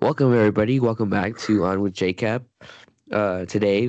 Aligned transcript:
Welcome 0.00 0.32
everybody. 0.32 0.78
Welcome 0.78 1.10
back 1.10 1.36
to 1.38 1.64
On 1.64 1.80
with 1.80 1.92
JCap. 1.92 2.44
Uh, 3.10 3.46
today, 3.46 3.88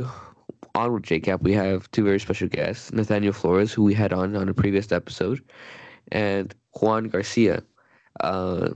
on 0.73 0.93
with 0.93 1.03
JCap, 1.03 1.43
we 1.43 1.53
have 1.53 1.89
two 1.91 2.03
very 2.03 2.19
special 2.19 2.47
guests: 2.47 2.91
Nathaniel 2.91 3.31
Flores, 3.31 3.71
who 3.71 3.83
we 3.83 3.93
had 3.93 4.11
on 4.11 4.35
on 4.35 4.49
a 4.49 4.53
previous 4.55 4.91
episode, 4.91 5.39
and 6.11 6.55
Juan 6.81 7.09
Garcia. 7.09 7.61
Uh, 8.21 8.69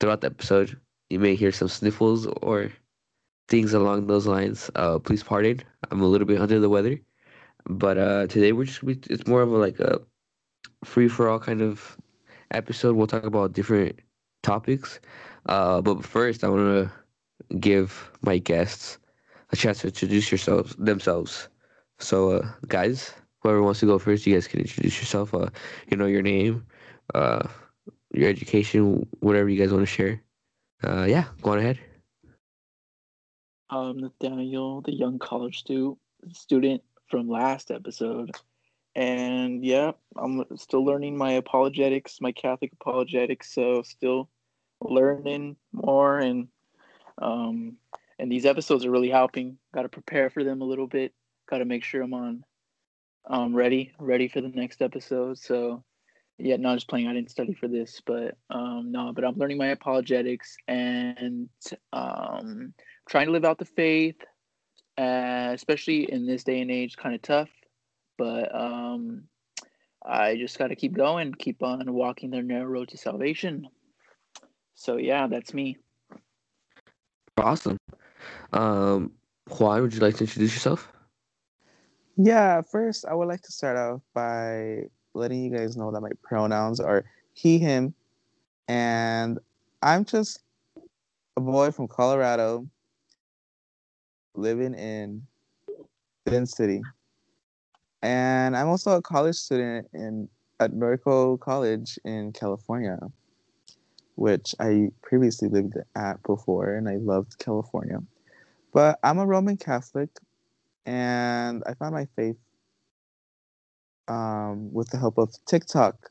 throughout 0.00 0.22
the 0.22 0.26
episode, 0.26 0.76
you 1.10 1.20
may 1.20 1.36
hear 1.36 1.52
some 1.52 1.68
sniffles 1.68 2.26
or 2.42 2.72
things 3.48 3.72
along 3.72 4.08
those 4.08 4.26
lines. 4.26 4.68
Uh, 4.74 4.98
please 4.98 5.22
pardon. 5.22 5.60
I'm 5.92 6.00
a 6.00 6.08
little 6.08 6.26
bit 6.26 6.40
under 6.40 6.58
the 6.58 6.68
weather, 6.68 6.98
but 7.66 7.98
uh, 7.98 8.26
today 8.26 8.50
we're 8.50 8.64
just 8.64 8.82
we, 8.82 8.98
it's 9.08 9.28
more 9.28 9.42
of 9.42 9.52
a 9.52 9.56
like 9.56 9.78
a 9.78 10.00
free 10.84 11.06
for 11.06 11.28
all 11.28 11.38
kind 11.38 11.62
of 11.62 11.96
episode. 12.50 12.96
We'll 12.96 13.06
talk 13.06 13.22
about 13.22 13.52
different 13.52 14.00
topics. 14.42 14.98
Uh, 15.46 15.80
but 15.80 16.04
first, 16.04 16.44
I 16.44 16.48
want 16.48 16.90
to 17.50 17.56
give 17.58 18.10
my 18.22 18.38
guests 18.38 18.98
a 19.52 19.56
chance 19.56 19.80
to 19.80 19.88
introduce 19.88 20.30
yourselves 20.30 20.74
themselves. 20.76 21.48
So, 21.98 22.30
uh, 22.32 22.48
guys, 22.68 23.14
whoever 23.40 23.62
wants 23.62 23.80
to 23.80 23.86
go 23.86 23.98
first, 23.98 24.26
you 24.26 24.34
guys 24.34 24.46
can 24.48 24.60
introduce 24.60 24.98
yourself. 25.00 25.34
Uh, 25.34 25.50
you 25.90 25.96
know 25.96 26.06
your 26.06 26.22
name, 26.22 26.66
uh, 27.14 27.46
your 28.12 28.28
education, 28.28 29.06
whatever 29.20 29.48
you 29.48 29.58
guys 29.58 29.72
want 29.72 29.82
to 29.82 29.86
share. 29.92 30.22
Uh, 30.82 31.04
yeah, 31.08 31.24
go 31.42 31.52
on 31.52 31.58
ahead. 31.58 31.78
Um, 33.70 33.98
Nathaniel, 33.98 34.80
the 34.82 34.94
young 34.94 35.18
college 35.18 35.60
stu- 35.60 35.98
student 36.32 36.82
from 37.08 37.28
last 37.28 37.70
episode. 37.70 38.32
And 38.94 39.64
yeah, 39.64 39.92
I'm 40.16 40.44
still 40.56 40.84
learning 40.84 41.16
my 41.16 41.32
apologetics, 41.32 42.20
my 42.20 42.32
Catholic 42.32 42.72
apologetics. 42.72 43.52
So 43.52 43.82
still 43.82 44.28
learning 44.80 45.56
more 45.72 46.18
and 46.18 46.48
um 47.20 47.76
and 48.18 48.30
these 48.30 48.46
episodes 48.46 48.84
are 48.84 48.90
really 48.90 49.10
helping. 49.10 49.58
Got 49.72 49.82
to 49.82 49.88
prepare 49.88 50.30
for 50.30 50.44
them 50.44 50.60
a 50.62 50.64
little 50.64 50.86
bit. 50.86 51.12
Got 51.48 51.58
to 51.58 51.64
make 51.64 51.84
sure 51.84 52.02
i'm 52.02 52.14
on 52.14 52.44
um 53.28 53.54
ready 53.54 53.92
ready 53.98 54.28
for 54.28 54.40
the 54.40 54.48
next 54.48 54.82
episode. 54.82 55.38
So 55.38 55.84
yeah 56.38 56.56
not 56.56 56.74
just 56.74 56.88
playing. 56.88 57.06
I 57.06 57.12
didn't 57.14 57.30
study 57.30 57.54
for 57.54 57.68
this 57.68 58.00
but 58.04 58.36
um 58.50 58.90
no 58.90 59.12
but 59.12 59.24
i'm 59.24 59.36
learning 59.36 59.58
my 59.58 59.68
apologetics 59.68 60.56
and 60.66 61.48
um 61.92 62.74
trying 63.08 63.26
to 63.26 63.32
live 63.32 63.44
out 63.44 63.58
the 63.58 63.64
faith 63.64 64.16
uh, 64.96 65.50
especially 65.52 66.10
in 66.10 66.26
this 66.26 66.44
day 66.44 66.60
and 66.60 66.70
age 66.70 66.96
kind 66.96 67.14
of 67.14 67.22
tough. 67.22 67.50
But 68.16 68.54
um 68.54 69.24
i 70.06 70.36
just 70.36 70.58
got 70.58 70.68
to 70.68 70.76
keep 70.76 70.92
going 70.92 71.32
keep 71.32 71.62
on 71.62 71.90
walking 71.92 72.30
the 72.30 72.42
narrow 72.42 72.66
road 72.66 72.88
to 72.88 72.98
salvation 72.98 73.66
so 74.74 74.96
yeah, 74.96 75.26
that's 75.26 75.54
me. 75.54 75.76
Awesome. 77.36 77.78
Um, 78.52 79.12
Juan, 79.48 79.82
would 79.82 79.94
you 79.94 80.00
like 80.00 80.16
to 80.16 80.24
introduce 80.24 80.54
yourself? 80.54 80.92
Yeah, 82.16 82.62
first 82.62 83.04
I 83.06 83.14
would 83.14 83.28
like 83.28 83.42
to 83.42 83.52
start 83.52 83.76
off 83.76 84.00
by 84.14 84.84
letting 85.14 85.42
you 85.42 85.50
guys 85.50 85.76
know 85.76 85.90
that 85.90 86.00
my 86.00 86.10
pronouns 86.22 86.80
are 86.80 87.04
he, 87.32 87.58
him, 87.58 87.94
and 88.68 89.38
I'm 89.82 90.04
just 90.04 90.40
a 91.36 91.40
boy 91.40 91.72
from 91.72 91.88
Colorado 91.88 92.68
living 94.36 94.74
in 94.74 95.22
Sin 96.28 96.46
City. 96.46 96.80
And 98.02 98.56
I'm 98.56 98.68
also 98.68 98.96
a 98.96 99.02
college 99.02 99.36
student 99.36 99.88
in 99.92 100.28
at 100.60 100.72
Norco 100.72 101.38
College 101.40 101.98
in 102.04 102.32
California 102.32 102.98
which 104.16 104.54
I 104.60 104.90
previously 105.02 105.48
lived 105.48 105.74
at 105.96 106.22
before, 106.22 106.74
and 106.74 106.88
I 106.88 106.96
loved 106.96 107.38
California. 107.38 108.00
But 108.72 108.98
I'm 109.02 109.18
a 109.18 109.26
Roman 109.26 109.56
Catholic, 109.56 110.10
and 110.86 111.62
I 111.66 111.74
found 111.74 111.94
my 111.94 112.06
faith 112.16 112.36
um, 114.08 114.72
with 114.72 114.90
the 114.90 114.98
help 114.98 115.18
of 115.18 115.32
TikTok. 115.46 116.10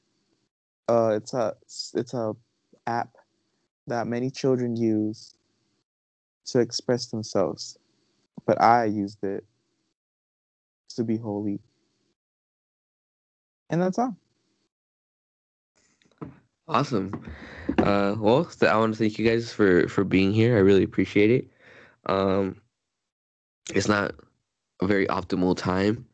Uh, 0.89 1.13
it's 1.17 1.33
a 1.33 1.55
it's 1.95 2.13
a 2.13 2.33
app 2.87 3.09
that 3.87 4.07
many 4.07 4.29
children 4.29 4.75
use 4.75 5.35
to 6.45 6.59
express 6.59 7.07
themselves, 7.07 7.77
but 8.45 8.61
I 8.61 8.85
used 8.85 9.23
it 9.23 9.45
to 10.89 11.03
be 11.03 11.17
holy, 11.17 11.59
and 13.69 13.81
that's 13.81 13.99
all. 13.99 14.17
Awesome. 16.67 17.11
Uh, 17.79 18.15
well, 18.17 18.49
I 18.61 18.77
want 18.77 18.93
to 18.93 18.99
thank 18.99 19.19
you 19.19 19.27
guys 19.29 19.51
for 19.53 19.87
for 19.89 20.03
being 20.03 20.33
here. 20.33 20.55
I 20.55 20.59
really 20.61 20.83
appreciate 20.83 21.29
it. 21.31 21.49
Um, 22.05 22.61
it's 23.73 23.87
not 23.87 24.15
a 24.81 24.87
very 24.87 25.07
optimal 25.07 25.57
time, 25.57 26.05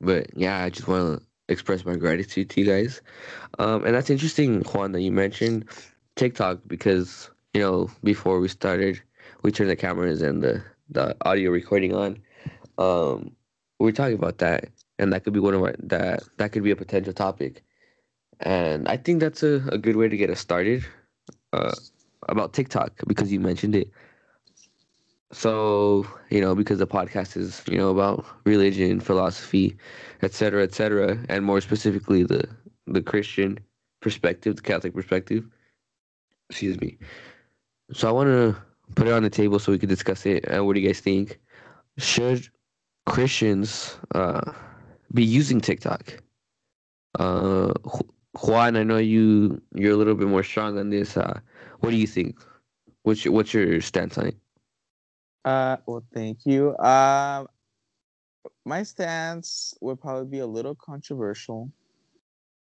but 0.00 0.28
yeah, 0.36 0.64
I 0.64 0.70
just 0.70 0.88
want 0.88 1.20
to 1.20 1.26
express 1.48 1.84
my 1.84 1.96
gratitude 1.96 2.50
to 2.50 2.60
you 2.60 2.66
guys. 2.66 3.02
Um, 3.58 3.84
and 3.84 3.94
that's 3.94 4.10
interesting, 4.10 4.62
Juan, 4.62 4.92
that 4.92 5.02
you 5.02 5.12
mentioned 5.12 5.66
TikTok 6.16 6.60
because 6.66 7.30
you 7.54 7.60
know 7.60 7.90
before 8.02 8.40
we 8.40 8.48
started, 8.48 9.00
we 9.42 9.52
turned 9.52 9.70
the 9.70 9.76
cameras 9.76 10.22
and 10.22 10.42
the 10.42 10.62
the 10.90 11.16
audio 11.26 11.50
recording 11.50 11.94
on. 11.94 12.18
Um, 12.78 13.36
we 13.78 13.86
were 13.86 13.92
talking 13.92 14.14
about 14.18 14.38
that, 14.38 14.70
and 14.98 15.12
that 15.12 15.24
could 15.24 15.34
be 15.34 15.40
one 15.40 15.54
of 15.54 15.60
my 15.60 15.74
that 15.80 16.22
that 16.38 16.52
could 16.52 16.62
be 16.64 16.70
a 16.70 16.76
potential 16.76 17.12
topic 17.12 17.62
and 18.40 18.88
I 18.88 18.96
think 18.96 19.20
that's 19.20 19.42
a, 19.42 19.62
a 19.70 19.78
good 19.78 19.96
way 19.96 20.08
to 20.08 20.16
get 20.16 20.30
us 20.30 20.40
started 20.40 20.84
uh, 21.52 21.74
about 22.28 22.52
TikTok 22.52 22.92
because 23.06 23.32
you 23.32 23.40
mentioned 23.40 23.74
it. 23.74 23.90
So, 25.32 26.06
you 26.30 26.40
know, 26.40 26.54
because 26.54 26.78
the 26.80 26.86
podcast 26.86 27.36
is, 27.36 27.62
you 27.68 27.78
know, 27.78 27.90
about 27.90 28.26
religion, 28.44 28.98
philosophy, 28.98 29.76
et 30.22 30.34
cetera, 30.34 30.62
et 30.62 30.74
cetera, 30.74 31.18
and 31.28 31.44
more 31.44 31.60
specifically 31.60 32.24
the, 32.24 32.48
the 32.86 33.00
Christian 33.00 33.58
perspective, 34.00 34.56
the 34.56 34.62
Catholic 34.62 34.94
perspective. 34.94 35.44
Excuse 36.48 36.80
me. 36.80 36.98
So 37.92 38.08
I 38.08 38.12
want 38.12 38.26
to 38.28 38.56
put 38.96 39.06
it 39.06 39.12
on 39.12 39.22
the 39.22 39.30
table 39.30 39.60
so 39.60 39.70
we 39.70 39.78
can 39.78 39.88
discuss 39.88 40.26
it. 40.26 40.44
And 40.46 40.66
what 40.66 40.74
do 40.74 40.80
you 40.80 40.88
guys 40.88 41.00
think? 41.00 41.38
Should 41.98 42.48
Christians 43.06 43.96
uh, 44.14 44.52
be 45.14 45.24
using 45.24 45.60
TikTok? 45.60 46.20
Uh, 47.18 47.72
Juan, 48.38 48.76
I 48.76 48.82
know 48.84 48.98
you 48.98 49.60
you're 49.74 49.92
a 49.92 49.96
little 49.96 50.14
bit 50.14 50.28
more 50.28 50.42
strong 50.42 50.78
on 50.78 50.90
this. 50.90 51.16
Uh, 51.16 51.40
what 51.80 51.90
do 51.90 51.96
you 51.96 52.06
think? 52.06 52.38
What's 53.02 53.24
your, 53.24 53.34
what's 53.34 53.52
your 53.52 53.80
stance 53.80 54.18
on 54.18 54.28
it? 54.28 54.36
Uh, 55.44 55.78
well, 55.86 56.04
thank 56.12 56.44
you. 56.44 56.76
Um, 56.78 57.48
my 58.64 58.82
stance 58.82 59.74
would 59.80 60.00
probably 60.00 60.26
be 60.26 60.38
a 60.40 60.46
little 60.46 60.74
controversial 60.74 61.72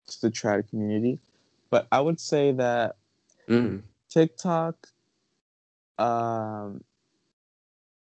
to 0.08 0.20
the 0.20 0.30
trad 0.30 0.68
community, 0.68 1.20
but 1.70 1.86
I 1.90 2.00
would 2.00 2.20
say 2.20 2.52
that 2.52 2.96
mm. 3.48 3.82
TikTok. 4.10 4.88
Um, 5.98 6.82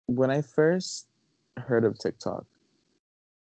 when 0.06 0.30
I 0.30 0.42
first 0.42 1.06
heard 1.56 1.84
of 1.84 1.98
TikTok, 1.98 2.46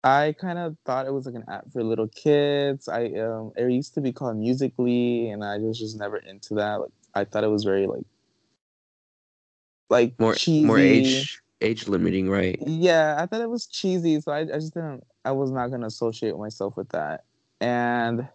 I 0.04 0.34
kind 0.40 0.58
of 0.58 0.76
thought 0.84 1.06
it 1.06 1.12
was 1.12 1.26
like 1.26 1.36
an 1.36 1.44
app 1.48 1.70
for 1.72 1.82
little 1.84 2.08
kids. 2.08 2.88
I 2.88 3.06
um, 3.20 3.52
it 3.56 3.70
used 3.70 3.94
to 3.94 4.00
be 4.00 4.12
called 4.12 4.36
Musical.ly, 4.36 5.30
and 5.32 5.44
I 5.44 5.58
was 5.58 5.78
just 5.78 5.98
never 5.98 6.16
into 6.16 6.54
that. 6.54 6.80
Like, 6.80 6.90
I 7.14 7.24
thought 7.24 7.44
it 7.44 7.50
was 7.50 7.62
very 7.62 7.86
like, 7.86 8.04
like 9.90 10.18
more 10.18 10.34
cheesy. 10.34 10.66
more 10.66 10.78
age 10.78 11.40
age 11.60 11.86
limiting, 11.86 12.28
right? 12.28 12.58
Yeah, 12.60 13.16
I 13.18 13.26
thought 13.26 13.42
it 13.42 13.50
was 13.50 13.66
cheesy, 13.66 14.20
so 14.20 14.32
I, 14.32 14.40
I 14.40 14.44
just 14.44 14.74
didn't. 14.74 15.04
I 15.24 15.30
was 15.30 15.52
not 15.52 15.70
gonna 15.70 15.86
associate 15.86 16.36
myself 16.36 16.76
with 16.76 16.88
that. 16.88 17.24
And 17.60 18.28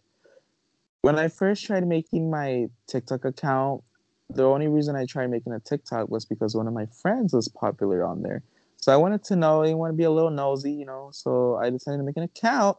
when 1.01 1.19
I 1.19 1.27
first 1.27 1.65
tried 1.65 1.85
making 1.85 2.31
my 2.31 2.67
TikTok 2.87 3.25
account, 3.25 3.83
the 4.29 4.43
only 4.43 4.67
reason 4.67 4.95
I 4.95 5.05
tried 5.05 5.29
making 5.31 5.53
a 5.53 5.59
TikTok 5.59 6.09
was 6.09 6.23
because 6.23 6.55
one 6.55 6.67
of 6.67 6.73
my 6.73 6.85
friends 6.85 7.33
was 7.33 7.49
popular 7.49 8.05
on 8.05 8.21
there. 8.21 8.41
So 8.77 8.93
I 8.93 8.97
wanted 8.97 9.23
to 9.25 9.35
know, 9.35 9.63
I 9.63 9.73
want 9.73 9.91
to 9.91 9.97
be 9.97 10.03
a 10.03 10.11
little 10.11 10.29
nosy, 10.29 10.71
you 10.71 10.85
know. 10.85 11.09
So 11.11 11.55
I 11.55 11.69
decided 11.69 11.97
to 11.97 12.03
make 12.03 12.17
an 12.17 12.23
account, 12.23 12.77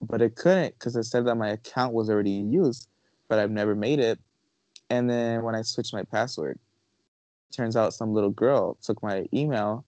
but 0.00 0.22
it 0.22 0.36
couldn't 0.36 0.74
because 0.78 0.96
it 0.96 1.04
said 1.04 1.26
that 1.26 1.34
my 1.34 1.50
account 1.50 1.92
was 1.92 2.08
already 2.08 2.30
used, 2.30 2.88
but 3.28 3.38
I've 3.38 3.50
never 3.50 3.74
made 3.74 3.98
it. 3.98 4.18
And 4.90 5.10
then 5.10 5.42
when 5.42 5.54
I 5.54 5.62
switched 5.62 5.92
my 5.92 6.04
password, 6.04 6.58
turns 7.50 7.76
out 7.76 7.94
some 7.94 8.14
little 8.14 8.30
girl 8.30 8.78
took 8.82 9.02
my 9.02 9.26
email 9.32 9.84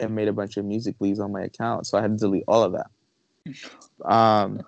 and 0.00 0.14
made 0.14 0.28
a 0.28 0.32
bunch 0.32 0.56
of 0.56 0.64
music 0.64 0.96
leads 1.00 1.20
on 1.20 1.32
my 1.32 1.42
account. 1.42 1.86
So 1.86 1.98
I 1.98 2.02
had 2.02 2.12
to 2.12 2.16
delete 2.16 2.44
all 2.46 2.62
of 2.62 2.72
that. 2.72 4.10
Um, 4.10 4.62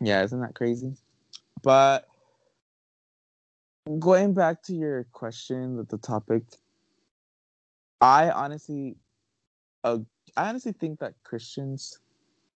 yeah, 0.00 0.22
isn't 0.22 0.40
that 0.40 0.54
crazy? 0.54 0.92
But 1.62 2.06
going 3.98 4.34
back 4.34 4.62
to 4.64 4.74
your 4.74 5.04
question, 5.12 5.76
that 5.78 5.88
the 5.88 5.98
topic, 5.98 6.44
I 8.00 8.30
honestly 8.30 8.96
uh, 9.86 9.98
I 10.36 10.48
honestly 10.48 10.72
think 10.72 10.98
that 10.98 11.14
Christians 11.22 12.00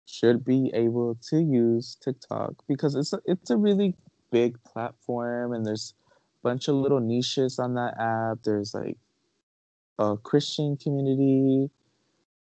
should 0.07 0.45
be 0.45 0.71
able 0.73 1.19
to 1.29 1.39
use 1.39 1.97
TikTok 2.03 2.55
because 2.67 2.95
it's 2.95 3.13
a, 3.13 3.21
it's 3.27 3.51
a 3.51 3.57
really 3.57 3.95
big 4.33 4.57
platform 4.65 5.53
and 5.53 5.67
there's 5.67 5.95
a 6.09 6.49
bunch 6.49 6.69
of 6.69 6.77
little 6.77 7.01
niches 7.01 7.59
on 7.59 7.75
that 7.75 7.95
app. 8.01 8.39
There's 8.43 8.73
like 8.73 8.97
a 9.99 10.17
Christian 10.17 10.77
community. 10.77 11.71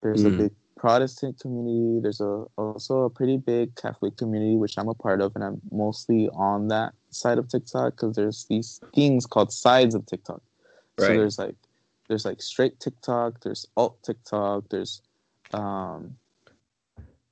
There's 0.02 0.22
Mm. 0.22 0.34
a 0.34 0.42
big 0.42 0.52
Protestant 0.76 1.40
community. 1.40 2.00
There's 2.02 2.20
a 2.20 2.44
also 2.56 3.04
a 3.04 3.10
pretty 3.10 3.38
big 3.38 3.74
Catholic 3.74 4.16
community, 4.16 4.56
which 4.56 4.78
I'm 4.78 4.88
a 4.88 4.94
part 4.94 5.20
of, 5.22 5.34
and 5.34 5.42
I'm 5.42 5.60
mostly 5.72 6.28
on 6.28 6.68
that 6.68 6.92
side 7.10 7.38
of 7.38 7.48
TikTok 7.48 7.94
because 7.94 8.14
there's 8.14 8.44
these 8.44 8.80
things 8.94 9.26
called 9.26 9.52
sides 9.52 9.94
of 9.94 10.04
TikTok. 10.06 10.42
So 10.98 11.06
there's 11.16 11.38
like 11.38 11.56
there's 12.08 12.24
like 12.24 12.42
straight 12.42 12.80
TikTok, 12.80 13.42
there's 13.42 13.66
alt 13.76 14.02
TikTok, 14.02 14.64
there's 14.70 15.02
um 15.52 16.16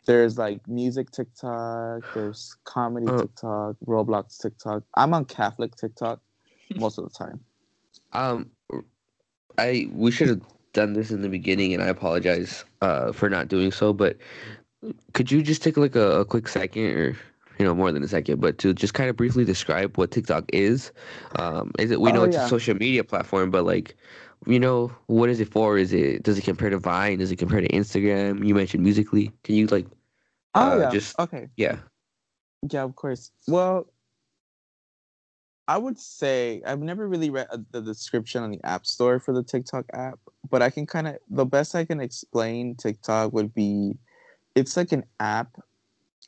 there's 0.06 0.38
like 0.38 0.67
music 0.69 1.11
TikTok, 1.11 2.03
there's 2.15 2.56
comedy 2.65 3.06
Oh. 3.09 3.17
TikTok, 3.17 3.76
Roblox 3.87 4.38
TikTok. 4.41 4.82
I'm 4.97 5.15
on 5.15 5.25
Catholic 5.25 5.76
TikTok 5.76 6.21
most 6.76 6.99
of 6.99 7.05
the 7.05 7.11
time. 7.11 7.41
Um, 8.12 8.50
I 9.59 9.88
we 9.93 10.11
should 10.11 10.29
have 10.29 10.43
done 10.73 10.93
this 10.94 11.11
in 11.11 11.23
the 11.23 11.29
beginning, 11.29 11.75
and 11.75 11.82
I 11.82 11.87
apologize 11.87 12.65
uh, 12.82 13.12
for 13.12 13.31
not 13.31 13.49
doing 13.49 13.73
so. 13.73 13.93
But 13.93 14.19
could 15.12 15.31
you 15.31 15.43
just 15.43 15.62
take 15.62 15.77
like 15.77 15.97
a, 15.97 16.20
a 16.20 16.25
quick 16.25 16.49
second, 16.49 16.85
or 16.97 17.17
you 17.59 17.65
know, 17.65 17.75
more 17.75 17.93
than 17.93 18.03
a 18.03 18.09
second, 18.09 18.41
but 18.41 18.59
to 18.59 18.75
just 18.75 18.94
kind 18.94 19.09
of 19.09 19.17
briefly 19.17 19.44
describe 19.44 19.97
what 19.97 20.11
TikTok 20.11 20.44
is? 20.53 20.93
Um, 21.38 21.73
is 21.79 21.91
it 21.91 22.00
we 22.00 22.12
know 22.12 22.23
Oh, 22.23 22.25
it's 22.25 22.37
yeah. 22.37 22.47
a 22.47 22.49
social 22.49 22.75
media 22.75 23.05
platform, 23.05 23.50
but 23.50 23.65
like, 23.65 23.97
you 24.46 24.58
know, 24.61 24.93
what 25.06 25.29
is 25.31 25.41
it 25.41 25.50
for? 25.50 25.79
Is 25.79 25.93
it 25.93 26.23
does 26.23 26.38
it 26.38 26.43
compare 26.44 26.70
to 26.70 26.79
Vine? 26.79 27.19
Does 27.19 27.31
it 27.31 27.37
compare 27.37 27.61
to 27.61 27.69
Instagram? 27.69 28.46
You 28.46 28.55
mentioned 28.55 28.82
Musically. 28.82 29.31
Can 29.43 29.55
you 29.55 29.67
like, 29.67 29.87
Oh 30.55 30.76
Uh, 30.76 30.79
yeah. 30.81 30.91
just- 30.91 31.19
okay. 31.19 31.49
yeah, 31.56 31.79
Yeah, 32.70 32.82
of 32.82 32.94
course. 32.96 33.31
Well, 33.49 33.87
I 35.67 35.79
would 35.79 35.99
say 35.99 36.62
I've 36.67 36.81
never 36.82 37.08
really 37.08 37.31
read 37.31 37.46
uh, 37.50 37.58
the 37.70 37.81
description 37.81 38.43
on 38.43 38.50
the 38.50 38.61
App 38.64 38.85
Store 38.87 39.19
for 39.19 39.32
the 39.32 39.43
TikTok 39.43 39.87
app, 39.94 40.19
but 40.50 40.61
I 40.62 40.69
can 40.70 40.85
kind 40.87 41.08
of 41.08 41.17
the 41.31 41.46
best 41.46 41.75
I 41.75 41.85
can 41.87 42.00
explain 42.00 42.75
TikTok 42.76 43.32
would 43.32 43.55
be 43.55 43.96
it's 44.55 44.76
like 44.76 44.93
an 44.93 45.05
app 45.20 45.56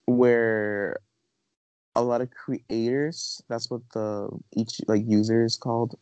where 0.07 0.99
a 1.95 2.03
lot 2.03 2.21
of 2.21 2.31
creators, 2.31 3.43
that's 3.49 3.71
what 3.71 3.83
the 3.93 4.29
each 4.55 4.81
like 4.89 5.03
user 5.07 5.45
is 5.45 5.57
called. 5.57 5.99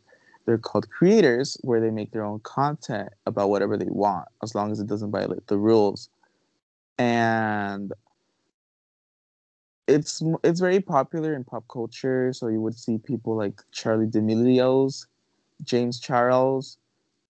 They're 0.46 0.58
called 0.58 0.90
creators 0.90 1.56
where 1.62 1.80
they 1.80 1.90
make 1.90 2.12
their 2.12 2.24
own 2.24 2.40
content 2.40 3.10
about 3.26 3.48
whatever 3.48 3.76
they 3.76 3.88
want 3.88 4.28
as 4.42 4.54
long 4.54 4.72
as 4.72 4.80
it 4.80 4.86
doesn't 4.86 5.10
violate 5.10 5.46
the 5.46 5.58
rules. 5.58 6.10
And 6.98 7.92
it's 9.86 10.22
it's 10.42 10.60
very 10.60 10.80
popular 10.80 11.34
in 11.34 11.44
pop 11.44 11.64
culture. 11.68 12.32
So 12.32 12.48
you 12.48 12.60
would 12.60 12.78
see 12.78 12.98
people 12.98 13.36
like 13.36 13.60
Charli 13.72 14.10
D'Amelio's, 14.10 15.06
James 15.62 16.00
Charles, 16.00 16.78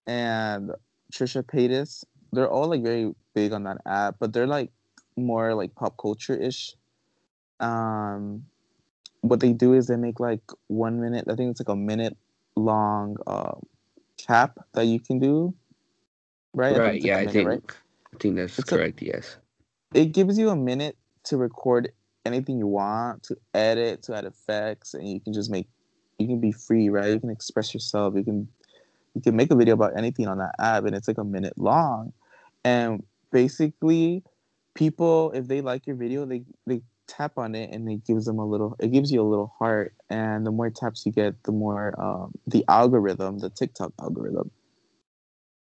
and 0.07 0.71
Trisha 1.13 1.43
Paytas. 1.43 2.05
They're 2.33 2.51
all 2.51 2.69
like 2.69 2.83
very 2.83 3.15
big 3.35 3.53
on 3.53 3.65
that 3.65 3.79
app, 3.87 4.17
but 4.19 4.33
they're 4.33 4.47
like 4.47 4.71
more 5.17 5.55
like 5.55 5.75
pop 5.75 5.97
culture 5.97 6.35
ish. 6.35 6.75
Um, 7.61 8.45
what 9.21 9.41
they 9.41 9.53
do 9.53 9.73
is 9.73 9.87
they 9.87 9.97
make 9.97 10.21
like 10.21 10.43
one 10.67 11.01
minute. 11.01 11.27
I 11.29 11.35
think 11.35 11.51
it's 11.51 11.61
like 11.61 11.69
a 11.69 11.77
minute 11.77 12.17
long 12.57 13.17
uh, 13.27 13.53
cap 14.19 14.59
that 14.75 14.87
you 14.87 15.01
can 15.01 15.19
do. 15.19 15.55
Right. 16.53 16.77
right, 16.77 17.01
yeah, 17.03 17.19
a 17.19 17.23
I 17.23 17.27
think 17.27 17.49
right? 17.49 17.63
I 18.15 18.17
think 18.19 18.37
that's 18.37 18.59
It's 18.59 18.71
a- 18.71 18.77
correct. 18.77 19.03
yes. 19.03 19.37
it 19.93 20.13
gives 20.13 20.39
you 20.39 20.51
a 20.51 20.57
minute 20.57 20.97
to 21.25 21.37
record 21.37 21.91
anything 22.25 22.59
you 22.59 22.67
want, 22.67 23.23
to 23.25 23.37
edit, 23.55 24.03
to 24.05 24.15
add 24.15 24.25
effects, 24.25 24.95
and 24.95 25.09
you 25.09 25.21
can 25.21 25.33
just 25.33 25.51
make 25.51 25.67
you 26.19 26.29
can 26.29 26.41
be 26.41 26.53
free, 26.53 26.89
right? 26.91 27.11
You 27.13 27.19
can 27.21 27.31
express 27.31 27.75
yourself. 27.75 28.15
You 28.17 28.23
can 28.25 28.49
you 29.15 29.21
can 29.21 29.35
make 29.37 29.51
a 29.51 29.57
video 29.57 29.75
about 29.75 29.97
anything 29.97 30.29
on 30.29 30.39
that 30.39 30.55
app 30.59 30.85
and 30.85 30.95
it's 30.95 31.09
like 31.09 31.19
a 31.19 31.25
minute 31.25 31.55
long. 31.57 32.13
And 32.65 33.05
basically 33.33 34.23
people 34.75 35.33
if 35.33 35.49
they 35.49 35.61
like 35.61 35.87
your 35.87 35.97
video, 35.97 36.25
they 36.25 36.45
they 36.67 36.83
tap 37.07 37.39
on 37.39 37.55
it 37.55 37.71
and 37.71 37.89
it 37.89 38.05
gives 38.07 38.25
them 38.27 38.39
a 38.39 38.47
little 38.47 38.77
it 38.79 38.89
gives 38.93 39.13
you 39.13 39.21
a 39.21 39.29
little 39.29 39.53
heart. 39.59 39.95
And 40.11 40.47
the 40.47 40.51
more 40.51 40.71
taps 40.71 41.05
you 41.07 41.13
get 41.13 41.43
the 41.45 41.53
more 41.53 41.99
um, 42.01 42.33
the 42.47 42.65
algorithm 42.69 43.39
the 43.39 43.51
tiktok 43.51 43.93
algorithm 44.01 44.51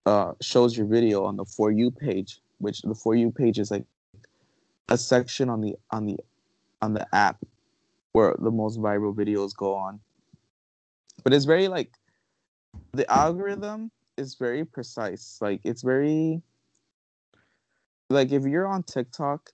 uh, 0.07 0.33
shows 0.41 0.77
your 0.77 0.87
video 0.87 1.25
on 1.25 1.37
the 1.37 1.45
for 1.45 1.71
you 1.71 1.91
page 1.91 2.41
which 2.59 2.83
the 2.83 2.95
for 2.95 3.15
you 3.15 3.31
page 3.31 3.59
is 3.59 3.71
like 3.71 3.85
a 4.89 4.99
section 4.99 5.49
on 5.49 5.61
the 5.61 5.75
on 5.91 6.07
the 6.07 6.17
on 6.83 6.95
the 6.95 7.07
app 7.15 7.45
where 8.13 8.35
the 8.39 8.51
most 8.51 8.79
viral 8.79 9.15
videos 9.15 9.55
go 9.57 9.75
on. 9.75 10.01
But 11.23 11.33
it's 11.33 11.45
very 11.45 11.69
like 11.69 11.93
the 12.93 13.11
algorithm 13.11 13.91
is 14.17 14.35
very 14.35 14.65
precise. 14.65 15.39
Like 15.41 15.61
it's 15.65 15.83
very 15.83 16.43
like 18.09 18.33
if 18.33 18.45
you're 18.45 18.67
on 18.67 18.83
tiktok 18.83 19.51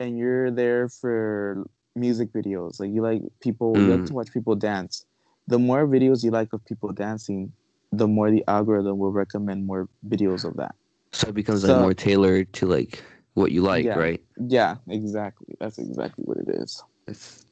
and 0.00 0.18
you're 0.18 0.50
there 0.50 0.88
for 0.88 1.64
music 1.96 2.32
videos 2.32 2.80
like 2.80 2.90
you 2.92 3.02
like 3.02 3.22
people 3.40 3.82
you 3.82 3.92
like 3.92 4.00
Mm. 4.02 4.06
to 4.06 4.14
watch 4.14 4.32
people 4.32 4.54
dance 4.56 5.04
the 5.46 5.58
more 5.58 5.86
videos 5.86 6.24
you 6.24 6.30
like 6.30 6.52
of 6.52 6.64
people 6.64 6.92
dancing 6.92 7.52
the 7.92 8.08
more 8.08 8.30
the 8.30 8.44
algorithm 8.48 8.98
will 8.98 9.12
recommend 9.12 9.66
more 9.66 9.88
videos 10.08 10.44
of 10.44 10.56
that 10.56 10.74
So 11.12 11.28
it 11.28 11.34
becomes 11.34 11.62
like 11.64 11.76
more 11.76 11.94
tailored 11.94 12.52
to 12.54 12.66
like 12.66 13.02
what 13.34 13.52
you 13.52 13.62
like, 13.62 13.86
Yeah. 13.86 13.96
right? 13.96 14.20
yeah 14.48 14.76
exactly 14.88 15.54
that's 15.60 15.78
exactly 15.78 16.24
what 16.24 16.38
it 16.38 16.48
is 16.48 16.82
That's 17.06 17.46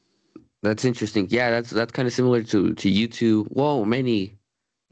that's 0.63 0.85
interesting. 0.85 1.27
Yeah, 1.29 1.51
that's 1.51 1.69
that's 1.69 1.91
kind 1.91 2.07
of 2.07 2.13
similar 2.13 2.43
to 2.43 2.73
to 2.73 2.89
YouTube. 2.89 3.47
Well, 3.51 3.85
many 3.85 4.37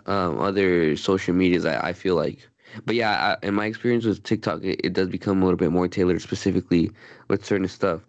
um, 0.06 0.40
other 0.40 0.96
social 0.98 1.34
medias. 1.34 1.66
I, 1.66 1.90
I 1.90 1.94
feel 1.94 2.16
like, 2.16 2.48
but 2.86 2.96
yeah, 2.96 3.38
I, 3.42 3.46
in 3.46 3.54
my 3.56 3.66
experience 3.66 4.06
with 4.06 4.24
TikTok, 4.24 4.64
it, 4.64 4.82
it 4.84 4.94
does 4.94 5.10
become 5.10 5.42
a 5.42 5.46
little 5.46 5.58
bit 5.58 5.72
more 5.72 5.88
tailored, 5.88 6.22
specifically 6.22 6.92
with 7.28 7.46
certain 7.46 7.68
stuff. 7.68 8.02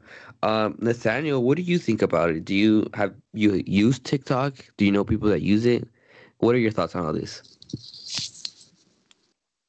Um, 0.42 0.76
Nathaniel, 0.80 1.42
what 1.42 1.56
do 1.56 1.62
you 1.62 1.78
think 1.78 2.02
about 2.02 2.30
it? 2.30 2.44
Do 2.44 2.54
you 2.54 2.88
have 2.94 3.14
you 3.32 3.62
used 3.66 4.04
TikTok? 4.04 4.54
Do 4.76 4.84
you 4.84 4.92
know 4.92 5.04
people 5.04 5.28
that 5.28 5.42
use 5.42 5.64
it? 5.66 5.88
What 6.38 6.54
are 6.54 6.58
your 6.58 6.72
thoughts 6.72 6.94
on 6.94 7.06
all 7.06 7.12
this? 7.12 7.42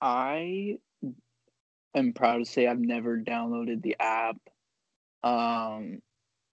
I 0.01 0.78
am 1.95 2.13
proud 2.13 2.40
to 2.40 2.45
say 2.45 2.68
I've 2.68 2.80
never 2.80 3.18
downloaded 3.18 3.81
the 3.81 3.95
app. 4.00 4.38
Um, 5.24 6.01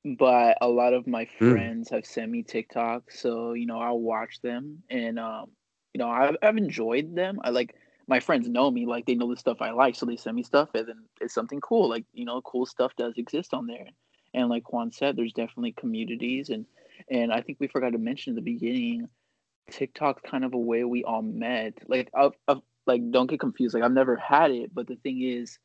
but 0.04 0.58
a 0.60 0.69
lot 0.69 0.94
of 0.94 1.06
my 1.06 1.26
Mm. 1.40 1.48
friends 1.48 1.90
have 1.90 2.06
sent 2.06 2.31
me 2.31 2.42
TikTok, 2.42 3.10
so 3.10 3.52
you 3.54 3.66
know 3.66 3.78
I'll 3.78 4.00
watch 4.00 4.40
them, 4.40 4.82
and 4.90 5.19
um, 5.19 5.50
you 5.94 5.98
know 5.98 6.08
I've 6.08 6.37
I've 6.42 6.56
enjoyed 6.56 7.14
them. 7.14 7.40
I 7.44 7.50
like 7.50 7.75
my 8.06 8.20
friends 8.20 8.49
know 8.49 8.71
me, 8.71 8.87
like 8.87 9.07
they 9.07 9.14
know 9.14 9.30
the 9.30 9.37
stuff 9.37 9.61
I 9.61 9.71
like, 9.71 9.95
so 9.95 10.07
they 10.07 10.16
send 10.16 10.37
me 10.37 10.42
stuff, 10.42 10.71
and 10.75 10.88
then 10.88 11.04
it's 11.21 11.35
something 11.35 11.61
cool. 11.61 11.88
Like 11.88 12.04
you 12.12 12.25
know, 12.25 12.40
cool 12.42 12.66
stuff 12.66 12.92
does 12.97 13.14
exist 13.16 13.54
on 13.54 13.66
there, 13.66 13.87
and 14.35 14.49
like 14.49 14.73
Juan 14.73 14.92
said, 14.92 15.16
there's 15.16 15.33
definitely 15.33 15.73
communities, 15.73 16.50
and 16.50 16.66
and 17.09 17.33
I 17.33 17.40
think 17.40 17.59
we 17.61 17.69
forgot 17.69 17.92
to 17.92 17.99
mention 17.99 18.33
in 18.33 18.37
the 18.37 18.42
beginning, 18.42 19.09
TikTok's 19.71 20.23
kind 20.28 20.45
of 20.45 20.54
a 20.54 20.59
way 20.59 20.85
we 20.85 21.04
all 21.04 21.23
met. 21.23 21.75
Like 21.87 22.11
I've, 22.14 22.33
I've 22.49 22.61
like 22.87 23.11
don't 23.11 23.28
get 23.28 23.40
confused. 23.40 23.75
Like 23.75 23.83
I've 23.83 23.92
never 23.92 24.16
had 24.16 24.50
it, 24.50 24.75
but 24.75 24.87
the 24.87 24.97
thing 24.97 25.23
is, 25.23 25.59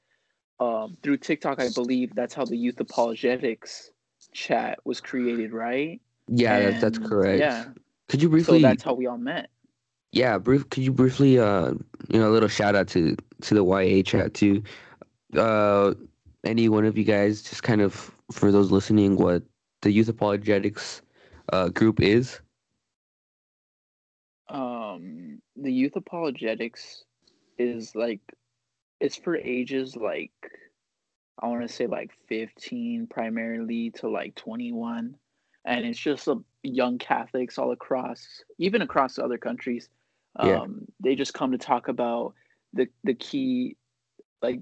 um, 0.59 0.97
through 1.03 1.17
TikTok, 1.17 1.59
I 1.59 1.69
believe 1.73 2.15
that's 2.15 2.33
how 2.33 2.45
the 2.45 2.57
youth 2.57 2.79
apologetics 2.79 3.91
chat 4.31 4.79
was 4.85 5.01
created, 5.01 5.53
right? 5.53 6.01
Yeah, 6.27 6.59
that's 6.59 6.81
that's 6.81 6.97
correct. 6.97 7.39
Yeah, 7.39 7.65
Could 8.09 8.21
you 8.21 8.29
briefly? 8.29 8.45
so 8.45 8.51
briefly? 8.53 8.69
that's 8.69 8.83
how 8.83 8.93
we 8.93 9.07
all 9.07 9.17
met. 9.17 9.49
Yeah, 10.15 10.37
brief. 10.37 10.69
Could 10.69 10.83
you 10.83 10.93
briefly, 10.93 11.37
uh, 11.37 11.73
you 12.07 12.19
know, 12.19 12.29
a 12.29 12.31
little 12.31 12.47
shout 12.49 12.73
out 12.73 12.87
to 12.89 13.17
to 13.41 13.53
the 13.53 13.63
YA 13.65 14.01
chat 14.01 14.33
too. 14.33 14.63
Uh, 15.37 15.93
any 16.45 16.69
one 16.69 16.85
of 16.85 16.97
you 16.97 17.03
guys, 17.03 17.43
just 17.43 17.63
kind 17.63 17.81
of 17.81 18.11
for 18.31 18.49
those 18.49 18.71
listening, 18.71 19.17
what 19.17 19.43
the 19.81 19.91
Youth 19.91 20.07
Apologetics 20.07 21.01
uh, 21.51 21.67
group 21.67 22.01
is? 22.01 22.39
Um, 24.47 25.41
the 25.57 25.71
youth 25.71 25.95
apologetics 25.97 27.03
is 27.57 27.93
like 27.95 28.21
it's 28.99 29.15
for 29.17 29.35
ages 29.35 29.95
like 29.95 30.31
I 31.41 31.47
want 31.47 31.63
to 31.63 31.73
say 31.73 31.87
like 31.87 32.11
15 32.29 33.07
primarily 33.07 33.91
to 33.91 34.09
like 34.09 34.35
21 34.35 35.15
and 35.65 35.85
it's 35.85 35.99
just 35.99 36.27
a 36.27 36.37
young 36.63 36.99
Catholics 36.99 37.57
all 37.57 37.71
across 37.71 38.43
even 38.59 38.81
across 38.81 39.17
other 39.17 39.37
countries 39.37 39.89
um 40.37 40.49
Yeah. 40.49 40.65
they 40.99 41.15
just 41.15 41.33
come 41.33 41.51
to 41.51 41.57
talk 41.57 41.87
about 41.87 42.33
the 42.73 42.87
the 43.03 43.13
key 43.13 43.77
like 44.41 44.61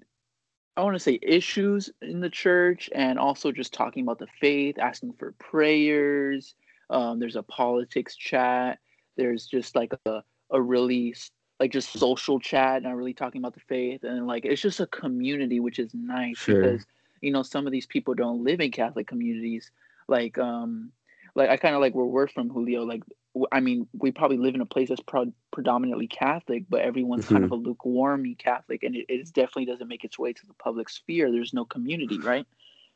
I 0.76 0.82
want 0.84 0.96
to 0.96 1.00
say 1.00 1.20
issues 1.22 1.92
in 2.02 2.20
the 2.20 2.30
church 2.30 2.90
and 2.96 3.20
also 3.20 3.52
just 3.52 3.74
talking 3.74 4.04
about 4.04 4.18
the 4.20 4.28
faith 4.42 4.80
asking 4.80 5.14
for 5.14 5.34
prayers. 5.34 6.56
Um 6.90 7.20
there's 7.20 7.36
a 7.36 7.44
politics 7.44 8.16
chat. 8.16 8.80
There's 9.18 9.46
just 9.46 9.76
like 9.76 9.94
a 10.06 10.24
a 10.52 10.62
really 10.62 11.16
like 11.60 11.72
just 11.72 11.94
social 11.94 12.40
chat 12.40 12.84
not 12.84 12.96
really 12.96 13.14
talking 13.14 13.40
about 13.42 13.54
the 13.54 13.60
faith. 13.62 14.04
And 14.04 14.28
like 14.28 14.46
it's 14.46 14.62
just 14.62 14.80
a 14.80 14.88
community 14.88 15.60
which 15.60 15.80
is 15.80 15.94
nice 15.94 16.38
Sure. 16.38 16.62
because 16.62 16.86
you 17.22 17.32
know 17.32 17.44
some 17.44 17.66
of 17.66 17.72
these 17.72 17.86
people 17.88 18.14
don't 18.16 18.44
live 18.44 18.60
in 18.60 18.72
catholic 18.72 19.08
communities. 19.08 19.72
Like 20.08 20.38
um 20.38 20.92
like 21.36 21.50
i 21.50 21.58
kind 21.58 21.76
of 21.76 21.82
like 21.82 21.96
where 21.96 22.06
we're 22.06 22.28
from 22.28 22.50
julio. 22.50 22.84
Like 22.84 23.04
I 23.52 23.60
mean, 23.62 23.88
we 23.94 24.12
probably 24.12 24.38
live 24.38 24.54
in 24.56 24.62
a 24.62 24.66
place 24.66 24.90
that's 24.90 25.02
pro- 25.02 25.34
predominantly 25.52 26.08
Catholic, 26.08 26.66
but 26.70 26.82
everyone's 26.82 27.26
kind 27.26 27.44
of 27.44 27.52
Mm-hmm. 27.52 27.66
a 27.66 27.68
lukewarm 27.68 28.36
Catholic, 28.36 28.84
and 28.84 28.96
it, 28.96 29.06
it 29.10 29.34
definitely 29.34 29.66
doesn't 29.66 29.88
make 29.88 30.04
its 30.04 30.20
way 30.20 30.34
to 30.34 30.46
the 30.46 30.54
public 30.54 30.90
sphere. 30.90 31.32
There's 31.32 31.54
no 31.54 31.66
community, 31.66 32.20
right? 32.20 32.46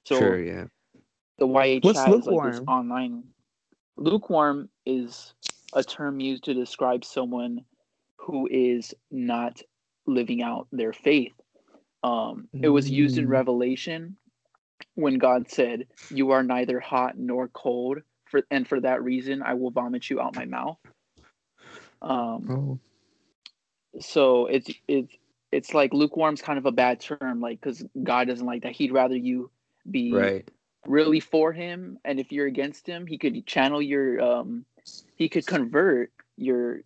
So 0.04 0.18
sure, 0.18 0.40
yeah. 0.40 0.66
the 1.40 1.48
YA 1.48 1.80
What's 1.82 1.98
chat 1.98 2.10
is 2.10 2.28
like 2.28 2.44
this 2.44 2.60
lukewarm? 2.60 2.66
online. 2.68 3.24
Lukewarm 3.98 4.70
is 4.86 5.34
a 5.74 5.84
term 5.84 6.20
used 6.20 6.44
to 6.46 6.54
describe 6.54 7.04
someone 7.04 7.66
who 8.18 8.48
is 8.52 8.94
not 9.10 9.62
living 10.06 10.42
out 10.44 10.68
their 10.72 10.94
faith. 10.94 11.34
Um, 12.04 12.48
It 12.54 12.70
was 12.70 12.90
used 12.90 13.18
in 13.18 13.26
Mm. 13.26 13.30
Revelation 13.32 14.18
when 14.94 15.18
God 15.18 15.50
said, 15.50 15.88
"You 16.10 16.32
are 16.32 16.44
neither 16.44 16.80
hot 16.80 17.18
nor 17.18 17.48
cold, 17.48 18.04
for 18.30 18.42
and 18.52 18.68
for 18.68 18.80
that 18.82 19.04
reason 19.04 19.42
I 19.44 19.54
will 19.56 19.72
vomit 19.72 20.10
you 20.10 20.22
out 20.22 20.36
my 20.36 20.46
mouth." 20.46 20.78
Um, 22.02 22.50
Oh. 22.50 22.80
so 24.00 24.48
it's 24.48 24.70
it's 24.88 25.16
it's 25.52 25.74
like 25.74 25.94
lukewarm's 25.94 26.42
kind 26.42 26.60
of 26.60 26.66
a 26.66 26.72
bad 26.72 27.00
term, 27.00 27.40
like 27.40 27.60
because 27.62 27.84
God 28.04 28.28
doesn't 28.28 28.46
like 28.46 28.64
that. 28.64 28.74
He'd 28.74 28.92
rather 28.92 29.16
you 29.16 29.50
be 29.90 30.12
Right. 30.12 30.50
really 30.86 31.20
for 31.20 31.52
him 31.52 31.98
and 32.06 32.20
if 32.20 32.32
you're 32.32 32.48
against 32.48 32.88
him 32.88 33.06
he 33.08 33.18
could 33.18 33.46
channel 33.46 33.82
your 33.82 34.22
um 34.22 34.66
he 35.16 35.28
could 35.28 35.46
convert 35.46 36.12
your 36.38 36.82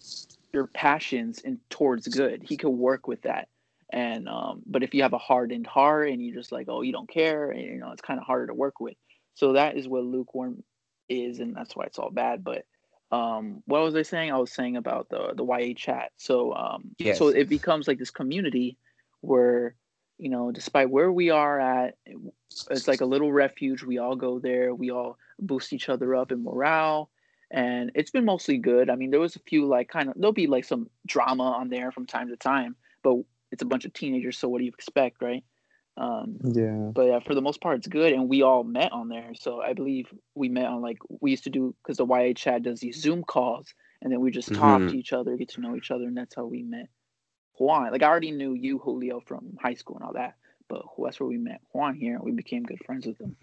your 0.53 0.67
passions 0.67 1.39
in 1.39 1.60
towards 1.69 2.07
good 2.07 2.41
he 2.43 2.57
could 2.57 2.69
work 2.69 3.07
with 3.07 3.21
that 3.24 3.48
and 3.91 4.27
um 4.27 4.62
but 4.65 4.83
if 4.83 4.93
you 4.93 5.03
have 5.03 5.13
a 5.13 5.19
hardened 5.19 5.67
heart 5.67 6.10
and 6.10 6.24
you're 6.24 6.36
just 6.36 6.51
like 6.51 6.67
oh 6.69 6.81
you 6.81 6.91
don't 6.91 7.10
care 7.10 7.51
and, 7.51 7.62
you 7.62 7.77
know 7.77 7.91
it's 7.91 8.01
kind 8.01 8.19
of 8.19 8.25
harder 8.25 8.48
to 8.48 8.53
work 8.53 8.79
with 8.79 8.95
so 9.36 9.53
that 9.53 9.77
is 9.77 9.88
what 9.88 10.03
lukewarm 10.03 10.63
is 11.11 11.39
and 11.39 11.55
that's 11.55 11.75
why 11.75 11.85
it's 11.85 11.99
all 11.99 12.09
bad 12.11 12.43
but 12.43 12.65
um 13.11 13.61
what 13.65 13.81
was 13.81 13.95
i 13.95 14.01
saying 14.01 14.31
i 14.31 14.37
was 14.37 14.51
saying 14.51 14.77
about 14.77 15.09
the 15.09 15.33
the 15.35 15.45
ya 15.45 15.73
chat 15.75 16.11
so 16.17 16.53
um 16.53 16.91
Yes. 16.97 17.17
so 17.17 17.27
it 17.27 17.49
becomes 17.49 17.87
like 17.87 17.99
this 17.99 18.11
community 18.11 18.77
where 19.21 19.75
you 20.17 20.29
know 20.29 20.51
despite 20.51 20.89
where 20.89 21.11
we 21.11 21.29
are 21.29 21.59
at 21.59 21.95
it's 22.69 22.87
like 22.87 23.01
a 23.01 23.05
little 23.05 23.31
refuge. 23.31 23.83
We 23.83 23.97
all 23.97 24.15
go 24.15 24.39
there. 24.39 24.73
We 24.73 24.91
all 24.91 25.17
boost 25.39 25.73
each 25.73 25.89
other 25.89 26.15
up 26.15 26.31
in 26.31 26.43
morale, 26.43 27.09
and 27.49 27.91
it's 27.95 28.11
been 28.11 28.25
mostly 28.25 28.57
good. 28.57 28.89
I 28.89 28.95
mean, 28.95 29.11
there 29.11 29.19
was 29.19 29.35
a 29.35 29.39
few 29.39 29.65
like 29.65 29.89
kind 29.89 30.09
of 30.09 30.15
there'll 30.15 30.33
be 30.33 30.47
like 30.47 30.65
some 30.65 30.89
drama 31.05 31.51
on 31.51 31.69
there 31.69 31.91
from 31.91 32.05
time 32.05 32.29
to 32.29 32.37
time, 32.37 32.75
but 33.03 33.17
it's 33.51 33.61
a 33.61 33.65
bunch 33.65 33.85
of 33.85 33.93
teenagers, 33.93 34.37
so 34.37 34.47
what 34.47 34.59
do 34.59 34.65
you 34.65 34.71
expect, 34.71 35.21
right? 35.21 35.43
Um, 35.98 36.39
Yeah. 36.43 36.91
but 36.93 37.03
yeah, 37.07 37.19
for 37.19 37.36
the 37.36 37.41
most 37.41 37.62
part, 37.62 37.77
it's 37.77 37.88
good, 37.88 38.13
and 38.13 38.29
we 38.29 38.41
all 38.41 38.63
met 38.63 38.91
on 38.91 39.10
there. 39.10 39.33
So 39.36 39.62
I 39.62 39.74
believe 39.74 40.07
we 40.36 40.50
met 40.50 40.65
on 40.65 40.81
like 40.81 41.00
we 41.21 41.31
used 41.31 41.45
to 41.45 41.50
do 41.50 41.75
because 41.83 41.98
the 41.98 42.05
YA 42.05 42.33
chat 42.33 42.63
does 42.63 42.79
these 42.79 43.01
Zoom 43.01 43.24
calls, 43.24 43.74
and 44.01 44.12
then 44.12 44.21
we 44.21 44.31
just 44.31 44.53
talk 44.53 44.81
Mhm. 44.81 44.89
to 44.89 44.98
each 44.98 45.13
other, 45.13 45.38
get 45.38 45.50
to 45.50 45.62
know 45.62 45.75
each 45.75 45.91
other, 45.91 46.05
and 46.05 46.17
that's 46.17 46.36
how 46.36 46.45
we 46.45 46.63
met. 46.63 46.88
Juan, 47.60 47.91
like 47.91 48.03
I 48.03 48.07
already 48.07 48.31
knew 48.31 48.53
you, 48.53 48.79
Julio, 48.79 49.21
from 49.21 49.57
high 49.62 49.75
school 49.75 49.98
and 49.98 50.05
all 50.05 50.13
that, 50.13 50.36
but 50.69 50.83
that's 51.03 51.19
where 51.19 51.29
we 51.29 51.38
met 51.38 51.62
Juan 51.74 51.95
here, 51.95 52.15
and 52.15 52.24
we 52.24 52.31
became 52.31 52.63
good 52.63 52.83
friends 52.86 53.05
with 53.05 53.19
him. 53.19 53.36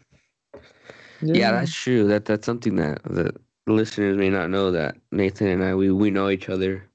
Yeah, 1.23 1.52
that's 1.52 1.73
true. 1.75 2.07
That 2.09 2.25
that's 2.26 2.47
something 2.47 2.76
that 2.76 3.02
the 3.05 3.35
listeners 3.67 4.17
may 4.17 4.31
not 4.31 4.50
know 4.50 4.73
that 4.73 4.97
Nathan 5.12 5.49
and 5.49 5.64
I 5.64 5.75
we, 5.75 5.90
we 5.90 6.11
know 6.11 6.28
each 6.31 6.49
other 6.49 6.88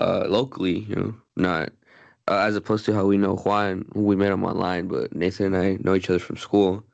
uh 0.00 0.24
locally, 0.28 0.80
you 0.80 0.96
know, 0.96 1.14
not 1.36 1.70
uh, 2.28 2.38
as 2.38 2.56
opposed 2.56 2.84
to 2.86 2.94
how 2.94 3.04
we 3.04 3.18
know 3.18 3.36
Juan, 3.36 3.86
we 3.94 4.16
met 4.16 4.32
him 4.32 4.44
online, 4.44 4.88
but 4.88 5.14
Nathan 5.14 5.54
and 5.54 5.56
I 5.56 5.78
know 5.82 5.94
each 5.94 6.08
other 6.10 6.18
from 6.18 6.36
school. 6.36 6.84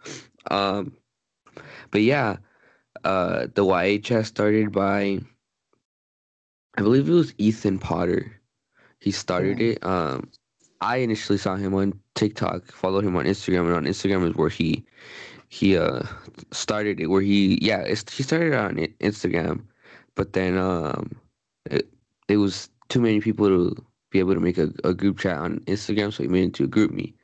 Um 0.50 0.96
but 1.90 2.02
yeah, 2.02 2.37
uh 3.04 3.46
the 3.54 3.64
YHS 3.64 4.26
started 4.26 4.72
by 4.72 5.20
I 6.76 6.82
believe 6.82 7.08
it 7.08 7.12
was 7.12 7.34
Ethan 7.38 7.78
Potter. 7.78 8.40
He 9.00 9.10
started 9.10 9.60
it. 9.60 9.84
Um 9.84 10.30
I 10.80 10.96
initially 10.96 11.38
saw 11.38 11.56
him 11.56 11.75
on 11.75 12.00
TikTok, 12.14 12.72
followed 12.72 13.04
him 13.04 13.16
on 13.16 13.26
Instagram, 13.26 13.66
and 13.66 13.75
on 13.75 13.84
Instagram 13.84 14.28
is 14.28 14.34
where 14.34 14.49
he 14.49 14.84
he 15.50 15.76
uh 15.76 16.02
started 16.52 17.00
it 17.00 17.08
where 17.08 17.20
he 17.20 17.58
yeah 17.60 17.80
it's, 17.80 18.10
he 18.12 18.22
started 18.22 18.54
on 18.54 18.76
Instagram 19.00 19.62
but 20.14 20.32
then 20.32 20.56
um 20.56 21.10
it, 21.66 21.88
it 22.28 22.37
was 22.37 22.70
too 22.88 23.00
many 23.00 23.20
people 23.20 23.49
to 23.49 23.84
be 24.11 24.21
able 24.21 24.35
to 24.35 24.40
make 24.40 24.59
a, 24.59 24.73
a 24.85 24.95
group 24.95 25.19
chat 25.19 25.38
on 25.38 25.61
Instagram 25.61 26.12
so 26.12 26.23
he 26.23 26.29
made 26.29 26.43
it 26.43 26.47
into 26.47 26.64
a 26.64 26.69
GroupMe 26.69 27.14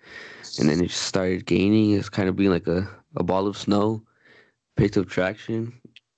and 0.59 0.69
then 0.71 0.81
it 0.81 0.89
just 0.89 1.05
started 1.05 1.47
gaining 1.47 1.93
it's 1.93 2.11
kind 2.11 2.29
of 2.29 2.37
being 2.37 2.51
like 2.51 2.67
a, 2.69 2.89
a 3.17 3.25
ball 3.25 3.47
of 3.47 3.57
snow 3.59 4.03
picked 4.77 4.97
up 4.97 5.09
traction 5.09 5.73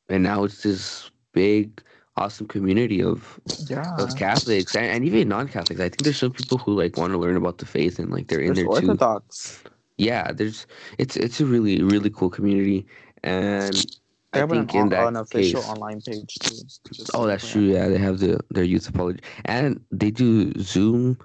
and 0.08 0.22
now 0.24 0.44
it's 0.44 0.62
this 0.62 1.10
big 1.32 1.82
awesome 2.16 2.48
community 2.48 3.02
of 3.02 3.40
Yeah. 3.68 3.94
of 3.98 4.16
Catholics 4.16 4.76
and, 4.76 4.86
and 4.86 5.04
even 5.04 5.28
non-Catholics 5.28 5.80
I 5.80 5.88
think 5.90 6.04
there's 6.04 6.18
some 6.18 6.32
people 6.32 6.58
who 6.58 6.74
like 6.74 6.96
want 6.96 7.12
to 7.12 7.18
learn 7.18 7.36
about 7.36 7.58
the 7.58 7.66
faith 7.66 7.98
and 7.98 8.10
like 8.12 8.28
they're 8.28 8.40
in 8.40 8.54
There's 8.54 8.56
there 8.56 8.68
too 8.68 8.98
Orthodox. 8.98 9.64
yeah 9.98 10.32
there's 10.32 10.66
it's 10.98 11.16
it's 11.16 11.40
a 11.40 11.46
really 11.46 11.82
really 11.82 12.10
cool 12.10 12.30
community 12.30 12.86
and 13.24 13.86
They 13.86 14.07
i 14.32 14.38
have 14.38 14.50
an, 14.52 14.68
in 14.72 14.88
that 14.90 15.10
an 15.10 15.16
official 15.16 15.62
case 15.62 15.64
online 15.64 16.02
page 16.02 16.38
too. 16.40 16.66
oh 17.14 17.26
that's 17.26 17.48
true 17.48 17.62
yeah 17.62 17.88
they 17.88 17.98
have 17.98 18.18
the 18.18 18.38
their 18.50 18.64
youth 18.64 18.88
apology 18.88 19.20
and 19.44 19.84
they 19.90 20.10
do 20.10 20.52
zoom 20.58 21.18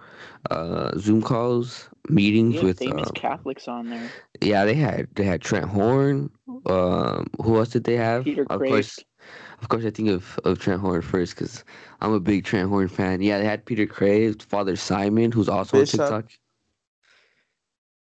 uh 0.51 0.91
zoom 0.97 1.21
calls 1.21 1.89
meetings 2.09 2.61
with 2.61 2.79
famous 2.79 3.09
uh, 3.09 3.11
Catholics 3.11 3.67
on 3.67 3.89
there. 3.89 4.13
yeah 4.41 4.65
they 4.65 4.73
had 4.75 5.07
they 5.15 5.23
had 5.23 5.41
trent 5.41 5.65
horn 5.69 6.29
um 6.65 7.27
who 7.43 7.57
else 7.57 7.69
did 7.69 7.83
they 7.83 7.95
have 7.97 8.25
Peter 8.25 8.45
of 8.49 8.61
Kreeft. 8.61 8.65
course 8.65 9.03
of 9.61 9.69
course 9.69 9.85
i 9.85 9.89
think 9.89 10.09
of 10.09 10.39
of 10.45 10.59
trent 10.59 10.81
horn 10.81 11.01
first 11.01 11.35
because 11.35 11.63
i'm 12.01 12.13
a 12.13 12.19
big 12.19 12.43
trent 12.45 12.69
horn 12.69 12.87
fan 12.87 13.21
yeah 13.21 13.37
they 13.37 13.45
had 13.45 13.65
peter 13.65 13.85
Kreeft 13.85 14.43
father 14.43 14.75
simon 14.75 15.31
who's 15.31 15.49
also 15.49 15.81
Bishop. 15.81 15.99
on 15.99 16.13
tiktok 16.13 16.31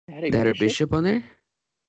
They 0.08 0.14
had 0.14 0.24
a 0.26 0.32
they 0.32 0.38
had 0.38 0.48
a 0.48 0.54
bishop? 0.54 0.56
bishop 0.56 0.94
on 0.94 1.04
there 1.04 1.24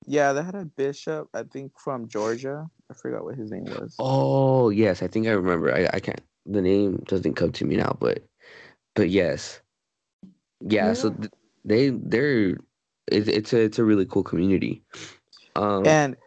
Yeah, 0.07 0.33
they 0.33 0.43
had 0.43 0.55
a 0.55 0.65
bishop, 0.65 1.29
I 1.33 1.43
think 1.43 1.73
from 1.79 2.07
Georgia. 2.07 2.67
I 2.89 2.93
forgot 2.93 3.23
what 3.23 3.35
his 3.35 3.51
name 3.51 3.65
was. 3.65 3.95
Oh 3.99 4.69
yes, 4.69 5.01
I 5.01 5.07
think 5.07 5.27
I 5.27 5.31
remember. 5.31 5.73
I, 5.73 5.87
I 5.93 5.99
can't. 5.99 6.21
The 6.45 6.61
name 6.61 7.03
doesn't 7.07 7.35
come 7.35 7.51
to 7.53 7.65
me 7.65 7.75
now, 7.77 7.95
but 7.99 8.23
but 8.95 9.09
yes, 9.09 9.61
yeah. 10.61 10.93
So 10.93 11.11
th- 11.11 11.31
they 11.63 11.89
they're 11.89 12.57
it's 13.11 13.27
it's 13.27 13.53
a 13.53 13.61
it's 13.61 13.79
a 13.79 13.83
really 13.83 14.05
cool 14.05 14.23
community. 14.23 14.83
Um, 15.55 15.85
And 15.85 16.17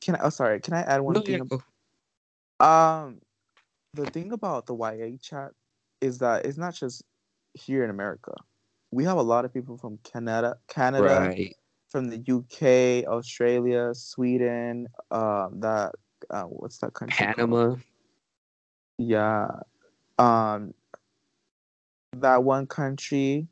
can 0.00 0.16
I? 0.16 0.20
Oh, 0.20 0.30
sorry. 0.30 0.60
Can 0.60 0.74
I 0.74 0.82
add 0.82 1.00
one 1.00 1.14
no, 1.14 1.22
thing? 1.22 1.50
yeah. 2.60 3.04
Um, 3.04 3.20
the 3.94 4.06
thing 4.06 4.32
about 4.32 4.66
the 4.66 4.74
YA 4.74 5.16
chat 5.20 5.52
is 6.00 6.18
that 6.18 6.46
it's 6.46 6.58
not 6.58 6.74
just 6.74 7.02
here 7.54 7.84
in 7.84 7.90
America. 7.90 8.32
We 8.90 9.04
have 9.04 9.18
a 9.18 9.22
lot 9.22 9.44
of 9.44 9.52
people 9.52 9.76
from 9.76 9.98
Canada, 9.98 10.58
Canada, 10.68 11.04
right. 11.04 11.54
From 11.88 12.08
the 12.10 12.18
UK, 12.18 13.08
Australia, 13.08 13.94
Sweden. 13.94 14.88
Um, 15.10 15.60
that 15.60 15.92
uh, 16.30 16.42
what's 16.44 16.78
that 16.78 16.94
country? 16.94 17.24
called? 17.24 17.36
Panama. 17.36 17.76
Yeah. 18.98 19.48
Um, 20.18 20.74
that 22.16 22.42
one 22.42 22.66
country. 22.66 23.46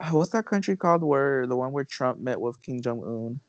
uh, 0.00 0.10
What's 0.10 0.30
that 0.30 0.46
country 0.46 0.76
called? 0.76 1.02
Where 1.02 1.46
the 1.46 1.56
one 1.56 1.72
where 1.72 1.84
Trump 1.84 2.18
met 2.18 2.40
with 2.40 2.60
Kim 2.62 2.80
Jong 2.80 3.02
Un? 3.02 3.40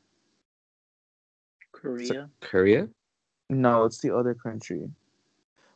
Korea. 1.72 2.30
Korea. 2.40 2.88
No, 3.50 3.84
it's 3.84 3.98
the 3.98 4.14
other 4.16 4.34
country. 4.34 4.90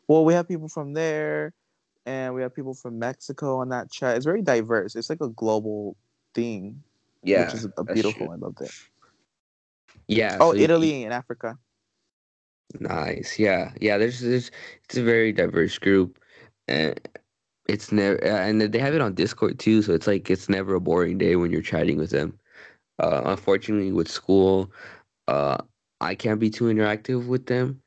Well, 0.09 0.25
we 0.25 0.33
have 0.35 0.49
people 0.49 0.69
from 0.69 0.93
there, 0.93 1.53
and 2.07 2.35
we 2.35 2.43
have 2.43 2.55
people 2.55 2.75
from 2.75 2.99
Mexico 2.99 3.59
on 3.59 3.69
that 3.69 3.91
chat. 3.91 4.17
It's 4.17 4.25
very 4.27 4.43
diverse. 4.43 4.97
It's 4.97 5.11
like 5.11 5.21
a 5.21 5.29
global 5.29 5.97
thing, 6.35 6.83
Yeah. 7.23 7.45
which 7.45 7.55
is 7.55 7.69
a 7.79 7.85
beautiful. 7.85 8.31
I 8.31 8.37
love 8.37 8.57
it. 8.61 8.73
Yeah. 10.09 10.39
Oh, 10.41 10.53
so 10.53 10.59
Italy 10.59 11.05
and 11.05 11.15
Africa. 11.15 11.59
Nice. 12.81 13.39
Yeah. 13.39 13.73
Yeah. 13.81 13.99
There's 13.99 14.21
there's 14.21 14.51
it's 14.85 14.97
a 14.99 15.03
very 15.03 15.33
diverse 15.33 15.79
group, 15.79 16.19
and 16.69 17.01
it's 17.69 17.93
never 17.93 18.23
and 18.25 18.61
they 18.61 18.79
have 18.79 18.95
it 18.95 19.01
on 19.01 19.15
Discord 19.15 19.59
too. 19.59 19.83
So 19.83 19.95
it's 19.95 20.07
like 20.07 20.31
it's 20.31 20.49
never 20.49 20.75
a 20.75 20.81
boring 20.81 21.19
day 21.19 21.37
when 21.37 21.51
you're 21.53 21.63
chatting 21.63 21.99
with 21.99 22.11
them. 22.11 22.39
Uh, 22.99 23.23
unfortunately, 23.27 23.93
with 23.93 24.09
school, 24.11 24.73
uh, 25.29 25.59
I 26.01 26.15
can't 26.15 26.41
be 26.41 26.51
too 26.51 26.65
interactive 26.67 27.27
with 27.27 27.47
them, 27.47 27.83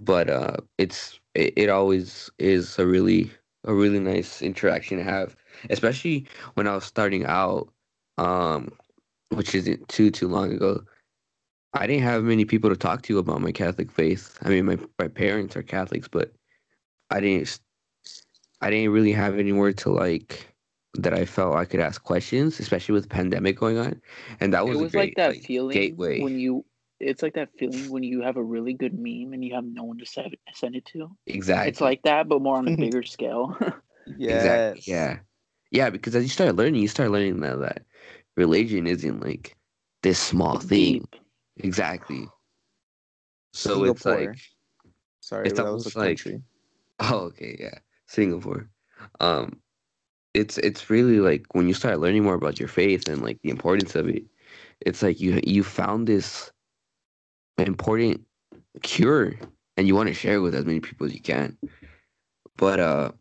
but 0.00 0.30
uh, 0.30 0.56
it's 0.78 1.20
it, 1.34 1.54
it 1.56 1.70
always 1.70 2.30
is 2.38 2.78
a 2.78 2.86
really 2.86 3.30
a 3.64 3.74
really 3.74 4.00
nice 4.00 4.42
interaction 4.42 4.98
to 4.98 5.04
have, 5.04 5.36
especially 5.70 6.26
when 6.54 6.68
I 6.68 6.74
was 6.74 6.84
starting 6.84 7.26
out, 7.26 7.68
um, 8.18 8.72
which 9.30 9.54
isn't 9.54 9.88
too 9.88 10.10
too 10.10 10.28
long 10.28 10.52
ago. 10.52 10.82
I 11.74 11.86
didn't 11.86 12.04
have 12.04 12.24
many 12.24 12.44
people 12.44 12.70
to 12.70 12.76
talk 12.76 13.02
to 13.02 13.18
about 13.18 13.42
my 13.42 13.52
Catholic 13.52 13.90
faith. 13.90 14.38
I 14.42 14.48
mean, 14.48 14.64
my 14.64 14.78
my 14.98 15.08
parents 15.08 15.56
are 15.56 15.62
Catholics, 15.62 16.08
but 16.08 16.32
I 17.10 17.20
didn't 17.20 17.58
I 18.60 18.70
didn't 18.70 18.92
really 18.92 19.12
have 19.12 19.38
anywhere 19.38 19.72
to 19.72 19.90
like 19.90 20.52
that 20.94 21.12
I 21.12 21.24
felt 21.26 21.56
I 21.56 21.64
could 21.64 21.80
ask 21.80 22.02
questions, 22.02 22.58
especially 22.58 22.94
with 22.94 23.04
the 23.04 23.08
pandemic 23.08 23.58
going 23.58 23.78
on. 23.78 24.00
And 24.40 24.52
that 24.54 24.66
was 24.66 24.76
it 24.76 24.80
a 24.80 24.82
was 24.84 24.92
great 24.92 25.08
like 25.08 25.14
that 25.16 25.36
like, 25.36 25.44
feeling 25.44 25.74
gateway. 25.74 26.20
when 26.20 26.38
you 26.38 26.64
it's 26.98 27.22
like 27.22 27.34
that 27.34 27.50
feeling 27.58 27.90
when 27.90 28.02
you 28.02 28.22
have 28.22 28.38
a 28.38 28.42
really 28.42 28.72
good 28.72 28.94
meme 28.94 29.34
and 29.34 29.44
you 29.44 29.54
have 29.54 29.64
no 29.64 29.84
one 29.84 29.98
to 29.98 30.06
send 30.06 30.36
send 30.54 30.76
it 30.76 30.86
to. 30.86 31.10
Exactly. 31.26 31.70
It's 31.70 31.80
like 31.80 32.02
that, 32.02 32.28
but 32.28 32.40
more 32.40 32.56
on 32.56 32.68
a 32.68 32.76
bigger 32.76 33.02
scale. 33.02 33.56
yeah. 34.06 34.36
Exactly. 34.36 34.82
Yeah. 34.86 35.18
Yeah, 35.72 35.90
because 35.90 36.14
as 36.14 36.22
you 36.22 36.28
start 36.28 36.54
learning, 36.54 36.80
you 36.80 36.88
start 36.88 37.10
learning 37.10 37.40
that, 37.40 37.58
that 37.58 37.82
religion 38.36 38.86
isn't 38.86 39.20
like 39.20 39.56
this 40.02 40.18
small 40.18 40.58
thing. 40.58 41.06
Exactly. 41.58 42.28
So 43.52 43.84
it's 43.84 44.04
like 44.04 44.36
Sorry, 45.20 45.48
It's 45.48 45.56
that 45.56 45.64
was 45.64 45.86
almost 45.86 45.96
a 45.96 45.98
like- 45.98 46.08
country. 46.18 46.42
Oh, 46.98 47.24
okay, 47.26 47.56
yeah. 47.60 47.78
Singapore. 48.06 48.68
Um 49.20 49.60
it's 50.34 50.56
it's 50.58 50.88
really 50.90 51.20
like 51.20 51.44
when 51.54 51.66
you 51.68 51.74
start 51.74 51.98
learning 52.00 52.22
more 52.24 52.34
about 52.34 52.58
your 52.60 52.68
faith 52.68 53.08
and 53.08 53.22
like 53.22 53.38
the 53.42 53.50
importance 53.50 53.94
of 53.94 54.08
it, 54.08 54.24
it's 54.80 55.02
like 55.02 55.20
you 55.20 55.40
you 55.44 55.62
found 55.62 56.06
this 56.06 56.50
important 57.58 58.20
cure 58.82 59.34
and 59.76 59.86
you 59.86 59.94
want 59.94 60.08
to 60.08 60.14
share 60.14 60.36
it 60.36 60.40
with 60.40 60.54
as 60.54 60.64
many 60.64 60.80
people 60.80 61.06
as 61.06 61.14
you 61.14 61.20
can. 61.20 61.56
But 62.56 62.80
uh 62.80 63.12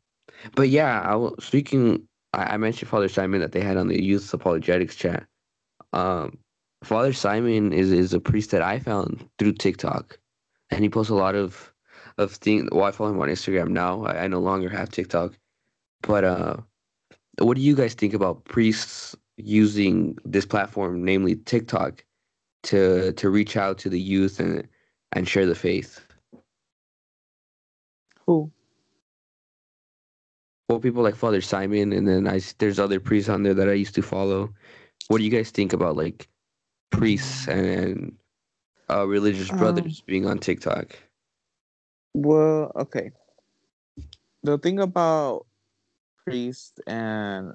but 0.56 0.70
yeah, 0.70 1.02
I 1.02 1.16
was 1.16 1.36
speaking 1.44 2.08
I, 2.36 2.54
I 2.54 2.58
mentioned 2.58 2.90
Father 2.90 3.10
Simon 3.10 3.42
that 3.42 3.52
they 3.52 3.62
had 3.62 3.78
on 3.78 3.88
the 3.88 4.04
youth 4.04 4.34
apologetics 4.34 4.96
chat. 4.96 5.26
Um 5.94 6.38
Father 6.84 7.14
Simon 7.14 7.74
is 7.74 7.92
is 7.92 8.14
a 8.14 8.20
priest 8.20 8.52
that 8.52 8.62
I 8.62 8.80
found 8.80 9.28
through 9.40 9.54
TikTok. 9.54 10.20
And 10.72 10.84
he 10.84 10.90
posts 10.90 11.10
a 11.12 11.16
lot 11.16 11.36
of 11.36 11.74
of 12.18 12.32
things. 12.34 12.70
Well, 12.72 12.86
I 12.86 12.92
follow 12.92 13.12
him 13.12 13.20
on 13.22 13.30
Instagram 13.30 13.70
now. 13.70 14.06
I, 14.06 14.24
I 14.24 14.28
no 14.28 14.40
longer 14.40 14.70
have 14.70 14.90
TikTok. 14.90 15.38
But 16.02 16.24
uh, 16.24 16.58
what 17.40 17.56
do 17.56 17.62
you 17.62 17.76
guys 17.76 17.94
think 17.94 18.14
about 18.14 18.46
priests 18.46 19.16
using 19.38 20.18
this 20.24 20.46
platform, 20.46 21.04
namely 21.04 21.36
TikTok, 21.36 22.04
to 22.64 23.14
to 23.14 23.30
reach 23.30 23.58
out 23.58 23.78
to 23.80 23.90
the 23.90 24.00
youth 24.00 24.40
and 24.40 24.68
and 25.12 25.28
share 25.28 25.46
the 25.46 25.56
faith? 25.56 26.02
Who? 28.26 28.52
Well, 30.70 30.80
people 30.80 31.04
like 31.04 31.16
Father 31.16 31.42
Simon, 31.42 31.94
and 31.94 32.08
then 32.08 32.28
I 32.28 32.42
there's 32.58 32.80
other 32.80 33.00
priests 33.00 33.30
on 33.30 33.44
there 33.44 33.54
that 33.54 33.70
I 33.70 33.74
used 33.74 33.96
to 33.96 34.02
follow. 34.02 34.54
What 35.08 35.20
do 35.20 35.24
you 35.24 35.30
guys 35.30 35.52
think 35.52 35.74
about 35.74 35.96
like 35.96 36.28
priests 36.92 37.48
and 37.48 38.18
uh, 38.90 39.08
religious 39.08 39.52
Um, 39.52 39.58
brothers 39.58 40.02
being 40.02 40.26
on 40.26 40.40
TikTok? 40.40 40.98
Well, 42.14 42.72
okay. 42.76 43.12
The 44.44 44.58
thing 44.58 44.80
about 44.80 45.46
priests 46.26 46.80
and 46.88 47.54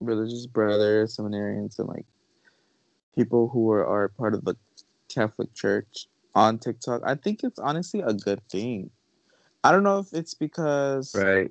religious 0.00 0.46
brothers, 0.46 1.16
seminarians, 1.16 1.78
and 1.78 1.88
like 1.88 2.06
people 3.16 3.48
who 3.48 3.70
are, 3.72 3.86
are 3.86 4.08
part 4.08 4.34
of 4.34 4.44
the 4.44 4.56
Catholic 5.08 5.54
Church 5.54 6.06
on 6.34 6.58
TikTok, 6.58 7.02
I 7.04 7.16
think 7.16 7.42
it's 7.44 7.58
honestly 7.58 8.00
a 8.00 8.14
good 8.14 8.40
thing. 8.48 8.90
I 9.64 9.72
don't 9.72 9.82
know 9.82 9.98
if 9.98 10.12
it's 10.12 10.34
because 10.34 11.12
Right. 11.14 11.50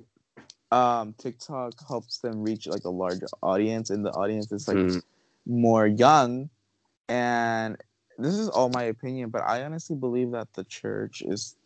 Um 0.70 1.14
TikTok 1.18 1.74
helps 1.86 2.18
them 2.18 2.42
reach 2.42 2.66
like 2.66 2.84
a 2.84 2.90
larger 2.90 3.26
audience, 3.42 3.90
and 3.90 4.04
the 4.04 4.10
audience 4.12 4.52
is 4.52 4.68
like 4.68 4.76
Mm. 4.76 5.02
more 5.46 5.86
young. 5.86 6.50
And 7.08 7.76
this 8.18 8.34
is 8.34 8.48
all 8.48 8.68
my 8.68 8.84
opinion, 8.84 9.30
but 9.30 9.42
I 9.42 9.64
honestly 9.64 9.96
believe 9.96 10.32
that 10.32 10.52
the 10.52 10.64
church 10.64 11.22
is 11.22 11.56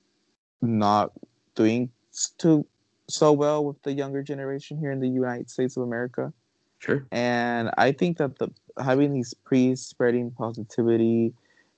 not 0.60 1.12
doing 1.54 1.90
too 2.38 2.64
so 3.08 3.32
well 3.32 3.64
with 3.64 3.82
the 3.82 3.92
younger 3.92 4.22
generation 4.22 4.78
here 4.78 4.92
in 4.92 5.00
the 5.00 5.08
United 5.08 5.50
States 5.50 5.76
of 5.76 5.82
America. 5.82 6.32
Sure. 6.78 7.06
And 7.10 7.70
I 7.76 7.92
think 7.92 8.18
that 8.18 8.38
the 8.38 8.50
having 8.82 9.12
these 9.12 9.34
priests 9.34 9.88
spreading 9.88 10.30
positivity 10.30 11.34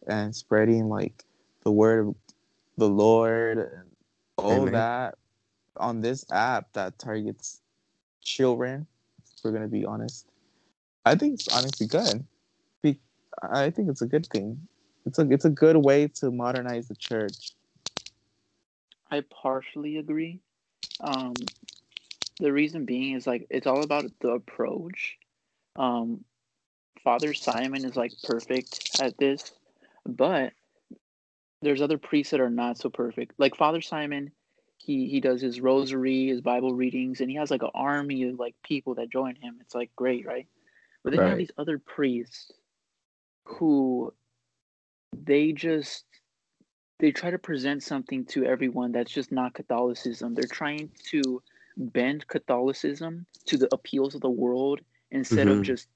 and 0.06 0.34
spreading 0.34 0.88
like 0.88 1.24
the 1.62 1.72
word 1.72 2.08
of 2.08 2.14
the 2.76 2.88
Lord 2.88 3.58
and 3.58 3.90
all 4.36 4.62
Amen. 4.62 4.72
that 4.72 5.14
on 5.76 6.00
this 6.00 6.24
app 6.30 6.72
that 6.72 6.98
targets 6.98 7.60
children, 8.22 8.86
if 9.22 9.44
we're 9.44 9.52
gonna 9.52 9.68
be 9.68 9.84
honest. 9.84 10.26
I 11.04 11.14
think 11.14 11.34
it's 11.34 11.54
honestly 11.54 11.86
good. 11.86 12.24
Be- 12.82 13.00
I 13.42 13.70
think 13.70 13.88
it's 13.90 14.02
a 14.02 14.06
good 14.06 14.26
thing. 14.26 14.66
It's 15.06 15.18
a 15.18 15.30
it's 15.30 15.44
a 15.44 15.50
good 15.50 15.76
way 15.76 16.08
to 16.08 16.30
modernize 16.30 16.88
the 16.88 16.96
church. 16.96 17.52
I 19.10 19.22
partially 19.30 19.98
agree. 19.98 20.40
Um, 21.00 21.34
the 22.40 22.52
reason 22.52 22.84
being 22.84 23.14
is 23.14 23.26
like 23.26 23.46
it's 23.50 23.66
all 23.66 23.82
about 23.82 24.06
the 24.20 24.30
approach. 24.30 25.18
Um, 25.76 26.24
Father 27.02 27.34
Simon 27.34 27.84
is 27.84 27.96
like 27.96 28.12
perfect 28.22 28.98
at 29.00 29.18
this, 29.18 29.52
but 30.06 30.52
there's 31.60 31.82
other 31.82 31.98
priests 31.98 32.30
that 32.30 32.40
are 32.40 32.50
not 32.50 32.78
so 32.78 32.88
perfect. 32.88 33.34
Like 33.38 33.56
Father 33.56 33.80
Simon, 33.80 34.32
he 34.84 35.08
he 35.08 35.20
does 35.20 35.40
his 35.40 35.60
rosary, 35.60 36.28
his 36.28 36.40
Bible 36.40 36.74
readings, 36.74 37.20
and 37.20 37.30
he 37.30 37.36
has 37.36 37.50
like 37.50 37.62
an 37.62 37.70
army 37.74 38.24
of 38.24 38.38
like 38.38 38.54
people 38.64 38.94
that 38.96 39.10
join 39.10 39.36
him. 39.36 39.58
It's 39.60 39.74
like 39.74 39.90
great, 39.96 40.26
right? 40.26 40.48
But 41.04 41.12
then 41.12 41.22
you 41.22 41.30
have 41.30 41.38
these 41.38 41.52
other 41.58 41.78
priests 41.78 42.52
who 43.44 44.14
they 45.16 45.52
just 45.52 46.04
they 47.00 47.12
try 47.12 47.30
to 47.30 47.38
present 47.38 47.82
something 47.82 48.24
to 48.26 48.44
everyone 48.44 48.92
that's 48.92 49.12
just 49.12 49.32
not 49.32 49.54
Catholicism. 49.54 50.34
They're 50.34 50.46
trying 50.46 50.90
to 51.10 51.42
bend 51.76 52.26
Catholicism 52.28 53.26
to 53.46 53.58
the 53.58 53.68
appeals 53.74 54.14
of 54.14 54.20
the 54.22 54.30
world 54.30 54.80
instead 55.10 55.48
Mhm. 55.48 55.58
of 55.58 55.62
just 55.62 55.88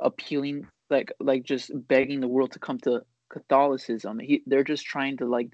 appealing 0.00 0.66
like 0.90 1.12
like 1.20 1.44
just 1.44 1.70
begging 1.88 2.20
the 2.20 2.28
world 2.28 2.52
to 2.52 2.58
come 2.58 2.78
to 2.80 3.04
Catholicism. 3.30 4.18
He, 4.18 4.42
they're 4.46 4.64
just 4.64 4.84
trying 4.84 5.18
to 5.18 5.26
like 5.26 5.50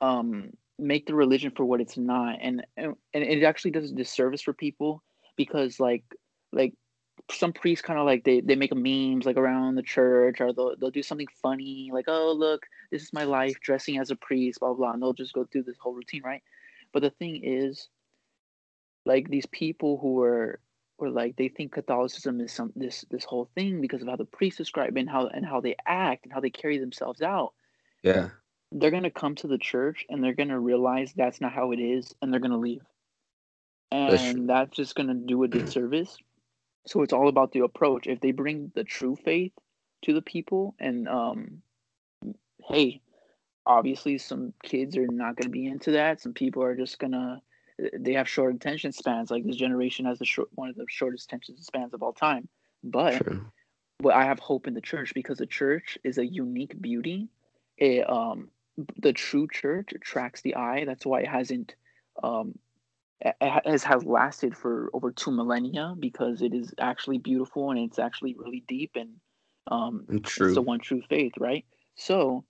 um 0.00 0.52
make 0.78 1.06
the 1.06 1.14
religion 1.14 1.52
for 1.56 1.64
what 1.64 1.80
it's 1.80 1.96
not 1.96 2.38
and 2.40 2.64
and, 2.76 2.94
and 3.14 3.24
it 3.24 3.42
actually 3.44 3.70
does 3.70 3.90
a 3.90 3.94
disservice 3.94 4.42
for 4.42 4.52
people 4.52 5.02
because 5.36 5.80
like 5.80 6.04
like 6.52 6.74
some 7.30 7.52
priests 7.52 7.82
kind 7.82 7.98
of 7.98 8.04
like 8.04 8.24
they, 8.24 8.40
they 8.40 8.54
make 8.54 8.74
memes 8.74 9.24
like 9.24 9.38
around 9.38 9.74
the 9.74 9.82
church 9.82 10.40
or 10.40 10.52
they'll, 10.52 10.76
they'll 10.76 10.90
do 10.90 11.02
something 11.02 11.26
funny 11.42 11.90
like 11.92 12.04
oh 12.08 12.32
look 12.36 12.66
this 12.90 13.02
is 13.02 13.12
my 13.12 13.24
life 13.24 13.58
dressing 13.60 13.98
as 13.98 14.10
a 14.10 14.16
priest 14.16 14.60
blah 14.60 14.74
blah, 14.74 14.92
and 14.92 15.02
they'll 15.02 15.12
just 15.14 15.32
go 15.32 15.44
through 15.44 15.62
this 15.62 15.78
whole 15.78 15.94
routine 15.94 16.22
right 16.22 16.42
but 16.92 17.02
the 17.02 17.10
thing 17.10 17.40
is 17.42 17.88
like 19.06 19.28
these 19.28 19.46
people 19.46 19.98
who 19.98 20.20
are 20.20 20.60
or 20.98 21.10
like 21.10 21.36
they 21.36 21.48
think 21.48 21.72
catholicism 21.72 22.40
is 22.40 22.52
some 22.52 22.72
this 22.76 23.04
this 23.10 23.24
whole 23.24 23.48
thing 23.54 23.80
because 23.80 24.02
of 24.02 24.08
how 24.08 24.16
the 24.16 24.24
priests 24.24 24.58
describe 24.58 24.96
and 24.96 25.08
how 25.08 25.26
and 25.26 25.44
how 25.46 25.60
they 25.60 25.74
act 25.86 26.24
and 26.24 26.32
how 26.32 26.40
they 26.40 26.50
carry 26.50 26.78
themselves 26.78 27.22
out 27.22 27.54
Yeah. 28.02 28.30
They're 28.72 28.90
going 28.90 29.04
to 29.04 29.10
come 29.10 29.34
to 29.36 29.46
the 29.46 29.58
church 29.58 30.04
and 30.08 30.22
they're 30.22 30.34
going 30.34 30.48
to 30.48 30.58
realize 30.58 31.12
that's 31.12 31.40
not 31.40 31.52
how 31.52 31.72
it 31.72 31.80
is 31.80 32.14
and 32.20 32.32
they're 32.32 32.40
going 32.40 32.50
to 32.50 32.56
leave. 32.56 32.82
That's 33.90 34.22
and 34.22 34.48
that's 34.48 34.76
just 34.76 34.94
going 34.94 35.08
to 35.08 35.14
do 35.14 35.44
a 35.44 35.48
disservice. 35.48 36.16
So 36.86 37.02
it's 37.02 37.12
all 37.12 37.28
about 37.28 37.52
the 37.52 37.60
approach. 37.60 38.06
If 38.06 38.20
they 38.20 38.32
bring 38.32 38.72
the 38.74 38.84
true 38.84 39.16
faith 39.16 39.52
to 40.02 40.12
the 40.12 40.22
people 40.22 40.74
and 40.78 41.08
um 41.08 41.62
hey 42.68 43.00
obviously 43.64 44.18
some 44.18 44.52
kids 44.62 44.96
are 44.96 45.06
not 45.08 45.36
going 45.36 45.46
to 45.46 45.50
be 45.50 45.66
into 45.66 45.92
that. 45.92 46.20
Some 46.20 46.32
people 46.32 46.62
are 46.62 46.76
just 46.76 46.98
going 46.98 47.12
to 47.12 47.40
they 47.98 48.14
have 48.14 48.28
short 48.28 48.54
attention 48.54 48.92
spans. 48.92 49.30
Like 49.30 49.44
this 49.44 49.56
generation 49.56 50.06
has 50.06 50.18
the 50.18 50.24
short 50.24 50.48
one 50.54 50.68
of 50.68 50.76
the 50.76 50.86
shortest 50.88 51.26
attention 51.26 51.56
spans 51.58 51.92
of 51.94 52.02
all 52.02 52.12
time. 52.12 52.48
But 52.82 53.22
True. 53.22 53.46
but 53.98 54.14
I 54.14 54.24
have 54.24 54.38
hope 54.38 54.66
in 54.66 54.74
the 54.74 54.80
church 54.80 55.12
because 55.14 55.38
the 55.38 55.46
church 55.46 55.98
is 56.04 56.18
a 56.18 56.26
unique 56.26 56.80
beauty. 56.80 57.28
It, 57.76 58.08
um, 58.08 58.48
the 58.98 59.12
true 59.12 59.48
church 59.50 59.92
attracts 59.92 60.42
the 60.42 60.56
eye. 60.56 60.84
That's 60.84 61.06
why 61.06 61.20
it 61.20 61.28
hasn't, 61.28 61.74
um, 62.22 62.58
it 63.20 63.36
it 63.40 63.62
has, 63.64 63.82
has 63.84 64.04
lasted 64.04 64.56
for 64.56 64.90
over 64.92 65.10
two 65.10 65.30
millennia 65.30 65.94
because 65.98 66.42
it 66.42 66.54
is 66.54 66.74
actually 66.78 67.18
beautiful 67.18 67.70
and 67.70 67.78
it's 67.78 67.98
actually 67.98 68.34
really 68.38 68.64
deep 68.68 68.92
and 68.94 69.16
um, 69.68 70.04
it's 70.08 70.30
True. 70.30 70.54
the 70.54 70.62
one 70.62 70.78
true 70.78 71.02
faith, 71.08 71.32
right? 71.38 71.64
So 71.96 72.44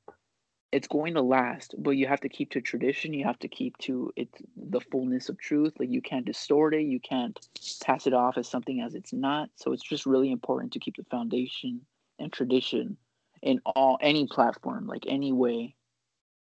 it's 0.72 0.88
going 0.88 1.14
to 1.14 1.22
last, 1.22 1.74
but 1.78 1.92
you 1.92 2.06
have 2.06 2.20
to 2.20 2.28
keep 2.28 2.50
to 2.50 2.60
tradition. 2.60 3.14
You 3.14 3.24
have 3.24 3.38
to 3.38 3.48
keep 3.48 3.78
to 3.78 4.12
it 4.16 4.28
the 4.56 4.80
fullness 4.80 5.28
of 5.28 5.38
truth. 5.38 5.74
Like 5.78 5.90
you 5.90 6.02
can't 6.02 6.26
distort 6.26 6.74
it. 6.74 6.82
You 6.82 7.00
can't 7.00 7.38
pass 7.82 8.06
it 8.06 8.12
off 8.12 8.36
as 8.36 8.48
something 8.48 8.80
as 8.80 8.94
it's 8.94 9.12
not. 9.12 9.48
So 9.56 9.72
it's 9.72 9.82
just 9.82 10.06
really 10.06 10.30
important 10.30 10.72
to 10.72 10.78
keep 10.78 10.96
the 10.96 11.04
foundation 11.04 11.82
and 12.18 12.32
tradition 12.32 12.96
in 13.42 13.60
all 13.64 13.98
any 14.00 14.26
platform, 14.26 14.86
like 14.86 15.04
any 15.06 15.32
way 15.32 15.76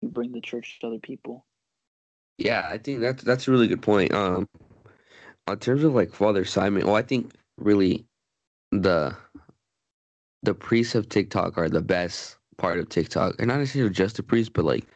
bring 0.02 0.32
the 0.32 0.40
church 0.40 0.78
to 0.80 0.88
other 0.88 0.98
people. 0.98 1.46
Yeah, 2.38 2.66
I 2.68 2.78
think 2.78 3.00
that's 3.00 3.22
that's 3.22 3.48
a 3.48 3.50
really 3.50 3.68
good 3.68 3.82
point. 3.82 4.14
Um, 4.14 4.48
in 5.48 5.58
terms 5.58 5.84
of 5.84 5.94
like 5.94 6.12
Father 6.12 6.44
Simon, 6.44 6.86
well, 6.86 6.96
I 6.96 7.02
think 7.02 7.32
really 7.58 8.06
the 8.72 9.14
the 10.42 10.54
priests 10.54 10.94
of 10.94 11.08
TikTok 11.08 11.58
are 11.58 11.68
the 11.68 11.82
best 11.82 12.36
part 12.56 12.78
of 12.78 12.88
TikTok, 12.88 13.36
and 13.38 13.48
not 13.48 13.58
necessarily 13.58 13.92
just 13.92 14.16
the 14.16 14.22
priests, 14.22 14.50
but 14.54 14.64
like 14.64 14.86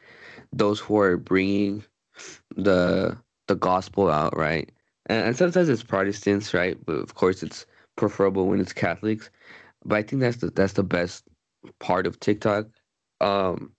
those 0.52 0.80
who 0.80 0.98
are 0.98 1.16
bringing 1.16 1.84
the 2.56 3.16
the 3.48 3.56
gospel 3.56 4.10
out, 4.10 4.36
right? 4.36 4.70
And, 5.06 5.26
and 5.26 5.36
sometimes 5.36 5.68
it's 5.68 5.82
Protestants, 5.82 6.54
right? 6.54 6.78
But 6.84 6.94
of 6.94 7.14
course, 7.14 7.42
it's 7.42 7.66
preferable 7.96 8.46
when 8.46 8.60
it's 8.60 8.72
Catholics. 8.72 9.30
But 9.84 9.96
I 9.96 10.02
think 10.02 10.20
that's 10.20 10.38
the 10.38 10.50
that's 10.50 10.74
the 10.74 10.82
best 10.82 11.24
part 11.78 12.06
of 12.06 12.20
TikTok. 12.20 12.66
Um, 13.20 13.72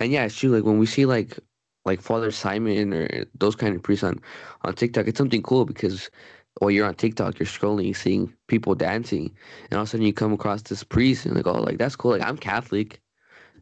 and 0.00 0.12
yeah, 0.12 0.24
it's 0.24 0.36
true. 0.36 0.50
Like 0.50 0.64
when 0.64 0.78
we 0.78 0.86
see 0.86 1.06
like 1.06 1.38
like 1.84 2.00
Father 2.02 2.30
Simon 2.30 2.92
or 2.92 3.08
those 3.34 3.56
kind 3.56 3.74
of 3.74 3.82
priests 3.82 4.04
on 4.04 4.20
on 4.62 4.74
TikTok, 4.74 5.08
it's 5.08 5.18
something 5.18 5.42
cool 5.42 5.64
because 5.64 6.10
while 6.58 6.70
you're 6.70 6.86
on 6.86 6.94
TikTok, 6.94 7.38
you're 7.38 7.46
scrolling, 7.46 7.96
seeing 7.96 8.34
people 8.48 8.74
dancing, 8.74 9.34
and 9.70 9.78
all 9.78 9.82
of 9.82 9.88
a 9.88 9.90
sudden 9.90 10.06
you 10.06 10.12
come 10.12 10.32
across 10.32 10.62
this 10.62 10.84
priest 10.84 11.26
and 11.26 11.36
like, 11.36 11.46
oh, 11.46 11.60
like 11.62 11.78
that's 11.78 11.96
cool. 11.96 12.12
Like 12.12 12.22
I'm 12.22 12.36
Catholic, 12.36 13.00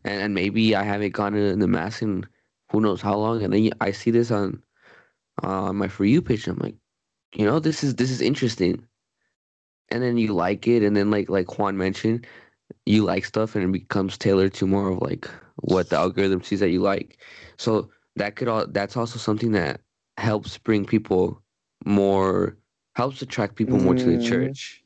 and, 0.05 0.23
and 0.23 0.35
maybe 0.35 0.75
I 0.75 0.83
haven't 0.83 1.13
gone 1.15 1.33
to 1.33 1.57
the 1.57 1.69
mass 1.69 2.03
in 2.03 2.27
who 2.71 2.81
knows 2.81 3.01
how 3.03 3.17
long, 3.17 3.43
and 3.43 3.53
then 3.53 3.71
I 3.81 3.93
see 3.93 4.11
this 4.11 4.31
on 4.31 4.63
uh, 5.43 5.73
my 5.73 5.89
for 5.89 6.05
you 6.05 6.23
page, 6.23 6.47
and 6.47 6.59
I'm 6.59 6.65
like, 6.65 6.77
you 7.35 7.45
know, 7.45 7.61
this 7.61 7.85
is 7.85 7.97
this 7.97 8.11
is 8.11 8.21
interesting, 8.21 8.87
and 9.91 10.03
then 10.03 10.19
you 10.19 10.35
like 10.35 10.67
it, 10.69 10.83
and 10.83 10.97
then 10.97 11.11
like 11.11 11.29
like 11.29 11.59
Juan 11.59 11.77
mentioned, 11.77 12.27
you 12.87 13.05
like 13.05 13.25
stuff, 13.25 13.55
and 13.55 13.65
it 13.65 13.73
becomes 13.73 14.19
tailored 14.19 14.55
to 14.55 14.67
more 14.67 14.91
of 14.91 15.03
like 15.03 15.29
what 15.57 15.91
the 15.91 15.97
algorithm 15.97 16.43
sees 16.43 16.61
that 16.61 16.71
you 16.71 16.81
like. 16.81 17.19
So 17.59 17.91
that 18.17 18.37
could 18.37 18.49
all 18.49 18.67
that's 18.67 18.97
also 18.97 19.19
something 19.19 19.53
that 19.53 19.81
helps 20.17 20.57
bring 20.59 20.85
people 20.85 21.43
more 21.85 22.57
helps 22.95 23.21
attract 23.23 23.57
people 23.57 23.79
more 23.79 23.95
to 23.95 24.05
the 24.05 24.17
Mm. 24.19 24.25
church. 24.25 24.83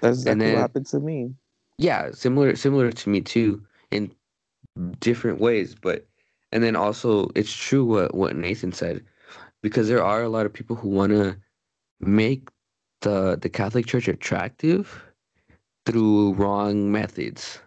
That's 0.00 0.18
exactly 0.18 0.44
then- 0.46 0.54
what 0.54 0.60
happened 0.60 0.86
to 0.86 1.00
me. 1.00 1.34
Yeah, 1.78 2.10
similar 2.12 2.54
similar 2.56 2.92
to 2.92 3.08
me 3.10 3.20
too 3.20 3.62
in 3.90 4.12
different 5.00 5.40
ways, 5.40 5.74
but 5.74 6.06
and 6.52 6.62
then 6.62 6.76
also 6.76 7.30
it's 7.34 7.52
true 7.52 7.84
what 7.84 8.14
what 8.14 8.36
Nathan 8.36 8.72
said 8.72 9.04
because 9.62 9.88
there 9.88 10.04
are 10.04 10.22
a 10.22 10.28
lot 10.28 10.46
of 10.46 10.52
people 10.52 10.76
who 10.76 10.88
want 10.88 11.12
to 11.12 11.36
make 12.00 12.48
the 13.00 13.36
the 13.40 13.48
Catholic 13.48 13.86
Church 13.86 14.06
attractive 14.08 15.02
through 15.86 16.34
wrong 16.34 16.92
methods. 16.92 17.58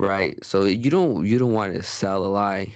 Right? 0.00 0.42
So 0.44 0.64
you 0.64 0.90
don't 0.90 1.26
you 1.26 1.38
don't 1.38 1.52
want 1.52 1.74
to 1.74 1.82
sell 1.82 2.24
a 2.24 2.28
lie 2.28 2.72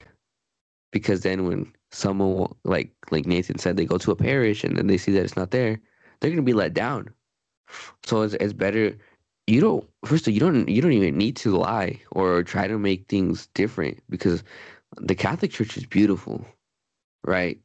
because 0.93 1.23
then 1.23 1.47
when 1.49 1.73
someone 1.91 2.55
like 2.65 2.93
like 3.11 3.27
Nathan 3.27 3.59
said 3.59 3.79
they 3.79 3.87
go 3.87 3.99
to 3.99 4.13
a 4.13 4.17
parish 4.17 4.63
and 4.63 4.77
then 4.77 4.89
they 4.89 4.99
see 4.99 5.13
that 5.13 5.25
it's 5.25 5.37
not 5.37 5.51
there, 5.51 5.81
they're 6.21 6.37
to 6.37 6.43
be 6.43 6.53
let 6.53 6.75
down. 6.75 7.09
So 8.05 8.23
it's 8.23 8.35
it's 8.35 8.53
better 8.53 8.95
you 9.47 9.61
don't 9.63 9.89
first 10.05 10.27
of 10.27 10.33
all 10.33 10.35
you 10.35 10.41
don't 10.41 10.69
you 10.69 10.83
don't 10.83 10.93
even 10.93 11.17
need 11.19 11.37
to 11.37 11.57
lie 11.57 12.01
or 12.13 12.43
try 12.43 12.69
to 12.69 12.79
make 12.79 13.09
things 13.09 13.49
different 13.55 14.03
because 14.11 14.45
the 15.01 15.15
Catholic 15.17 15.53
Church 15.53 15.79
is 15.79 15.87
beautiful, 15.87 16.45
right? 17.25 17.59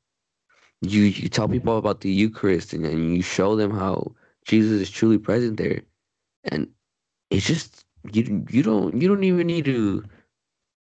You 0.82 1.04
you 1.04 1.30
tell 1.30 1.50
people 1.50 1.78
about 1.78 2.02
the 2.02 2.12
Eucharist 2.12 2.74
and, 2.74 2.86
and 2.86 3.16
you 3.16 3.24
show 3.24 3.58
them 3.58 3.72
how 3.72 4.14
Jesus 4.46 4.82
is 4.82 4.90
truly 4.90 5.18
present 5.18 5.58
there, 5.58 5.82
and 6.46 6.70
it's 7.30 7.48
just 7.48 7.86
you 8.12 8.46
you 8.50 8.64
don't 8.64 9.00
you 9.00 9.08
don't 9.08 9.24
even 9.24 9.48
need 9.48 9.66
to 9.66 10.04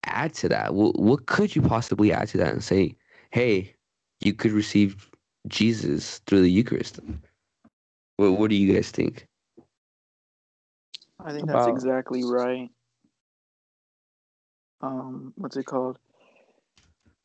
add 0.06 0.34
to 0.36 0.50
that. 0.50 0.74
What 0.74 1.00
what 1.00 1.26
could 1.26 1.56
you 1.56 1.62
possibly 1.62 2.12
add 2.12 2.28
to 2.30 2.38
that 2.38 2.54
and 2.54 2.64
say, 2.64 2.96
hey, 3.32 3.76
you 4.22 4.34
could 4.34 4.52
receive 4.52 5.10
Jesus 5.48 6.20
through 6.26 6.42
the 6.42 6.52
Eucharist? 6.52 7.00
What 8.18 8.38
what 8.40 8.50
do 8.50 8.56
you 8.56 8.74
guys 8.74 8.92
think? 8.92 9.28
I 11.20 11.32
think 11.32 11.48
that's 11.48 11.68
About- 11.68 11.76
exactly 11.76 12.24
right. 12.24 12.70
Um, 14.82 15.34
what's 15.38 15.56
it 15.56 15.66
called? 15.66 15.98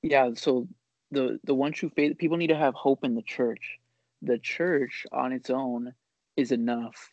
Yeah, 0.02 0.30
so 0.34 0.68
the 1.10 1.40
the 1.44 1.54
one 1.54 1.72
true 1.72 1.90
faith 1.90 2.18
people 2.18 2.36
need 2.36 2.48
to 2.48 2.56
have 2.56 2.74
hope 2.74 3.04
in 3.04 3.14
the 3.14 3.22
church. 3.22 3.78
The 4.22 4.38
church 4.38 5.06
on 5.10 5.32
its 5.32 5.50
own 5.50 5.94
is 6.36 6.52
enough. 6.52 7.10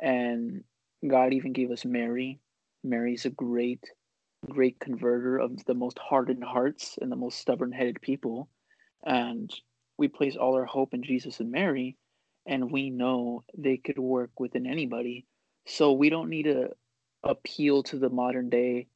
And 0.00 0.62
God 1.06 1.32
even 1.32 1.52
gave 1.52 1.70
us 1.70 1.84
Mary. 1.84 2.40
Mary's 2.82 3.24
a 3.24 3.30
great 3.30 3.84
great 4.48 4.78
converter 4.78 5.38
of 5.38 5.64
the 5.64 5.74
most 5.74 5.98
hardened 5.98 6.44
hearts 6.44 6.96
and 7.00 7.10
the 7.10 7.16
most 7.16 7.38
stubborn-headed 7.38 8.00
people. 8.00 8.48
And 9.04 9.52
we 9.96 10.08
place 10.08 10.36
all 10.36 10.54
our 10.54 10.64
hope 10.64 10.94
in 10.94 11.02
Jesus 11.02 11.40
and 11.40 11.50
Mary, 11.50 11.96
and 12.46 12.70
we 12.70 12.88
know 12.90 13.44
they 13.56 13.76
could 13.76 13.98
work 13.98 14.30
within 14.38 14.66
anybody. 14.66 15.26
So 15.66 15.92
we 15.92 16.08
don't 16.08 16.30
need 16.30 16.44
to 16.44 16.70
appeal 17.24 17.82
to 17.84 17.98
the 17.98 18.08
modern 18.08 18.48
day 18.48 18.86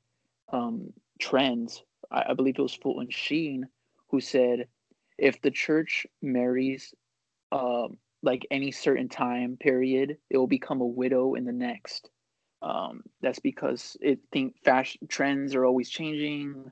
um, 0.53 0.93
trends. 1.21 1.83
I, 2.11 2.27
I 2.31 2.35
believe 2.35 2.57
it 2.59 2.63
was 2.63 2.75
Fulton 2.75 3.11
Sheen 3.11 3.67
who 4.11 4.21
said, 4.21 4.69
if 5.19 5.41
the 5.43 5.51
church 5.51 6.07
marries 6.23 6.95
um, 7.51 7.99
like 8.23 8.47
any 8.51 8.71
certain 8.71 9.09
time 9.09 9.57
period, 9.57 10.17
it 10.31 10.39
will 10.39 10.47
become 10.47 10.81
a 10.81 10.87
widow 10.87 11.35
in 11.35 11.45
the 11.45 11.53
next. 11.53 12.11
Um, 12.63 13.03
that's 13.21 13.41
because 13.41 13.97
it 14.01 14.21
think 14.31 14.57
fashion 14.65 15.09
trends 15.09 15.55
are 15.55 15.65
always 15.65 15.91
changing, 15.91 16.71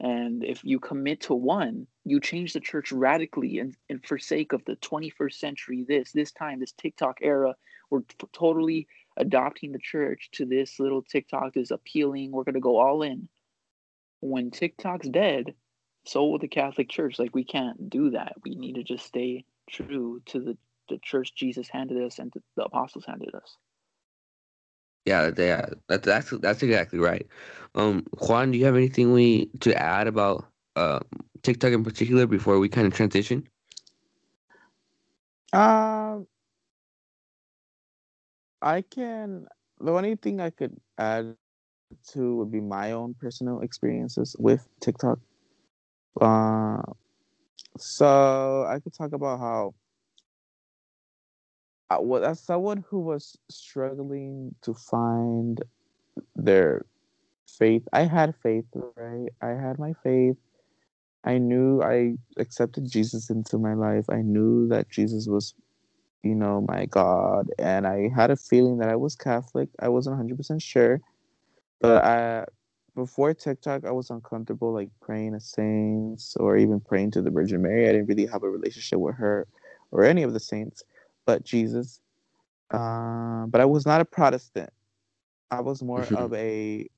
and 0.00 0.44
if 0.44 0.64
you 0.64 0.80
commit 0.80 1.22
to 1.22 1.34
one, 1.34 1.86
you 2.04 2.20
change 2.20 2.52
the 2.52 2.60
church 2.60 2.90
radically 2.90 3.58
and, 3.58 3.76
and 3.88 4.04
forsake 4.04 4.52
of 4.52 4.64
the 4.64 4.76
21st 4.76 5.34
century. 5.34 5.84
This 5.86 6.12
this 6.12 6.32
time, 6.32 6.58
this 6.58 6.72
TikTok 6.72 7.18
era, 7.22 7.54
we're 7.90 8.00
t- 8.00 8.16
totally 8.32 8.88
adopting 9.16 9.72
the 9.72 9.78
church 9.78 10.30
to 10.32 10.44
this 10.44 10.80
little 10.80 11.02
TikTok 11.02 11.56
is 11.56 11.70
appealing. 11.70 12.32
We're 12.32 12.44
gonna 12.44 12.60
go 12.60 12.78
all 12.78 13.02
in. 13.02 13.28
When 14.20 14.50
TikTok's 14.50 15.08
dead, 15.08 15.54
so 16.04 16.26
will 16.26 16.38
the 16.38 16.48
Catholic 16.48 16.88
Church. 16.88 17.18
Like 17.18 17.34
we 17.34 17.44
can't 17.44 17.90
do 17.90 18.10
that. 18.10 18.34
We 18.42 18.54
need 18.54 18.74
to 18.74 18.82
just 18.82 19.06
stay 19.06 19.44
true 19.70 20.20
to 20.26 20.40
the 20.40 20.58
the 20.88 20.98
church 20.98 21.34
Jesus 21.34 21.68
handed 21.68 22.02
us 22.02 22.18
and 22.18 22.32
the 22.56 22.64
apostles 22.64 23.04
handed 23.06 23.34
us. 23.34 23.56
Yeah, 25.04 25.30
yeah, 25.36 25.70
that, 25.88 26.02
that's 26.02 26.30
that's 26.30 26.62
exactly 26.62 26.98
right. 26.98 27.26
Um, 27.74 28.04
Juan, 28.18 28.50
do 28.50 28.58
you 28.58 28.66
have 28.66 28.76
anything 28.76 29.12
we 29.12 29.46
to 29.60 29.74
add 29.74 30.06
about 30.06 30.44
uh, 30.76 31.00
TikTok 31.42 31.72
in 31.72 31.82
particular 31.82 32.26
before 32.26 32.58
we 32.58 32.68
kind 32.68 32.86
of 32.86 32.92
transition? 32.92 33.48
Um, 35.52 36.26
I 38.60 38.82
can. 38.82 39.46
The 39.80 39.92
only 39.92 40.16
thing 40.16 40.40
I 40.40 40.50
could 40.50 40.76
add 40.98 41.36
to 42.08 42.36
would 42.36 42.52
be 42.52 42.60
my 42.60 42.92
own 42.92 43.14
personal 43.18 43.60
experiences 43.60 44.36
with 44.38 44.68
TikTok. 44.80 45.20
Uh, 46.20 46.82
so 47.78 48.66
I 48.68 48.78
could 48.80 48.92
talk 48.92 49.12
about 49.12 49.40
how. 49.40 49.74
Uh, 51.90 51.98
well, 52.00 52.24
as 52.24 52.40
someone 52.40 52.84
who 52.88 53.00
was 53.00 53.36
struggling 53.48 54.54
to 54.62 54.74
find 54.74 55.62
their 56.36 56.84
faith, 57.46 57.86
I 57.92 58.02
had 58.02 58.34
faith, 58.42 58.66
right? 58.96 59.28
I 59.40 59.48
had 59.50 59.78
my 59.78 59.94
faith. 60.02 60.36
I 61.24 61.38
knew 61.38 61.82
I 61.82 62.14
accepted 62.36 62.90
Jesus 62.90 63.30
into 63.30 63.58
my 63.58 63.74
life. 63.74 64.06
I 64.10 64.22
knew 64.22 64.68
that 64.68 64.90
Jesus 64.90 65.26
was 65.26 65.54
you 66.22 66.34
know, 66.34 66.64
my 66.68 66.86
God. 66.86 67.48
And 67.58 67.86
I 67.86 68.10
had 68.14 68.30
a 68.30 68.36
feeling 68.36 68.78
that 68.78 68.88
I 68.88 68.96
was 68.96 69.14
Catholic. 69.16 69.68
I 69.80 69.88
wasn't 69.88 70.18
100% 70.18 70.62
sure. 70.62 71.00
But 71.80 72.04
I, 72.04 72.44
before 72.94 73.34
TikTok, 73.34 73.84
I 73.84 73.92
was 73.92 74.10
uncomfortable 74.10 74.72
like 74.72 74.90
praying 75.00 75.32
to 75.32 75.40
saints 75.40 76.36
or 76.36 76.56
even 76.56 76.80
praying 76.80 77.12
to 77.12 77.22
the 77.22 77.30
Virgin 77.30 77.62
Mary. 77.62 77.88
I 77.88 77.92
didn't 77.92 78.06
really 78.08 78.26
have 78.26 78.42
a 78.42 78.50
relationship 78.50 78.98
with 78.98 79.16
her 79.16 79.46
or 79.92 80.04
any 80.04 80.22
of 80.22 80.32
the 80.32 80.40
saints, 80.40 80.82
but 81.28 81.44
Jesus. 81.44 82.00
Uh, 82.70 83.44
but 83.48 83.60
I 83.60 83.66
was 83.66 83.84
not 83.84 84.00
a 84.00 84.04
Protestant. 84.06 84.70
I 85.50 85.60
was 85.60 85.82
more 85.82 86.06
Mhm. 86.06 86.16
of 86.16 86.32
a. 86.32 86.88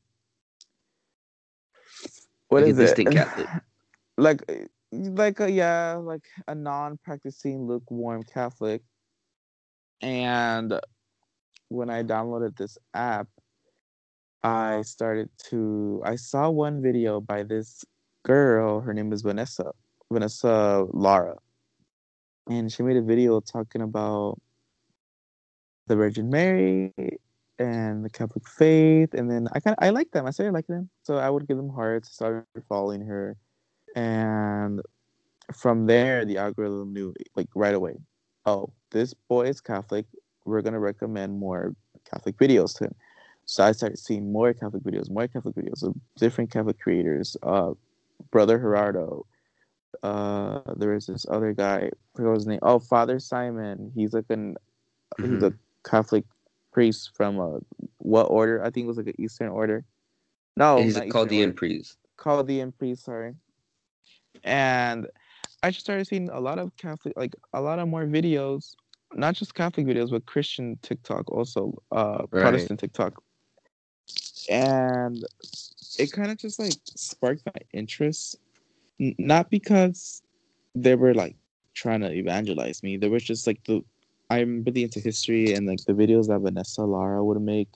What 2.48 2.62
Like 2.62 2.68
a 2.68 2.70
is 2.70 2.78
it? 2.78 3.04
Catholic. 3.10 3.48
like 4.16 4.42
uh, 4.48 4.66
like 4.92 5.40
a 5.40 5.50
yeah 5.50 5.94
like 5.94 6.26
a 6.46 6.54
non-practicing 6.54 7.66
lukewarm 7.66 8.22
catholic 8.24 8.82
and 10.02 10.78
when 11.68 11.88
i 11.88 12.02
downloaded 12.02 12.56
this 12.56 12.76
app 12.92 13.28
i 14.42 14.82
started 14.82 15.30
to 15.38 16.02
i 16.04 16.16
saw 16.16 16.50
one 16.50 16.82
video 16.82 17.20
by 17.20 17.44
this 17.44 17.84
girl 18.24 18.80
her 18.80 18.92
name 18.92 19.12
is 19.12 19.22
vanessa 19.22 19.70
vanessa 20.10 20.84
lara 20.92 21.36
and 22.50 22.70
she 22.70 22.82
made 22.82 22.96
a 22.96 23.02
video 23.02 23.40
talking 23.40 23.80
about 23.80 24.38
the 25.86 25.96
virgin 25.96 26.28
mary 26.28 26.92
and 27.58 28.04
the 28.04 28.10
catholic 28.10 28.46
faith 28.48 29.14
and 29.14 29.30
then 29.30 29.48
i 29.52 29.60
kind 29.60 29.76
of 29.78 29.84
i 29.84 29.90
like 29.90 30.10
them. 30.10 30.26
I 30.26 30.30
started 30.30 30.52
liking 30.52 30.74
them 30.74 30.90
so 31.04 31.16
i 31.16 31.30
would 31.30 31.46
give 31.46 31.56
them 31.56 31.70
hearts. 31.70 32.12
Started 32.12 32.44
following 32.68 33.02
her 33.06 33.36
and 33.94 34.80
from 35.54 35.86
there 35.86 36.24
the 36.24 36.38
algorithm 36.38 36.92
knew 36.92 37.14
like 37.36 37.48
right 37.54 37.74
away 37.74 37.96
oh 38.46 38.72
this 38.90 39.14
boy 39.14 39.46
is 39.46 39.60
catholic. 39.60 40.06
We're 40.44 40.62
to 40.62 40.78
recommend 40.78 41.38
more 41.38 41.74
catholic 42.10 42.36
videos 42.36 42.76
to 42.78 42.84
him. 42.84 42.94
So 43.44 43.62
i 43.64 43.72
started 43.72 43.98
seeing 43.98 44.32
more 44.32 44.52
catholic 44.54 44.82
videos 44.82 45.08
more 45.10 45.28
catholic 45.28 45.54
videos 45.54 45.82
of 45.84 45.94
different 46.16 46.50
catholic 46.50 46.80
creators 46.80 47.36
uh 47.44 47.72
brother 48.30 48.58
gerardo 48.58 49.26
uh 50.02 50.60
there 50.76 50.94
is 50.94 51.06
this 51.06 51.26
other 51.28 51.52
guy 51.52 51.90
I 51.90 51.90
forgot 52.16 52.34
his 52.34 52.46
name 52.46 52.60
oh 52.62 52.78
father 52.78 53.18
simon 53.18 53.92
he's 53.94 54.12
like 54.12 54.26
an 54.30 54.56
he's 55.22 55.42
a 55.42 55.52
catholic 55.84 56.24
priest 56.72 57.10
from 57.14 57.40
uh 57.40 57.58
what 57.98 58.24
order 58.24 58.62
i 58.62 58.70
think 58.70 58.84
it 58.84 58.88
was 58.88 58.96
like 58.96 59.06
an 59.08 59.18
eastern 59.18 59.48
order 59.48 59.84
No, 60.56 60.82
He's 60.82 60.96
a 60.96 61.08
called 61.08 61.28
the 61.28 61.36
Eastern 61.36 61.50
in 61.50 61.56
priest. 61.56 61.98
called 62.16 62.46
the 62.46 62.58
Impri, 62.60 62.96
sorry. 62.96 63.34
And 64.44 65.06
I 65.62 65.70
just 65.70 65.84
started 65.84 66.06
seeing 66.06 66.28
a 66.30 66.40
lot 66.40 66.58
of 66.58 66.76
Catholic, 66.76 67.14
like 67.16 67.34
a 67.52 67.60
lot 67.60 67.78
of 67.78 67.88
more 67.88 68.04
videos, 68.04 68.74
not 69.14 69.34
just 69.34 69.54
Catholic 69.54 69.86
videos, 69.86 70.10
but 70.10 70.26
Christian 70.26 70.78
TikTok 70.82 71.30
also, 71.30 71.72
uh, 71.92 72.26
Right. 72.30 72.42
Protestant 72.42 72.80
TikTok. 72.80 73.22
And 74.50 75.24
it 75.98 76.12
kind 76.12 76.30
of 76.30 76.36
just 76.38 76.58
like 76.58 76.74
sparked 76.96 77.42
my 77.46 77.60
interest, 77.72 78.36
not 79.00 79.50
because 79.50 80.22
they 80.74 80.94
were 80.94 81.14
like 81.14 81.36
trying 81.74 82.00
to 82.00 82.12
evangelize 82.12 82.82
me. 82.82 82.96
There 82.96 83.10
was 83.10 83.24
just 83.24 83.46
like 83.46 83.64
the, 83.64 83.82
I'm 84.28 84.62
really 84.64 84.84
into 84.84 85.00
history 85.00 85.54
and 85.54 85.66
like 85.66 85.84
the 85.86 85.92
videos 85.94 86.28
that 86.28 86.40
Vanessa 86.40 86.82
Lara 86.82 87.24
would 87.24 87.40
make 87.40 87.68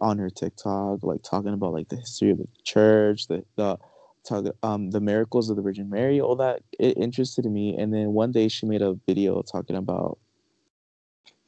on 0.00 0.18
her 0.18 0.30
TikTok, 0.30 1.02
like 1.02 1.22
talking 1.22 1.52
about 1.52 1.72
like 1.72 1.88
the 1.88 1.96
history 1.96 2.30
of 2.30 2.38
the 2.38 2.48
church, 2.64 3.28
the 3.28 3.44
the 3.56 3.78
talk, 4.26 4.46
um 4.62 4.90
the 4.90 5.00
miracles 5.00 5.50
of 5.50 5.56
the 5.56 5.62
Virgin 5.62 5.88
Mary, 5.88 6.20
all 6.20 6.36
that 6.36 6.62
it 6.78 6.96
interested 6.96 7.44
me. 7.44 7.76
And 7.76 7.92
then 7.92 8.12
one 8.12 8.32
day 8.32 8.48
she 8.48 8.66
made 8.66 8.82
a 8.82 8.98
video 9.06 9.42
talking 9.42 9.76
about 9.76 10.18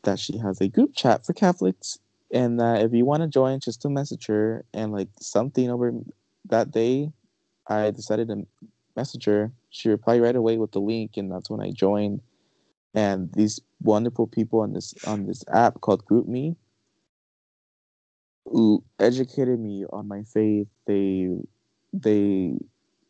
that 0.02 0.18
she 0.18 0.38
has 0.38 0.60
a 0.60 0.68
group 0.68 0.94
chat 0.94 1.26
for 1.26 1.32
Catholics, 1.32 1.98
and 2.32 2.60
that 2.60 2.82
if 2.82 2.92
you 2.92 3.04
want 3.04 3.22
to 3.22 3.28
join, 3.28 3.58
just 3.60 3.82
to 3.82 3.88
message 3.90 4.26
her. 4.26 4.64
And 4.72 4.92
like 4.92 5.08
something 5.20 5.70
over 5.70 5.92
that 6.48 6.70
day, 6.70 7.10
I 7.66 7.90
decided 7.90 8.28
to 8.28 8.46
message 8.96 9.24
her. 9.26 9.52
She 9.70 9.88
replied 9.88 10.22
right 10.22 10.36
away 10.36 10.58
with 10.58 10.72
the 10.72 10.80
link, 10.80 11.16
and 11.16 11.30
that's 11.30 11.50
when 11.50 11.60
I 11.60 11.70
joined. 11.70 12.20
And 12.94 13.32
these 13.34 13.60
wonderful 13.82 14.26
people 14.26 14.60
on 14.60 14.72
this 14.72 14.94
on 15.06 15.26
this 15.26 15.44
app 15.52 15.80
called 15.82 16.04
GroupMe 16.06 16.56
who 18.46 18.82
educated 18.98 19.60
me 19.60 19.84
on 19.90 20.08
my 20.08 20.22
faith. 20.22 20.68
They 20.86 21.28
they 21.92 22.54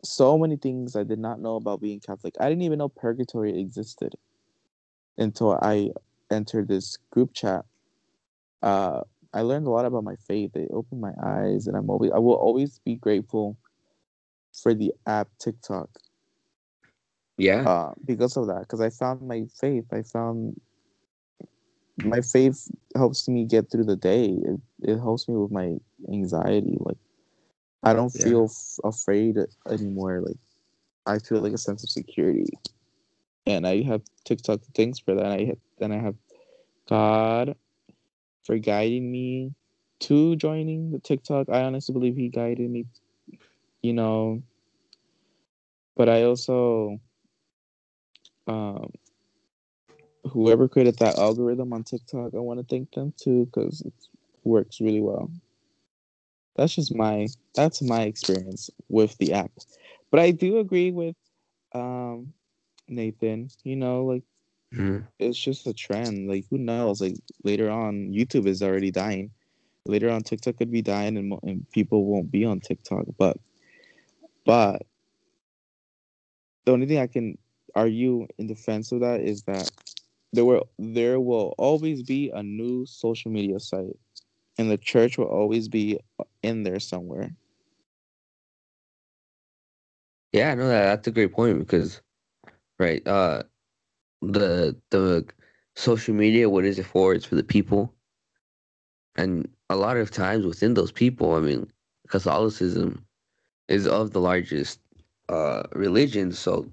so 0.05 0.39
many 0.39 0.57
things 0.57 0.97
I 0.97 1.05
did 1.05 1.19
not 1.19 1.41
know 1.41 1.57
about 1.57 1.81
being 1.81 2.01
Catholic. 2.01 2.35
I 2.41 2.49
didn't 2.49 2.63
even 2.63 2.79
know 2.79 2.89
purgatory 2.89 3.59
existed 3.59 4.15
until 5.19 5.59
I 5.63 5.91
entered 6.31 6.69
this 6.69 6.97
group 7.11 7.35
chat. 7.35 7.65
Uh, 8.63 9.03
I 9.35 9.43
learned 9.43 9.67
a 9.67 9.71
lot 9.71 9.85
about 9.87 10.05
my 10.05 10.17
faith. 10.17 10.57
It 10.57 10.71
opened 10.73 11.01
my 11.01 11.13
eyes, 11.23 11.67
and 11.67 11.77
I'm 11.77 11.91
always 11.91 12.13
I 12.13 12.19
will 12.19 12.35
always 12.35 12.81
be 12.85 12.97
grateful 12.97 13.57
for 14.63 14.75
the 14.75 14.93
app 15.07 15.29
TikTok 15.39 15.89
Yeah. 17.39 17.65
uh, 17.67 17.93
because 18.05 18.37
of 18.37 18.47
that. 18.49 18.61
Because 18.61 18.81
I 18.81 18.91
found 18.91 19.23
my 19.23 19.45
faith. 19.61 19.85
I 19.93 20.03
found 20.03 20.61
my 22.03 22.21
faith 22.21 22.69
helps 22.95 23.29
me 23.29 23.45
get 23.45 23.71
through 23.71 23.85
the 23.85 23.97
day. 23.97 24.27
It, 24.27 24.61
it 24.83 24.99
helps 24.99 25.29
me 25.29 25.37
with 25.37 25.51
my 25.51 25.77
anxiety. 26.13 26.77
Like 26.81 26.99
I 27.83 27.93
don't 27.93 28.15
Yeah. 28.15 28.25
feel 28.25 28.45
f- 28.45 28.79
afraid 28.85 29.37
anymore. 29.71 30.23
Like 30.27 30.37
I 31.07 31.19
feel 31.19 31.41
like 31.41 31.53
a 31.53 31.59
sense 31.59 31.85
of 31.85 31.91
security, 31.91 32.53
and 33.47 33.67
I 33.67 33.83
have 33.83 34.03
TikTok 34.25 34.61
thanks 34.75 34.99
for 34.99 35.15
that. 35.15 35.27
I 35.27 35.45
have, 35.45 35.59
then 35.79 35.93
I 35.93 35.99
have 35.99 36.17
God 36.89 37.57
for 38.45 38.59
guiding 38.59 39.11
me 39.11 39.55
to 40.01 40.37
joining 40.37 40.91
the 40.91 40.99
TikTok. 40.99 41.49
I 41.49 41.63
honestly 41.63 41.93
believe 41.93 42.17
He 42.17 42.29
guided 42.29 42.71
me. 42.71 42.87
You 43.87 43.95
know, 43.95 44.43
but 45.97 46.09
I 46.09 46.25
also 46.25 47.01
um 48.49 48.91
whoever 50.33 50.69
created 50.69 50.99
that 50.99 51.19
algorithm 51.19 51.73
on 51.73 51.85
TikTok, 51.85 52.35
I 52.35 52.39
want 52.39 52.61
to 52.61 52.67
thank 52.67 52.93
them 52.93 53.13
too 53.17 53.47
because 53.47 53.83
it 53.83 53.95
works 54.45 54.81
really 54.81 55.01
well. 55.01 55.31
That's 56.57 56.75
just 56.75 56.95
my 56.95 57.29
that's 57.55 57.83
my 57.83 58.03
experience 58.03 58.71
with 58.89 59.17
the 59.19 59.35
app. 59.35 59.53
But 60.11 60.21
I 60.21 60.31
do 60.33 60.59
agree 60.59 60.91
with 60.93 61.17
um 61.75 62.33
Nathan, 62.89 63.49
you 63.65 63.77
know, 63.77 64.05
like 64.05 64.25
Mhm. 64.73 65.07
it's 65.19 65.39
just 65.39 65.67
a 65.67 65.75
trend. 65.75 66.29
Like 66.29 66.47
who 66.51 66.59
knows? 66.59 67.01
Like 67.01 67.17
later 67.45 67.71
on 67.71 68.13
YouTube 68.13 68.47
is 68.47 68.63
already 68.63 68.91
dying. 68.91 69.31
Later 69.87 70.11
on 70.11 70.23
TikTok 70.23 70.57
could 70.57 70.71
be 70.73 70.83
dying 70.83 71.17
and, 71.17 71.39
and 71.43 71.71
people 71.73 72.05
won't 72.07 72.31
be 72.31 72.45
on 72.45 72.61
TikTok, 72.61 73.07
but 73.19 73.39
but 74.47 74.83
the 76.65 76.73
only 76.73 76.87
thing 76.87 76.99
I 76.99 77.09
can 77.09 77.39
argue 77.75 78.27
in 78.39 78.49
defense 78.49 78.93
of 78.93 79.01
that 79.01 79.21
is 79.21 79.45
that 79.45 79.71
there 80.33 80.45
will 80.45 80.69
there 80.79 81.21
will 81.21 81.55
always 81.59 82.03
be 82.03 82.31
a 82.31 82.43
new 82.43 82.87
social 82.87 83.31
media 83.33 83.61
site, 83.61 83.99
and 84.59 84.71
the 84.71 84.79
church 84.79 85.19
will 85.19 85.27
always 85.27 85.69
be 85.69 86.01
in 86.43 86.65
there 86.65 86.81
somewhere. 86.81 87.37
Yeah, 90.33 90.55
no, 90.55 90.69
that 90.69 90.85
that's 90.85 91.09
a 91.09 91.13
great 91.13 91.33
point 91.33 91.59
because, 91.61 92.03
right, 92.79 93.07
uh, 93.07 93.45
the 94.23 94.77
the 94.91 95.27
social 95.77 96.15
media, 96.15 96.49
what 96.51 96.65
is 96.65 96.79
it 96.79 96.87
for? 96.87 97.15
It's 97.15 97.27
for 97.27 97.37
the 97.37 97.45
people, 97.45 97.95
and 99.17 99.49
a 99.71 99.77
lot 99.77 99.97
of 99.97 100.11
times 100.11 100.47
within 100.47 100.75
those 100.75 100.93
people, 100.93 101.35
I 101.35 101.41
mean, 101.41 101.71
Catholicism 102.09 103.06
is 103.69 103.87
of 103.87 104.13
the 104.13 104.21
largest 104.21 104.81
uh 105.29 105.65
religions, 105.73 106.39
so 106.39 106.67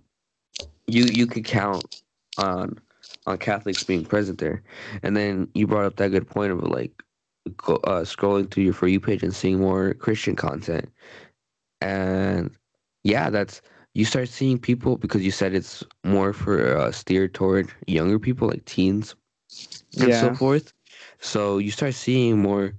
you 0.87 1.05
you 1.05 1.27
could 1.27 1.45
count 1.45 2.01
on 2.37 2.79
on 3.25 3.37
Catholics 3.37 3.83
being 3.83 4.05
present 4.05 4.39
there, 4.39 4.63
and 5.03 5.15
then 5.15 5.49
you 5.55 5.67
brought 5.67 5.85
up 5.85 5.95
that 5.97 6.11
good 6.11 6.27
point 6.27 6.51
of 6.51 6.63
like 6.63 7.03
go, 7.57 7.75
uh, 7.85 8.01
scrolling 8.03 8.49
through 8.49 8.63
your 8.63 8.73
for 8.73 8.87
you 8.87 8.99
page 8.99 9.23
and 9.23 9.35
seeing 9.35 9.59
more 9.59 9.93
Christian 9.95 10.35
content, 10.35 10.89
and 11.81 12.51
yeah, 13.03 13.29
that's 13.29 13.61
you 13.93 14.05
start 14.05 14.29
seeing 14.29 14.57
people 14.59 14.97
because 14.97 15.23
you 15.23 15.31
said 15.31 15.53
it's 15.53 15.83
more 16.03 16.33
for 16.33 16.77
uh, 16.77 16.91
steered 16.91 17.33
toward 17.33 17.71
younger 17.87 18.19
people 18.19 18.47
like 18.47 18.65
teens 18.65 19.15
and 19.99 20.13
so 20.15 20.31
forth. 20.31 20.73
So 21.19 21.57
you 21.57 21.71
start 21.71 21.93
seeing 21.93 22.39
more 22.41 22.73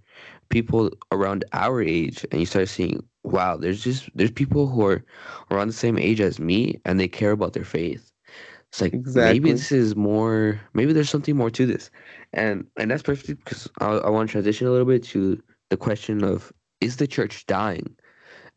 people 0.51 0.91
around 1.13 1.45
our 1.53 1.83
age, 1.83 2.27
and 2.31 2.41
you 2.41 2.47
start 2.47 2.69
seeing, 2.69 3.03
wow, 3.25 3.57
there's 3.57 3.85
just 3.85 4.11
there's 4.17 4.33
people 4.33 4.69
who 4.69 4.87
are 4.87 5.05
around 5.51 5.69
the 5.69 5.75
same 5.75 5.99
age 5.99 6.21
as 6.21 6.41
me, 6.41 6.81
and 6.87 7.01
they 7.01 7.09
care 7.09 7.33
about 7.33 7.55
their 7.55 7.65
faith. 7.65 8.13
It's 8.71 8.81
like 8.83 8.95
Exactly. 8.95 9.15
maybe 9.15 9.53
this 9.53 9.73
is 9.73 9.97
more, 9.97 10.61
maybe 10.75 10.93
there's 10.93 11.11
something 11.11 11.37
more 11.37 11.51
to 11.51 11.67
this, 11.67 11.91
and 12.33 12.67
and 12.79 12.91
that's 12.91 13.03
perfect 13.03 13.45
because 13.45 13.69
I, 13.81 13.87
I 13.87 14.11
want 14.11 14.29
to 14.31 14.33
transition 14.33 14.67
a 14.69 14.71
little 14.73 14.87
bit 14.87 15.05
to 15.05 15.43
the 15.71 15.77
question 15.79 16.25
of 16.25 16.53
is 16.81 16.97
the 16.99 17.07
church 17.09 17.47
dying, 17.47 17.97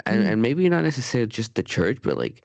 and 0.05 0.23
Mm. 0.23 0.27
and 0.27 0.41
maybe 0.41 0.69
not 0.69 0.83
necessarily 0.83 1.27
just 1.27 1.55
the 1.55 1.63
church, 1.63 1.99
but 2.03 2.17
like 2.17 2.43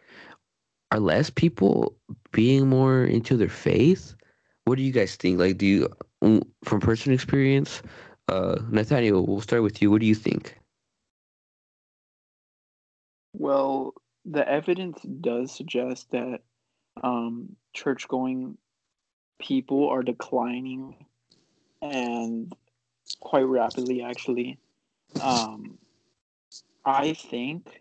are 0.93 1.01
less 1.01 1.31
people 1.31 1.97
being 2.33 2.69
more 2.69 3.05
into 3.05 3.37
their 3.37 3.49
faith? 3.49 4.15
What 4.65 4.77
do 4.77 4.83
you 4.83 4.93
guys 4.93 5.17
think? 5.17 5.39
Like, 5.39 5.59
do 5.59 5.67
you, 5.67 5.89
mm, 6.23 6.43
from 6.65 6.81
personal 6.81 7.15
experience, 7.15 7.83
uh, 8.29 8.61
Nathaniel, 8.71 9.27
we'll 9.27 9.41
start 9.43 9.63
with 9.63 9.83
you. 9.83 9.91
What 9.91 10.01
do 10.01 10.07
you 10.07 10.15
think? 10.15 10.59
Well, 13.33 13.95
the 14.25 14.49
evidence 14.49 15.01
does 15.03 15.53
suggest 15.53 16.11
that 16.11 16.41
um, 17.03 17.57
church 17.73 18.07
going 18.09 18.57
people 19.39 19.89
are 19.89 20.03
declining 20.03 20.95
and 21.81 22.55
quite 23.21 23.43
rapidly, 23.43 24.03
actually. 24.03 24.59
Um, 25.21 25.79
I 26.85 27.13
think 27.15 27.81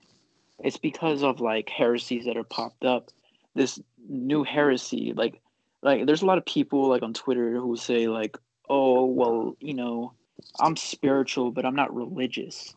it's 0.60 0.78
because 0.78 1.24
of 1.24 1.40
like 1.40 1.70
heresies 1.70 2.26
that 2.26 2.38
are 2.38 2.44
popped 2.44 2.86
up. 2.86 3.10
This 3.54 3.80
new 4.08 4.44
heresy, 4.44 5.14
like, 5.16 5.42
like 5.82 6.06
there's 6.06 6.22
a 6.22 6.26
lot 6.26 6.38
of 6.38 6.46
people 6.46 6.88
like 6.88 7.04
on 7.04 7.14
Twitter 7.14 7.52
who 7.60 7.76
say 7.76 8.08
like, 8.08 8.38
"Oh, 8.70 9.06
well, 9.06 9.58
you 9.60 9.74
know, 9.74 10.14
I'm 10.60 10.78
spiritual, 10.78 11.52
but 11.52 11.66
I'm 11.66 11.76
not 11.76 11.94
religious," 11.94 12.74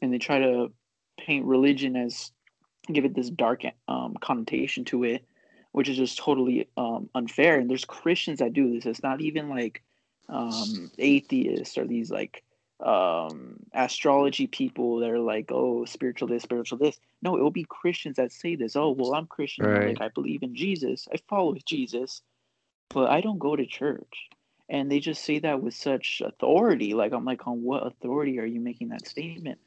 and 0.00 0.12
they 0.12 0.18
try 0.18 0.38
to 0.38 0.72
paint 1.18 1.44
religion 1.44 1.96
as 1.96 2.30
give 2.90 3.04
it 3.04 3.14
this 3.14 3.30
dark 3.30 3.62
um, 3.88 4.16
connotation 4.20 4.84
to 4.86 5.04
it, 5.04 5.24
which 5.72 5.88
is 5.88 5.96
just 5.96 6.18
totally 6.18 6.68
um, 6.76 7.08
unfair. 7.14 7.58
And 7.58 7.70
there's 7.70 7.84
Christians 7.84 8.38
that 8.40 8.52
do 8.52 8.72
this. 8.72 8.86
It's 8.86 9.02
not 9.02 9.20
even 9.20 9.48
like 9.48 9.82
um, 10.28 10.90
atheists 10.98 11.78
or 11.78 11.86
these 11.86 12.10
like 12.10 12.42
um, 12.80 13.56
astrology 13.72 14.46
people 14.46 14.98
that 14.98 15.10
are 15.10 15.18
like, 15.18 15.50
oh, 15.50 15.84
spiritual 15.84 16.28
this, 16.28 16.42
spiritual 16.42 16.78
this. 16.78 16.98
No, 17.22 17.36
it 17.36 17.42
will 17.42 17.50
be 17.50 17.66
Christians 17.68 18.16
that 18.16 18.32
say 18.32 18.56
this. 18.56 18.74
Oh, 18.74 18.90
well, 18.90 19.14
I'm 19.14 19.26
Christian. 19.26 19.66
Right. 19.66 19.88
Like 19.88 20.00
I 20.00 20.08
believe 20.08 20.42
in 20.42 20.54
Jesus. 20.54 21.06
I 21.12 21.18
follow 21.28 21.56
Jesus, 21.64 22.22
but 22.88 23.10
I 23.10 23.20
don't 23.20 23.38
go 23.38 23.54
to 23.54 23.66
church. 23.66 24.28
And 24.68 24.90
they 24.90 25.00
just 25.00 25.24
say 25.24 25.38
that 25.40 25.60
with 25.62 25.74
such 25.74 26.22
authority. 26.24 26.94
Like 26.94 27.12
I'm 27.12 27.24
like, 27.24 27.46
on 27.46 27.62
what 27.62 27.86
authority 27.86 28.40
are 28.40 28.46
you 28.46 28.60
making 28.60 28.88
that 28.88 29.06
statement? 29.06 29.58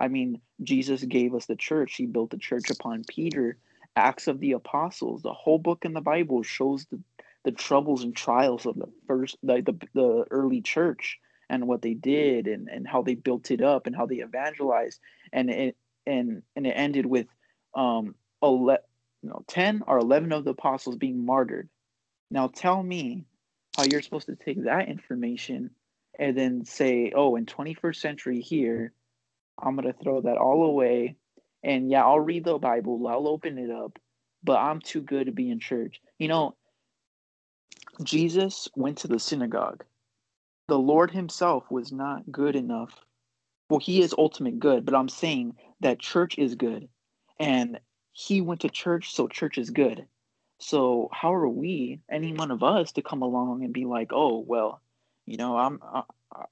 I 0.00 0.08
mean, 0.08 0.40
Jesus 0.62 1.04
gave 1.04 1.34
us 1.34 1.46
the 1.46 1.56
church. 1.56 1.94
He 1.94 2.06
built 2.06 2.30
the 2.30 2.38
church 2.38 2.70
upon 2.70 3.04
Peter. 3.04 3.58
Acts 3.96 4.28
of 4.28 4.40
the 4.40 4.52
Apostles. 4.52 5.22
The 5.22 5.32
whole 5.32 5.58
book 5.58 5.84
in 5.84 5.92
the 5.92 6.00
Bible 6.00 6.42
shows 6.42 6.86
the, 6.86 7.00
the 7.44 7.52
troubles 7.52 8.02
and 8.02 8.16
trials 8.16 8.64
of 8.64 8.76
the 8.76 8.88
first, 9.06 9.36
the, 9.42 9.60
the, 9.60 9.86
the 9.94 10.24
early 10.30 10.62
church 10.62 11.18
and 11.50 11.66
what 11.66 11.82
they 11.82 11.94
did 11.94 12.46
and, 12.46 12.68
and 12.68 12.86
how 12.86 13.02
they 13.02 13.14
built 13.14 13.50
it 13.50 13.60
up 13.60 13.86
and 13.86 13.94
how 13.94 14.06
they 14.06 14.22
evangelized 14.22 15.00
and 15.32 15.50
it 15.50 15.76
and 16.06 16.42
and 16.56 16.66
it 16.66 16.70
ended 16.70 17.04
with 17.04 17.26
um 17.74 18.14
11, 18.42 18.82
no, 19.22 19.44
10 19.48 19.82
or 19.86 19.98
11 19.98 20.32
of 20.32 20.44
the 20.44 20.52
apostles 20.52 20.96
being 20.96 21.26
martyred 21.26 21.68
now 22.30 22.46
tell 22.46 22.82
me 22.82 23.24
how 23.76 23.82
you're 23.82 24.00
supposed 24.00 24.26
to 24.26 24.36
take 24.36 24.64
that 24.64 24.88
information 24.88 25.70
and 26.18 26.38
then 26.38 26.64
say 26.64 27.12
oh 27.14 27.34
in 27.36 27.46
21st 27.46 27.96
century 27.96 28.40
here 28.40 28.92
i'm 29.62 29.76
going 29.76 29.92
to 29.92 30.02
throw 30.02 30.20
that 30.20 30.38
all 30.38 30.64
away 30.64 31.16
and 31.62 31.90
yeah 31.90 32.04
i'll 32.04 32.20
read 32.20 32.44
the 32.44 32.58
bible 32.58 33.06
i'll 33.08 33.28
open 33.28 33.58
it 33.58 33.70
up 33.70 33.98
but 34.42 34.58
i'm 34.58 34.80
too 34.80 35.00
good 35.00 35.26
to 35.26 35.32
be 35.32 35.50
in 35.50 35.60
church 35.60 36.00
you 36.18 36.28
know 36.28 36.54
jesus 38.02 38.68
went 38.76 38.98
to 38.98 39.08
the 39.08 39.18
synagogue 39.18 39.84
the 40.70 40.78
Lord 40.78 41.10
Himself 41.10 41.68
was 41.68 41.90
not 41.90 42.30
good 42.30 42.54
enough. 42.54 43.04
Well, 43.68 43.80
He 43.80 44.00
is 44.00 44.14
ultimate 44.16 44.60
good, 44.60 44.84
but 44.84 44.94
I'm 44.94 45.08
saying 45.08 45.56
that 45.80 45.98
church 45.98 46.38
is 46.38 46.54
good. 46.54 46.88
And 47.40 47.80
He 48.12 48.40
went 48.40 48.60
to 48.60 48.68
church, 48.68 49.12
so 49.12 49.26
church 49.26 49.58
is 49.58 49.70
good. 49.70 50.06
So, 50.60 51.08
how 51.12 51.34
are 51.34 51.48
we, 51.48 51.98
any 52.08 52.32
one 52.32 52.52
of 52.52 52.62
us, 52.62 52.92
to 52.92 53.02
come 53.02 53.22
along 53.22 53.64
and 53.64 53.72
be 53.72 53.84
like, 53.84 54.12
oh, 54.12 54.38
well, 54.38 54.80
you 55.26 55.38
know, 55.38 55.56
I'm. 55.56 55.80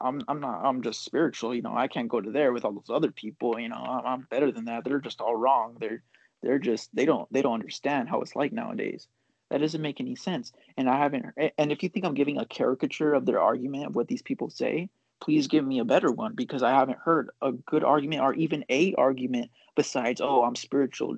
I'm 0.01 0.23
I'm 0.29 0.41
not 0.41 0.65
I'm 0.65 0.83
just 0.83 1.05
spiritual, 1.05 1.55
you 1.55 1.63
know. 1.63 1.75
I 1.77 1.89
can't 1.89 2.09
go 2.09 2.21
to 2.21 2.31
there 2.31 2.53
with 2.53 2.65
all 2.65 2.73
those 2.73 2.91
other 2.91 3.11
people, 3.11 3.59
you 3.59 3.69
know. 3.69 3.77
I'm, 3.77 4.07
I'm 4.07 4.27
better 4.31 4.51
than 4.51 4.67
that. 4.67 4.85
They're 4.85 5.01
just 5.01 5.21
all 5.21 5.37
wrong. 5.37 5.77
They're 5.81 6.03
they're 6.43 6.59
just 6.59 6.95
they 6.95 7.05
don't 7.05 7.33
they 7.33 7.43
don't 7.43 7.55
understand 7.55 8.09
how 8.09 8.21
it's 8.21 8.37
like 8.37 8.53
nowadays. 8.53 9.07
That 9.51 9.61
doesn't 9.61 9.81
make 9.81 10.01
any 10.01 10.15
sense. 10.15 10.53
And 10.77 10.91
I 10.91 10.99
haven't. 10.99 11.27
And 11.57 11.73
if 11.73 11.83
you 11.83 11.89
think 11.89 12.05
I'm 12.05 12.15
giving 12.15 12.39
a 12.39 12.45
caricature 12.45 13.15
of 13.15 13.25
their 13.25 13.41
argument 13.41 13.87
of 13.87 13.95
what 13.95 14.09
these 14.09 14.21
people 14.23 14.51
say, 14.51 14.91
please 15.21 15.47
give 15.47 15.67
me 15.67 15.79
a 15.79 15.85
better 15.85 16.11
one 16.11 16.35
because 16.35 16.63
I 16.63 16.71
haven't 16.71 16.99
heard 16.99 17.31
a 17.41 17.53
good 17.53 17.83
argument 17.83 18.23
or 18.23 18.35
even 18.35 18.65
a 18.69 18.95
argument 18.95 19.51
besides, 19.75 20.21
oh, 20.21 20.43
I'm 20.43 20.55
spiritual, 20.55 21.17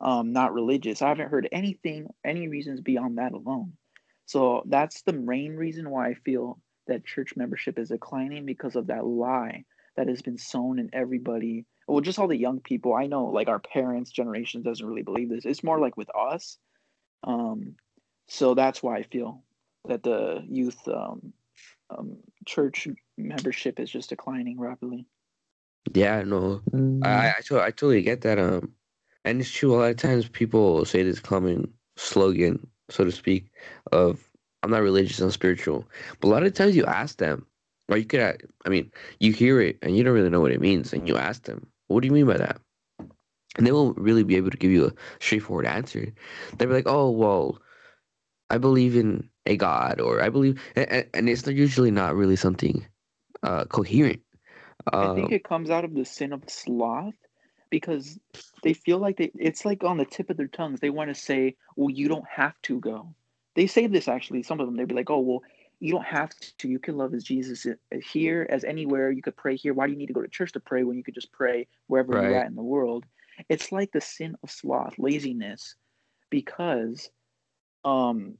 um, 0.00 0.32
not 0.32 0.52
religious. 0.52 1.00
I 1.00 1.08
haven't 1.08 1.30
heard 1.30 1.48
anything, 1.50 2.08
any 2.24 2.48
reasons 2.48 2.80
beyond 2.80 3.18
that 3.18 3.32
alone. 3.32 3.72
So 4.26 4.62
that's 4.66 5.02
the 5.02 5.12
main 5.12 5.56
reason 5.56 5.90
why 5.90 6.08
I 6.08 6.14
feel 6.14 6.58
that 6.86 7.04
church 7.04 7.34
membership 7.36 7.78
is 7.78 7.88
declining 7.88 8.46
because 8.46 8.76
of 8.76 8.88
that 8.88 9.06
lie 9.06 9.64
that 9.96 10.08
has 10.08 10.22
been 10.22 10.38
sown 10.38 10.78
in 10.78 10.90
everybody. 10.92 11.64
Well, 11.86 12.00
just 12.00 12.18
all 12.18 12.28
the 12.28 12.36
young 12.36 12.60
people. 12.60 12.94
I 12.94 13.06
know, 13.06 13.26
like 13.26 13.48
our 13.48 13.58
parents' 13.58 14.10
generation 14.10 14.62
doesn't 14.62 14.86
really 14.86 15.02
believe 15.02 15.28
this. 15.28 15.44
It's 15.44 15.64
more 15.64 15.78
like 15.78 15.96
with 15.96 16.10
us 16.16 16.58
um, 17.24 17.76
so 18.28 18.54
that's 18.54 18.82
why 18.82 18.96
I 18.96 19.02
feel 19.02 19.42
that 19.88 20.02
the 20.02 20.44
youth 20.48 20.86
um, 20.88 21.32
um, 21.90 22.16
church 22.46 22.88
membership 23.16 23.78
is 23.80 23.90
just 23.90 24.10
declining 24.10 24.58
rapidly. 24.58 25.06
Yeah, 25.92 26.22
no, 26.22 26.62
mm. 26.70 27.04
I 27.04 27.34
I, 27.38 27.40
to- 27.46 27.60
I 27.60 27.70
totally 27.70 28.02
get 28.02 28.22
that. 28.22 28.38
Um, 28.38 28.72
and 29.24 29.40
it's 29.40 29.50
true. 29.50 29.74
A 29.74 29.76
lot 29.76 29.90
of 29.90 29.96
times 29.96 30.28
people 30.28 30.84
say 30.84 31.02
this 31.02 31.20
common 31.20 31.72
slogan, 31.96 32.66
so 32.90 33.04
to 33.04 33.12
speak, 33.12 33.50
of 33.92 34.20
"I'm 34.62 34.70
not 34.70 34.82
religious, 34.82 35.20
I'm 35.20 35.30
spiritual." 35.30 35.88
But 36.20 36.28
a 36.28 36.30
lot 36.30 36.42
of 36.44 36.54
times 36.54 36.76
you 36.76 36.84
ask 36.84 37.18
them, 37.18 37.46
or 37.88 37.96
you 37.96 38.04
could, 38.04 38.20
I 38.64 38.68
mean, 38.68 38.90
you 39.20 39.32
hear 39.32 39.60
it 39.60 39.78
and 39.82 39.96
you 39.96 40.04
don't 40.04 40.14
really 40.14 40.30
know 40.30 40.40
what 40.40 40.52
it 40.52 40.60
means, 40.60 40.92
and 40.92 41.08
you 41.08 41.16
ask 41.16 41.44
them, 41.44 41.66
"What 41.88 42.00
do 42.00 42.06
you 42.06 42.12
mean 42.12 42.26
by 42.26 42.38
that?" 42.38 42.60
and 43.56 43.66
they 43.66 43.72
won't 43.72 43.98
really 43.98 44.24
be 44.24 44.36
able 44.36 44.50
to 44.50 44.56
give 44.56 44.70
you 44.70 44.86
a 44.86 44.92
straightforward 45.20 45.66
answer. 45.66 46.12
They'll 46.56 46.68
be 46.68 46.74
like, 46.74 46.86
"Oh, 46.86 47.10
well, 47.10 47.60
I 48.50 48.58
believe 48.58 48.96
in 48.96 49.28
a 49.46 49.56
god," 49.56 50.00
or 50.00 50.22
"I 50.22 50.28
believe," 50.28 50.60
and, 50.76 51.06
and 51.12 51.28
it's 51.28 51.46
usually 51.46 51.90
not 51.90 52.14
really 52.14 52.36
something 52.36 52.86
uh, 53.42 53.64
coherent. 53.66 54.20
I 54.92 55.14
think 55.14 55.28
um, 55.28 55.32
it 55.32 55.44
comes 55.44 55.70
out 55.70 55.84
of 55.84 55.94
the 55.94 56.04
sin 56.04 56.32
of 56.32 56.42
sloth 56.48 57.14
because 57.70 58.18
they 58.62 58.72
feel 58.72 58.98
like 58.98 59.16
they, 59.16 59.30
it's 59.38 59.64
like 59.64 59.84
on 59.84 59.96
the 59.96 60.04
tip 60.04 60.28
of 60.30 60.36
their 60.36 60.48
tongues. 60.48 60.80
They 60.80 60.90
want 60.90 61.10
to 61.10 61.14
say, 61.14 61.56
"Well, 61.76 61.90
you 61.90 62.08
don't 62.08 62.26
have 62.28 62.60
to 62.62 62.80
go." 62.80 63.14
They 63.54 63.66
say 63.66 63.86
this 63.86 64.08
actually. 64.08 64.42
Some 64.42 64.60
of 64.60 64.66
them 64.66 64.76
they'd 64.76 64.88
be 64.88 64.94
like, 64.94 65.10
"Oh, 65.10 65.20
well." 65.20 65.42
You 65.80 65.90
don't 65.90 66.04
have 66.04 66.30
to. 66.58 66.68
You 66.68 66.78
can 66.78 66.96
love 66.96 67.12
as 67.12 67.24
Jesus 67.24 67.66
here 68.04 68.46
as 68.48 68.62
anywhere. 68.62 69.10
You 69.10 69.20
could 69.20 69.36
pray 69.36 69.56
here. 69.56 69.74
Why 69.74 69.86
do 69.86 69.92
you 69.92 69.98
need 69.98 70.06
to 70.06 70.12
go 70.12 70.22
to 70.22 70.28
church 70.28 70.52
to 70.52 70.60
pray 70.60 70.84
when 70.84 70.96
you 70.96 71.02
could 71.02 71.16
just 71.16 71.32
pray 71.32 71.66
wherever 71.88 72.12
right. 72.12 72.22
you're 72.22 72.36
at 72.36 72.46
in 72.46 72.54
the 72.54 72.62
world? 72.62 73.04
It's 73.48 73.72
like 73.72 73.90
the 73.90 74.00
sin 74.00 74.36
of 74.44 74.50
sloth, 74.52 74.94
laziness, 74.96 75.74
because 76.30 77.10
um, 77.84 78.38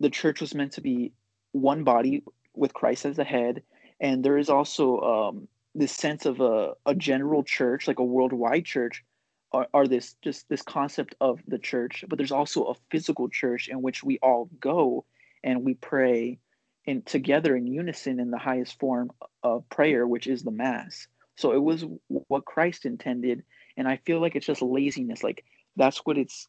the 0.00 0.10
church 0.10 0.40
was 0.40 0.56
meant 0.56 0.72
to 0.72 0.80
be 0.80 1.12
one 1.52 1.84
body 1.84 2.24
with 2.54 2.74
Christ 2.74 3.04
as 3.04 3.16
the 3.16 3.24
head, 3.24 3.62
and 4.00 4.24
there 4.24 4.38
is 4.38 4.48
also 4.48 4.98
um, 5.00 5.48
this 5.76 5.92
sense 5.92 6.26
of 6.26 6.40
a, 6.40 6.72
a 6.84 6.94
general 6.96 7.44
church, 7.44 7.86
like 7.86 8.00
a 8.00 8.04
worldwide 8.04 8.64
church, 8.64 9.04
are, 9.52 9.68
are 9.74 9.86
this 9.86 10.14
just 10.22 10.48
this 10.48 10.62
concept 10.62 11.14
of 11.20 11.40
the 11.46 11.58
church, 11.58 12.04
but 12.08 12.16
there's 12.16 12.32
also 12.32 12.64
a 12.64 12.74
physical 12.90 13.28
church 13.28 13.68
in 13.68 13.82
which 13.82 14.02
we 14.02 14.18
all 14.22 14.48
go 14.60 15.04
and 15.44 15.64
we 15.64 15.74
pray 15.74 16.38
in 16.84 17.02
together 17.02 17.56
in 17.56 17.66
unison 17.66 18.18
in 18.18 18.30
the 18.30 18.38
highest 18.38 18.78
form 18.78 19.10
of 19.42 19.68
prayer, 19.68 20.06
which 20.06 20.26
is 20.26 20.42
the 20.42 20.50
mass. 20.50 21.06
So 21.36 21.52
it 21.52 21.62
was 21.62 21.84
what 22.08 22.44
Christ 22.44 22.84
intended 22.86 23.42
and 23.76 23.88
I 23.88 23.98
feel 24.04 24.20
like 24.20 24.36
it's 24.36 24.46
just 24.46 24.62
laziness. 24.62 25.22
Like 25.22 25.44
that's 25.76 25.98
what 25.98 26.18
it's 26.18 26.48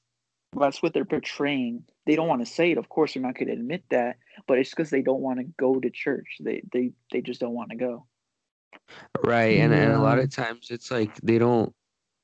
that's 0.59 0.83
what 0.83 0.93
they're 0.93 1.05
portraying. 1.05 1.83
They 2.05 2.15
don't 2.15 2.27
want 2.27 2.45
to 2.45 2.51
say 2.51 2.71
it. 2.71 2.77
Of 2.77 2.89
course, 2.89 3.13
they're 3.13 3.23
not 3.23 3.35
going 3.35 3.47
to 3.47 3.53
admit 3.53 3.83
that, 3.89 4.17
but 4.47 4.59
it's 4.59 4.69
because 4.69 4.89
they 4.89 5.01
don't 5.01 5.21
want 5.21 5.39
to 5.39 5.45
go 5.57 5.79
to 5.79 5.89
church. 5.89 6.37
They 6.39 6.63
they 6.71 6.91
they 7.11 7.21
just 7.21 7.39
don't 7.39 7.53
want 7.53 7.71
to 7.71 7.75
go. 7.75 8.05
Right, 9.23 9.59
and, 9.59 9.73
and 9.73 9.93
a 9.93 9.99
lot 9.99 10.19
of 10.19 10.29
times 10.29 10.67
it's 10.69 10.91
like 10.91 11.15
they 11.21 11.37
don't. 11.37 11.73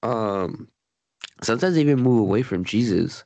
Um, 0.04 0.70
sometimes 1.44 1.76
they 1.76 1.82
even 1.82 2.02
move 2.02 2.20
away 2.20 2.42
from 2.42 2.64
Jesus, 2.64 3.24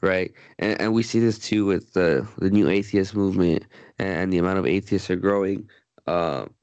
right? 0.00 0.32
And 0.58 0.80
and 0.80 0.94
we 0.94 1.02
see 1.02 1.20
this 1.20 1.38
too 1.38 1.66
with 1.66 1.92
the 1.94 2.26
the 2.38 2.50
new 2.50 2.68
atheist 2.68 3.14
movement 3.14 3.64
and, 3.98 4.08
and 4.08 4.32
the 4.32 4.38
amount 4.38 4.58
of 4.58 4.66
atheists 4.66 5.10
are 5.10 5.16
growing. 5.16 5.68
Um, 6.06 6.54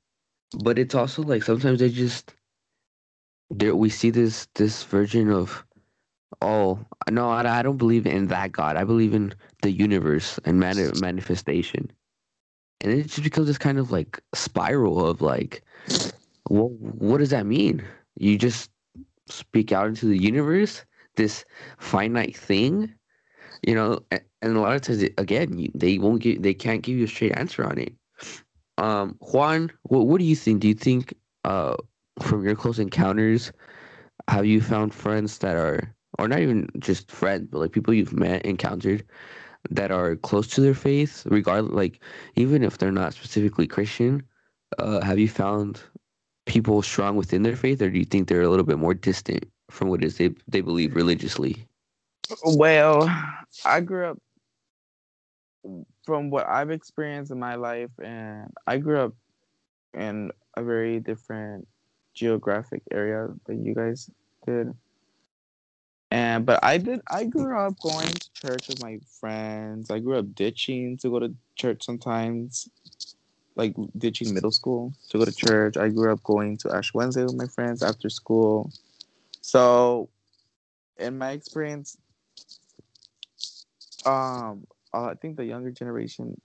but 0.63 0.80
it's 0.80 0.95
also 0.95 1.24
like 1.24 1.43
sometimes 1.43 1.80
they 1.80 1.89
just 1.89 2.34
there 3.50 3.76
we 3.76 3.89
see 3.89 4.10
this 4.10 4.48
this 4.56 4.84
version 4.84 5.32
of 5.32 5.65
oh 6.41 6.80
no 7.10 7.30
I, 7.30 7.60
I 7.60 7.62
don't 7.62 7.78
believe 7.78 8.06
in 8.06 8.28
that 8.28 8.52
god 8.52 8.76
i 8.76 8.84
believe 8.84 9.13
in 9.13 9.34
the 9.62 9.72
universe 9.72 10.39
and 10.45 10.60
mani- 10.60 10.91
manifestation 10.93 11.91
and 12.82 12.91
it 12.91 13.08
just 13.08 13.24
becomes 13.24 13.48
this 13.48 13.58
kind 13.58 13.80
of 13.80 13.91
like 13.91 14.22
spiral 14.34 15.06
of 15.06 15.22
like 15.22 15.63
well 16.50 16.69
what 16.69 17.17
does 17.17 17.32
that 17.32 17.45
mean 17.45 17.84
you 18.15 18.38
just 18.38 18.69
speak 19.29 19.71
out 19.71 19.87
into 19.87 20.05
the 20.05 20.17
universe 20.17 20.83
this 21.15 21.45
finite 21.77 22.35
thing 22.35 22.93
you 23.63 23.75
know 23.75 23.99
and, 24.11 24.21
and 24.41 24.57
a 24.57 24.59
lot 24.59 24.75
of 24.75 24.81
times 24.81 25.03
again 25.17 25.67
they 25.75 25.97
won't 25.97 26.21
give 26.21 26.41
they 26.41 26.53
can't 26.53 26.81
give 26.81 26.97
you 26.97 27.05
a 27.05 27.07
straight 27.07 27.37
answer 27.37 27.65
on 27.65 27.77
it 27.77 27.93
um 28.77 29.15
juan 29.19 29.71
what, 29.83 30.07
what 30.07 30.19
do 30.19 30.25
you 30.25 30.35
think 30.35 30.59
do 30.61 30.67
you 30.67 30.73
think 30.73 31.13
uh 31.45 31.75
from 32.21 32.43
your 32.43 32.55
close 32.55 32.79
encounters, 32.79 33.51
have 34.27 34.45
you 34.45 34.61
found 34.61 34.93
friends 34.93 35.37
that 35.39 35.55
are, 35.55 35.93
or 36.17 36.27
not 36.27 36.39
even 36.39 36.67
just 36.79 37.11
friends, 37.11 37.47
but 37.51 37.59
like 37.59 37.71
people 37.71 37.93
you've 37.93 38.13
met, 38.13 38.45
encountered, 38.45 39.03
that 39.69 39.91
are 39.91 40.15
close 40.15 40.47
to 40.47 40.61
their 40.61 40.73
faith, 40.73 41.25
regardless, 41.29 41.73
like 41.73 42.01
even 42.35 42.63
if 42.63 42.77
they're 42.77 42.91
not 42.91 43.13
specifically 43.13 43.67
Christian? 43.67 44.23
Uh, 44.77 45.01
have 45.01 45.17
you 45.19 45.27
found 45.27 45.81
people 46.49 46.81
strong 46.81 47.15
within 47.15 47.43
their 47.43 47.55
faith, 47.55 47.81
or 47.81 47.89
do 47.89 47.97
you 47.97 48.03
think 48.03 48.27
they're 48.27 48.41
a 48.41 48.49
little 48.49 48.65
bit 48.65 48.79
more 48.79 48.95
distant 48.95 49.45
from 49.69 49.88
what 49.88 50.03
it 50.03 50.07
is 50.07 50.17
they 50.17 50.31
they 50.47 50.62
believe 50.62 50.95
religiously? 50.95 51.65
Well, 52.43 53.07
I 53.63 53.79
grew 53.79 54.07
up 54.07 54.17
from 56.05 56.31
what 56.31 56.47
I've 56.47 56.71
experienced 56.71 57.31
in 57.31 57.39
my 57.39 57.55
life, 57.55 57.91
and 58.03 58.51
I 58.67 58.77
grew 58.77 58.99
up 58.99 59.13
in 59.93 60.31
a 60.57 60.63
very 60.63 60.99
different 60.99 61.67
geographic 62.13 62.81
area 62.91 63.29
than 63.45 63.63
you 63.63 63.75
guys 63.75 64.09
did. 64.45 64.73
And 66.12 66.45
but 66.45 66.59
I 66.63 66.80
did 66.80 67.01
I 67.07 67.26
grew 67.26 67.57
up 67.57 67.80
going 67.80 68.07
to 68.07 68.34
church 68.34 68.67
with 68.67 68.82
my 68.82 68.99
friends. 69.19 69.91
I 69.91 69.99
grew 69.99 70.17
up 70.17 70.34
ditching 70.34 70.97
to 70.97 71.09
go 71.11 71.19
to 71.19 71.34
church 71.55 71.86
sometimes. 71.86 72.67
Like 73.60 73.76
ditching 73.97 74.34
middle 74.34 74.51
school 74.51 74.93
to 75.10 75.18
go 75.18 75.26
to 75.26 75.36
church. 75.36 75.76
I 75.76 75.89
grew 75.89 76.14
up 76.14 76.24
going 76.24 76.55
to 76.60 76.74
Ash 76.74 76.93
Wednesday 76.93 77.26
with 77.26 77.36
my 77.36 77.47
friends 77.47 77.84
after 77.84 78.10
school. 78.10 78.72
So 79.41 80.07
in 80.97 81.18
my 81.18 81.32
experience, 81.32 81.97
um 84.05 84.66
I 84.93 85.16
think 85.16 85.36
the 85.36 85.43
younger 85.43 85.72
generation 85.72 86.39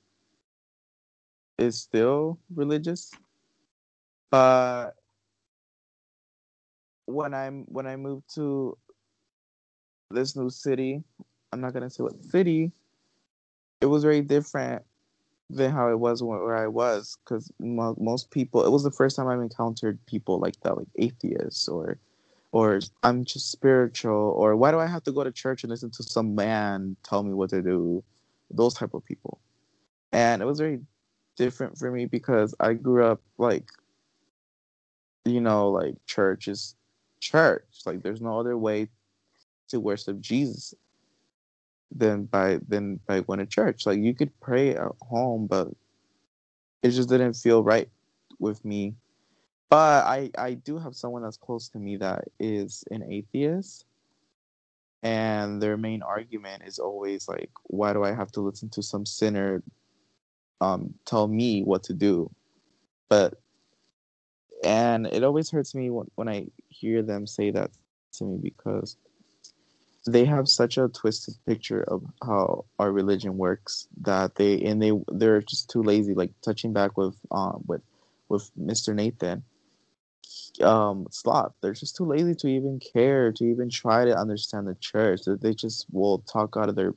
is 1.57 1.79
still 1.81 2.41
religious. 2.53 3.13
But 4.33 4.97
when 7.07 7.33
I'm 7.33 7.63
when 7.71 7.87
I 7.87 7.95
moved 7.95 8.35
to 8.35 8.77
this 10.11 10.35
new 10.35 10.51
city, 10.51 11.05
I'm 11.53 11.61
not 11.61 11.75
gonna 11.75 11.91
say 11.91 12.03
what 12.03 12.25
city. 12.25 12.73
It 13.81 13.87
was 13.87 14.03
very 14.03 14.21
different 14.21 14.83
than 15.51 15.71
how 15.71 15.91
it 15.91 15.99
was 15.99 16.23
where 16.23 16.57
I 16.57 16.67
was 16.67 17.17
because 17.25 17.51
mo- 17.59 17.97
most 17.99 18.31
people 18.31 18.65
it 18.65 18.71
was 18.71 18.83
the 18.83 18.91
first 18.91 19.17
time 19.17 19.29
I've 19.29 19.41
encountered 19.41 20.05
people 20.07 20.39
like 20.39 20.59
that 20.61 20.77
like 20.77 20.89
atheists 20.97 21.69
or 21.69 21.99
or 22.53 22.81
I'm 23.03 23.25
just 23.25 23.51
spiritual 23.51 24.13
or 24.37 24.57
why 24.57 24.71
do 24.71 24.79
I 24.79 24.87
have 24.87 25.03
to 25.05 25.13
go 25.13 25.25
to 25.25 25.33
church 25.33 25.63
and 25.63 25.71
listen 25.71 25.91
to 25.93 26.03
some 26.03 26.35
man 26.35 26.97
tell 27.03 27.23
me 27.23 27.35
what 27.35 27.51
to 27.51 27.63
do? 27.63 28.03
Those 28.51 28.75
type 28.75 28.95
of 28.95 29.05
people. 29.05 29.41
And 30.13 30.41
it 30.41 30.45
was 30.45 30.61
very 30.61 30.81
different 31.37 31.77
for 31.77 31.91
me 31.91 32.07
because 32.07 32.55
I 32.61 32.75
grew 32.75 33.05
up 33.05 33.21
like 33.39 33.69
you 35.25 35.41
know 35.41 35.69
like 35.71 35.95
church 36.07 36.49
is 36.49 36.75
church. 37.21 37.65
Like 37.85 38.03
there's 38.03 38.23
no 38.23 38.39
other 38.41 38.57
way 38.57 38.89
to 39.69 39.81
worship 39.81 40.21
Jesus 40.21 40.75
than 41.91 42.25
by 42.25 42.59
than 42.69 43.01
by 43.07 43.21
going 43.21 43.39
to 43.39 43.47
church. 43.47 43.87
Like 43.87 43.99
you 43.99 44.15
could 44.15 44.39
pray 44.41 44.77
at 44.77 44.93
home, 45.01 45.47
but 45.47 45.69
it 46.83 46.91
just 46.91 47.09
didn't 47.09 47.35
feel 47.35 47.63
right 47.63 47.89
with 48.39 48.65
me. 48.65 48.95
But 49.71 50.05
I 50.05 50.31
I 50.37 50.55
do 50.55 50.79
have 50.79 50.95
someone 50.95 51.23
that's 51.23 51.37
close 51.37 51.69
to 51.71 51.79
me 51.79 51.97
that 51.99 52.25
is 52.39 52.85
an 52.91 53.03
atheist. 53.03 53.87
And 55.03 55.61
their 55.61 55.77
main 55.77 56.03
argument 56.03 56.63
is 56.65 56.79
always 56.79 57.29
like, 57.29 57.51
why 57.65 57.93
do 57.93 58.05
I 58.05 58.15
have 58.15 58.33
to 58.33 58.41
listen 58.41 58.71
to 58.71 58.83
some 58.83 59.05
sinner 59.05 59.63
um 60.61 60.95
tell 61.05 61.29
me 61.29 61.63
what 61.63 61.83
to 61.85 61.95
do? 61.95 62.31
But 63.09 63.35
and 64.65 65.07
it 65.07 65.23
always 65.23 65.51
hurts 65.51 65.75
me 65.75 65.91
when, 65.91 66.07
when 66.15 66.29
I 66.29 66.47
hear 66.69 67.03
them 67.03 67.27
say 67.27 67.51
that 67.51 67.71
to 68.15 68.25
me 68.25 68.39
because 68.43 68.97
they 70.07 70.25
have 70.25 70.49
such 70.49 70.77
a 70.77 70.89
twisted 70.89 71.35
picture 71.47 71.83
of 71.83 72.03
how 72.23 72.65
our 72.79 72.93
religion 72.93 73.39
works 73.39 73.89
that 74.03 74.35
they 74.35 74.61
and 74.63 74.83
they 74.83 74.93
they're 75.09 75.41
just 75.41 75.71
too 75.71 75.83
lazy 75.83 76.15
like 76.15 76.31
touching 76.43 76.73
back 76.73 76.97
with 76.97 77.15
um 77.31 77.63
with 77.67 77.83
with 78.29 78.51
mr 78.59 78.95
nathan. 78.95 79.43
Um 80.61 81.07
slot 81.11 81.55
they're 81.61 81.73
just 81.73 81.97
too 81.97 82.05
lazy 82.05 82.35
to 82.35 82.49
even 82.49 82.81
care 82.81 83.33
to 83.33 83.45
even 83.45 83.71
try 83.71 84.05
to 84.05 84.17
understand 84.17 84.67
the 84.67 84.75
church 84.77 85.23
they 85.27 85.55
just 85.55 85.87
will 85.91 86.19
talk 86.21 86.57
out 86.59 86.69
of 86.69 86.77
their 86.77 86.95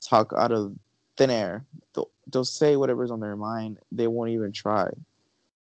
talk 0.00 0.32
out 0.36 0.50
of 0.52 0.74
thin 1.16 1.30
air. 1.30 1.64
They'll, 1.94 2.10
they'll 2.26 2.44
say 2.44 2.76
whatever's 2.76 3.10
on 3.10 3.20
their 3.20 3.36
mind 3.36 3.78
they 3.92 4.08
won't 4.08 4.30
even 4.30 4.52
try 4.52 4.90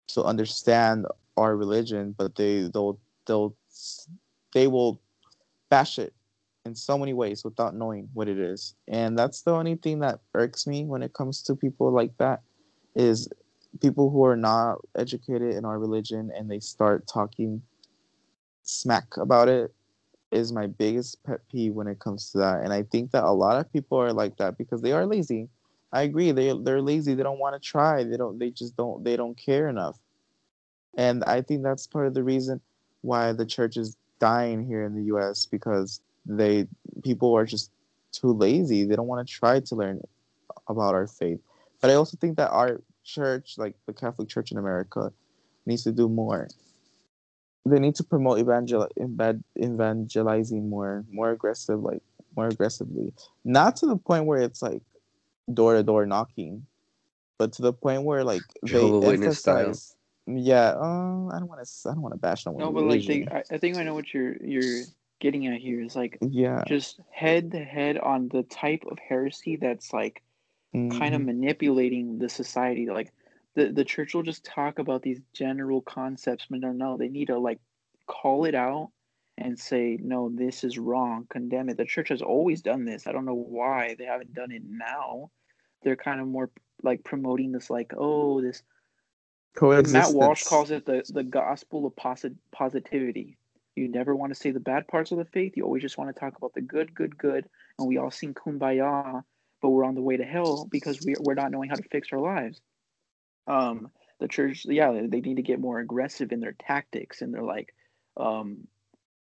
to 0.09 0.23
understand 0.23 1.05
our 1.35 1.55
religion 1.55 2.15
but 2.17 2.35
they 2.35 2.69
they'll 2.73 2.97
they'll 3.25 3.55
they 4.53 4.67
will 4.67 5.01
bash 5.69 5.99
it 5.99 6.13
in 6.65 6.75
so 6.75 6.97
many 6.97 7.13
ways 7.13 7.43
without 7.43 7.75
knowing 7.75 8.09
what 8.13 8.27
it 8.27 8.37
is. 8.37 8.75
And 8.87 9.17
that's 9.17 9.41
the 9.41 9.51
only 9.51 9.75
thing 9.75 9.99
that 9.99 10.19
irks 10.33 10.67
me 10.67 10.85
when 10.85 11.01
it 11.01 11.13
comes 11.13 11.41
to 11.43 11.55
people 11.55 11.91
like 11.91 12.15
that 12.17 12.41
is 12.95 13.27
people 13.81 14.09
who 14.09 14.23
are 14.25 14.35
not 14.35 14.77
educated 14.97 15.55
in 15.55 15.65
our 15.65 15.79
religion 15.79 16.31
and 16.35 16.49
they 16.49 16.59
start 16.59 17.07
talking 17.07 17.61
smack 18.63 19.17
about 19.17 19.47
it 19.47 19.73
is 20.31 20.51
my 20.51 20.67
biggest 20.67 21.23
pet 21.23 21.39
peeve 21.51 21.73
when 21.73 21.87
it 21.87 21.99
comes 21.99 22.31
to 22.31 22.37
that. 22.37 22.61
And 22.61 22.71
I 22.71 22.83
think 22.83 23.11
that 23.11 23.23
a 23.23 23.31
lot 23.31 23.57
of 23.57 23.71
people 23.71 23.97
are 23.97 24.13
like 24.13 24.37
that 24.37 24.57
because 24.57 24.81
they 24.81 24.91
are 24.91 25.05
lazy. 25.05 25.49
I 25.91 26.03
agree. 26.03 26.31
They 26.31 26.57
they're 26.63 26.81
lazy. 26.81 27.15
They 27.15 27.23
don't 27.23 27.39
want 27.39 27.55
to 27.55 27.59
try. 27.59 28.03
They 28.03 28.15
don't 28.15 28.39
they 28.39 28.49
just 28.49 28.77
don't 28.77 29.03
they 29.03 29.17
don't 29.17 29.35
care 29.37 29.67
enough. 29.67 29.99
And 30.95 31.23
I 31.25 31.41
think 31.41 31.63
that's 31.63 31.87
part 31.87 32.07
of 32.07 32.13
the 32.13 32.23
reason 32.23 32.61
why 33.01 33.33
the 33.33 33.45
church 33.45 33.75
is 33.75 33.97
dying 34.19 34.65
here 34.65 34.83
in 34.83 34.95
the 34.95 35.03
US 35.15 35.45
because 35.45 36.01
they 36.25 36.67
people 37.03 37.35
are 37.35 37.45
just 37.45 37.71
too 38.11 38.31
lazy. 38.33 38.85
They 38.85 38.95
don't 38.95 39.07
want 39.07 39.27
to 39.27 39.33
try 39.33 39.59
to 39.59 39.75
learn 39.75 40.01
about 40.67 40.95
our 40.95 41.07
faith. 41.07 41.39
But 41.81 41.89
I 41.91 41.95
also 41.95 42.17
think 42.17 42.37
that 42.37 42.51
our 42.51 42.81
church, 43.03 43.55
like 43.57 43.75
the 43.87 43.93
Catholic 43.93 44.29
Church 44.29 44.51
in 44.51 44.57
America, 44.57 45.11
needs 45.65 45.83
to 45.83 45.91
do 45.91 46.07
more. 46.07 46.47
They 47.65 47.79
need 47.79 47.95
to 47.95 48.03
promote 48.03 48.39
evangel 48.39 48.87
evangelizing 49.59 50.69
more, 50.69 51.05
more 51.11 51.31
aggressive, 51.31 51.79
like 51.81 52.01
more 52.35 52.47
aggressively. 52.47 53.13
Not 53.43 53.75
to 53.77 53.85
the 53.85 53.97
point 53.97 54.25
where 54.25 54.41
it's 54.41 54.61
like 54.61 54.81
door 55.53 55.75
to 55.75 55.83
door 55.83 56.05
knocking, 56.05 56.65
but 57.37 57.53
to 57.53 57.61
the 57.61 57.73
point 57.73 58.03
where 58.03 58.23
like 58.23 58.41
they 58.63 58.83
Witness 58.83 59.39
style. 59.39 59.57
emphasize. 59.57 59.95
Yeah, 60.27 60.75
uh, 60.75 61.27
I 61.27 61.39
don't 61.39 61.47
want 61.47 61.65
to. 61.65 61.89
I 61.89 61.93
don't 61.93 62.01
want 62.01 62.13
to 62.13 62.19
bash 62.19 62.45
no 62.45 62.51
one. 62.53 62.63
No, 62.63 62.71
but 62.71 62.83
like 62.83 63.05
they, 63.05 63.25
I, 63.31 63.43
I 63.51 63.57
think 63.57 63.77
I 63.77 63.83
know 63.83 63.93
what 63.93 64.13
you're 64.13 64.37
you're 64.37 64.83
getting 65.21 65.47
at 65.47 65.61
here 65.61 65.81
is 65.81 65.95
like 65.95 66.17
yeah, 66.19 66.63
just 66.67 66.99
head 67.09 67.51
to 67.51 67.63
head 67.63 67.97
on 67.97 68.27
the 68.27 68.43
type 68.43 68.83
of 68.91 68.99
heresy 68.99 69.55
that's 69.55 69.93
like 69.93 70.21
kind 70.73 70.91
of 70.91 71.21
mm-hmm. 71.21 71.27
manipulating 71.27 72.19
the 72.19 72.27
society. 72.27 72.87
Like 72.87 73.13
the 73.55 73.71
the 73.71 73.85
church 73.85 74.13
will 74.13 74.23
just 74.23 74.43
talk 74.43 74.79
about 74.79 75.01
these 75.01 75.21
general 75.33 75.81
concepts, 75.81 76.47
but 76.49 76.59
no, 76.59 76.73
no, 76.73 76.97
they 76.97 77.07
need 77.07 77.27
to 77.27 77.39
like 77.39 77.59
call 78.07 78.45
it 78.45 78.55
out 78.55 78.91
and 79.37 79.57
say, 79.57 79.97
no, 80.01 80.29
this 80.29 80.63
is 80.63 80.77
wrong, 80.77 81.25
condemn 81.29 81.69
it. 81.69 81.77
The 81.77 81.85
church 81.85 82.09
has 82.09 82.21
always 82.21 82.61
done 82.61 82.85
this. 82.85 83.07
I 83.07 83.11
don't 83.11 83.25
know 83.25 83.33
why 83.33 83.95
they 83.97 84.05
haven't 84.05 84.33
done 84.33 84.51
it 84.51 84.63
now. 84.67 85.31
They're 85.83 85.95
kind 85.95 86.21
of 86.21 86.27
more 86.27 86.51
like 86.83 87.03
promoting 87.03 87.51
this, 87.51 87.69
like, 87.69 87.93
oh, 87.97 88.41
this. 88.41 88.61
Matt 89.91 90.13
Walsh 90.13 90.43
calls 90.43 90.71
it 90.71 90.85
the 90.85 91.03
the 91.09 91.23
gospel 91.23 91.85
of 91.85 91.95
posit- 91.95 92.35
positivity. 92.51 93.37
You 93.75 93.87
never 93.87 94.15
want 94.15 94.33
to 94.33 94.39
say 94.39 94.51
the 94.51 94.59
bad 94.59 94.87
parts 94.87 95.11
of 95.11 95.17
the 95.17 95.25
faith. 95.25 95.53
You 95.55 95.63
always 95.63 95.81
just 95.81 95.97
want 95.97 96.13
to 96.13 96.19
talk 96.19 96.37
about 96.37 96.53
the 96.53 96.61
good, 96.61 96.93
good, 96.93 97.17
good. 97.17 97.45
And 97.79 97.87
we 97.87 97.97
all 97.97 98.11
sing 98.11 98.33
kumbaya, 98.33 99.23
but 99.61 99.69
we're 99.69 99.85
on 99.85 99.95
the 99.95 100.01
way 100.01 100.17
to 100.17 100.25
hell 100.25 100.67
because 100.69 100.99
we, 101.05 101.15
we're 101.19 101.35
not 101.35 101.51
knowing 101.51 101.69
how 101.69 101.75
to 101.75 101.89
fix 101.89 102.09
our 102.11 102.19
lives. 102.19 102.59
Um, 103.47 103.89
the 104.19 104.27
church, 104.27 104.65
yeah, 104.65 104.91
they 105.07 105.21
need 105.21 105.37
to 105.37 105.41
get 105.41 105.59
more 105.59 105.79
aggressive 105.79 106.31
in 106.31 106.41
their 106.41 106.51
tactics 106.53 107.21
and 107.21 107.33
they're 107.33 107.43
like, 107.43 107.73
um, 108.17 108.67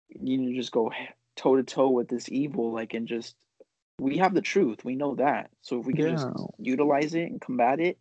you 0.09 0.37
need 0.37 0.53
to 0.53 0.59
just 0.59 0.71
go 0.71 0.91
toe 1.35 1.55
to 1.55 1.63
toe 1.63 1.89
with 1.89 2.07
this 2.07 2.29
evil, 2.29 2.71
like, 2.71 2.93
and 2.93 3.07
just, 3.07 3.35
we 3.99 4.17
have 4.19 4.33
the 4.33 4.41
truth. 4.41 4.85
We 4.85 4.95
know 4.95 5.15
that. 5.15 5.49
So 5.61 5.79
if 5.79 5.85
we 5.85 5.93
can 5.93 6.11
just 6.11 6.27
utilize 6.59 7.15
it 7.15 7.31
and 7.31 7.41
combat 7.41 7.79
it, 7.79 7.97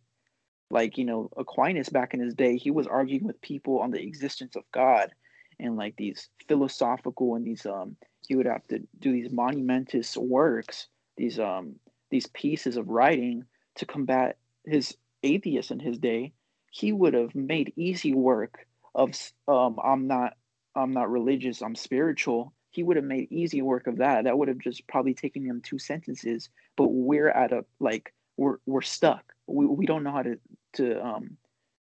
like, 0.69 0.97
you 0.97 1.05
know, 1.05 1.29
Aquinas 1.35 1.89
back 1.89 2.13
in 2.13 2.19
his 2.19 2.33
day, 2.33 2.57
he 2.57 2.71
was 2.71 2.87
arguing 2.87 3.25
with 3.25 3.41
people 3.41 3.79
on 3.79 3.91
the 3.91 4.01
existence 4.01 4.55
of 4.55 4.63
God 4.71 5.11
and 5.59 5.75
like 5.75 5.95
these 5.97 6.29
philosophical 6.47 7.35
and 7.35 7.45
these 7.45 7.65
um 7.65 7.95
he 8.27 8.35
would 8.35 8.45
have 8.45 8.65
to 8.67 8.79
do 8.99 9.11
these 9.11 9.31
monumentous 9.31 10.17
works 10.17 10.87
these 11.17 11.39
um 11.39 11.75
these 12.11 12.27
pieces 12.27 12.77
of 12.77 12.87
writing 12.87 13.43
to 13.75 13.85
combat 13.85 14.37
his 14.65 14.95
atheists 15.23 15.71
in 15.71 15.79
his 15.79 15.97
day 15.97 16.31
he 16.71 16.91
would 16.91 17.13
have 17.13 17.33
made 17.35 17.73
easy 17.75 18.13
work 18.13 18.65
of 18.93 19.11
um 19.47 19.77
i'm 19.83 20.07
not 20.07 20.33
i'm 20.75 20.91
not 20.91 21.11
religious 21.11 21.61
i'm 21.61 21.75
spiritual. 21.75 22.53
He 22.71 22.83
would 22.83 22.97
have 22.97 23.05
made 23.05 23.31
easy 23.31 23.61
work 23.61 23.87
of 23.87 23.99
that. 23.99 24.25
That 24.25 24.37
would 24.37 24.49
have 24.49 24.57
just 24.57 24.85
probably 24.85 25.13
taken 25.13 25.45
him 25.45 25.61
two 25.61 25.79
sentences 25.79 26.49
but 26.75 26.87
we're 26.87 27.29
at 27.29 27.51
a 27.51 27.65
like 27.79 28.13
we're 28.37 28.57
we're 28.65 28.81
stuck. 28.81 29.33
We, 29.47 29.65
we 29.65 29.85
don't 29.85 30.03
know 30.03 30.11
how 30.11 30.23
to 30.23 30.39
to 30.73 31.05
um 31.05 31.37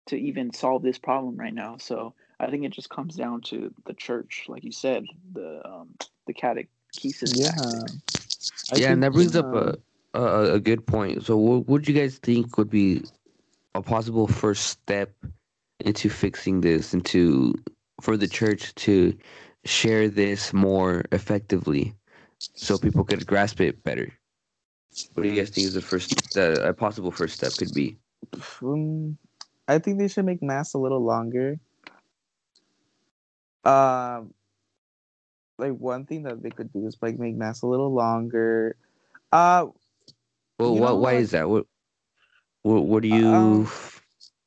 to 0.07 0.15
even 0.15 0.53
solve 0.53 0.84
this 0.84 0.97
problem 0.97 1.36
right 1.36 1.53
now. 1.53 1.78
So 1.78 2.13
I 2.39 2.49
think 2.49 2.65
it 2.65 2.71
just 2.71 2.89
comes 2.89 3.15
down 3.15 3.41
to 3.43 3.73
the 3.85 3.93
church, 3.93 4.45
like 4.47 4.63
you 4.63 4.71
said, 4.71 5.05
the 5.33 5.61
um, 5.65 5.89
the 6.27 6.33
catechesis 6.33 7.33
Yeah. 7.35 7.85
I 8.71 8.75
yeah, 8.75 8.91
and 8.91 9.03
that 9.03 9.13
brings 9.13 9.35
up 9.35 9.53
a, 9.53 9.77
a 10.13 10.53
a 10.55 10.59
good 10.59 10.85
point. 10.85 11.25
So, 11.25 11.38
what 11.38 11.67
would 11.67 11.88
you 11.88 11.93
guys 11.93 12.17
think 12.17 12.57
would 12.57 12.69
be 12.69 13.03
a 13.73 13.81
possible 13.81 14.27
first 14.27 14.67
step 14.67 15.13
into 15.79 16.09
fixing 16.09 16.61
this, 16.61 16.93
into 16.93 17.53
for 18.01 18.17
the 18.17 18.27
church 18.27 18.75
to 18.75 19.17
share 19.65 20.09
this 20.09 20.53
more 20.53 21.05
effectively, 21.11 21.93
so 22.39 22.77
people 22.77 23.03
could 23.03 23.25
grasp 23.25 23.61
it 23.61 23.83
better? 23.83 24.11
What 25.13 25.23
do 25.23 25.29
you 25.29 25.35
guys 25.35 25.49
think 25.49 25.67
is 25.67 25.73
the 25.73 25.81
first, 25.81 26.38
uh, 26.38 26.61
a 26.61 26.73
possible 26.73 27.11
first 27.11 27.35
step 27.35 27.53
could 27.53 27.73
be? 27.73 27.97
Um, 28.61 29.17
I 29.67 29.79
think 29.79 29.99
they 29.99 30.07
should 30.07 30.25
make 30.25 30.41
mass 30.41 30.73
a 30.73 30.77
little 30.77 31.03
longer. 31.03 31.59
Um, 33.68 34.34
like 35.57 35.74
one 35.74 36.05
thing 36.05 36.24
that 36.24 36.41
they 36.41 36.49
could 36.49 36.72
do 36.72 36.88
is 36.88 36.97
like 37.01 37.20
make 37.20 37.36
mass 37.36 37.61
a 37.63 37.68
little 37.68 37.93
longer. 37.93 38.76
Uh, 39.32 39.68
Well, 40.59 40.76
know, 40.76 40.82
what? 40.82 40.99
Why 40.99 41.13
like- 41.13 41.22
is 41.22 41.32
that? 41.32 41.49
What? 41.49 41.65
What? 42.63 42.86
What 42.86 43.01
do 43.03 43.09
you? 43.09 43.28
Um, 43.28 43.68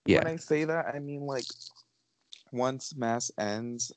yeah. 0.06 0.18
when 0.18 0.26
I 0.28 0.36
say 0.36 0.64
that, 0.64 0.86
I 0.94 0.98
mean 0.98 1.22
like 1.22 1.44
once 2.52 2.94
mass 2.96 3.30
ends, 3.38 3.92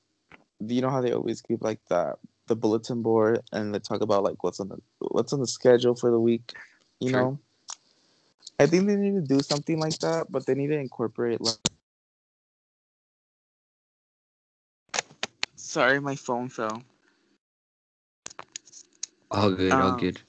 do 0.65 0.75
you 0.75 0.81
know 0.81 0.89
how 0.89 1.01
they 1.01 1.11
always 1.13 1.41
keep 1.41 1.61
like 1.63 1.79
the 1.89 2.15
the 2.47 2.55
bulletin 2.55 3.01
board 3.01 3.39
and 3.53 3.73
they 3.73 3.79
talk 3.79 4.01
about 4.01 4.23
like 4.23 4.43
what's 4.43 4.59
on 4.59 4.67
the 4.67 4.77
what's 4.99 5.31
on 5.33 5.39
the 5.39 5.47
schedule 5.47 5.95
for 5.95 6.11
the 6.11 6.19
week. 6.19 6.53
You 6.99 7.09
Sure. 7.09 7.19
know, 7.21 7.39
I 8.59 8.65
think 8.67 8.87
they 8.87 8.95
need 8.95 9.15
to 9.15 9.21
do 9.21 9.41
something 9.41 9.79
like 9.79 9.99
that, 9.99 10.27
but 10.31 10.45
they 10.45 10.53
need 10.55 10.67
to 10.67 10.77
incorporate 10.77 11.41
like. 11.41 11.55
Sorry, 15.73 15.99
my 15.99 16.15
phone 16.15 16.49
fell. 16.49 16.83
all 19.31 19.49
good. 19.49 19.71
All 19.71 19.93
um, 19.93 19.97
good. 19.97 20.21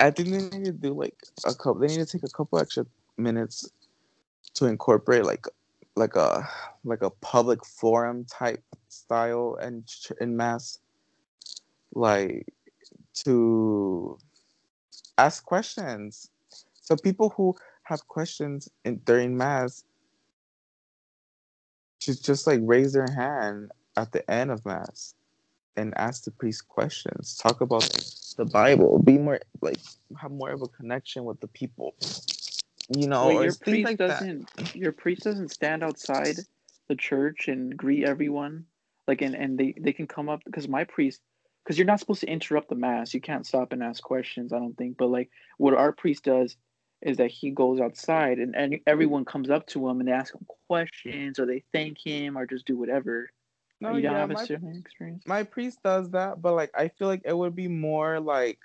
I 0.00 0.10
think 0.10 0.30
they 0.30 0.58
need 0.58 0.64
to 0.64 0.72
do 0.72 0.94
like 0.94 1.14
a 1.44 1.52
couple. 1.52 1.74
They 1.74 1.88
need 1.88 1.98
to 1.98 2.06
take 2.06 2.22
a 2.24 2.32
couple 2.32 2.58
extra 2.58 2.86
minutes 3.18 3.70
to 4.54 4.64
incorporate 4.64 5.26
like 5.26 5.44
like 5.94 6.16
a 6.16 6.48
like 6.84 7.02
a 7.02 7.10
public 7.10 7.66
forum 7.66 8.24
type 8.24 8.64
style 8.88 9.58
and 9.60 9.84
in 10.22 10.34
mass 10.34 10.78
like 11.94 12.46
to 13.12 14.16
ask 15.18 15.44
questions 15.44 16.30
so 16.80 16.96
people 16.96 17.28
who 17.36 17.54
have 17.82 18.08
questions 18.08 18.70
in, 18.86 18.96
during 19.04 19.36
mass 19.36 19.84
should 22.00 22.22
just 22.22 22.46
like 22.46 22.60
raise 22.62 22.94
their 22.94 23.10
hand 23.14 23.70
at 23.96 24.12
the 24.12 24.28
end 24.30 24.50
of 24.50 24.64
mass 24.64 25.14
and 25.76 25.96
ask 25.96 26.24
the 26.24 26.30
priest 26.30 26.68
questions. 26.68 27.36
Talk 27.36 27.60
about 27.60 27.88
the 28.36 28.44
bible. 28.44 28.98
Be 28.98 29.18
more 29.18 29.40
like 29.60 29.78
have 30.20 30.30
more 30.30 30.50
of 30.50 30.62
a 30.62 30.68
connection 30.68 31.24
with 31.24 31.40
the 31.40 31.48
people 31.48 31.94
you 32.94 33.08
know 33.08 33.40
your 33.40 33.54
priest 33.54 33.84
like 33.84 33.98
doesn't 33.98 34.48
your 34.74 34.92
priest 34.92 35.24
doesn't 35.24 35.50
stand 35.50 35.82
outside 35.82 36.36
the 36.88 36.94
church 36.94 37.48
and 37.48 37.76
greet 37.76 38.04
everyone? 38.04 38.64
Like 39.08 39.22
and, 39.22 39.34
and 39.34 39.58
they 39.58 39.74
they 39.78 39.92
can 39.92 40.06
come 40.06 40.28
up 40.28 40.42
because 40.44 40.68
my 40.68 40.84
priest 40.84 41.20
because 41.64 41.78
you're 41.78 41.86
not 41.86 41.98
supposed 41.98 42.20
to 42.20 42.28
interrupt 42.28 42.68
the 42.68 42.76
mass. 42.76 43.12
You 43.12 43.20
can't 43.20 43.46
stop 43.46 43.72
and 43.72 43.82
ask 43.82 44.02
questions 44.02 44.52
i 44.52 44.58
don't 44.58 44.76
think. 44.76 44.96
But 44.96 45.08
like 45.08 45.30
what 45.58 45.74
our 45.74 45.92
priest 45.92 46.24
does 46.24 46.56
is 47.02 47.18
that 47.18 47.30
he 47.30 47.50
goes 47.50 47.80
outside 47.80 48.38
and, 48.38 48.56
and 48.56 48.80
everyone 48.86 49.24
comes 49.24 49.50
up 49.50 49.66
to 49.66 49.88
him 49.88 50.00
and 50.00 50.08
they 50.08 50.12
ask 50.12 50.34
him 50.34 50.46
questions 50.68 51.38
or 51.38 51.46
they 51.46 51.62
thank 51.72 51.98
him 51.98 52.38
or 52.38 52.46
just 52.46 52.66
do 52.66 52.76
whatever 52.76 53.30
no 53.80 53.96
you 53.96 54.02
don't 54.02 54.14
yeah 54.14 54.18
have 54.18 54.30
a 54.30 54.34
my, 54.34 54.48
experience? 54.78 55.24
my 55.26 55.42
priest 55.42 55.82
does 55.82 56.10
that 56.10 56.40
but 56.40 56.54
like 56.54 56.70
i 56.74 56.88
feel 56.88 57.08
like 57.08 57.22
it 57.24 57.36
would 57.36 57.54
be 57.54 57.68
more 57.68 58.20
like 58.20 58.58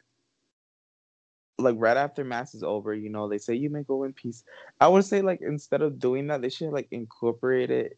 like 1.58 1.76
right 1.78 1.98
after 1.98 2.24
mass 2.24 2.54
is 2.54 2.64
over 2.64 2.94
you 2.94 3.10
know 3.10 3.28
they 3.28 3.38
say 3.38 3.54
you 3.54 3.70
may 3.70 3.84
go 3.84 4.04
in 4.04 4.14
peace. 4.14 4.44
I 4.80 4.88
would 4.88 5.06
say 5.06 5.22
like 5.22 5.42
instead 5.42 5.82
of 5.82 6.00
doing 6.00 6.28
that 6.28 6.42
they 6.42 6.50
should 6.50 6.72
like 6.72 6.88
incorporate 6.92 7.70
it 7.70 7.98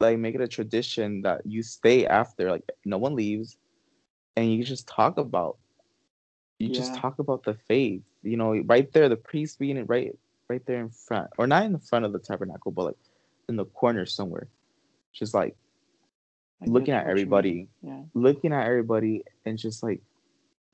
like 0.00 0.18
make 0.18 0.34
it 0.34 0.40
a 0.40 0.48
tradition 0.48 1.22
that 1.22 1.42
you 1.44 1.62
stay 1.62 2.06
after 2.06 2.50
like 2.50 2.64
no 2.84 2.98
one 2.98 3.14
leaves 3.14 3.56
and 4.36 4.52
you 4.52 4.64
just 4.64 4.88
talk 4.88 5.18
about 5.18 5.58
you 6.58 6.68
just 6.68 6.94
talk 6.94 7.18
about 7.18 7.44
the 7.44 7.54
faith 7.54 8.02
you 8.22 8.36
know 8.36 8.56
right 8.66 8.92
there 8.92 9.08
the 9.08 9.16
priest 9.16 9.58
being 9.58 9.76
it 9.76 9.88
right 9.88 10.16
right 10.48 10.64
there 10.66 10.80
in 10.80 10.90
front 10.90 11.28
or 11.38 11.46
not 11.46 11.64
in 11.64 11.72
the 11.72 11.78
front 11.78 12.04
of 12.04 12.12
the 12.12 12.18
tabernacle 12.18 12.70
but 12.72 12.84
like 12.84 12.96
in 13.48 13.56
the 13.56 13.64
corner 13.66 14.06
somewhere. 14.06 14.48
Just 15.12 15.34
like 15.34 15.56
I 16.62 16.66
looking 16.66 16.94
at 16.94 17.06
everybody 17.06 17.68
yeah. 17.82 18.02
looking 18.14 18.52
at 18.52 18.66
everybody 18.66 19.24
and 19.44 19.58
just 19.58 19.82
like 19.82 20.00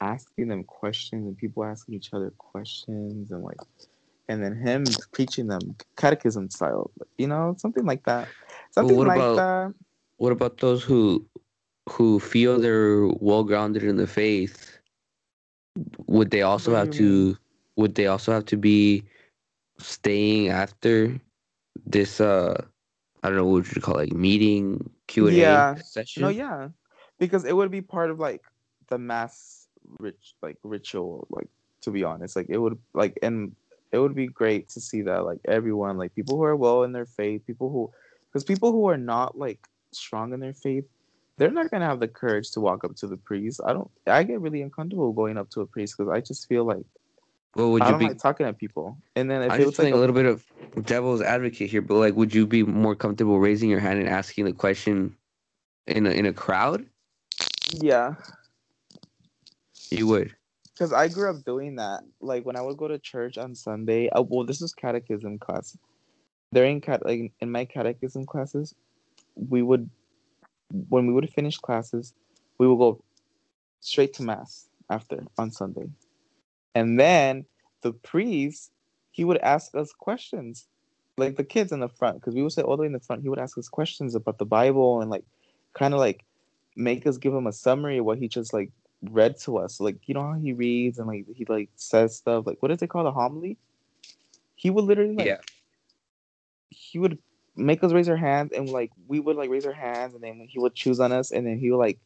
asking 0.01 0.49
them 0.49 0.64
questions 0.64 1.26
and 1.26 1.36
people 1.36 1.64
asking 1.64 1.95
each 1.95 2.12
other 2.12 2.32
questions 2.39 3.32
and 3.32 3.43
like 3.43 3.59
and 4.28 4.43
then 4.43 4.55
him 4.55 4.84
preaching 5.12 5.47
them 5.47 5.76
catechism 5.97 6.51
style 6.51 6.91
you 7.16 7.26
know 7.26 7.55
something 7.59 7.84
like 7.84 8.05
that. 8.05 8.28
Something 8.70 8.97
what 8.97 9.09
like 9.09 9.18
about- 9.18 9.36
that. 9.36 9.74
What 10.18 10.32
about 10.32 10.59
those 10.59 10.82
who 10.82 11.24
who 11.89 12.18
feel 12.18 12.59
they're 12.59 13.07
well 13.20 13.45
grounded 13.45 13.84
in 13.84 13.97
the 13.97 14.07
faith? 14.07 14.78
Would 16.07 16.30
they 16.32 16.43
also 16.43 16.74
have 16.74 16.91
to 16.91 17.36
would 17.76 17.95
they 17.95 18.09
also 18.09 18.32
have 18.32 18.45
to 18.47 18.57
be 18.57 19.05
staying 19.78 20.49
after 20.49 21.18
this 21.86 22.20
uh 22.20 22.61
I 23.22 23.28
don't 23.28 23.36
know 23.36 23.47
what 23.47 23.64
would 23.64 23.76
you 23.76 23.80
call 23.80 23.99
it, 23.99 24.11
like 24.11 24.12
meeting 24.12 24.91
Q 25.09 25.26
and 25.28 25.36
Yeah. 25.36 25.74
A 25.74 25.84
session? 25.84 26.22
no 26.22 26.28
yeah 26.28 26.68
because 27.18 27.44
it 27.44 27.54
would 27.56 27.70
be 27.70 27.82
part 27.82 28.11
of 28.11 28.18
like 28.20 28.42
the 28.88 28.98
mass 28.98 29.66
rich 29.98 30.34
like 30.42 30.56
ritual 30.62 31.26
like 31.30 31.48
to 31.80 31.90
be 31.90 32.04
honest 32.04 32.36
like 32.36 32.46
it 32.48 32.59
would 32.59 32.78
like 32.94 33.18
and 33.22 33.54
it 33.90 33.98
would 33.98 34.14
be 34.14 34.26
great 34.26 34.68
to 34.68 34.80
see 34.80 35.02
that 35.02 35.24
like 35.24 35.38
everyone 35.46 35.96
like 35.96 36.14
people 36.14 36.36
who 36.36 36.44
are 36.44 36.56
well 36.56 36.82
in 36.84 36.92
their 36.92 37.06
faith 37.06 37.44
people 37.46 37.70
who 37.70 37.90
because 38.28 38.44
people 38.44 38.70
who 38.72 38.88
are 38.88 38.98
not 38.98 39.38
like 39.38 39.59
strong 39.92 40.32
in 40.32 40.40
their 40.40 40.54
faith 40.54 40.84
they're 41.36 41.50
not 41.50 41.70
gonna 41.70 41.86
have 41.86 42.00
the 42.00 42.09
courage 42.09 42.50
to 42.50 42.61
walk 42.61 42.84
up 42.84 42.94
to 42.96 43.06
the 43.06 43.16
priest 43.16 43.61
i 43.64 43.72
don't 43.72 43.90
i 44.06 44.22
get 44.22 44.40
really 44.40 44.62
uncomfortable 44.62 45.12
going 45.12 45.38
up 45.38 45.48
to 45.50 45.61
a 45.61 45.66
priest 45.66 45.94
because 45.96 46.12
i 46.12 46.20
just 46.20 46.46
feel 46.48 46.64
like 46.64 46.84
Well, 47.57 47.72
would 47.72 47.82
i 47.82 47.86
you 47.86 47.90
don't 47.92 48.01
be? 48.01 48.07
like 48.09 48.18
talking 48.18 48.46
to 48.46 48.53
people 48.53 48.96
and 49.16 49.30
then 49.30 49.42
if 49.42 49.53
I'm 49.53 49.61
it 49.61 49.64
just 49.64 49.78
was 49.78 49.84
like 49.86 49.94
a 49.94 49.96
little 49.96 50.14
bit 50.14 50.26
of 50.26 50.44
devil's 50.84 51.22
advocate 51.22 51.70
here, 51.70 51.82
but 51.82 51.94
like, 51.94 52.14
would 52.14 52.34
you 52.34 52.46
be 52.46 52.62
more 52.62 52.94
comfortable 52.94 53.38
raising 53.40 53.70
your 53.70 53.80
hand 53.80 53.99
and 53.99 54.09
asking 54.09 54.44
the 54.44 54.53
question 54.53 55.16
in 55.86 56.07
a 56.07 56.11
in 56.11 56.26
a 56.26 56.32
crowd? 56.32 56.86
yeah 57.72 58.14
You 59.90 60.07
would. 60.07 60.34
because 60.74 60.92
I 60.92 61.09
grew 61.09 61.30
up 61.30 61.44
doing 61.44 61.76
that. 61.76 62.03
Like 62.20 62.44
when 62.44 62.57
I 62.57 62.61
would 62.62 62.76
go 62.76 62.88
to 62.88 62.99
church 62.99 63.38
on 63.38 63.55
Sunday. 63.55 64.09
Uh, 64.11 64.22
well, 64.22 64.44
this 64.46 64.62
is 64.62 64.72
catechism 64.74 65.38
class. 65.38 65.76
During 66.53 66.80
cat 66.80 67.05
like 67.05 67.32
in 67.40 67.51
my 67.51 67.64
catechism 67.64 68.26
classes, 68.26 68.74
we 69.34 69.62
would 69.62 69.90
when 70.88 71.07
we 71.07 71.12
would 71.12 71.28
finish 71.32 71.59
classes, 71.59 72.14
we 72.59 72.66
would 72.68 72.78
go 72.78 73.03
straight 73.80 74.14
to 74.14 74.22
mass 74.22 74.68
after 74.90 75.24
on 75.38 75.51
Sunday, 75.51 75.88
and 76.75 76.99
then 76.99 77.45
the 77.83 77.93
priest 77.93 78.71
he 79.11 79.25
would 79.25 79.39
ask 79.39 79.75
us 79.75 79.93
questions, 79.93 80.66
like 81.16 81.37
the 81.37 81.45
kids 81.45 81.73
in 81.73 81.81
the 81.81 81.89
front, 81.89 82.21
because 82.21 82.35
we 82.35 82.43
would 82.43 82.53
sit 82.53 82.64
all 82.64 82.77
the 82.77 82.83
way 82.83 82.87
in 82.87 82.93
the 82.93 83.01
front. 83.01 83.23
He 83.23 83.29
would 83.29 83.39
ask 83.39 83.59
us 83.59 83.69
questions 83.69 84.14
about 84.14 84.39
the 84.39 84.47
Bible 84.47 85.01
and 85.01 85.11
like 85.11 85.25
kind 85.75 85.95
of 85.95 86.01
like 86.01 86.25
make 86.77 87.07
us 87.07 87.19
give 87.19 87.35
him 87.35 87.47
a 87.47 87.53
summary 87.53 87.99
of 87.99 88.05
what 88.05 88.19
he 88.19 88.29
just 88.29 88.53
like 88.53 88.71
read 89.03 89.39
to 89.41 89.59
us. 89.59 89.81
Like 89.81 89.97
you 90.07 90.14
know 90.14 90.23
how 90.23 90.35
he 90.35 90.53
reads 90.53 90.99
and 90.99 91.09
like 91.09 91.27
he 91.35 91.45
like 91.47 91.71
says 91.77 92.16
stuff 92.16 92.47
like 92.47 92.62
what 92.62 92.71
is 92.71 92.83
it 92.83 92.89
called 92.89 93.07
a 93.07 93.12
homily? 93.12 93.57
He 94.55 94.71
would 94.71 94.85
literally 94.85 95.14
like 95.14 95.27
Yeah. 95.27 95.39
he 96.71 96.99
would 96.99 97.19
make 97.57 97.83
us 97.83 97.93
raise 97.93 98.09
our 98.09 98.16
hands 98.16 98.53
and 98.53 98.69
like 98.69 98.93
we 99.09 99.19
would 99.19 99.37
like 99.37 99.51
raise 99.51 99.66
our 99.66 99.73
hands 99.73 100.14
and 100.14 100.23
then 100.23 100.47
he 100.49 100.59
would 100.61 100.75
choose 100.75 101.01
on 101.01 101.11
us 101.11 101.33
and 101.33 101.47
then 101.47 101.59
he 101.59 101.71
would 101.71 101.79
like 101.79 101.99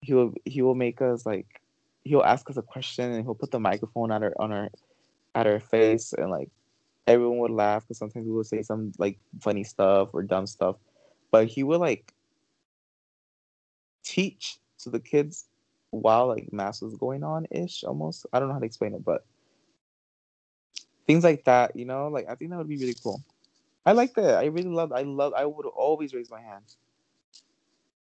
he 0.00 0.14
will 0.14 0.32
he 0.44 0.62
will 0.62 0.74
make 0.76 1.02
us 1.02 1.26
like 1.26 1.60
he'll 2.04 2.22
ask 2.22 2.48
us 2.50 2.56
a 2.56 2.62
question 2.62 3.10
and 3.10 3.24
he'll 3.24 3.34
put 3.34 3.50
the 3.50 3.58
microphone 3.60 4.12
at 4.12 4.22
our 4.22 4.32
on 4.38 4.52
our 4.52 4.70
at 5.34 5.46
our 5.46 5.58
face 5.58 6.12
and 6.12 6.30
like 6.30 6.50
everyone 7.06 7.38
would 7.38 7.50
laugh 7.50 7.82
because 7.82 7.98
sometimes 7.98 8.26
we 8.26 8.32
would 8.32 8.46
say 8.46 8.62
some 8.62 8.92
like 8.98 9.18
funny 9.40 9.64
stuff 9.64 10.10
or 10.12 10.22
dumb 10.22 10.46
stuff. 10.46 10.76
But 11.30 11.48
he 11.48 11.62
would 11.62 11.80
like 11.80 12.12
teach 14.04 14.58
to 14.78 14.90
the 14.90 15.00
kids 15.00 15.46
while 15.90 16.28
like 16.28 16.52
mass 16.52 16.82
was 16.82 16.94
going 16.94 17.24
on 17.24 17.46
ish 17.50 17.84
almost. 17.84 18.26
I 18.32 18.38
don't 18.38 18.48
know 18.48 18.54
how 18.54 18.60
to 18.60 18.66
explain 18.66 18.94
it 18.94 19.04
but 19.04 19.24
things 21.06 21.24
like 21.24 21.44
that 21.44 21.74
you 21.76 21.84
know? 21.84 22.08
Like 22.08 22.26
i 22.28 22.34
think 22.34 22.50
that 22.50 22.58
would 22.58 22.68
be 22.68 22.76
really 22.78 22.96
cool. 23.02 23.22
I 23.86 23.92
like 23.92 24.14
that. 24.14 24.36
I 24.36 24.46
really 24.46 24.70
love 24.70 24.92
i 24.92 25.02
love 25.02 25.32
i 25.36 25.44
would 25.44 25.66
always 25.66 26.14
raise 26.14 26.30
my 26.30 26.40
hand. 26.40 26.64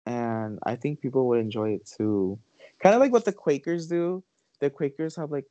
And 0.07 0.59
i 0.63 0.77
think 0.77 1.01
people 1.01 1.27
would 1.29 1.41
enjoy 1.41 1.71
it 1.71 1.87
too 1.87 2.39
kind 2.83 2.95
of 2.95 3.01
like 3.01 3.13
what 3.13 3.25
the 3.25 3.33
quakers 3.33 3.87
do 3.87 4.23
the 4.61 4.71
quakers 4.71 5.17
have 5.17 5.31
like 5.31 5.47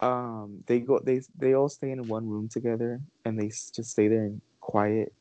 um 0.00 0.62
they 0.66 0.80
go 0.80 1.00
they 1.00 1.20
they 1.38 1.54
all 1.54 1.68
stay 1.68 1.90
in 1.90 2.06
one 2.08 2.28
room 2.28 2.48
together 2.48 3.00
and 3.24 3.38
they 3.40 3.48
just 3.48 3.84
stay 3.84 4.08
there 4.08 4.26
in 4.26 4.40
quiet 4.60 5.12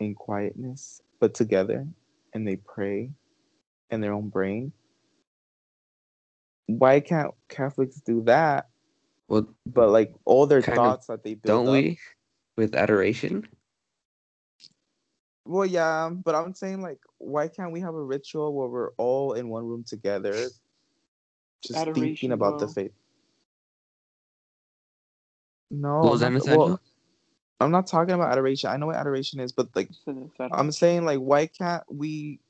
in 0.00 0.14
quietness 0.14 1.02
but 1.20 1.34
together 1.34 1.86
and 2.34 2.46
they 2.48 2.56
pray 2.56 3.10
in 3.90 4.00
their 4.00 4.12
own 4.12 4.28
brain 4.28 4.72
why 6.66 7.00
can't 7.00 7.32
catholics 7.48 8.00
do 8.00 8.22
that 8.22 8.68
Well, 9.28 9.48
but 9.66 9.90
like 9.90 10.14
all 10.24 10.46
their 10.46 10.62
Kind 10.62 10.78
of, 10.78 10.84
thoughts 10.84 11.06
that 11.08 11.24
they 11.24 11.34
build 11.34 11.66
don't 11.66 11.66
up, 11.68 11.72
we? 11.72 11.98
With 12.56 12.74
adoration. 12.74 13.48
Well 15.50 15.66
yeah 15.66 16.10
but 16.10 16.34
i'm 16.36 16.54
saying 16.54 16.82
like 16.82 17.00
why 17.18 17.48
can't 17.48 17.72
we 17.72 17.80
have 17.80 17.94
a 17.94 18.02
ritual 18.04 18.54
where 18.54 18.68
we're 18.68 18.92
all 18.98 19.34
in 19.34 19.48
one 19.50 19.66
room 19.66 19.84
together 19.84 20.52
just 21.66 21.88
thinking 21.94 22.32
Adoration, 22.32 22.32
about 22.32 22.58
the 22.58 22.68
bro. 22.68 22.68
faith 22.68 22.92
no 25.70 25.92
What 26.00 26.12
was 26.12 26.20
I'm 26.22 26.34
that, 26.34 26.34
not, 26.34 26.44
well, 26.46 26.80
I'm 27.60 27.70
not 27.72 27.86
talking 27.88 28.14
about 28.14 28.32
adoration. 28.32 28.70
I 28.70 28.76
know 28.78 28.86
what 28.88 28.96
adoration 28.96 29.40
is 29.40 29.52
but 29.52 29.68
like 29.76 29.90
So 30.04 30.12
that's 30.12 30.36
that- 30.38 30.52
I'm 30.52 30.72
saying 30.72 31.04
like 31.06 31.18
why 31.20 31.46
can't 31.46 31.84
we 31.92 32.40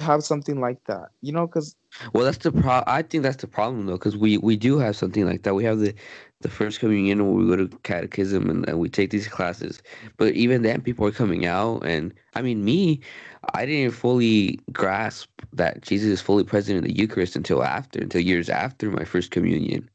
have 0.00 0.24
something 0.24 0.60
like 0.60 0.84
that? 0.86 1.10
You 1.22 1.32
know, 1.32 1.46
because 1.46 1.76
Well, 2.14 2.24
that's 2.24 2.38
the 2.38 2.52
pro. 2.52 2.82
I 2.86 3.02
think 3.02 3.22
that's 3.22 3.36
the 3.38 3.48
problem 3.48 3.86
though, 3.86 3.94
because 3.98 4.16
we 4.16 4.38
we 4.38 4.56
do 4.56 4.78
have 4.78 4.96
something 4.96 5.26
like 5.26 5.42
that. 5.44 5.54
We 5.54 5.64
have 5.64 5.80
the 5.80 5.94
the 6.40 6.50
first 6.50 6.80
communion 6.80 7.24
where 7.26 7.34
we 7.34 7.46
go 7.48 7.56
to 7.56 7.68
catechism 7.78 8.50
and, 8.50 8.68
and 8.68 8.78
we 8.80 8.88
take 8.88 9.10
these 9.10 9.28
classes. 9.28 9.82
But 10.16 10.34
even 10.34 10.62
then, 10.62 10.82
people 10.82 11.06
are 11.06 11.12
coming 11.12 11.46
out, 11.46 11.86
and 11.86 12.14
I 12.34 12.42
mean, 12.42 12.64
me, 12.64 13.00
I 13.54 13.66
didn't 13.66 13.94
fully 13.94 14.58
grasp 14.72 15.30
that 15.52 15.82
Jesus 15.82 16.08
is 16.10 16.20
fully 16.22 16.44
present 16.44 16.78
in 16.78 16.84
the 16.84 16.96
Eucharist 16.96 17.36
until 17.36 17.62
after, 17.64 18.00
until 18.00 18.20
years 18.22 18.48
after 18.50 18.90
my 18.90 19.04
first 19.04 19.30
communion. 19.30 19.88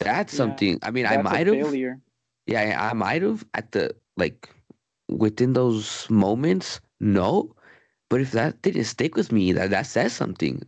That's 0.00 0.32
Yeah, 0.34 0.38
something. 0.38 0.78
I 0.82 0.90
mean, 0.90 1.06
I 1.06 1.18
might 1.18 1.46
have. 1.46 1.74
Yeah, 2.46 2.90
I 2.90 2.94
might 2.94 3.22
have 3.22 3.44
at 3.54 3.72
the 3.72 3.94
like 4.16 4.48
within 5.08 5.54
those 5.54 6.08
moments. 6.10 6.80
No, 7.00 7.54
but 8.08 8.20
if 8.20 8.32
that 8.32 8.62
didn't 8.62 8.84
stick 8.84 9.16
with 9.16 9.32
me, 9.32 9.52
that 9.52 9.70
that 9.70 9.86
says 9.86 10.12
something. 10.12 10.62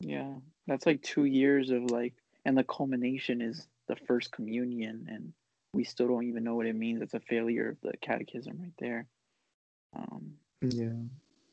Yeah, 0.00 0.34
that's 0.66 0.86
like 0.86 1.02
two 1.02 1.24
years 1.24 1.70
of 1.70 1.84
like, 1.90 2.14
and 2.44 2.56
the 2.56 2.64
culmination 2.64 3.40
is 3.40 3.66
the 3.88 3.96
first 3.96 4.32
communion, 4.32 5.06
and 5.10 5.32
we 5.72 5.84
still 5.84 6.08
don't 6.08 6.26
even 6.26 6.44
know 6.44 6.54
what 6.54 6.66
it 6.66 6.76
means. 6.76 7.02
It's 7.02 7.14
a 7.14 7.20
failure 7.20 7.70
of 7.70 7.80
the 7.82 7.96
catechism 7.98 8.58
right 8.60 8.72
there. 8.78 9.06
Um, 9.96 10.32
Yeah. 10.62 10.92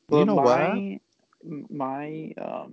but 0.08 0.18
you 0.18 0.24
know 0.24 0.34
what? 0.34 0.56
my 0.56 1.00
my 1.70 2.32
um 2.38 2.72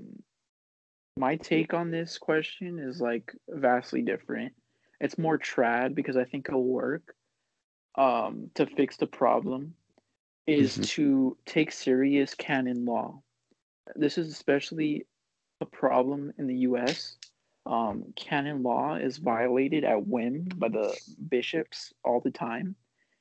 my 1.18 1.36
take 1.36 1.74
on 1.74 1.92
this 1.92 2.18
question 2.18 2.80
is 2.80 3.02
like 3.02 3.34
vastly 3.50 4.02
different. 4.02 4.54
It's 5.00 5.18
more 5.18 5.38
trad 5.38 5.96
because 5.96 6.18
I 6.18 6.26
think 6.26 6.48
it'll 6.48 6.64
work 6.64 7.16
um 7.96 8.50
to 8.56 8.66
fix 8.66 8.98
the 8.98 9.08
problem 9.08 9.74
is 10.48 10.78
Mhm. 10.78 10.84
to 10.84 11.38
take 11.46 11.72
serious 11.72 12.34
canon 12.36 12.86
law. 12.86 13.22
This 13.96 14.18
is 14.18 14.32
especially 14.32 15.08
a 15.62 15.66
problem 15.66 16.34
in 16.38 16.48
the 16.48 16.58
US. 16.70 17.18
Um, 17.66 18.14
canon 18.16 18.64
law 18.64 18.96
is 18.96 19.18
violated 19.18 19.84
at 19.86 20.08
whim 20.08 20.46
by 20.58 20.70
the 20.70 21.00
bishops 21.30 21.94
all 22.04 22.22
the 22.22 22.32
time 22.32 22.76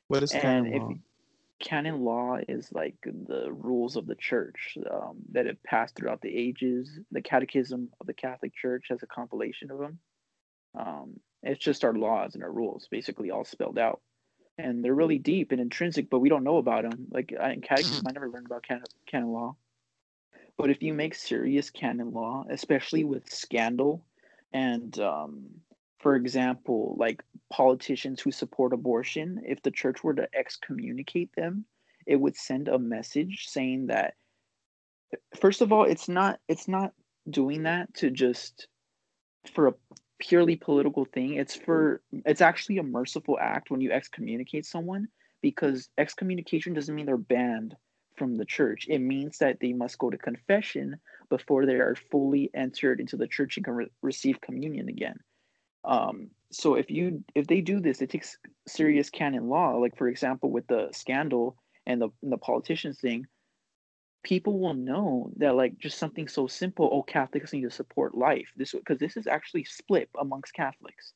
What 0.08 0.22
is 0.22 0.32
and 0.32 0.42
canon 0.42 0.72
if 0.74 0.82
law? 0.82 0.98
canon 1.60 2.00
law 2.02 2.36
is 2.48 2.72
like 2.72 2.96
the 3.02 3.52
rules 3.52 3.96
of 3.96 4.06
the 4.06 4.14
church 4.14 4.78
um, 4.90 5.18
that 5.32 5.46
have 5.46 5.62
passed 5.62 5.96
throughout 5.96 6.22
the 6.22 6.34
ages 6.34 6.98
the 7.10 7.22
catechism 7.22 7.90
of 8.00 8.06
the 8.06 8.14
catholic 8.14 8.54
church 8.54 8.86
has 8.88 9.02
a 9.02 9.06
compilation 9.06 9.70
of 9.70 9.78
them 9.78 10.00
um, 10.74 11.20
it's 11.42 11.62
just 11.64 11.84
our 11.84 11.94
laws 11.94 12.34
and 12.34 12.44
our 12.44 12.52
rules 12.52 12.88
basically 12.90 13.30
all 13.30 13.44
spelled 13.44 13.78
out 13.78 14.00
and 14.64 14.84
they're 14.84 14.94
really 14.94 15.18
deep 15.18 15.52
and 15.52 15.60
intrinsic 15.60 16.10
but 16.10 16.20
we 16.20 16.28
don't 16.28 16.44
know 16.44 16.58
about 16.58 16.82
them 16.82 17.06
like 17.10 17.32
I, 17.40 17.52
in 17.52 17.60
catechism 17.60 18.04
i 18.06 18.12
never 18.12 18.28
learned 18.28 18.46
about 18.46 18.62
canon, 18.62 18.84
canon 19.06 19.32
law. 19.32 19.56
But 20.56 20.70
if 20.70 20.82
you 20.82 20.92
make 20.92 21.14
serious 21.14 21.70
canon 21.70 22.12
law 22.12 22.44
especially 22.50 23.04
with 23.04 23.32
scandal 23.32 24.04
and 24.52 24.98
um, 25.00 25.46
for 25.98 26.16
example 26.16 26.96
like 26.98 27.22
politicians 27.50 28.20
who 28.20 28.30
support 28.30 28.72
abortion, 28.72 29.42
if 29.46 29.62
the 29.62 29.70
church 29.70 30.02
were 30.02 30.14
to 30.14 30.28
excommunicate 30.34 31.34
them, 31.34 31.64
it 32.06 32.16
would 32.16 32.36
send 32.36 32.68
a 32.68 32.78
message 32.78 33.46
saying 33.48 33.88
that 33.88 34.14
first 35.40 35.60
of 35.60 35.72
all, 35.72 35.84
it's 35.84 36.08
not 36.08 36.40
it's 36.48 36.68
not 36.68 36.92
doing 37.28 37.64
that 37.64 37.92
to 37.94 38.10
just 38.10 38.68
for 39.52 39.68
a 39.68 39.74
purely 40.20 40.56
political 40.56 41.04
thing. 41.04 41.34
It's 41.34 41.56
for 41.56 42.02
it's 42.12 42.40
actually 42.40 42.78
a 42.78 42.82
merciful 42.82 43.38
act 43.40 43.70
when 43.70 43.80
you 43.80 43.90
excommunicate 43.90 44.66
someone 44.66 45.08
because 45.42 45.88
excommunication 45.98 46.74
doesn't 46.74 46.94
mean 46.94 47.06
they're 47.06 47.16
banned 47.16 47.74
from 48.16 48.36
the 48.36 48.44
church. 48.44 48.86
It 48.88 48.98
means 48.98 49.38
that 49.38 49.58
they 49.60 49.72
must 49.72 49.98
go 49.98 50.10
to 50.10 50.18
confession 50.18 51.00
before 51.30 51.64
they 51.64 51.76
are 51.76 51.96
fully 52.10 52.50
entered 52.54 53.00
into 53.00 53.16
the 53.16 53.26
church 53.26 53.56
and 53.56 53.64
can 53.64 53.74
re- 53.74 53.90
receive 54.02 54.40
communion 54.40 54.88
again. 54.88 55.18
Um, 55.84 56.28
so 56.52 56.74
if 56.74 56.90
you 56.90 57.24
if 57.34 57.46
they 57.46 57.62
do 57.62 57.80
this, 57.80 58.02
it 58.02 58.10
takes 58.10 58.36
serious 58.68 59.10
canon 59.10 59.48
law. 59.48 59.76
Like 59.76 59.96
for 59.96 60.08
example, 60.08 60.50
with 60.50 60.66
the 60.66 60.88
scandal 60.92 61.56
and 61.86 62.00
the 62.00 62.10
and 62.22 62.30
the 62.30 62.38
politicians 62.38 63.00
thing, 63.00 63.26
people 64.22 64.58
will 64.58 64.74
know 64.74 65.30
that 65.36 65.56
like 65.56 65.78
just 65.78 65.98
something 65.98 66.28
so 66.28 66.46
simple. 66.46 66.88
Oh, 66.92 67.02
Catholics 67.02 67.52
need 67.52 67.62
to 67.62 67.70
support 67.70 68.14
life. 68.16 68.48
This 68.56 68.72
because 68.72 68.98
this 68.98 69.16
is 69.16 69.26
actually 69.26 69.64
split 69.64 70.08
amongst 70.18 70.54
Catholics. 70.54 71.12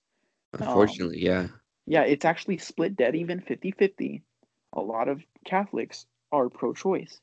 Unfortunately, 0.53 1.23
yeah. 1.23 1.49
Yeah, 1.87 2.03
it's 2.03 2.25
actually 2.25 2.59
split 2.59 2.97
dead 2.97 3.15
even 3.15 3.41
50-50. 3.41 4.23
A 4.73 4.81
lot 4.81 5.09
of 5.09 5.23
Catholics 5.45 6.07
are 6.33 6.49
pro-choice, 6.49 7.21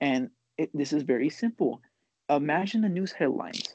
and 0.00 0.28
it, 0.58 0.70
this 0.74 0.92
is 0.92 1.02
very 1.02 1.30
simple. 1.30 1.80
Imagine 2.28 2.82
the 2.82 2.88
news 2.88 3.12
headlines. 3.12 3.74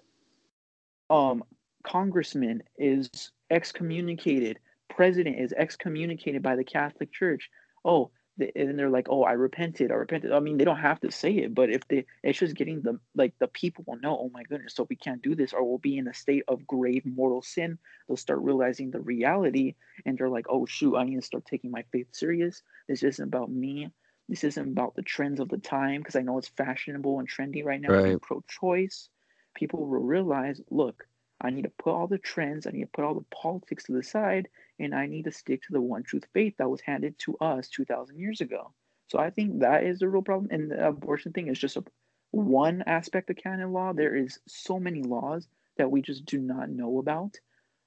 Um, 1.09 1.43
congressman 1.87 2.61
is 2.77 3.31
excommunicated 3.49 4.59
president 4.89 5.39
is 5.39 5.53
excommunicated 5.53 6.43
by 6.43 6.55
the 6.55 6.63
catholic 6.63 7.11
church 7.13 7.49
oh 7.85 8.11
and 8.39 8.77
they're 8.77 8.89
like 8.89 9.07
oh 9.09 9.23
i 9.23 9.31
repented 9.33 9.91
i 9.91 9.95
repented. 9.95 10.31
I 10.31 10.39
mean 10.39 10.57
they 10.57 10.65
don't 10.65 10.77
have 10.77 10.99
to 11.01 11.11
say 11.11 11.31
it 11.31 11.55
but 11.55 11.69
if 11.69 11.87
they 11.87 12.05
it's 12.23 12.39
just 12.39 12.55
getting 12.55 12.81
the 12.81 12.99
like 13.15 13.33
the 13.39 13.47
people 13.47 13.83
will 13.87 13.99
know 13.99 14.17
oh 14.17 14.29
my 14.33 14.43
goodness 14.43 14.75
so 14.75 14.85
we 14.89 14.95
can't 14.95 15.21
do 15.21 15.35
this 15.35 15.53
or 15.53 15.63
we'll 15.63 15.79
be 15.79 15.97
in 15.97 16.07
a 16.07 16.13
state 16.13 16.43
of 16.47 16.65
grave 16.67 17.03
mortal 17.05 17.41
sin. 17.41 17.77
They'll 18.07 18.17
start 18.17 18.39
realizing 18.41 18.91
the 18.91 18.99
reality 19.01 19.75
and 20.05 20.17
they're 20.17 20.29
like 20.29 20.45
oh 20.49 20.65
shoot 20.65 20.95
i 20.95 21.03
need 21.03 21.15
to 21.15 21.21
start 21.21 21.45
taking 21.45 21.71
my 21.71 21.83
faith 21.91 22.07
serious. 22.11 22.61
This 22.87 23.03
isn't 23.03 23.27
about 23.27 23.51
me. 23.51 23.89
This 24.29 24.43
isn't 24.43 24.71
about 24.71 24.95
the 24.95 25.01
trends 25.03 25.39
of 25.39 25.49
the 25.49 25.57
time 25.57 26.01
because 26.01 26.15
i 26.15 26.21
know 26.21 26.37
it's 26.37 26.49
fashionable 26.49 27.19
and 27.19 27.29
trendy 27.29 27.63
right 27.65 27.81
now 27.81 27.89
Right. 27.89 28.21
pro-choice. 28.21 29.09
People 29.55 29.79
will 29.85 29.99
realize 30.01 30.61
look 30.69 31.07
I 31.39 31.51
need 31.51 31.63
to 31.63 31.71
put 31.77 31.91
all 31.93 32.07
the 32.07 32.17
trends, 32.17 32.65
I 32.65 32.71
need 32.71 32.81
to 32.81 32.87
put 32.87 33.03
all 33.05 33.13
the 33.13 33.25
politics 33.31 33.83
to 33.85 33.93
the 33.93 34.03
side, 34.03 34.47
and 34.79 34.93
I 34.93 35.07
need 35.07 35.25
to 35.25 35.31
stick 35.31 35.63
to 35.63 35.73
the 35.73 35.81
one 35.81 36.03
truth 36.03 36.25
faith 36.33 36.55
that 36.57 36.69
was 36.69 36.81
handed 36.81 37.17
to 37.19 37.37
us 37.37 37.69
2,000 37.69 38.19
years 38.19 38.41
ago. 38.41 38.73
So 39.09 39.19
I 39.19 39.29
think 39.29 39.59
that 39.59 39.83
is 39.83 39.99
the 39.99 40.09
real 40.09 40.21
problem. 40.21 40.49
And 40.51 40.71
the 40.71 40.87
abortion 40.87 41.31
thing 41.31 41.47
is 41.47 41.59
just 41.59 41.77
a, 41.77 41.83
one 42.31 42.83
aspect 42.85 43.29
of 43.29 43.37
canon 43.37 43.71
law. 43.71 43.93
There 43.93 44.15
is 44.15 44.39
so 44.47 44.79
many 44.79 45.01
laws 45.01 45.47
that 45.77 45.89
we 45.89 46.01
just 46.01 46.25
do 46.25 46.39
not 46.39 46.69
know 46.69 46.99
about. 46.99 47.35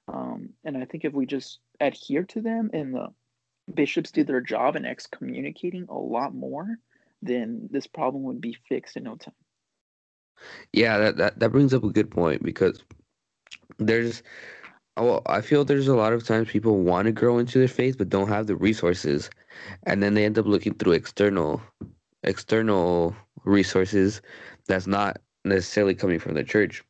Um, 0.07 0.49
and 0.63 0.77
I 0.77 0.85
think 0.85 1.05
if 1.05 1.13
we 1.13 1.25
just 1.25 1.59
adhere 1.79 2.23
to 2.23 2.41
them 2.41 2.71
and 2.73 2.93
the 2.93 3.07
bishops 3.73 4.11
do 4.11 4.23
their 4.23 4.41
job 4.41 4.75
in 4.75 4.85
excommunicating 4.85 5.85
a 5.89 5.97
lot 5.97 6.33
more, 6.33 6.77
then 7.21 7.69
this 7.71 7.87
problem 7.87 8.23
would 8.23 8.41
be 8.41 8.57
fixed 8.67 8.97
in 8.97 9.03
no 9.03 9.15
time. 9.15 9.33
Yeah, 10.73 10.97
that, 10.97 11.17
that, 11.17 11.39
that 11.39 11.51
brings 11.51 11.73
up 11.73 11.83
a 11.83 11.89
good 11.89 12.09
point 12.09 12.41
because 12.41 12.83
there's 13.77 14.23
oh 14.97 15.21
I 15.25 15.41
feel 15.41 15.63
there's 15.65 15.87
a 15.87 15.95
lot 15.95 16.13
of 16.13 16.25
times 16.25 16.49
people 16.49 16.79
want 16.79 17.05
to 17.05 17.11
grow 17.11 17.37
into 17.37 17.59
their 17.59 17.67
faith 17.67 17.97
but 17.97 18.09
don't 18.09 18.29
have 18.29 18.47
the 18.47 18.55
resources 18.55 19.29
and 19.83 20.01
then 20.01 20.13
they 20.13 20.25
end 20.25 20.37
up 20.37 20.45
looking 20.45 20.73
through 20.73 20.93
external 20.93 21.61
external 22.23 23.15
resources 23.43 24.21
that's 24.67 24.87
not 24.87 25.17
necessarily 25.43 25.95
coming 25.95 26.19
from 26.19 26.35
the 26.35 26.43
church. 26.43 26.83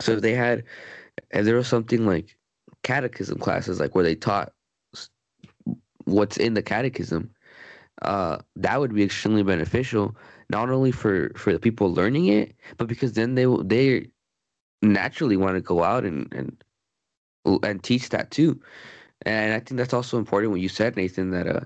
So 0.00 0.12
if 0.12 0.20
they 0.20 0.34
had 0.34 0.64
if 1.30 1.44
there 1.44 1.56
was 1.56 1.68
something 1.68 2.06
like 2.06 2.36
catechism 2.82 3.38
classes 3.38 3.80
like 3.80 3.94
where 3.94 4.04
they 4.04 4.14
taught 4.14 4.52
what's 6.04 6.38
in 6.38 6.54
the 6.54 6.62
catechism 6.62 7.30
uh 8.02 8.38
that 8.56 8.80
would 8.80 8.94
be 8.94 9.02
extremely 9.02 9.42
beneficial 9.42 10.16
not 10.48 10.70
only 10.70 10.90
for 10.90 11.30
for 11.36 11.52
the 11.52 11.58
people 11.58 11.92
learning 11.92 12.28
it 12.28 12.54
but 12.78 12.88
because 12.88 13.12
then 13.12 13.34
they 13.34 13.44
they 13.64 14.08
naturally 14.80 15.36
want 15.36 15.54
to 15.56 15.60
go 15.60 15.84
out 15.84 16.04
and 16.04 16.32
and 16.32 16.64
and 17.44 17.82
teach 17.82 18.10
that 18.10 18.30
too. 18.30 18.60
And 19.26 19.52
i 19.52 19.60
think 19.60 19.78
that's 19.78 19.94
also 19.94 20.18
important 20.18 20.52
when 20.52 20.62
you 20.62 20.68
said 20.68 20.96
nathan 20.96 21.30
that 21.30 21.46
uh 21.46 21.60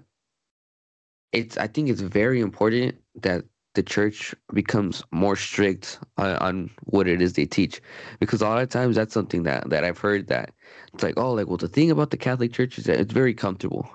it's 1.33 1.57
i 1.57 1.67
think 1.67 1.89
it's 1.89 2.01
very 2.01 2.41
important 2.41 2.97
that 3.23 3.45
the 3.75 3.83
church 3.83 4.35
becomes 4.53 5.03
more 5.11 5.37
strict 5.37 5.99
on, 6.17 6.37
on 6.37 6.71
what 6.85 7.09
it 7.09 7.21
is 7.21 7.33
they 7.33 7.45
teach. 7.45 7.81
Because 8.21 8.41
a 8.41 8.49
lot 8.49 8.63
of 8.63 8.69
times 8.69 8.95
that's 8.97 9.15
something 9.15 9.45
that 9.45 9.69
that 9.71 9.85
i've 9.85 9.99
heard 9.99 10.29
that 10.29 10.53
it's 10.93 11.03
like 11.03 11.15
oh 11.17 11.33
like 11.33 11.47
well 11.49 11.57
the 11.57 11.69
thing 11.69 11.91
about 11.91 12.11
the 12.11 12.17
catholic 12.17 12.53
church 12.53 12.79
is 12.79 12.85
that 12.85 13.01
it's 13.01 13.13
very 13.13 13.35
comfortable 13.35 13.89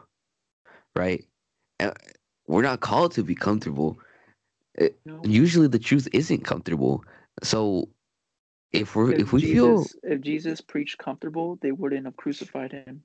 right? 0.95 1.25
And 1.79 1.93
we're 2.47 2.61
not 2.61 2.81
called 2.81 3.13
to 3.13 3.23
be 3.23 3.35
comfortable. 3.35 3.99
No. 5.05 5.21
usually 5.23 5.67
the 5.67 5.79
truth 5.79 6.07
isn't 6.13 6.45
comfortable. 6.45 7.03
So 7.43 7.89
if 8.73 8.95
we're 8.95 9.11
If 9.11 9.17
if 9.17 9.33
we 9.33 9.41
Jesus, 9.41 9.65
feel 9.65 9.91
if 10.03 10.21
Jesus 10.21 10.61
preached 10.61 10.97
comfortable, 10.97 11.57
they 11.61 11.71
wouldn't 11.71 12.05
have 12.05 12.17
crucified 12.17 12.71
him. 12.71 13.03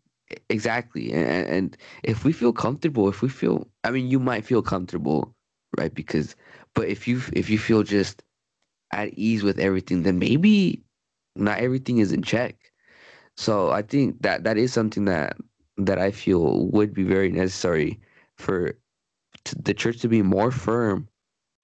exactly 0.49 1.13
and, 1.13 1.47
and 1.49 1.77
if 2.03 2.25
we 2.25 2.33
feel 2.33 2.53
comfortable 2.53 3.09
if 3.09 3.23
we 3.23 3.29
feel 3.29 3.69
i 3.85 3.91
mean 3.91 4.09
you 4.09 4.19
might 4.19 4.45
feel 4.45 4.63
comfortable 4.63 5.35
right 5.79 5.95
because 5.95 6.35
but 6.75 6.89
if 6.89 7.07
you 7.07 7.21
if 7.33 7.49
you 7.51 7.59
feel 7.59 7.83
just 7.83 8.23
at 8.93 9.13
ease 9.15 9.43
with 9.43 9.59
everything 9.59 10.03
then 10.03 10.19
maybe 10.19 10.83
not 11.37 11.59
everything 11.59 11.99
is 11.99 12.13
in 12.13 12.23
check 12.23 12.73
so 13.37 13.71
i 13.71 13.83
think 13.83 14.21
that 14.23 14.45
that 14.45 14.57
is 14.59 14.73
something 14.73 15.05
that 15.05 15.37
that 15.77 15.99
i 15.99 16.11
feel 16.11 16.67
would 16.69 16.93
be 16.95 17.05
very 17.05 17.31
necessary 17.31 18.01
for 18.37 18.73
the 19.57 19.75
church 19.75 20.01
to 20.01 20.09
be 20.09 20.23
more 20.23 20.51
firm 20.51 21.09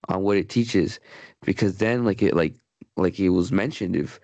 on 0.08 0.22
what 0.22 0.36
it 0.36 0.48
teaches 0.48 1.00
because 1.44 1.78
then 1.78 2.04
like 2.04 2.22
it 2.22 2.36
like 2.36 2.54
like 2.96 3.18
it 3.18 3.30
was 3.30 3.52
mentioned 3.52 3.96
if 3.96 4.20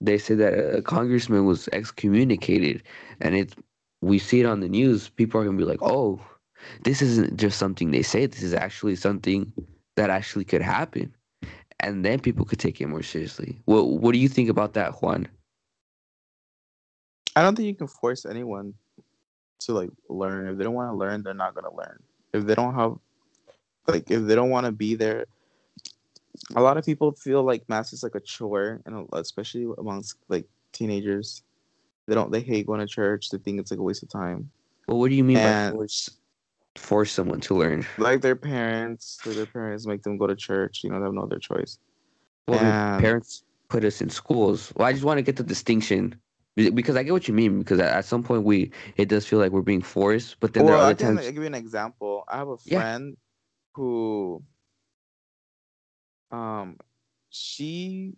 they 0.00 0.18
say 0.18 0.34
that 0.34 0.76
a 0.76 0.82
congressman 0.82 1.44
was 1.46 1.68
excommunicated 1.72 2.82
and 3.20 3.34
it's 3.34 3.54
we 4.00 4.18
see 4.18 4.40
it 4.40 4.46
on 4.46 4.60
the 4.60 4.68
news 4.68 5.08
people 5.08 5.40
are 5.40 5.44
to 5.44 5.52
be 5.52 5.64
like 5.64 5.82
oh 5.82 6.20
this 6.82 7.02
isn't 7.02 7.36
just 7.36 7.58
something 7.58 7.90
they 7.90 8.02
say 8.02 8.26
this 8.26 8.42
is 8.42 8.54
actually 8.54 8.96
something 8.96 9.52
that 9.96 10.10
actually 10.10 10.44
could 10.44 10.62
happen 10.62 11.14
and 11.80 12.04
then 12.04 12.18
people 12.18 12.44
could 12.44 12.58
take 12.58 12.80
it 12.80 12.86
more 12.86 13.02
seriously 13.02 13.58
what 13.64 13.88
what 13.88 14.12
do 14.12 14.18
you 14.18 14.28
think 14.28 14.48
about 14.48 14.74
that 14.74 15.02
juan 15.02 15.26
I 17.36 17.42
don't 17.42 17.56
think 17.56 17.66
you 17.66 17.74
can 17.74 17.88
force 17.88 18.26
anyone 18.26 18.74
to 19.60 19.72
like 19.72 19.90
learn. 20.08 20.48
If 20.48 20.58
they 20.58 20.64
don't 20.64 20.74
want 20.74 20.92
to 20.92 20.96
learn, 20.96 21.22
they're 21.22 21.34
not 21.34 21.54
gonna 21.54 21.74
learn. 21.74 22.02
If 22.32 22.46
they 22.46 22.54
don't 22.54 22.74
have 22.74 22.96
like 23.86 24.10
if 24.10 24.24
they 24.24 24.34
don't 24.34 24.50
want 24.50 24.66
to 24.66 24.72
be 24.72 24.94
there, 24.94 25.26
a 26.56 26.62
lot 26.62 26.76
of 26.76 26.84
people 26.84 27.12
feel 27.12 27.42
like 27.42 27.68
mass 27.68 27.92
is 27.92 28.02
like 28.02 28.14
a 28.14 28.20
chore, 28.20 28.80
and 28.86 29.06
especially 29.12 29.66
amongst 29.78 30.16
like 30.28 30.46
teenagers. 30.72 31.42
They 32.06 32.14
don't. 32.14 32.30
They 32.30 32.40
hate 32.40 32.66
going 32.66 32.80
to 32.80 32.86
church. 32.86 33.30
They 33.30 33.38
think 33.38 33.60
it's 33.60 33.70
like 33.70 33.80
a 33.80 33.82
waste 33.82 34.02
of 34.02 34.10
time. 34.10 34.50
Well, 34.86 34.98
what 34.98 35.08
do 35.08 35.14
you 35.14 35.24
mean 35.24 35.38
And- 35.38 35.72
by 35.72 35.76
force 35.78 36.10
force 36.76 37.12
someone 37.12 37.40
to 37.42 37.54
learn? 37.54 37.86
Like 37.98 38.20
their 38.20 38.36
parents, 38.36 39.18
like 39.24 39.36
their 39.36 39.46
parents 39.46 39.86
make 39.86 40.02
them 40.02 40.18
go 40.18 40.26
to 40.26 40.34
church. 40.36 40.82
You 40.84 40.90
know, 40.90 40.98
they 40.98 41.04
have 41.04 41.14
no 41.14 41.22
other 41.22 41.38
choice. 41.38 41.78
Well, 42.48 42.58
And- 42.58 43.00
parents 43.00 43.44
put 43.68 43.84
us 43.84 44.02
in 44.02 44.10
schools. 44.10 44.72
Well, 44.76 44.86
I 44.86 44.92
just 44.92 45.04
want 45.04 45.18
to 45.18 45.22
get 45.22 45.36
the 45.36 45.42
distinction 45.44 46.14
because 46.56 46.94
I 46.96 47.02
get 47.04 47.12
what 47.12 47.26
you 47.26 47.32
mean. 47.34 47.60
Because 47.60 47.80
at, 47.80 48.04
some 48.04 48.22
point 48.22 48.42
we 48.44 48.70
it 48.96 49.08
does 49.08 49.24
feel 49.26 49.38
like 49.38 49.52
we're 49.52 49.62
being 49.62 49.80
forced, 49.82 50.36
but 50.40 50.52
then 50.52 50.64
well, 50.64 50.74
there 50.76 50.82
are 50.84 50.90
I 50.90 50.94
can 50.94 51.14
times. 51.16 51.26
give 51.26 51.36
you 51.36 51.44
an 51.46 51.54
example. 51.54 52.24
I 52.28 52.36
have 52.36 52.48
a 52.48 52.56
Yeah. 52.64 52.80
friend 52.80 53.16
who, 53.72 54.42
um, 56.34 56.78
she 57.30 58.14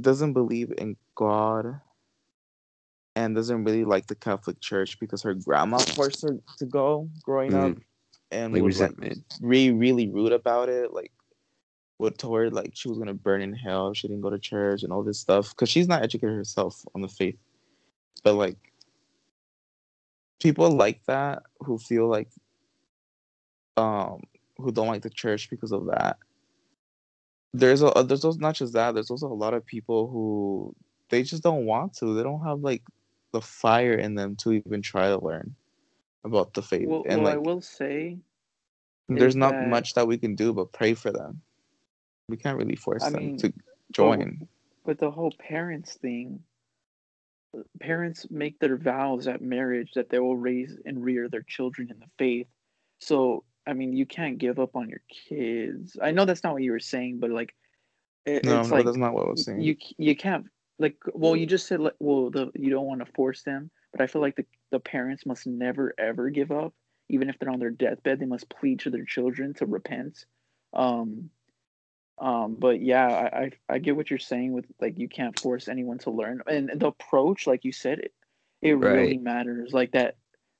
doesn't 0.00 0.32
believe 0.32 0.72
in 0.78 0.96
God 1.14 1.80
and 3.16 3.34
doesn't 3.34 3.64
really 3.64 3.84
like 3.84 4.06
the 4.06 4.14
Catholic 4.14 4.60
Church 4.60 4.98
because 4.98 5.22
her 5.22 5.34
grandma 5.34 5.78
forced 5.78 6.22
her 6.22 6.38
to 6.58 6.66
go 6.66 7.10
growing 7.22 7.54
up 7.54 7.72
Mm, 7.72 7.82
and 8.30 8.54
like 8.54 8.62
was 8.62 8.80
like 8.80 8.94
really 9.40 9.72
really 9.72 10.08
rude 10.08 10.32
about 10.32 10.68
it. 10.68 10.92
Like 10.92 11.12
would 11.98 12.18
told 12.18 12.38
her 12.38 12.50
like 12.50 12.72
she 12.74 12.88
was 12.88 12.98
gonna 12.98 13.14
burn 13.14 13.42
in 13.42 13.52
hell 13.52 13.90
if 13.90 13.98
she 13.98 14.08
didn't 14.08 14.22
go 14.22 14.30
to 14.30 14.38
church 14.38 14.82
and 14.82 14.92
all 14.92 15.02
this 15.02 15.20
stuff 15.20 15.50
because 15.50 15.68
she's 15.68 15.88
not 15.88 16.02
educated 16.02 16.36
herself 16.36 16.84
on 16.94 17.02
the 17.02 17.08
faith. 17.08 17.38
But 18.22 18.34
like 18.34 18.56
people 20.40 20.70
like 20.70 21.04
that 21.06 21.42
who 21.60 21.78
feel 21.78 22.08
like 22.08 22.28
um 23.76 24.22
who 24.56 24.72
don't 24.72 24.88
like 24.88 25.02
the 25.02 25.10
church 25.10 25.50
because 25.50 25.72
of 25.72 25.86
that. 25.86 26.18
There's 27.52 27.82
a 27.82 27.90
there's 28.06 28.24
also 28.24 28.38
not 28.38 28.54
just 28.54 28.74
that. 28.74 28.94
There's 28.94 29.10
also 29.10 29.26
a 29.26 29.34
lot 29.34 29.54
of 29.54 29.66
people 29.66 30.08
who 30.08 30.74
they 31.08 31.22
just 31.22 31.42
don't 31.42 31.66
want 31.66 31.94
to. 31.94 32.14
They 32.14 32.22
don't 32.22 32.44
have 32.44 32.60
like 32.60 32.82
the 33.32 33.40
fire 33.40 33.94
in 33.94 34.14
them 34.14 34.36
to 34.36 34.52
even 34.52 34.82
try 34.82 35.08
to 35.08 35.18
learn 35.18 35.54
about 36.24 36.54
the 36.54 36.62
faith. 36.62 36.86
Well, 36.88 37.04
and 37.08 37.22
well 37.22 37.32
I 37.32 37.36
will 37.36 37.60
say, 37.60 38.18
there's 39.08 39.36
not 39.36 39.52
that- 39.52 39.68
much 39.68 39.94
that 39.94 40.06
we 40.06 40.18
can 40.18 40.34
do 40.34 40.52
but 40.52 40.72
pray 40.72 40.94
for 40.94 41.10
them. 41.10 41.42
We 42.28 42.36
can't 42.36 42.58
really 42.58 42.76
force 42.76 43.02
I 43.02 43.10
them 43.10 43.26
mean, 43.26 43.38
to 43.38 43.52
join. 43.92 44.46
but 44.84 44.98
the 44.98 45.10
whole 45.10 45.32
parents 45.32 45.94
thing, 45.94 46.44
uh, 47.56 47.62
parents 47.80 48.26
make 48.30 48.60
their 48.60 48.76
vows 48.76 49.26
at 49.26 49.42
marriage 49.42 49.90
that 49.94 50.10
they 50.10 50.20
will 50.20 50.36
raise 50.36 50.76
and 50.86 51.02
rear 51.02 51.28
their 51.28 51.42
children 51.42 51.90
in 51.90 51.98
the 51.98 52.06
faith. 52.18 52.46
So, 53.00 53.42
I 53.66 53.72
mean, 53.72 53.94
you 53.94 54.06
can't 54.06 54.38
give 54.38 54.58
up 54.58 54.74
on 54.74 54.88
your 54.88 55.02
kids. 55.28 55.96
I 56.00 56.10
know 56.10 56.24
that's 56.24 56.42
not 56.42 56.54
what 56.54 56.62
you 56.62 56.72
were 56.72 56.80
saying, 56.80 57.18
but 57.20 57.30
like, 57.30 57.54
it, 58.26 58.44
no, 58.44 58.60
it's 58.60 58.70
no, 58.70 58.76
like 58.76 58.84
that's 58.84 58.96
not 58.96 59.14
what 59.14 59.26
I 59.26 59.30
was 59.30 59.44
saying. 59.44 59.60
you 59.60 59.76
you 59.96 60.14
can't 60.14 60.46
like 60.78 60.96
well 61.14 61.34
you 61.34 61.46
just 61.46 61.66
said 61.66 61.80
like 61.80 61.94
well 62.00 62.30
the 62.30 62.50
you 62.54 62.70
don't 62.70 62.86
want 62.86 63.04
to 63.04 63.12
force 63.12 63.42
them 63.42 63.70
but 63.92 64.02
i 64.02 64.06
feel 64.06 64.20
like 64.20 64.36
the, 64.36 64.44
the 64.70 64.78
parents 64.78 65.24
must 65.24 65.46
never 65.46 65.94
ever 65.98 66.30
give 66.30 66.52
up. 66.52 66.74
Even 67.08 67.28
if 67.28 67.38
they're 67.38 67.50
on 67.50 67.58
their 67.58 67.70
deathbed 67.70 68.20
they 68.20 68.26
must 68.26 68.48
plead 68.50 68.80
to 68.80 68.90
their 68.90 69.04
children 69.04 69.54
to 69.54 69.66
repent. 69.66 70.24
Um 70.72 71.30
um 72.18 72.56
but 72.58 72.82
yeah 72.82 73.06
i 73.06 73.38
i, 73.38 73.50
I 73.68 73.78
get 73.78 73.96
what 73.96 74.10
you're 74.10 74.18
saying 74.18 74.52
with 74.52 74.66
like 74.80 74.98
you 74.98 75.08
can't 75.08 75.38
force 75.38 75.68
anyone 75.68 75.98
to 75.98 76.10
learn. 76.10 76.42
And, 76.46 76.70
the 76.74 76.88
approach 76.88 77.46
like 77.46 77.64
you 77.64 77.72
said 77.72 78.00
it 78.00 78.12
it 78.62 78.76
really 78.76 79.16
matters. 79.16 79.72
Like 79.72 79.92
that 79.92 80.16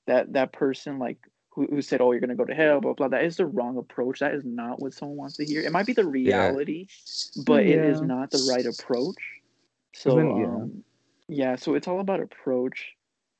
that 0.07 0.33
that 0.33 0.51
person 0.51 0.99
like 0.99 1.19
who, 1.51 1.67
who 1.67 1.81
said 1.81 2.01
oh 2.01 2.11
you're 2.11 2.21
gonna 2.21 2.35
go 2.35 2.45
to 2.45 2.55
hell 2.55 2.81
blah 2.81 2.93
blah 2.93 3.07
that 3.07 3.23
is 3.23 3.37
the 3.37 3.45
wrong 3.45 3.77
approach 3.77 4.19
that 4.19 4.33
is 4.33 4.43
not 4.45 4.81
what 4.81 4.93
someone 4.93 5.17
wants 5.17 5.37
to 5.37 5.45
hear 5.45 5.61
it 5.61 5.71
might 5.71 5.85
be 5.85 5.93
the 5.93 6.05
reality 6.05 6.87
but 7.45 7.63
it 7.63 7.79
is 7.85 8.01
not 8.01 8.31
the 8.31 8.43
right 8.49 8.65
approach. 8.65 9.17
So 9.93 10.15
then, 10.15 10.37
yeah. 10.37 10.45
um, 10.45 10.83
yeah, 11.27 11.55
so 11.55 11.75
it's 11.75 11.87
all 11.87 11.99
about 11.99 12.21
approach, 12.21 12.93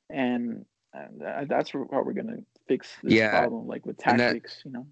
and 0.09 0.65
uh, 0.93 1.07
tha- 1.17 1.45
that's 1.47 1.71
how 1.71 1.87
we're 1.89 2.13
gonna 2.13 2.39
fix 2.67 2.89
this 3.03 3.13
Yeah, 3.13 3.39
problem, 3.39 3.67
like 3.67 3.85
with 3.85 3.97
and 4.05 4.19
that- 4.19 4.33
tactics, 4.33 4.61
you 4.65 4.71
know. 4.71 4.85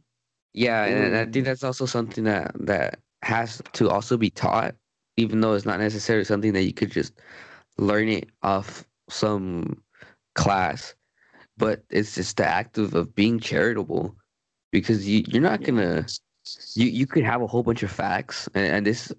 Yeah, 0.53 0.86
and 0.86 1.15
I 1.15 1.26
think 1.26 1.45
that's 1.45 1.63
also 1.63 1.86
something 1.86 2.24
that 2.24 2.51
that 2.61 2.99
has 3.22 3.61
to 3.74 3.89
also 3.89 4.17
be 4.17 4.30
taught, 4.30 4.76
even 5.17 5.41
though 5.41 5.53
it's 5.53 5.65
not 5.65 5.80
necessarily 5.80 6.26
something 6.26 6.53
that 6.53 6.63
you 6.63 6.74
could 6.74 6.91
just 6.91 7.13
learn 7.78 8.09
it 8.09 8.30
off 8.41 8.88
some 9.09 9.84
class. 10.36 10.95
But 11.60 11.84
it's 11.89 12.16
just 12.16 12.38
the 12.38 12.47
act 12.47 12.78
of, 12.78 12.95
of 12.95 13.14
being 13.14 13.39
charitable, 13.39 14.16
because 14.72 15.07
you 15.07 15.24
you're 15.28 15.43
not 15.43 15.62
gonna 15.62 16.07
you 16.76 16.88
you 16.88 17.05
could 17.05 17.26
have 17.26 17.41
a 17.41 17.47
whole 17.47 17.64
bunch 17.64 17.84
of 17.84 17.91
facts, 17.91 18.47
and, 18.55 18.66
and 18.66 18.86
this 18.86 19.12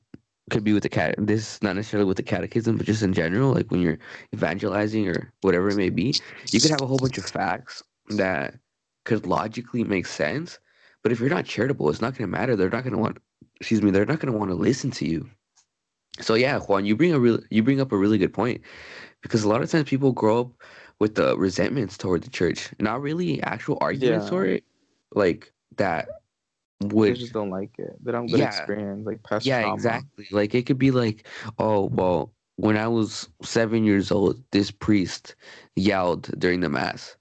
could 0.50 0.64
be 0.64 0.72
with 0.72 0.82
the 0.82 0.88
cat. 0.88 1.14
This 1.18 1.62
not 1.62 1.76
necessarily 1.76 2.08
with 2.08 2.16
the 2.16 2.24
catechism, 2.24 2.76
but 2.76 2.86
just 2.86 3.02
in 3.02 3.12
general, 3.12 3.52
like 3.52 3.70
when 3.70 3.82
you're 3.82 3.98
evangelizing 4.34 5.06
or 5.06 5.32
whatever 5.42 5.68
it 5.68 5.76
may 5.76 5.90
be, 5.90 6.14
you 6.50 6.60
could 6.60 6.70
have 6.70 6.80
a 6.80 6.86
whole 6.86 6.98
bunch 6.98 7.18
of 7.18 7.24
facts 7.24 7.82
that 8.08 8.54
could 9.04 9.26
logically 9.26 9.84
make 9.84 10.06
sense. 10.06 10.58
But 11.02 11.12
if 11.12 11.20
you're 11.20 11.36
not 11.36 11.44
charitable, 11.44 11.88
it's 11.90 12.00
not 12.00 12.16
going 12.16 12.30
to 12.30 12.38
matter. 12.38 12.56
They're 12.56 12.68
not 12.68 12.84
going 12.84 12.92
to 12.94 12.98
want, 12.98 13.18
excuse 13.60 13.80
me, 13.82 13.90
they're 13.90 14.04
not 14.04 14.20
going 14.20 14.32
to 14.32 14.38
want 14.38 14.50
to 14.50 14.54
listen 14.54 14.90
to 14.92 15.06
you. 15.06 15.28
So 16.20 16.34
yeah, 16.34 16.58
Juan, 16.58 16.84
you 16.84 16.96
bring 16.96 17.14
a 17.14 17.18
real, 17.18 17.38
you 17.50 17.62
bring 17.62 17.80
up 17.80 17.92
a 17.92 17.96
really 17.96 18.18
good 18.18 18.34
point, 18.34 18.60
because 19.22 19.44
a 19.44 19.48
lot 19.48 19.62
of 19.62 19.70
times 19.70 19.88
people 19.88 20.12
grow 20.12 20.40
up 20.40 20.50
with 21.00 21.14
the 21.16 21.36
resentments 21.38 21.96
toward 21.98 22.22
the 22.22 22.30
church, 22.30 22.70
not 22.78 23.00
really 23.02 23.42
actual 23.42 23.78
arguments 23.80 24.26
Yeah. 24.26 24.30
for 24.30 24.44
it, 24.44 24.64
like 25.14 25.52
that 25.76 26.08
would 26.82 27.16
just 27.16 27.32
don't 27.32 27.50
like 27.50 27.78
it. 27.78 27.96
That 28.04 28.14
I'm 28.14 28.26
good 28.26 28.40
Yeah. 28.40 28.48
experience, 28.48 29.06
like 29.06 29.22
past 29.22 29.46
yeah, 29.46 29.60
trauma. 29.62 29.74
exactly. 29.74 30.26
Like 30.30 30.54
it 30.54 30.66
could 30.66 30.78
be 30.78 30.90
like, 30.90 31.26
oh 31.58 31.86
well, 31.86 32.32
when 32.56 32.76
I 32.76 32.88
was 32.88 33.28
seven 33.42 33.84
years 33.84 34.10
old, 34.10 34.42
this 34.52 34.70
priest 34.70 35.34
yelled 35.76 36.30
during 36.38 36.60
the 36.60 36.68
mass, 36.68 37.16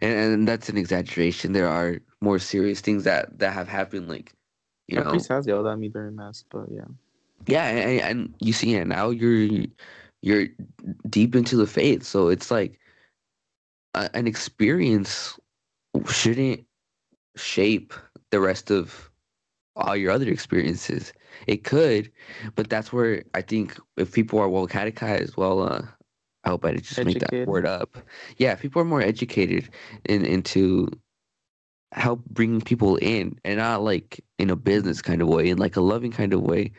and, 0.00 0.12
and 0.18 0.48
that's 0.48 0.68
an 0.68 0.76
exaggeration. 0.76 1.52
There 1.52 1.68
are 1.68 2.00
more 2.20 2.38
serious 2.38 2.80
things 2.80 3.04
that 3.04 3.38
that 3.38 3.52
have 3.52 3.68
happened, 3.68 4.08
like 4.08 4.32
you 4.88 4.96
know, 4.98 5.10
priest 5.10 5.28
has 5.28 5.46
yelled 5.46 5.66
at 5.66 5.78
me 5.78 5.88
during 5.88 6.16
mass, 6.16 6.44
but 6.50 6.66
yeah. 6.70 6.84
yeah, 7.46 7.64
and, 7.68 8.00
and 8.00 8.34
you 8.40 8.52
see 8.52 8.74
it 8.74 8.86
now. 8.86 9.10
You're 9.10 9.66
you're 10.22 10.48
deep 11.08 11.34
into 11.34 11.56
the 11.56 11.66
faith, 11.66 12.02
so 12.02 12.28
it's 12.28 12.50
like 12.50 12.78
a, 13.94 14.10
an 14.14 14.26
experience 14.26 15.38
shouldn't 16.08 16.64
shape 17.36 17.92
the 18.30 18.40
rest 18.40 18.70
of 18.70 19.10
all 19.76 19.96
your 19.96 20.12
other 20.12 20.28
experiences. 20.28 21.12
It 21.46 21.64
could, 21.64 22.10
but 22.54 22.68
that's 22.68 22.92
where 22.92 23.24
I 23.34 23.40
think 23.40 23.78
if 23.96 24.12
people 24.12 24.38
are 24.38 24.48
well 24.48 24.66
catechized, 24.66 25.36
well, 25.36 25.62
uh, 25.62 25.82
I 26.44 26.48
hope 26.50 26.64
I 26.64 26.74
just 26.74 27.04
make 27.04 27.18
that 27.20 27.46
word 27.46 27.66
up. 27.66 27.98
Yeah, 28.36 28.52
if 28.52 28.60
people 28.60 28.82
are 28.82 28.86
more 28.86 29.02
educated 29.02 29.68
in 30.06 30.24
into 30.24 30.88
help 31.92 32.24
bring 32.26 32.60
people 32.60 32.96
in 32.96 33.36
and 33.44 33.58
not 33.58 33.82
like 33.82 34.20
in 34.38 34.48
a 34.48 34.56
business 34.56 35.02
kind 35.02 35.20
of 35.22 35.28
way, 35.28 35.48
in 35.48 35.58
like 35.58 35.76
a 35.76 35.80
loving 35.80 36.12
kind 36.12 36.32
of 36.32 36.40
way, 36.40 36.72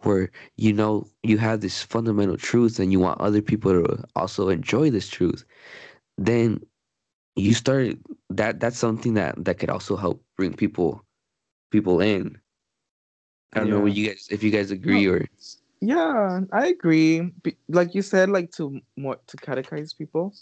where 0.00 0.30
you 0.56 0.72
know 0.72 1.06
you 1.22 1.38
have 1.38 1.60
this 1.60 1.82
fundamental 1.82 2.36
truth 2.36 2.78
and 2.78 2.90
you 2.90 2.98
want 3.00 3.20
other 3.20 3.42
people 3.42 3.72
to 3.72 4.04
also 4.16 4.48
enjoy 4.48 4.90
this 4.90 5.08
truth, 5.08 5.44
then 6.18 6.60
you 7.36 7.54
start 7.54 7.96
that 8.30 8.60
that's 8.60 8.78
something 8.78 9.14
that 9.14 9.44
that 9.44 9.58
could 9.58 9.70
also 9.70 9.96
help 9.96 10.22
bring 10.36 10.54
people 10.54 11.04
people 11.70 12.00
in. 12.00 12.38
I 13.52 13.60
don't 13.60 13.70
know 13.70 13.80
what 13.80 13.94
you 13.94 14.08
guys 14.08 14.28
if 14.30 14.42
you 14.42 14.50
guys 14.50 14.70
agree 14.70 15.06
or 15.06 15.26
Yeah, 15.80 16.40
I 16.52 16.66
agree. 16.68 17.20
Be- 17.42 17.56
Like 17.68 17.94
you 17.94 18.02
said, 18.02 18.30
like 18.30 18.50
to 18.52 18.80
more 18.96 19.18
to 19.26 19.36
catechize 19.36 19.96
people. 19.96 20.34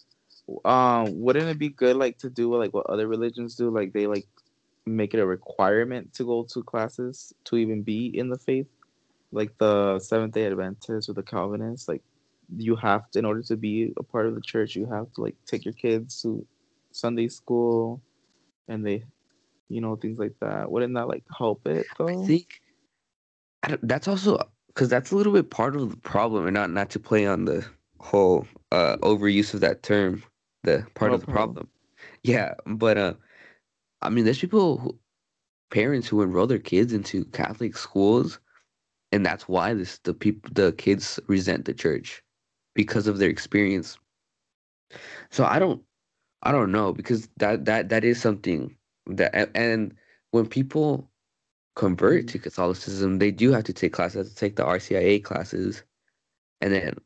Um, 0.64 1.20
wouldn't 1.20 1.48
it 1.48 1.58
be 1.58 1.68
good 1.68 1.96
like 1.96 2.18
to 2.18 2.30
do 2.30 2.54
like 2.54 2.74
what 2.74 2.86
other 2.86 3.06
religions 3.08 3.54
do? 3.54 3.70
Like 3.70 3.92
they 3.92 4.06
like 4.06 4.26
make 4.86 5.14
it 5.14 5.20
a 5.20 5.26
requirement 5.26 6.12
to 6.14 6.24
go 6.24 6.44
to 6.44 6.62
classes 6.62 7.32
to 7.44 7.56
even 7.56 7.82
be 7.82 8.06
in 8.18 8.28
the 8.28 8.38
faith, 8.38 8.66
like 9.30 9.56
the 9.58 9.98
Seventh 10.00 10.34
Day 10.34 10.46
Adventists 10.46 11.08
or 11.08 11.14
the 11.14 11.22
Calvinists. 11.22 11.88
Like 11.88 12.02
you 12.56 12.76
have 12.76 13.10
to, 13.10 13.18
in 13.18 13.24
order 13.24 13.42
to 13.42 13.56
be 13.56 13.92
a 13.96 14.02
part 14.02 14.26
of 14.26 14.34
the 14.34 14.40
church, 14.40 14.76
you 14.76 14.86
have 14.86 15.12
to 15.14 15.22
like 15.22 15.36
take 15.46 15.64
your 15.64 15.74
kids 15.74 16.22
to 16.22 16.44
Sunday 16.92 17.28
school, 17.28 18.02
and 18.68 18.84
they, 18.86 19.04
you 19.68 19.80
know, 19.80 19.96
things 19.96 20.18
like 20.18 20.34
that. 20.40 20.70
Wouldn't 20.70 20.94
that 20.94 21.08
like 21.08 21.24
help 21.36 21.66
it 21.66 21.86
though? 21.98 22.08
I 22.08 22.26
think 22.26 22.60
I 23.62 23.78
that's 23.82 24.08
also 24.08 24.38
because 24.68 24.88
that's 24.88 25.10
a 25.10 25.16
little 25.16 25.32
bit 25.32 25.50
part 25.50 25.76
of 25.76 25.90
the 25.90 25.96
problem, 25.96 26.46
and 26.46 26.54
not 26.54 26.70
not 26.70 26.90
to 26.90 27.00
play 27.00 27.26
on 27.26 27.44
the 27.44 27.64
whole 28.00 28.46
uh, 28.72 28.96
overuse 28.98 29.54
of 29.54 29.60
that 29.60 29.82
term, 29.82 30.22
the 30.64 30.86
part 30.94 31.10
No 31.10 31.14
of 31.14 31.20
the 31.20 31.26
problem. 31.26 31.54
problem. 31.54 31.68
Yeah, 32.24 32.54
but 32.66 32.98
uh, 32.98 33.14
I 34.02 34.10
mean, 34.10 34.24
there's 34.24 34.40
people, 34.40 34.78
who, 34.78 34.98
parents 35.70 36.08
who 36.08 36.22
enroll 36.22 36.46
their 36.46 36.58
kids 36.58 36.92
into 36.92 37.24
Catholic 37.26 37.76
schools, 37.76 38.40
and 39.12 39.24
that's 39.24 39.48
why 39.48 39.74
this 39.74 39.98
the 39.98 40.14
people 40.14 40.50
the 40.54 40.72
kids 40.72 41.20
resent 41.28 41.64
the 41.64 41.74
church 41.74 42.22
because 42.74 43.06
of 43.06 43.18
their 43.18 43.30
experience. 43.30 43.98
So 45.30 45.44
I 45.44 45.58
don't, 45.58 45.82
I 46.42 46.52
don't 46.52 46.72
know 46.72 46.92
because 46.92 47.28
that 47.38 47.64
that 47.66 47.88
that 47.90 48.04
is 48.04 48.20
something 48.20 48.76
that 49.06 49.50
and 49.54 49.94
when 50.30 50.46
people 50.46 51.10
convert 51.76 52.28
to 52.28 52.38
Catholicism, 52.38 53.18
they 53.18 53.30
do 53.30 53.52
have 53.52 53.64
to 53.64 53.72
take 53.72 53.92
classes, 53.92 54.26
have 54.26 54.28
to 54.28 54.34
take 54.34 54.56
the 54.56 54.64
RCIA 54.64 55.22
classes, 55.22 55.82
and 56.60 56.72
then 56.72 56.96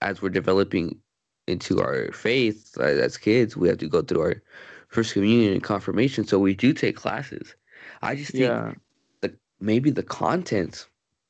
as 0.00 0.20
we're 0.20 0.28
developing 0.28 0.98
into 1.46 1.80
our 1.80 2.10
faith 2.12 2.76
uh, 2.78 2.84
as 2.84 3.16
kids, 3.16 3.56
we 3.56 3.68
have 3.68 3.78
to 3.78 3.88
go 3.88 4.02
through 4.02 4.20
our 4.20 4.42
first 4.88 5.12
communion 5.12 5.52
and 5.52 5.62
confirmation. 5.62 6.26
So 6.26 6.38
we 6.38 6.54
do 6.54 6.72
take 6.72 6.96
classes. 6.96 7.54
I 8.02 8.14
just 8.16 8.32
think 8.32 8.42
Yeah. 8.42 8.72
the 9.20 9.36
maybe 9.60 9.90
the 9.90 10.02
content 10.02 10.88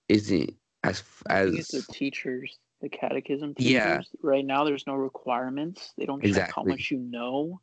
isn't 0.09 0.55
as 0.85 1.03
I 1.29 1.45
think 1.45 1.59
it's 1.59 1.75
as 1.75 1.87
the 1.87 1.93
teachers, 1.93 2.59
the 2.81 2.89
catechism 2.89 3.55
teachers. 3.55 3.73
Yeah. 3.73 4.01
Right 4.23 4.45
now, 4.45 4.65
there's 4.65 4.87
no 4.87 4.95
requirements. 4.95 5.93
They 5.97 6.05
don't 6.07 6.23
check 6.23 6.53
how 6.55 6.63
much 6.63 6.91
you 6.91 6.99
know. 6.99 7.61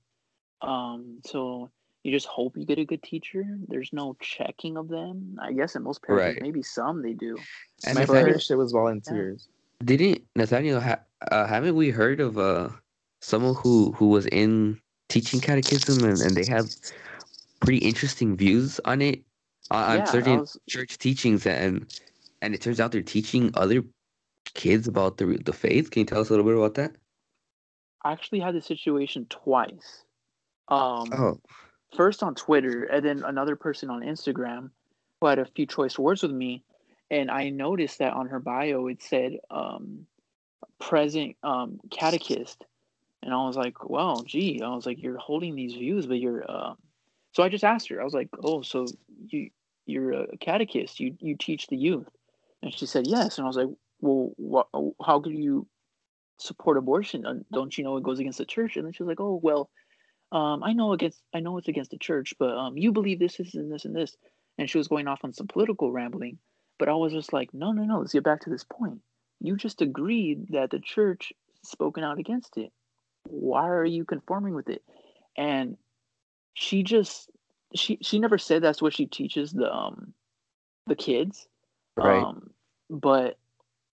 Um, 0.61 1.19
so 1.25 1.69
you 2.03 2.11
just 2.11 2.25
hope 2.27 2.57
you 2.57 2.65
get 2.65 2.79
a 2.79 2.85
good 2.85 3.03
teacher. 3.03 3.45
There's 3.67 3.91
no 3.93 4.15
checking 4.19 4.77
of 4.77 4.87
them. 4.87 5.37
I 5.41 5.53
guess 5.53 5.75
in 5.75 5.83
most 5.83 6.01
parishes, 6.03 6.35
Right. 6.35 6.41
maybe 6.41 6.63
some 6.63 7.01
they 7.01 7.13
do. 7.13 7.37
and 7.85 7.95
My 7.95 8.01
Nathaniel, 8.01 8.25
parish 8.25 8.49
it 8.51 8.55
was 8.55 8.71
volunteers. 8.71 9.47
didn't 9.83 10.23
Nathaniel 10.35 10.79
ha- 10.81 11.01
uh, 11.31 11.45
haven't 11.45 11.75
we 11.75 11.89
heard 11.89 12.19
of 12.19 12.37
uh 12.37 12.69
someone 13.21 13.55
who 13.55 13.91
who 13.93 14.09
was 14.09 14.25
in 14.27 14.79
teaching 15.09 15.39
catechism 15.39 16.03
and, 16.09 16.19
and 16.21 16.35
they 16.35 16.45
have 16.45 16.69
pretty 17.61 17.79
interesting 17.79 18.35
views 18.35 18.79
on 18.85 19.01
it 19.01 19.21
on, 19.71 19.83
on 19.83 19.91
Yeah, 19.97 20.05
that 20.05 20.11
certain 20.11 20.39
was- 20.39 20.57
church 20.67 20.97
teachings 20.97 21.45
and 21.45 21.85
and 22.41 22.53
it 22.53 22.61
turns 22.61 22.79
out 22.79 22.91
they're 22.91 23.01
teaching 23.01 23.51
other 23.53 23.83
kids 24.53 24.87
about 24.87 25.17
the 25.17 25.39
the 25.43 25.53
faith. 25.53 25.91
Can 25.91 26.01
you 26.01 26.05
tell 26.05 26.21
us 26.21 26.29
a 26.29 26.33
little 26.33 26.45
bit 26.45 26.55
about 26.57 26.75
that? 26.75 26.95
I 28.03 28.11
actually 28.11 28.39
had 28.39 28.55
this 28.55 28.65
situation 28.65 29.27
twice. 29.29 30.03
Um, 30.67 31.09
Oh, 31.13 31.39
first 31.95 32.23
on 32.23 32.35
Twitter, 32.35 32.83
and 32.83 33.05
then 33.05 33.23
another 33.23 33.55
person 33.55 33.89
on 33.89 34.01
Instagram 34.01 34.69
who 35.21 35.27
had 35.27 35.39
a 35.39 35.45
few 35.45 35.65
choice 35.65 35.97
words 35.97 36.23
with 36.23 36.31
me. 36.31 36.63
And 37.11 37.29
I 37.29 37.49
noticed 37.49 37.99
that 37.99 38.13
on 38.13 38.27
her 38.27 38.39
bio 38.39 38.87
it 38.87 39.01
said 39.01 39.37
um, 39.51 40.07
present 40.79 41.35
um, 41.43 41.79
catechist. 41.91 42.65
And 43.21 43.33
I 43.33 43.45
was 43.45 43.55
like, 43.55 43.87
well, 43.87 44.23
gee, 44.23 44.61
I 44.61 44.69
was 44.75 44.85
like, 44.85 45.01
you're 45.01 45.17
holding 45.17 45.55
these 45.55 45.73
views, 45.73 46.07
but 46.07 46.19
you're. 46.19 46.43
Uh... 46.49 46.73
So 47.33 47.43
I 47.43 47.49
just 47.49 47.63
asked 47.63 47.89
her, 47.89 48.01
I 48.01 48.03
was 48.03 48.13
like, 48.13 48.29
oh, 48.43 48.61
so 48.61 48.85
you 49.27 49.49
you're 49.85 50.13
a 50.13 50.37
catechist, 50.37 50.99
you 50.99 51.15
you 51.19 51.35
teach 51.37 51.67
the 51.67 51.77
youth, 51.77 52.07
and 52.61 52.73
she 52.73 52.85
said 52.85 53.07
yes, 53.07 53.37
and 53.37 53.45
I 53.45 53.47
was 53.47 53.57
like, 53.57 53.69
well, 54.03 54.33
what, 54.35 54.67
how 55.03 55.21
could 55.21 55.33
you 55.33 55.65
support 56.37 56.77
abortion? 56.77 57.45
Don't 57.53 57.77
you 57.77 57.85
know 57.85 57.95
it 57.95 58.03
goes 58.03 58.19
against 58.19 58.37
the 58.37 58.45
church? 58.45 58.75
And 58.75 58.85
then 58.85 58.91
she 58.91 59.01
was 59.01 59.07
like, 59.07 59.21
oh, 59.21 59.39
well, 59.41 59.69
um, 60.33 60.61
I 60.61 60.73
know 60.73 60.91
against 60.91 61.21
I 61.33 61.39
know 61.39 61.57
it's 61.57 61.69
against 61.69 61.91
the 61.91 61.97
church, 61.97 62.33
but 62.37 62.49
um, 62.49 62.77
you 62.77 62.91
believe 62.91 63.19
this, 63.19 63.37
this, 63.37 63.53
and 63.53 63.71
this, 63.71 63.85
and 63.85 63.95
this. 63.95 64.17
And 64.57 64.69
she 64.69 64.77
was 64.77 64.89
going 64.89 65.07
off 65.07 65.21
on 65.23 65.31
some 65.31 65.47
political 65.47 65.91
rambling, 65.91 66.37
but 66.79 66.89
I 66.89 66.93
was 66.93 67.13
just 67.13 67.31
like, 67.31 67.53
no, 67.53 67.71
no, 67.71 67.85
no. 67.85 67.99
Let's 67.99 68.11
get 68.11 68.25
back 68.25 68.41
to 68.41 68.49
this 68.49 68.65
point. 68.65 68.99
You 69.39 69.55
just 69.55 69.81
agreed 69.81 70.47
that 70.49 70.69
the 70.69 70.79
church 70.79 71.31
spoken 71.63 72.03
out 72.03 72.19
against 72.19 72.57
it. 72.57 72.71
Why 73.29 73.69
are 73.69 73.85
you 73.85 74.03
conforming 74.03 74.53
with 74.53 74.69
it? 74.69 74.83
And 75.37 75.77
she 76.55 76.83
just 76.83 77.31
she 77.73 77.99
she 78.01 78.19
never 78.19 78.37
said 78.37 78.61
that's 78.61 78.81
what 78.81 78.93
she 78.93 79.05
teaches 79.05 79.53
the 79.53 79.73
um 79.73 80.13
the 80.87 80.95
kids. 80.95 81.47
right. 81.95 82.21
Um, 82.21 82.49
but 82.89 83.37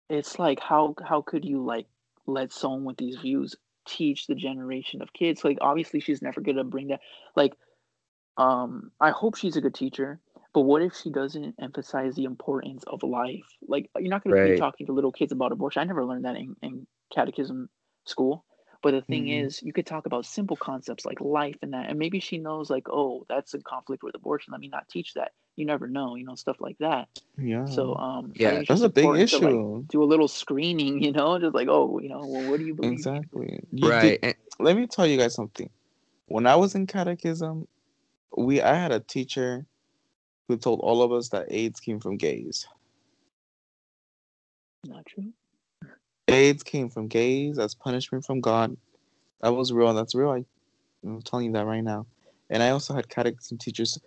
it's 0.09 0.39
like 0.39 0.61
how 0.61 0.95
how 1.05 1.23
could 1.23 1.45
you 1.45 1.65
like 1.65 1.87
let 2.27 2.53
someone 2.53 2.85
with 2.85 2.97
these 2.97 3.17
views 3.17 3.55
teach 3.87 4.27
the 4.27 4.35
generation 4.35 5.03
of 5.03 5.13
kids? 5.13 5.45
Like 5.45 5.59
obviously 5.61 6.01
she's 6.01 6.23
never 6.23 6.41
gonna 6.41 6.65
bring 6.65 6.89
that 6.89 7.01
like 7.35 7.55
um 8.37 8.91
I 9.01 9.11
hope 9.11 9.37
she's 9.37 9.57
a 9.57 9.61
good 9.61 9.75
teacher, 9.75 10.21
but 10.53 10.63
what 10.63 10.83
if 10.83 10.95
she 10.95 11.11
doesn't 11.11 11.55
emphasize 11.61 12.15
the 12.15 12.25
importance 12.25 12.85
of 12.87 13.03
life? 13.03 13.47
Like 13.67 13.91
you're 13.99 14.11
not 14.11 14.25
gonna 14.25 14.37
be 14.53 14.59
talking 14.59 14.87
to 14.87 14.93
little 14.93 15.13
kids 15.13 15.33
about 15.33 15.53
abortion. 15.53 15.81
I 15.81 15.85
never 15.85 16.05
learned 16.05 16.25
that 16.25 16.37
in, 16.37 16.57
in 16.63 16.87
catechism 17.15 17.69
school. 18.05 18.45
But 18.87 18.93
the 18.93 19.03
thing 19.03 19.27
Mhm. 19.27 19.47
is, 19.47 19.61
you 19.65 19.73
could 19.73 19.85
talk 19.85 20.07
about 20.07 20.25
simple 20.27 20.57
concepts 20.57 21.05
like 21.05 21.21
life 21.21 21.57
and 21.61 21.73
that, 21.73 21.91
and 21.91 21.99
maybe 21.99 22.21
she 22.21 22.39
knows 22.39 22.71
like, 22.71 22.89
oh, 22.89 23.27
that's 23.29 23.53
in 23.53 23.63
conflict 23.63 24.05
with 24.05 24.15
abortion. 24.15 24.53
Let 24.53 24.61
me 24.61 24.69
not 24.69 24.89
teach 24.89 25.15
that. 25.15 25.33
You 25.57 25.67
never 25.67 25.89
know, 25.89 26.15
you 26.15 26.25
know, 26.25 26.37
stuff 26.37 26.59
like 26.61 26.79
that. 26.79 27.09
Yeah. 27.37 27.65
So 27.65 27.97
um, 27.97 28.33
Yeah, 28.37 28.51
think 28.51 28.61
it's 28.61 28.69
that's 28.69 28.83
a 28.83 28.89
big 28.89 29.05
important 29.07 29.31
to, 29.31 29.39
like, 29.39 29.55
issue. 29.55 29.85
do 29.89 30.03
a 30.05 30.07
little 30.07 30.29
screening, 30.29 31.03
you 31.03 31.11
know, 31.11 31.37
just 31.41 31.53
like, 31.53 31.67
oh, 31.69 31.99
you 31.99 32.09
know, 32.09 32.25
well, 32.25 32.49
what 32.49 32.61
do 32.61 32.65
you 32.65 32.75
believe? 32.77 32.93
Exactly. 32.93 33.59
You 33.73 33.91
right. 33.91 34.21
did- 34.21 34.25
and- 34.25 34.37
let 34.61 34.77
me 34.77 34.87
tell 34.87 35.05
you 35.05 35.17
guys 35.19 35.35
something. 35.35 35.69
When 36.27 36.47
I 36.47 36.55
was 36.55 36.77
in 36.77 36.87
catechism, 36.87 37.67
we 38.37 38.61
I 38.63 38.73
had 38.73 38.93
a 38.93 39.01
teacher 39.01 39.67
who 40.47 40.57
told 40.59 40.79
all 40.79 41.03
of 41.03 41.11
us 41.11 41.31
that 41.31 41.51
AIDS 41.51 41.81
came 41.81 41.99
from 41.99 42.19
gays. 42.19 42.69
Not 44.85 45.05
true. 45.07 45.33
AIDS 46.29 46.63
came 46.63 46.89
from 46.89 47.09
gays 47.09 47.59
as 47.59 47.75
punishment 47.75 48.25
from 48.25 48.41
God. 48.41 48.77
That 49.41 49.53
was 49.53 49.73
real. 49.73 49.95
That's 49.95 50.15
real. 50.15 50.31
I, 50.31 50.45
I'm 51.05 51.23
telling 51.23 51.47
you 51.47 51.53
that 51.53 51.67
right 51.67 51.85
now. 51.85 52.07
And 52.51 52.63
I 52.63 52.71
also 52.71 52.95
had 52.95 53.09
catechism 53.09 53.59
teachers 53.59 53.99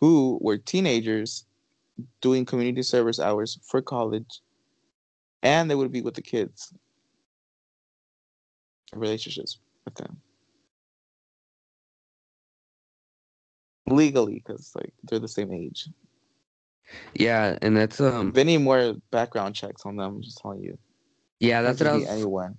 who 0.00 0.38
were 0.40 0.58
teenagers 0.58 1.44
doing 2.20 2.44
community 2.44 2.82
service 2.82 3.18
hours 3.18 3.58
for 3.62 3.80
college, 3.80 4.40
and 5.42 5.70
they 5.70 5.74
would 5.74 5.92
be 5.92 6.02
with 6.02 6.14
the 6.14 6.22
kids, 6.22 6.72
relationships 8.94 9.58
with 9.84 9.94
them 9.94 10.20
legally 13.88 14.42
because 14.44 14.72
like 14.74 14.92
they're 15.04 15.18
the 15.18 15.28
same 15.28 15.52
age. 15.52 15.88
yeah, 17.14 17.56
and 17.62 17.76
that's 17.76 18.00
um 18.00 18.32
They 18.32 18.44
need 18.44 18.58
more 18.58 18.94
background 19.10 19.54
checks 19.54 19.86
on 19.86 19.96
them. 19.96 20.16
I'm 20.16 20.22
just 20.22 20.38
telling 20.38 20.62
you. 20.62 20.78
Yeah, 21.40 21.62
that's 21.62 21.80
what 21.80 21.88
I 21.88 21.94
was 21.94 22.06
anyone. 22.06 22.56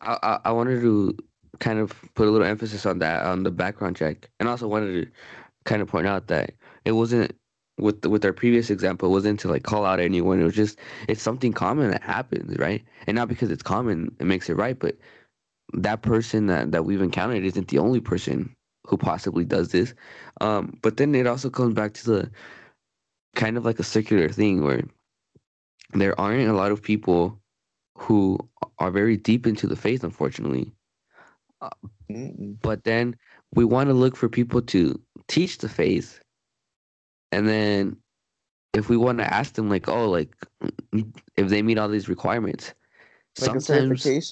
I, 0.00 0.18
I 0.22 0.40
I 0.46 0.52
wanted 0.52 0.80
to 0.80 1.16
kind 1.58 1.78
of 1.78 1.92
put 2.14 2.26
a 2.26 2.30
little 2.30 2.46
emphasis 2.46 2.86
on 2.86 2.98
that 3.00 3.24
on 3.24 3.42
the 3.42 3.50
background 3.50 3.96
check, 3.96 4.28
and 4.38 4.48
also 4.48 4.68
wanted 4.68 5.04
to 5.04 5.10
kind 5.64 5.82
of 5.82 5.88
point 5.88 6.06
out 6.06 6.28
that 6.28 6.52
it 6.84 6.92
wasn't 6.92 7.32
with 7.78 8.04
with 8.06 8.24
our 8.24 8.32
previous 8.32 8.70
example. 8.70 9.08
It 9.08 9.12
wasn't 9.12 9.40
to 9.40 9.48
like 9.48 9.62
call 9.64 9.84
out 9.84 10.00
anyone. 10.00 10.40
It 10.40 10.44
was 10.44 10.54
just 10.54 10.78
it's 11.08 11.22
something 11.22 11.52
common 11.52 11.90
that 11.90 12.02
happens, 12.02 12.56
right? 12.58 12.82
And 13.06 13.16
not 13.16 13.28
because 13.28 13.50
it's 13.50 13.62
common, 13.62 14.14
it 14.20 14.24
makes 14.24 14.48
it 14.48 14.54
right, 14.54 14.78
but 14.78 14.96
that 15.74 16.02
person 16.02 16.46
that 16.46 16.72
that 16.72 16.84
we've 16.84 17.02
encountered 17.02 17.44
isn't 17.44 17.68
the 17.68 17.78
only 17.78 18.00
person 18.00 18.54
who 18.86 18.96
possibly 18.96 19.44
does 19.44 19.70
this. 19.72 19.94
Um, 20.40 20.78
but 20.82 20.96
then 20.96 21.14
it 21.14 21.26
also 21.26 21.50
comes 21.50 21.74
back 21.74 21.94
to 21.94 22.04
the 22.04 22.30
kind 23.36 23.56
of 23.56 23.64
like 23.64 23.78
a 23.78 23.84
circular 23.84 24.28
thing 24.28 24.62
where 24.62 24.82
there 25.92 26.18
aren't 26.20 26.48
a 26.48 26.54
lot 26.54 26.72
of 26.72 26.82
people 26.82 27.38
who 28.00 28.38
are 28.78 28.90
very 28.92 29.16
deep 29.18 29.46
into 29.46 29.68
the 29.68 29.76
faith, 29.76 30.04
unfortunately. 30.04 30.72
But 32.62 32.84
then 32.84 33.16
we 33.54 33.64
want 33.64 33.88
to 33.88 33.94
look 33.94 34.16
for 34.16 34.28
people 34.28 34.62
to 34.62 35.00
teach 35.28 35.58
the 35.58 35.68
faith. 35.68 36.20
And 37.32 37.48
then 37.48 37.98
if 38.74 38.88
we 38.88 38.96
want 38.96 39.18
to 39.18 39.34
ask 39.34 39.54
them, 39.54 39.68
like, 39.70 39.88
oh, 39.88 40.10
like, 40.10 40.34
if 41.36 41.48
they 41.48 41.62
meet 41.62 41.78
all 41.78 41.88
these 41.88 42.08
requirements, 42.08 42.74
Like 43.38 43.52
sometimes, 43.52 44.22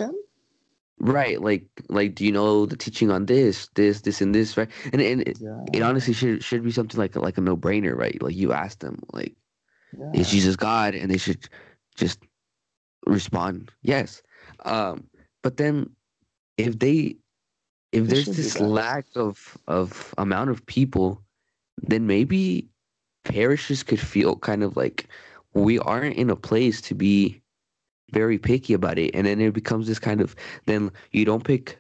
right? 1.01 1.41
Like, 1.43 1.67
like, 1.89 2.15
do 2.17 2.25
you 2.27 2.33
know 2.33 2.67
the 2.67 2.77
teaching 2.77 3.11
on 3.11 3.27
this, 3.27 3.69
this, 3.75 4.03
this, 4.03 4.21
and 4.21 4.35
this, 4.35 4.57
right? 4.57 4.71
And 4.93 5.03
and 5.03 5.23
it, 5.23 5.41
Yeah. 5.41 5.67
it 5.73 5.83
honestly 5.83 6.15
should 6.15 6.45
should 6.45 6.65
be 6.65 6.71
something 6.73 6.99
like 6.99 7.17
like 7.17 7.39
a 7.39 7.43
no 7.43 7.57
brainer, 7.57 7.97
right? 7.97 8.21
Like 8.23 8.37
you 8.37 8.53
ask 8.53 8.81
them, 8.81 9.03
like, 9.13 9.37
yeah. 9.99 10.11
is 10.15 10.31
Jesus 10.31 10.57
God? 10.57 10.95
And 10.95 11.11
they 11.11 11.19
should 11.19 11.49
just 11.97 12.21
respond 13.07 13.71
yes. 13.83 14.23
Um, 14.65 15.05
but 15.43 15.57
then 15.57 15.91
if 16.57 16.79
they 16.79 17.17
if 17.93 18.07
They 18.07 18.15
there's 18.15 18.27
this 18.27 18.61
lack 18.61 19.07
of 19.15 19.57
of 19.67 20.15
amount 20.19 20.51
of 20.51 20.65
people, 20.67 21.23
then 21.83 22.07
maybe 22.07 22.69
parishes 23.25 23.83
could 23.83 24.01
feel 24.01 24.37
kind 24.37 24.63
of 24.63 24.77
like 24.77 25.09
we 25.55 25.79
aren't 25.79 26.17
in 26.17 26.31
a 26.31 26.37
place 26.37 26.81
to 26.83 26.95
be 26.95 27.41
very 28.13 28.39
picky 28.39 28.75
about 28.75 28.99
it, 28.99 29.15
and 29.15 29.27
then 29.27 29.41
it 29.41 29.53
becomes 29.53 29.87
this 29.87 29.99
kind 29.99 30.21
of 30.21 30.35
then 30.67 30.91
you 31.13 31.25
don't 31.25 31.45
pick 31.45 31.79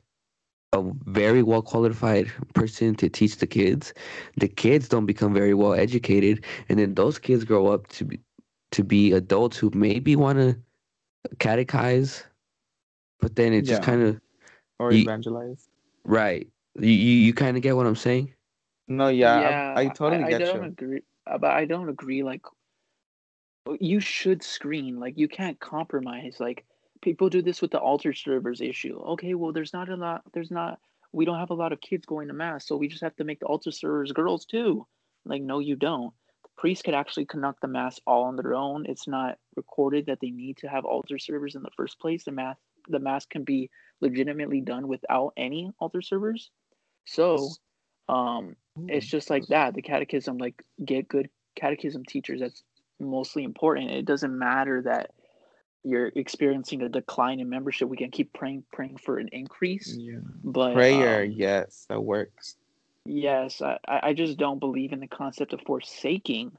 a 0.72 0.82
very 1.06 1.42
well 1.42 1.62
qualified 1.62 2.30
person 2.54 2.94
to 2.94 3.08
teach 3.08 3.38
the 3.38 3.46
kids. 3.46 3.94
The 4.36 4.48
kids 4.48 4.88
don't 4.88 5.06
become 5.06 5.32
very 5.34 5.54
well 5.54 5.74
educated, 5.74 6.44
and 6.68 6.78
then 6.78 6.94
those 6.94 7.18
kids 7.18 7.44
grow 7.44 7.68
up 7.68 7.88
to 7.88 8.04
be 8.04 8.20
to 8.70 8.84
be 8.84 9.12
adults 9.12 9.56
who 9.56 9.70
maybe 9.74 10.14
want 10.14 10.38
to 10.38 10.58
catechize, 11.36 12.24
but 13.20 13.36
then 13.36 13.52
it 13.52 13.62
just 13.62 13.82
Yeah. 13.82 13.86
kind 13.86 14.02
of 14.02 14.20
or 14.78 14.92
you- 14.92 15.02
evangelize. 15.02 15.68
right. 16.04 16.48
You 16.78 16.88
you, 16.90 17.16
you 17.26 17.34
kind 17.34 17.56
of 17.56 17.62
get 17.62 17.74
what 17.76 17.86
I'm 17.86 17.96
saying? 17.96 18.32
No, 18.86 19.08
yeah, 19.08 19.74
I, 19.76 19.82
I 19.82 19.88
totally 19.88 20.24
I, 20.24 20.30
get 20.30 20.38
don't 20.38 20.62
you. 20.62 20.68
agree, 20.68 21.02
uh, 21.26 21.36
but 21.38 21.50
I 21.50 21.64
don't 21.64 21.88
agree. 21.88 22.22
Like, 22.22 22.42
you 23.80 24.00
should 24.00 24.42
screen. 24.42 24.98
Like, 24.98 25.18
you 25.18 25.28
can't 25.28 25.58
compromise. 25.60 26.36
Like, 26.40 26.64
people 27.02 27.28
do 27.28 27.42
this 27.42 27.60
with 27.60 27.70
the 27.70 27.78
altar 27.80 28.12
servers 28.14 28.60
issue. 28.60 28.98
Okay, 28.98 29.34
well, 29.34 29.52
there's 29.52 29.72
not 29.72 29.88
a 29.88 29.96
lot. 29.96 30.22
There's 30.32 30.50
not. 30.50 30.78
We 31.12 31.24
don't 31.24 31.38
have 31.38 31.50
a 31.50 31.54
lot 31.54 31.72
of 31.72 31.80
kids 31.80 32.06
going 32.06 32.28
to 32.28 32.34
mass, 32.34 32.66
so 32.66 32.76
we 32.76 32.88
just 32.88 33.02
have 33.02 33.16
to 33.16 33.24
make 33.24 33.40
the 33.40 33.46
altar 33.46 33.70
servers 33.72 34.12
girls 34.12 34.44
too. 34.46 34.86
Like, 35.24 35.42
no, 35.42 35.58
you 35.58 35.76
don't. 35.76 36.12
The 36.58 36.60
priests 36.60 36.82
could 36.82 36.94
actually 36.94 37.26
conduct 37.26 37.60
the 37.60 37.68
mass 37.68 38.00
all 38.04 38.24
on 38.24 38.34
their 38.34 38.52
own. 38.52 38.84
It's 38.86 39.06
not 39.06 39.38
recorded 39.54 40.06
that 40.06 40.18
they 40.20 40.30
need 40.30 40.56
to 40.56 40.68
have 40.68 40.84
altar 40.84 41.16
servers 41.16 41.54
in 41.54 41.62
the 41.62 41.70
first 41.76 42.00
place. 42.00 42.24
The 42.24 42.32
mass, 42.32 42.56
the 42.88 42.98
mass 42.98 43.26
can 43.26 43.44
be 43.44 43.70
legitimately 44.00 44.62
done 44.62 44.88
without 44.88 45.34
any 45.36 45.70
altar 45.78 46.02
servers. 46.02 46.50
So 47.04 47.50
um, 48.08 48.56
it's 48.88 49.06
just 49.06 49.30
like 49.30 49.46
that. 49.46 49.74
The 49.74 49.82
catechism, 49.82 50.38
like 50.38 50.64
get 50.84 51.06
good 51.06 51.28
catechism 51.54 52.04
teachers. 52.04 52.40
That's 52.40 52.64
mostly 52.98 53.44
important. 53.44 53.92
It 53.92 54.04
doesn't 54.04 54.36
matter 54.36 54.82
that 54.82 55.12
you're 55.84 56.10
experiencing 56.16 56.82
a 56.82 56.88
decline 56.88 57.38
in 57.38 57.48
membership. 57.48 57.88
We 57.88 57.96
can 57.96 58.10
keep 58.10 58.32
praying, 58.32 58.64
praying 58.72 58.96
for 58.96 59.18
an 59.18 59.28
increase. 59.30 59.96
Yeah. 59.96 60.18
But 60.42 60.74
Prayer, 60.74 61.22
um, 61.22 61.30
yes, 61.30 61.86
that 61.88 62.02
works. 62.02 62.56
Yes, 63.10 63.62
I, 63.62 63.78
I 63.88 64.12
just 64.12 64.36
don't 64.36 64.58
believe 64.58 64.92
in 64.92 65.00
the 65.00 65.06
concept 65.06 65.54
of 65.54 65.62
forsaking 65.62 66.52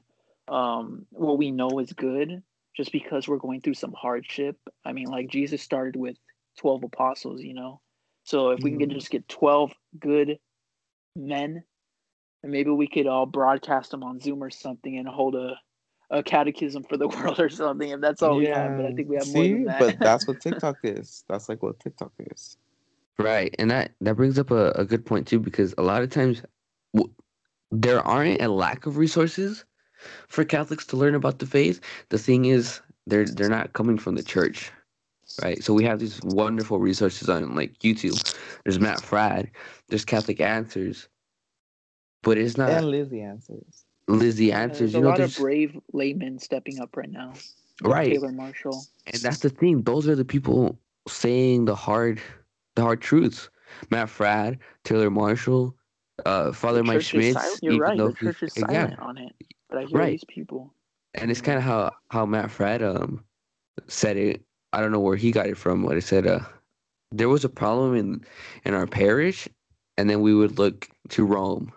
um, 0.48 1.06
what 1.10 1.38
we 1.38 1.52
know 1.52 1.78
is 1.78 1.92
good 1.92 2.42
just 2.76 2.90
because 2.90 3.28
we're 3.28 3.38
going 3.38 3.60
through 3.60 3.74
some 3.74 3.92
hardship. 3.92 4.56
I 4.84 4.92
mean, 4.92 5.06
like 5.06 5.28
Jesus 5.28 5.62
started 5.62 5.94
with 5.94 6.16
12 6.58 6.82
apostles, 6.82 7.40
you 7.40 7.54
know? 7.54 7.80
So 8.24 8.50
if 8.50 8.64
we 8.64 8.72
can 8.72 8.90
Mhm. 8.90 8.94
just 8.94 9.10
get 9.10 9.28
12 9.28 9.72
good 10.00 10.40
men, 11.14 11.62
and 12.42 12.52
maybe 12.52 12.70
we 12.70 12.88
could 12.88 13.06
all 13.06 13.26
broadcast 13.26 13.92
them 13.92 14.02
on 14.02 14.18
Zoom 14.18 14.42
or 14.42 14.50
something 14.50 14.98
and 14.98 15.06
hold 15.06 15.36
a, 15.36 15.56
a 16.10 16.24
catechism 16.24 16.82
for 16.82 16.96
the 16.96 17.06
world 17.08 17.38
or 17.38 17.48
something, 17.48 17.90
if 17.90 18.00
that's 18.00 18.22
all 18.24 18.34
we 18.34 18.46
have. 18.46 18.76
But 18.76 18.86
I 18.86 18.92
think 18.92 19.08
we 19.08 19.16
have 19.16 19.28
more 19.28 19.44
than 19.44 19.64
that. 19.66 19.78
but 19.78 20.00
that's 20.00 20.26
what 20.26 20.40
TikTok 20.40 20.78
is. 20.82 21.22
That's 21.28 21.48
like 21.48 21.62
what 21.62 21.78
TikTok 21.78 22.12
is. 22.18 22.56
Right, 23.20 23.54
and 23.58 23.70
that 23.70 23.92
that 24.00 24.16
brings 24.16 24.38
up 24.38 24.50
a, 24.50 24.70
a 24.72 24.84
good 24.86 25.04
point 25.04 25.26
too 25.28 25.40
because 25.40 25.74
a 25.78 25.82
lot 25.82 26.02
of 26.02 26.10
times 26.10 26.42
w- 26.94 27.12
there 27.70 28.00
aren't 28.06 28.40
a 28.40 28.48
lack 28.48 28.86
of 28.86 28.96
resources 28.96 29.64
for 30.28 30.44
Catholics 30.44 30.86
to 30.86 30.96
learn 30.96 31.14
about 31.14 31.38
the 31.38 31.46
faith. 31.46 31.80
The 32.08 32.18
thing 32.18 32.46
is, 32.46 32.80
they're 33.06 33.26
they're 33.26 33.50
not 33.50 33.74
coming 33.74 33.98
from 33.98 34.14
the 34.16 34.22
church, 34.22 34.72
right? 35.42 35.62
So 35.62 35.74
we 35.74 35.84
have 35.84 35.98
these 36.00 36.20
wonderful 36.22 36.78
resources 36.80 37.28
on 37.28 37.54
like 37.54 37.78
YouTube. 37.80 38.24
There's 38.64 38.80
Matt 38.80 39.00
Fradd, 39.02 39.50
there's 39.88 40.06
Catholic 40.06 40.40
Answers, 40.40 41.08
but 42.22 42.38
it's 42.38 42.56
not 42.56 42.70
and 42.70 42.90
Lizzie 42.90 43.20
answers. 43.20 43.84
Lizzie 44.08 44.46
Yeah, 44.46 44.60
Answers. 44.62 44.78
There's 44.78 44.94
You 44.94 45.00
a 45.00 45.02
know, 45.02 45.10
lot 45.10 45.20
of 45.20 45.36
brave 45.36 45.78
laymen 45.92 46.38
stepping 46.38 46.80
up 46.80 46.96
right 46.96 47.10
now. 47.10 47.34
right, 47.82 48.12
Taylor 48.12 48.32
Marshall. 48.32 48.86
and 49.06 49.22
that's 49.22 49.40
the 49.40 49.50
thing. 49.50 49.82
Those 49.82 50.08
are 50.08 50.16
the 50.16 50.24
people 50.24 50.78
saying 51.08 51.66
the 51.66 51.74
hard, 51.76 52.20
the 52.80 52.84
hard 52.86 53.00
truths. 53.00 53.50
Matt 53.90 54.08
Fradd, 54.08 54.58
Taylor 54.84 55.10
Marshall, 55.10 55.76
uh, 56.26 56.50
Father 56.52 56.82
Mike 56.82 57.02
Schmitz. 57.02 57.60
You're 57.62 57.78
right. 57.78 57.96
The 57.96 58.12
church 58.14 58.42
is 58.42 58.54
silent 58.54 58.94
yeah, 58.98 59.04
on 59.04 59.18
it. 59.18 59.32
But 59.68 59.78
I 59.78 59.84
hear 59.84 59.98
Right. 59.98 60.10
these 60.12 60.24
people. 60.24 60.74
and 61.14 61.30
it's 61.30 61.40
kind 61.40 61.58
of 61.58 61.64
how 61.64 61.90
how 62.10 62.24
Matt 62.26 62.50
Fradd 62.50 62.82
um 62.82 63.24
said 63.88 64.16
it. 64.16 64.42
I 64.72 64.80
don't 64.80 64.92
know 64.92 65.00
where 65.00 65.16
he 65.16 65.30
got 65.32 65.46
it 65.46 65.56
from, 65.56 65.84
but 65.84 65.96
it 65.96 66.02
said 66.02 66.26
uh 66.26 66.40
there 67.12 67.28
was 67.28 67.44
a 67.44 67.48
problem 67.48 67.94
in 67.96 68.24
in 68.64 68.74
our 68.74 68.86
parish, 68.86 69.48
and 69.96 70.08
then 70.08 70.20
we 70.22 70.34
would 70.34 70.58
look 70.58 70.88
to 71.10 71.24
Rome 71.24 71.72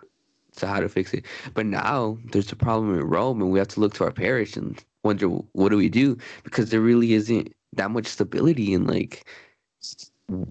to 0.58 0.68
how 0.68 0.80
to 0.80 0.90
fix 0.90 1.14
it. 1.14 1.26
But 1.54 1.66
now 1.66 2.18
there's 2.32 2.52
a 2.52 2.56
problem 2.56 2.94
in 2.94 3.04
Rome, 3.04 3.42
and 3.42 3.52
we 3.52 3.60
have 3.60 3.68
to 3.70 3.80
look 3.80 3.94
to 3.96 4.04
our 4.04 4.12
parish 4.12 4.56
and 4.56 4.84
wonder 5.04 5.28
what 5.28 5.70
do 5.70 5.78
we 5.78 5.90
do 5.90 6.18
because 6.44 6.70
there 6.70 6.82
really 6.82 7.14
isn't 7.14 7.54
that 7.74 7.92
much 7.92 8.06
stability 8.06 8.74
in 8.74 8.86
like 8.86 9.26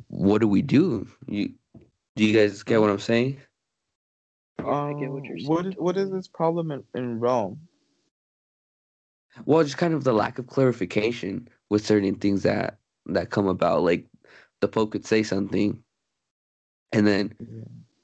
what 0.08 0.40
do 0.40 0.48
we 0.48 0.62
do? 0.62 1.06
You 1.26 1.54
do 2.16 2.24
you 2.24 2.34
guys 2.38 2.62
get 2.62 2.80
what 2.80 2.90
I'm 2.90 2.98
saying? 2.98 3.38
Yeah, 4.58 4.66
I 4.66 4.92
get 4.92 5.10
what 5.10 5.18
Um, 5.18 5.24
you're 5.24 5.38
saying. 5.38 5.48
what 5.48 5.66
is- 5.66 5.74
what 5.76 5.96
is 5.96 6.10
this 6.10 6.28
problem 6.28 6.70
in, 6.70 6.84
in 6.94 7.18
Rome? 7.20 7.60
Well, 9.46 9.64
just 9.64 9.78
kind 9.78 9.94
of 9.94 10.04
the 10.04 10.12
lack 10.12 10.38
of 10.38 10.46
clarification 10.46 11.48
with 11.70 11.86
certain 11.86 12.16
things 12.16 12.42
that 12.42 12.78
that 13.06 13.30
come 13.30 13.46
about. 13.48 13.82
Like 13.82 14.06
the 14.60 14.68
Pope 14.68 14.92
could 14.92 15.06
say 15.06 15.22
something, 15.22 15.82
and 16.92 17.06
then 17.06 17.34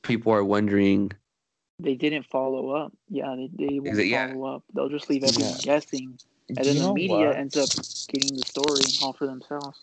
people 0.03 0.33
are 0.33 0.45
wondering. 0.45 1.13
They 1.81 1.95
didn't 1.95 2.25
follow 2.27 2.71
up. 2.71 2.93
Yeah, 3.09 3.37
they, 3.37 3.51
they 3.69 3.79
won't 3.79 3.99
it- 3.99 4.07
yeah. 4.07 4.33
follow 4.33 4.57
up. 4.57 4.65
They'll 4.75 4.89
just 4.89 5.09
leave 5.11 5.23
everyone 5.23 5.53
Yeah. 5.53 5.59
guessing. 5.63 6.19
And 6.49 6.57
Do 6.59 6.65
then 6.65 6.79
the 6.79 6.93
media 6.95 7.29
what? 7.29 7.37
ends 7.37 7.57
up 7.57 7.69
getting 8.09 8.35
the 8.35 8.45
story 8.47 8.81
all 9.03 9.13
for 9.13 9.27
themselves. 9.27 9.79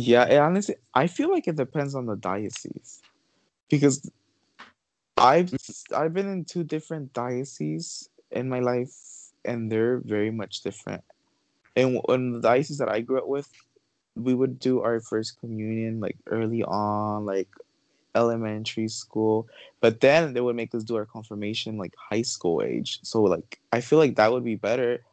Yeah, 0.00 0.44
honestly, 0.46 0.76
I 0.94 1.08
feel 1.08 1.28
like 1.28 1.48
it 1.48 1.56
depends 1.56 1.96
on 1.96 2.06
the 2.06 2.14
diocese, 2.14 3.02
because 3.70 4.10
I've 5.16 5.52
I've 5.94 6.14
been 6.14 6.28
in 6.28 6.44
two 6.44 6.64
different 6.64 7.12
dioceses 7.12 8.08
in 8.30 8.48
my 8.48 8.60
life, 8.60 8.92
and 9.44 9.70
they're 9.70 9.98
very 9.98 10.30
much 10.30 10.62
different. 10.62 11.02
And 11.76 12.00
in 12.08 12.32
the 12.34 12.40
diocese 12.40 12.78
that 12.78 12.88
I 12.90 13.00
grew 13.02 13.18
up 13.18 13.28
with, 13.28 13.50
we 14.16 14.34
would 14.34 14.58
do 14.60 14.82
our 14.82 15.00
first 15.00 15.40
communion 15.40 16.00
like 16.00 16.16
early 16.28 16.64
on, 16.64 17.26
like 17.26 17.48
elementary 18.14 18.88
school, 18.88 19.48
but 19.80 20.00
then 20.00 20.34
they 20.34 20.40
would 20.42 20.56
make 20.56 20.74
us 20.74 20.84
do 20.84 20.96
our 20.96 21.06
confirmation 21.06 21.78
like 21.78 21.94
high 22.10 22.22
school 22.22 22.62
age. 22.62 23.00
So 23.04 23.22
like 23.22 23.60
I 23.72 23.80
feel 23.82 23.98
like 24.00 24.16
that 24.16 24.32
would 24.32 24.44
be 24.44 24.56
better 24.56 25.04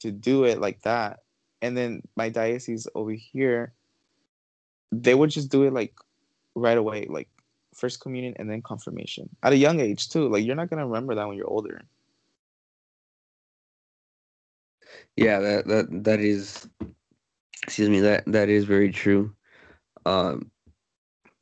to 0.00 0.12
do 0.12 0.44
it 0.44 0.60
like 0.60 0.82
that. 0.82 1.20
And 1.62 1.76
then 1.76 2.02
my 2.16 2.30
diocese 2.30 2.88
over 2.94 3.12
here, 3.12 3.74
they 4.92 5.14
would 5.14 5.30
just 5.30 5.50
do 5.50 5.64
it 5.64 5.72
like 5.72 5.94
right 6.54 6.78
away, 6.78 7.06
like 7.08 7.28
first 7.74 8.00
communion 8.00 8.34
and 8.38 8.50
then 8.50 8.62
confirmation 8.62 9.28
at 9.42 9.52
a 9.52 9.56
young 9.56 9.80
age 9.80 10.08
too. 10.08 10.28
Like 10.28 10.44
you're 10.44 10.56
not 10.56 10.70
gonna 10.70 10.86
remember 10.86 11.14
that 11.14 11.26
when 11.28 11.36
you're 11.36 11.50
older. 11.50 11.82
Yeah, 15.16 15.40
that 15.40 15.66
that 15.68 16.04
that 16.04 16.20
is. 16.20 16.68
Excuse 17.64 17.88
me. 17.88 18.00
That 18.00 18.24
that 18.26 18.48
is 18.48 18.64
very 18.64 18.90
true. 18.90 19.34
Um, 20.06 20.50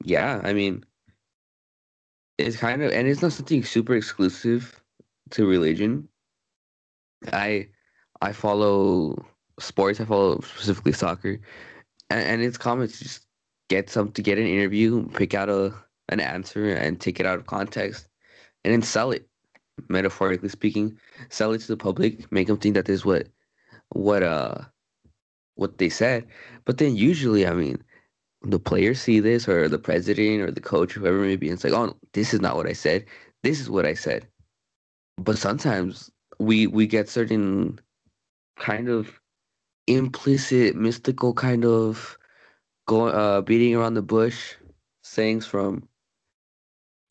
yeah, 0.03 0.41
I 0.43 0.53
mean, 0.53 0.85
it's 2.39 2.57
kind 2.57 2.83
of, 2.83 2.93
and 2.93 3.07
it's 3.07 3.23
not 3.23 3.33
something 3.33 3.65
super 3.65 3.95
exclusive 3.95 4.81
to 5.31 5.47
religion. 5.47 6.09
I 7.33 7.69
I 8.21 8.33
follow 8.33 9.25
sports. 9.59 10.01
I 10.01 10.05
follow 10.05 10.41
specifically 10.41 10.93
soccer, 10.93 11.41
and, 12.11 12.21
and 12.21 12.43
it's 12.43 12.59
common 12.59 12.89
to 12.89 12.99
just 12.99 13.26
get 13.69 13.91
some 13.91 14.13
to 14.13 14.23
get 14.23 14.39
an 14.39 14.47
interview, 14.47 15.09
pick 15.11 15.35
out 15.35 15.49
a 15.49 15.75
an 16.09 16.21
answer, 16.21 16.73
and 16.73 17.01
take 17.01 17.21
it 17.21 17.27
out 17.27 17.39
of 17.39 17.47
context, 17.47 18.09
and 18.65 18.73
then 18.73 18.83
sell 18.83 19.11
it. 19.11 19.29
Metaphorically 19.89 20.49
speaking, 20.49 20.99
sell 21.29 21.53
it 21.53 21.61
to 21.61 21.69
the 21.69 21.77
public, 21.77 22.31
make 22.33 22.47
them 22.47 22.57
think 22.57 22.75
that 22.75 22.87
this 22.87 23.01
is 23.01 23.05
what 23.05 23.29
what 23.91 24.23
uh 24.23 24.59
what 25.57 25.79
they 25.79 25.89
said. 25.89 26.27
But 26.65 26.79
then 26.79 26.97
usually, 26.97 27.47
I 27.47 27.53
mean, 27.53 27.83
the 28.43 28.59
players 28.59 29.01
see 29.01 29.21
this, 29.21 29.49
or 29.49 29.69
the 29.69 29.79
president, 29.79 30.43
or 30.43 30.51
the 30.51 30.61
coach, 30.61 30.93
whoever 30.93 31.19
may 31.19 31.37
be, 31.37 31.49
and 31.49 31.55
it's 31.55 31.65
like, 31.65 31.73
oh, 31.73 31.97
this 32.13 32.33
is 32.33 32.41
not 32.41 32.57
what 32.57 32.67
I 32.67 32.73
said. 32.73 33.05
This 33.43 33.61
is 33.61 33.69
what 33.69 33.87
I 33.87 33.95
said. 33.95 34.27
But 35.19 35.39
sometimes 35.39 36.11
we 36.39 36.67
we 36.67 36.87
get 36.87 37.09
certain 37.09 37.81
kind 38.59 38.89
of 38.89 39.21
implicit, 39.87 40.77
mystical 40.77 41.35
kind 41.35 41.65
of 41.65 42.19
going 42.87 43.15
uh 43.15 43.41
beating 43.43 43.75
around 43.75 43.95
the 43.95 44.03
bush 44.03 44.55
sayings 45.03 45.47
from 45.47 45.89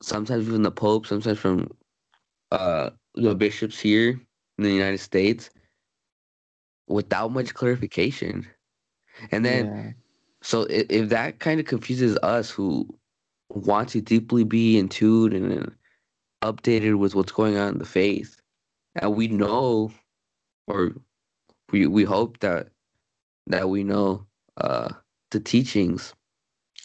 sometimes 0.01 0.47
even 0.47 0.61
the 0.61 0.71
Pope, 0.71 1.05
sometimes 1.05 1.39
from 1.39 1.69
uh 2.51 2.89
the 3.15 3.35
bishops 3.35 3.79
here 3.79 4.19
in 4.57 4.63
the 4.63 4.71
United 4.71 4.99
States 4.99 5.49
without 6.87 7.31
much 7.31 7.53
clarification. 7.53 8.47
And 9.31 9.45
then 9.45 9.65
yeah. 9.65 9.91
so 10.41 10.63
if, 10.63 10.85
if 10.89 11.09
that 11.09 11.39
kind 11.39 11.59
of 11.59 11.65
confuses 11.65 12.17
us 12.17 12.49
who 12.49 12.87
want 13.49 13.89
to 13.89 14.01
deeply 14.01 14.43
be 14.43 14.77
in 14.77 14.89
tune 14.89 15.33
and 15.33 15.71
updated 16.43 16.97
with 16.97 17.15
what's 17.15 17.31
going 17.31 17.57
on 17.57 17.73
in 17.73 17.79
the 17.79 17.85
faith, 17.85 18.39
and 18.95 19.15
we 19.15 19.27
know, 19.27 19.91
or 20.67 20.93
we 21.71 21.87
we 21.87 22.03
hope 22.03 22.39
that 22.39 22.67
that 23.47 23.69
we 23.69 23.83
know 23.83 24.25
uh, 24.57 24.89
the 25.31 25.39
teachings, 25.39 26.13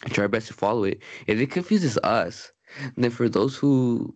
and 0.03 0.13
try 0.13 0.23
our 0.23 0.27
best 0.27 0.47
to 0.47 0.53
follow 0.53 0.83
it. 0.83 1.01
If 1.27 1.39
it 1.39 1.51
confuses 1.51 1.97
us, 1.99 2.51
then 2.97 3.11
for 3.11 3.29
those 3.29 3.55
who 3.55 4.15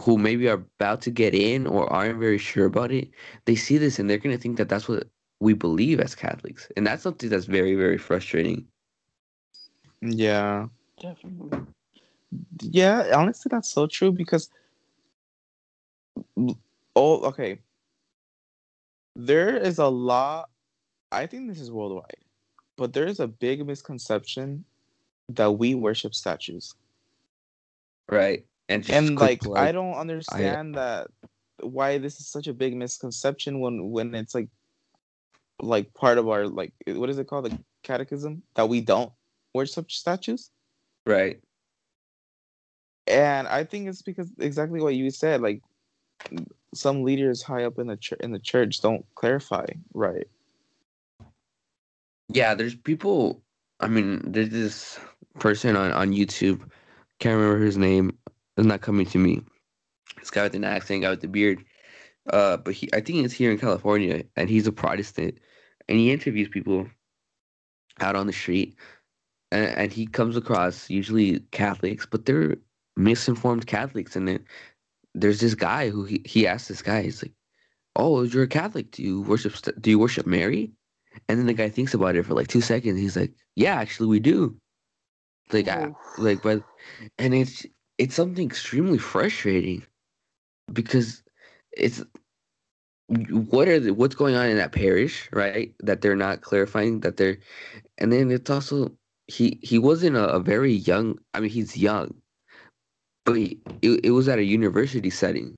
who 0.00 0.18
maybe 0.18 0.48
are 0.48 0.64
about 0.78 1.00
to 1.02 1.10
get 1.10 1.34
in 1.34 1.66
or 1.66 1.90
aren't 1.90 2.18
very 2.18 2.38
sure 2.38 2.66
about 2.66 2.92
it, 2.92 3.10
they 3.46 3.54
see 3.54 3.78
this 3.78 3.98
and 3.98 4.10
they're 4.10 4.18
gonna 4.18 4.38
think 4.38 4.58
that 4.58 4.68
that's 4.68 4.88
what 4.88 5.08
we 5.40 5.54
believe 5.54 6.00
as 6.00 6.14
Catholics, 6.14 6.68
and 6.76 6.86
that's 6.86 7.02
something 7.02 7.28
that's 7.30 7.46
very 7.46 7.74
very 7.74 7.98
frustrating. 7.98 8.66
Yeah. 10.02 10.68
Definitely. 11.00 11.60
Yeah, 12.62 13.10
honestly, 13.14 13.48
that's 13.50 13.68
so 13.70 13.86
true 13.86 14.12
because 14.12 14.50
oh, 16.38 16.56
okay. 16.96 17.60
There 19.14 19.56
is 19.56 19.78
a 19.78 19.88
lot. 19.88 20.50
I 21.12 21.26
think 21.26 21.48
this 21.48 21.60
is 21.60 21.70
worldwide, 21.70 22.16
but 22.76 22.92
there 22.92 23.06
is 23.06 23.20
a 23.20 23.26
big 23.26 23.66
misconception 23.66 24.64
that 25.28 25.52
we 25.52 25.74
worship 25.74 26.14
statues, 26.14 26.74
Right. 28.08 28.46
And 28.68 28.88
and 28.90 29.16
quick 29.16 29.46
like 29.46 29.58
I 29.58 29.72
don't 29.72 29.94
uh, 29.94 29.98
understand 29.98 30.74
that 30.74 31.08
why 31.60 31.98
this 31.98 32.20
is 32.20 32.26
such 32.26 32.46
a 32.46 32.52
big 32.52 32.76
misconception 32.76 33.60
when 33.60 33.90
when 33.90 34.14
it's 34.14 34.34
like 34.34 34.48
like 35.60 35.92
part 35.94 36.18
of 36.18 36.28
our 36.28 36.46
like 36.46 36.72
what 36.88 37.08
is 37.08 37.18
it 37.18 37.28
called 37.28 37.46
the 37.46 37.58
catechism 37.82 38.42
that 38.54 38.68
we 38.68 38.80
don't 38.80 39.12
worship 39.54 39.90
statues. 39.90 40.50
Right. 41.04 41.40
And 43.06 43.46
I 43.46 43.62
think 43.62 43.88
it's 43.88 44.02
because 44.02 44.32
exactly 44.38 44.80
what 44.80 44.96
you 44.96 45.10
said. 45.10 45.40
Like 45.40 45.62
some 46.74 47.04
leaders 47.04 47.42
high 47.42 47.64
up 47.64 47.78
in 47.78 47.86
the 47.86 47.96
church 47.96 48.18
in 48.20 48.32
the 48.32 48.38
church 48.38 48.80
don't 48.80 49.04
clarify 49.14 49.66
right. 49.94 50.26
Yeah, 52.28 52.54
there's 52.54 52.74
people. 52.74 53.42
I 53.80 53.88
mean, 53.88 54.20
there's 54.24 54.50
this 54.50 54.98
person 55.38 55.76
on 55.76 55.92
on 55.92 56.12
YouTube. 56.12 56.60
Can't 57.20 57.36
remember 57.36 57.64
his 57.64 57.76
name. 57.76 58.16
It's 58.56 58.66
not 58.66 58.80
coming 58.80 59.06
to 59.06 59.18
me. 59.18 59.42
This 60.18 60.30
guy 60.30 60.44
with 60.44 60.54
an 60.54 60.64
accent, 60.64 61.02
guy 61.02 61.10
with 61.10 61.20
the 61.20 61.28
beard. 61.28 61.64
Uh, 62.32 62.56
but 62.56 62.74
he, 62.74 62.88
I 62.92 63.00
think 63.00 63.18
he's 63.18 63.32
here 63.32 63.52
in 63.52 63.58
California, 63.58 64.24
and 64.36 64.50
he's 64.50 64.66
a 64.66 64.72
Protestant, 64.72 65.38
and 65.88 65.98
he 65.98 66.10
interviews 66.10 66.48
people 66.48 66.88
out 68.00 68.16
on 68.16 68.26
the 68.26 68.32
street, 68.32 68.76
and, 69.52 69.66
and 69.78 69.92
he 69.92 70.06
comes 70.06 70.36
across 70.36 70.90
usually 70.90 71.40
Catholics, 71.52 72.06
but 72.06 72.26
they're 72.26 72.56
misinformed 72.96 73.66
Catholics, 73.66 74.16
and 74.16 74.26
then 74.26 74.44
there's 75.14 75.40
this 75.40 75.54
guy 75.54 75.88
who 75.90 76.04
he, 76.04 76.22
he 76.24 76.46
asked 76.46 76.68
this 76.68 76.82
guy, 76.82 77.02
he's 77.02 77.22
like, 77.22 77.34
"Oh, 77.94 78.22
you're 78.22 78.44
a 78.44 78.48
Catholic? 78.48 78.90
Do 78.90 79.02
you 79.02 79.22
worship? 79.22 79.54
Do 79.80 79.90
you 79.90 79.98
worship 79.98 80.26
Mary?" 80.26 80.72
And 81.28 81.38
then 81.38 81.46
the 81.46 81.54
guy 81.54 81.68
thinks 81.68 81.94
about 81.94 82.16
it 82.16 82.24
for 82.24 82.34
like 82.34 82.48
two 82.48 82.60
seconds. 82.60 82.98
He's 82.98 83.16
like, 83.16 83.32
"Yeah, 83.54 83.76
actually, 83.76 84.08
we 84.08 84.20
do." 84.20 84.56
Like, 85.52 85.68
I, 85.68 85.92
like, 86.18 86.42
but, 86.42 86.62
and 87.18 87.34
it's 87.34 87.64
it's 87.98 88.14
something 88.14 88.46
extremely 88.46 88.98
frustrating 88.98 89.86
because 90.72 91.22
it's 91.72 92.02
what 93.08 93.68
are 93.68 93.78
the, 93.78 93.94
what's 93.94 94.16
going 94.16 94.34
on 94.34 94.46
in 94.48 94.56
that 94.56 94.72
parish, 94.72 95.28
right? 95.32 95.72
That 95.80 96.00
they're 96.00 96.16
not 96.16 96.40
clarifying 96.40 97.00
that 97.00 97.16
they're, 97.16 97.38
and 97.98 98.12
then 98.12 98.30
it's 98.30 98.50
also 98.50 98.92
he 99.28 99.58
he 99.62 99.78
wasn't 99.78 100.16
a, 100.16 100.28
a 100.28 100.40
very 100.40 100.72
young. 100.72 101.18
I 101.34 101.40
mean, 101.40 101.50
he's 101.50 101.76
young, 101.76 102.14
but 103.24 103.36
he, 103.36 103.60
it 103.82 104.00
it 104.04 104.10
was 104.10 104.28
at 104.28 104.38
a 104.40 104.44
university 104.44 105.10
setting, 105.10 105.56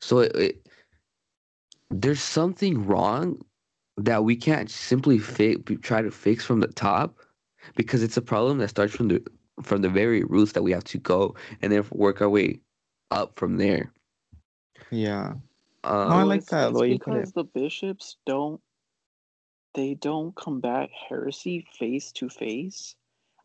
so 0.00 0.20
it, 0.20 0.36
it 0.36 0.68
there's 1.90 2.22
something 2.22 2.86
wrong 2.86 3.40
that 3.98 4.24
we 4.24 4.36
can't 4.36 4.70
simply 4.70 5.18
fi- 5.18 5.56
try 5.82 6.02
to 6.02 6.10
fix 6.10 6.44
from 6.44 6.60
the 6.60 6.68
top 6.68 7.16
because 7.76 8.02
it's 8.02 8.16
a 8.16 8.22
problem 8.22 8.58
that 8.58 8.68
starts 8.68 8.94
from 8.94 9.08
the 9.08 9.22
from 9.62 9.82
the 9.82 9.88
very 9.88 10.22
roots 10.22 10.52
that 10.52 10.62
we 10.62 10.70
have 10.70 10.84
to 10.84 10.98
go 10.98 11.34
and 11.62 11.72
then 11.72 11.84
work 11.90 12.20
our 12.20 12.28
way 12.28 12.60
up 13.10 13.36
from 13.36 13.56
there. 13.56 13.92
Yeah. 14.90 15.34
Um, 15.84 16.12
Oh, 16.12 16.18
I 16.18 16.22
like 16.22 16.46
that, 16.46 16.70
it's 16.70 16.80
way 16.80 16.92
you 16.92 16.98
because 16.98 17.32
the 17.32 17.44
bishops 17.44 18.16
don't 18.24 18.60
they 19.74 19.94
don't 19.94 20.34
combat 20.34 20.90
heresy 21.08 21.66
face 21.78 22.12
to 22.12 22.28
face. 22.28 22.94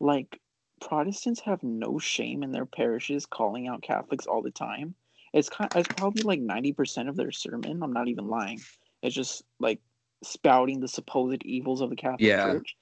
Like 0.00 0.40
Protestants 0.80 1.40
have 1.40 1.62
no 1.62 1.98
shame 1.98 2.42
in 2.42 2.52
their 2.52 2.66
parishes 2.66 3.26
calling 3.26 3.68
out 3.68 3.82
Catholics 3.82 4.26
all 4.26 4.42
the 4.42 4.50
time. 4.50 4.94
It's 5.32 5.48
kind 5.48 5.70
it's 5.74 5.88
probably 5.88 6.22
like 6.22 6.40
90% 6.40 7.08
of 7.08 7.16
their 7.16 7.32
sermon. 7.32 7.82
I'm 7.82 7.92
not 7.92 8.08
even 8.08 8.28
lying. 8.28 8.60
It's 9.02 9.14
just 9.14 9.42
like 9.58 9.80
spouting 10.24 10.80
the 10.80 10.88
supposed 10.88 11.42
evils 11.44 11.80
of 11.80 11.90
the 11.90 11.96
Catholic 11.96 12.20
Yeah. 12.20 12.44
Church. 12.44 12.76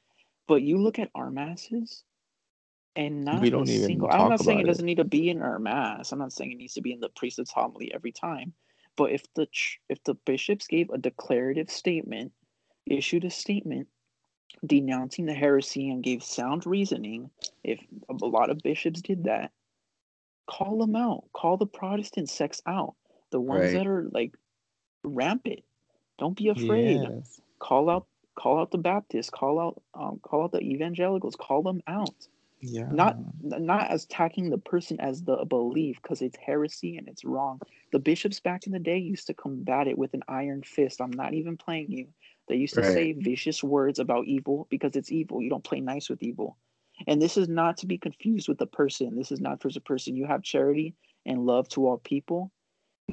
But 0.48 0.62
you 0.62 0.78
look 0.78 0.98
at 0.98 1.10
our 1.14 1.30
masses 1.30 2.04
and 2.96 3.24
not 3.24 3.40
We 3.40 3.50
don't 3.50 3.68
a 3.68 3.72
even 3.72 3.86
single 3.86 4.08
I'm 4.10 4.28
not 4.28 4.40
saying 4.40 4.58
it 4.60 4.64
it. 4.64 4.66
doesn't 4.66 4.84
need 4.84 4.96
to 4.96 5.04
be 5.04 5.30
in 5.30 5.40
our 5.40 5.58
mass. 5.58 6.12
I'm 6.12 6.18
not 6.18 6.32
saying 6.32 6.52
it 6.52 6.56
needs 6.58 6.74
to 6.74 6.82
be 6.82 6.92
in 6.92 7.00
the 7.00 7.08
priest's 7.10 7.50
homily 7.52 7.92
every 7.94 8.12
time. 8.12 8.52
But 8.96 9.12
if 9.12 9.24
the 9.34 9.46
ch- 9.46 9.80
if 9.88 10.02
the 10.04 10.14
bishops 10.14 10.66
gave 10.66 10.90
a 10.90 10.98
declarative 10.98 11.70
statement, 11.70 12.32
issued 12.86 13.24
a 13.24 13.30
statement 13.30 13.88
denouncing 14.66 15.24
the 15.24 15.32
heresy 15.34 15.88
and 15.88 16.02
gave 16.02 16.22
sound 16.22 16.66
reasoning, 16.66 17.30
if 17.64 17.80
a 18.10 18.26
lot 18.26 18.50
of 18.50 18.58
bishops 18.58 19.00
did 19.00 19.24
that, 19.24 19.52
call 20.46 20.78
them 20.78 20.94
out. 20.94 21.24
Call 21.32 21.56
the 21.56 21.66
Protestant 21.66 22.28
sects 22.28 22.60
out. 22.66 22.94
The 23.30 23.40
ones 23.40 23.62
Right. 23.66 23.72
that 23.74 23.86
are 23.86 24.08
like 24.12 24.36
rampant. 25.04 25.60
Don't 26.18 26.36
be 26.36 26.48
afraid. 26.48 27.00
Yes. 27.02 27.40
Call 27.58 27.90
out 27.90 28.06
call 28.34 28.60
out 28.60 28.70
the 28.70 28.78
Baptists, 28.78 29.30
call 29.30 29.58
out 29.60 29.82
um, 29.94 30.20
call 30.22 30.44
out 30.44 30.52
the 30.52 30.60
evangelicals, 30.60 31.36
call 31.36 31.62
them 31.62 31.82
out. 31.86 32.14
Yeah. 32.60 32.88
not 32.92 33.18
not 33.42 33.90
as 33.90 34.04
attacking 34.04 34.50
the 34.50 34.58
person 34.58 35.00
as 35.00 35.24
the 35.24 35.44
belief 35.44 36.00
because 36.00 36.22
it's 36.22 36.36
heresy 36.38 36.96
and 36.96 37.08
it's 37.08 37.24
wrong. 37.24 37.60
The 37.92 37.98
bishops 37.98 38.40
back 38.40 38.66
in 38.66 38.72
the 38.72 38.78
day 38.78 38.98
used 38.98 39.26
to 39.28 39.34
combat 39.34 39.88
it 39.88 39.98
with 39.98 40.14
an 40.14 40.22
iron 40.28 40.62
fist. 40.62 41.00
I'm 41.00 41.10
not 41.10 41.34
even 41.34 41.56
playing 41.56 41.90
you. 41.90 42.08
They 42.48 42.56
used 42.56 42.74
to 42.74 42.82
Right. 42.82 42.92
say 42.92 43.12
vicious 43.12 43.62
words 43.64 43.98
about 43.98 44.26
evil 44.26 44.66
because 44.70 44.96
it's 44.96 45.12
evil. 45.12 45.42
You 45.42 45.50
don't 45.50 45.64
play 45.64 45.80
nice 45.80 46.08
with 46.08 46.22
evil. 46.22 46.56
And 47.06 47.20
this 47.20 47.36
is 47.36 47.48
not 47.48 47.78
to 47.78 47.86
be 47.86 47.98
confused 47.98 48.48
with 48.48 48.58
the 48.58 48.66
person. 48.66 49.16
This 49.16 49.32
is 49.32 49.40
not 49.40 49.60
towards 49.60 49.76
a 49.76 49.80
person. 49.80 50.16
You 50.16 50.26
have 50.26 50.42
charity 50.42 50.94
and 51.26 51.46
love 51.46 51.68
to 51.70 51.86
all 51.86 51.98
people 51.98 52.52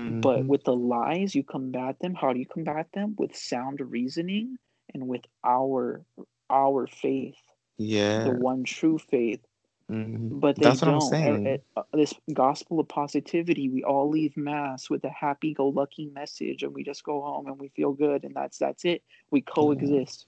but 0.08 0.46
Mhm. 0.46 0.48
with 0.48 0.64
the 0.64 0.76
lies 0.76 1.36
you 1.36 1.44
combat 1.44 2.00
them 2.00 2.14
how 2.16 2.34
do 2.34 2.40
you 2.40 2.46
combat 2.46 2.88
them 2.94 3.16
with 3.18 3.36
sound 3.36 3.80
reasoning 3.82 4.58
and 4.94 5.08
with 5.08 5.22
our 5.44 6.04
our 6.50 6.88
faith 6.88 7.42
yeah. 7.78 8.24
the 8.24 8.32
one 8.32 8.64
true 8.64 8.98
faith 8.98 9.42
Mhm. 9.90 10.40
but 10.42 10.60
they 10.60 10.64
That's 10.64 10.82
what 10.82 10.90
I'm 10.90 11.00
don't. 11.00 11.14
Uh, 11.24 11.40
saying. 11.42 11.48
uh, 11.76 11.80
uh, 11.82 11.84
this 11.94 12.14
gospel 12.34 12.80
of 12.80 12.88
positivity, 12.88 13.70
we 13.70 13.84
all 13.84 14.10
leave 14.10 14.38
mass 14.38 14.90
with 14.90 15.04
a 15.04 15.10
happy-go-lucky 15.10 16.08
message, 16.08 16.64
and 16.64 16.74
we 16.74 16.84
just 16.84 17.04
go 17.04 17.22
home 17.22 17.48
and 17.48 17.60
we 17.60 17.70
feel 17.70 17.94
good, 17.94 18.24
and 18.24 18.36
that's 18.36 18.58
that's 18.60 18.86
it. 18.86 19.04
We 19.32 19.42
coexist. 19.42 20.28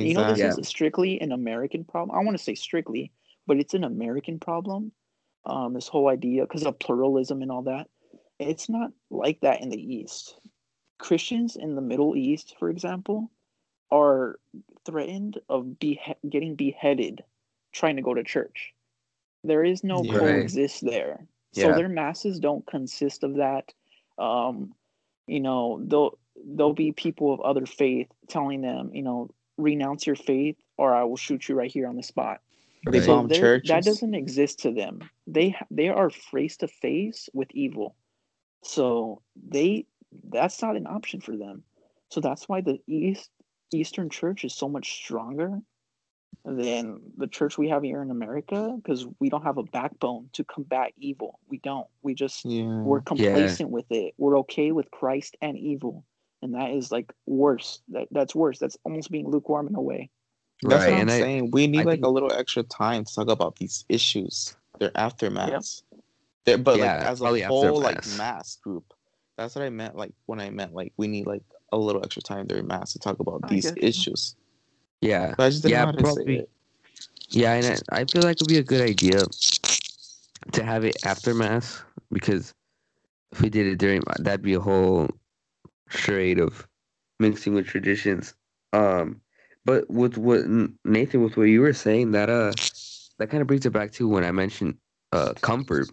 You 0.00 0.14
know, 0.14 0.24
this 0.24 0.38
Exactly. 0.38 0.62
is 0.62 0.68
strictly 0.68 1.20
an 1.20 1.32
American 1.32 1.84
problem. 1.84 2.16
I 2.16 2.22
want 2.24 2.36
to 2.36 2.42
say 2.42 2.54
strictly, 2.54 3.12
but 3.46 3.56
it's 3.58 3.74
an 3.74 3.84
American 3.84 4.38
problem. 4.38 4.92
Um, 5.46 5.74
this 5.74 5.88
whole 5.88 6.08
idea 6.08 6.42
because 6.42 6.64
of 6.64 6.78
pluralism 6.78 7.42
and 7.42 7.50
all 7.50 7.62
that. 7.62 7.88
It's 8.48 8.68
not 8.68 8.90
like 9.10 9.40
that 9.40 9.60
in 9.60 9.68
the 9.70 9.94
East. 9.94 10.36
Christians 10.98 11.56
in 11.56 11.74
the 11.74 11.80
Middle 11.82 12.16
East, 12.16 12.54
for 12.58 12.70
example, 12.70 13.30
are 13.90 14.38
threatened 14.84 15.38
of 15.48 15.64
behe- 15.80 16.16
getting 16.28 16.54
beheaded 16.54 17.22
trying 17.72 17.96
to 17.96 18.02
go 18.02 18.14
to 18.14 18.22
church. 18.22 18.72
There 19.44 19.64
is 19.64 19.82
no 19.82 20.02
Yeah. 20.02 20.12
Right. 20.12 20.20
coexist 20.20 20.84
there. 20.84 21.26
So 21.52 21.68
Yeah. 21.68 21.74
their 21.74 21.88
masses 21.88 22.38
don't 22.38 22.66
consist 22.66 23.24
of 23.24 23.34
that. 23.36 23.72
Um, 24.18 24.74
you 25.26 25.40
know, 25.40 25.80
there'll 25.84 26.18
there'll 26.44 26.72
be 26.72 26.92
people 26.92 27.32
of 27.32 27.40
other 27.42 27.66
faith 27.66 28.08
telling 28.26 28.62
them, 28.62 28.94
you 28.94 29.02
know, 29.02 29.28
renounce 29.58 30.06
your 30.06 30.16
faith 30.16 30.56
or 30.78 30.94
I 30.94 31.04
will 31.04 31.16
shoot 31.18 31.48
you 31.48 31.54
right 31.54 31.70
here 31.70 31.86
on 31.86 31.94
the 31.96 32.02
spot. 32.02 32.40
They 32.86 32.98
Right. 32.98 33.06
So 33.06 33.16
bomb 33.16 33.28
they're- 33.28 33.38
churches. 33.40 33.68
that 33.68 33.84
doesn't 33.84 34.14
exist 34.14 34.60
to 34.60 34.72
them. 34.72 35.08
They 35.26 35.54
they 35.70 35.88
are 35.88 36.08
face 36.10 36.56
to 36.58 36.68
face 36.68 37.28
with 37.34 37.48
evil. 37.52 37.94
So 38.62 39.22
they 39.48 39.86
that's 40.28 40.60
not 40.62 40.76
an 40.76 40.86
option 40.86 41.20
for 41.20 41.36
them. 41.36 41.62
So 42.10 42.20
that's 42.20 42.48
why 42.48 42.60
the 42.60 42.80
East 42.86 43.30
Eastern 43.72 44.10
Church 44.10 44.44
is 44.44 44.54
so 44.54 44.68
much 44.68 44.92
stronger 44.92 45.60
than 46.44 47.00
the 47.16 47.26
church 47.26 47.56
we 47.56 47.68
have 47.68 47.82
here 47.82 48.02
in 48.02 48.10
America 48.10 48.74
because 48.76 49.06
we 49.20 49.28
don't 49.28 49.44
have 49.44 49.58
a 49.58 49.62
backbone 49.62 50.28
to 50.32 50.44
combat 50.44 50.92
evil. 50.96 51.38
We 51.48 51.58
don't. 51.58 51.86
We 52.02 52.14
just 52.14 52.44
Yeah. 52.44 52.82
we're 52.82 53.00
complacent 53.00 53.70
with 53.70 53.90
it. 53.90 54.14
We're 54.18 54.38
okay 54.40 54.72
with 54.72 54.90
Christ 54.90 55.36
and 55.40 55.56
evil. 55.58 56.04
And 56.42 56.54
that 56.54 56.70
is 56.70 56.90
like 56.90 57.12
worse. 57.26 57.80
That 57.88 58.08
that's 58.10 58.34
worse. 58.34 58.58
That's 58.58 58.76
almost 58.84 59.10
being 59.10 59.28
lukewarm 59.28 59.68
in 59.68 59.74
a 59.76 59.80
way. 59.80 60.10
That's 60.62 60.84
Right, 60.84 60.90
what 60.90 60.94
I'm 60.94 61.00
and 61.02 61.10
I- 61.10 61.20
saying. 61.20 61.50
we 61.52 61.66
need 61.66 61.80
I 61.80 61.84
like 61.84 61.94
think- 61.96 62.06
a 62.06 62.10
little 62.10 62.32
extra 62.32 62.62
time 62.64 63.04
to 63.04 63.14
talk 63.14 63.28
about 63.28 63.56
these 63.56 63.84
issues, 63.88 64.56
their 64.78 64.90
aftermaths. 64.90 65.82
They're- 66.44 66.58
but 66.58 66.78
Yeah, 66.78 66.98
like 66.98 67.06
as 67.06 67.20
a 67.20 67.46
whole, 67.46 67.80
like 67.80 67.98
aftermaths. 68.02 68.18
mass 68.18 68.56
group. 68.56 68.84
That's 69.36 69.54
what 69.54 69.64
I 69.64 69.70
meant. 69.70 69.96
Like 69.96 70.12
when 70.26 70.40
I 70.40 70.50
meant 70.50 70.74
like 70.74 70.92
we 70.96 71.06
need 71.08 71.26
like 71.26 71.42
a 71.72 71.76
little 71.78 72.02
extra 72.04 72.22
time 72.22 72.46
during 72.46 72.66
mass 72.66 72.92
to 72.92 72.98
talk 72.98 73.18
about 73.20 73.40
I 73.44 73.48
these 73.48 73.72
issues. 73.76 74.36
yeah, 75.00 75.34
But 75.36 75.44
I 75.44 75.50
just 75.50 75.62
didn't 75.62 75.72
Yeah, 75.72 75.80
know 75.80 75.86
how 75.86 75.92
to 75.92 76.02
probably- 76.02 76.24
say 76.36 76.42
it. 76.42 76.50
yeah, 77.30 77.52
and 77.54 77.80
I, 77.90 78.00
I 78.00 78.04
feel 78.04 78.22
like 78.22 78.36
it'd 78.36 78.48
be 78.48 78.58
a 78.58 78.62
good 78.62 78.82
idea 78.82 79.24
to 80.52 80.64
have 80.64 80.84
it 80.84 80.96
after 81.06 81.34
mass 81.34 81.82
because 82.12 82.52
if 83.32 83.40
we 83.40 83.48
did 83.48 83.66
it 83.66 83.76
during, 83.78 84.02
that'd 84.18 84.42
be 84.42 84.54
a 84.54 84.60
whole 84.60 85.08
charade 85.88 86.38
of 86.38 86.66
mixing 87.20 87.54
with 87.54 87.66
traditions. 87.66 88.34
Um, 88.72 89.20
but 89.64 89.88
with 89.90 90.18
what 90.18 90.44
Nathan, 90.84 91.22
with 91.22 91.36
what 91.36 91.44
you 91.44 91.60
were 91.62 91.72
saying, 91.72 92.10
that 92.12 92.28
uh, 92.28 92.52
that 93.18 93.30
kind 93.30 93.40
of 93.40 93.46
brings 93.46 93.64
it 93.64 93.70
back 93.72 93.92
to 93.92 94.08
when 94.08 94.24
I 94.24 94.32
mentioned 94.32 94.76
uh 95.12 95.32
comfort. 95.40 95.88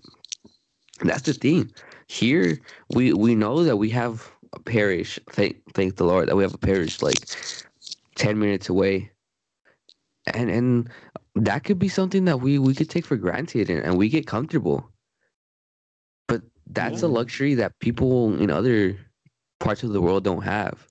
That's 1.01 1.23
the 1.23 1.33
thing. 1.33 1.71
Here, 2.07 2.59
we 2.93 3.13
we 3.13 3.35
know 3.35 3.63
that 3.63 3.77
we 3.77 3.89
have 3.91 4.31
a 4.53 4.59
parish. 4.59 5.19
Thank 5.31 5.61
thank 5.73 5.95
the 5.95 6.05
Lord 6.05 6.27
that 6.27 6.35
we 6.35 6.43
have 6.43 6.53
a 6.53 6.57
parish 6.57 7.01
like 7.01 7.17
ten 8.15 8.39
minutes 8.39 8.69
away, 8.69 9.11
and 10.33 10.49
and 10.49 10.89
that 11.35 11.63
could 11.63 11.79
be 11.79 11.87
something 11.87 12.25
that 12.25 12.41
we 12.41 12.59
we 12.59 12.73
could 12.73 12.89
take 12.89 13.05
for 13.05 13.15
granted 13.15 13.69
and, 13.69 13.83
and 13.83 13.97
we 13.97 14.09
get 14.09 14.27
comfortable. 14.27 14.89
But 16.27 16.41
that's 16.67 17.01
a 17.01 17.07
luxury 17.07 17.55
that 17.55 17.79
people 17.79 18.35
in 18.39 18.51
other 18.51 18.97
parts 19.59 19.83
of 19.83 19.91
the 19.91 20.01
world 20.01 20.23
don't 20.23 20.43
have. 20.43 20.87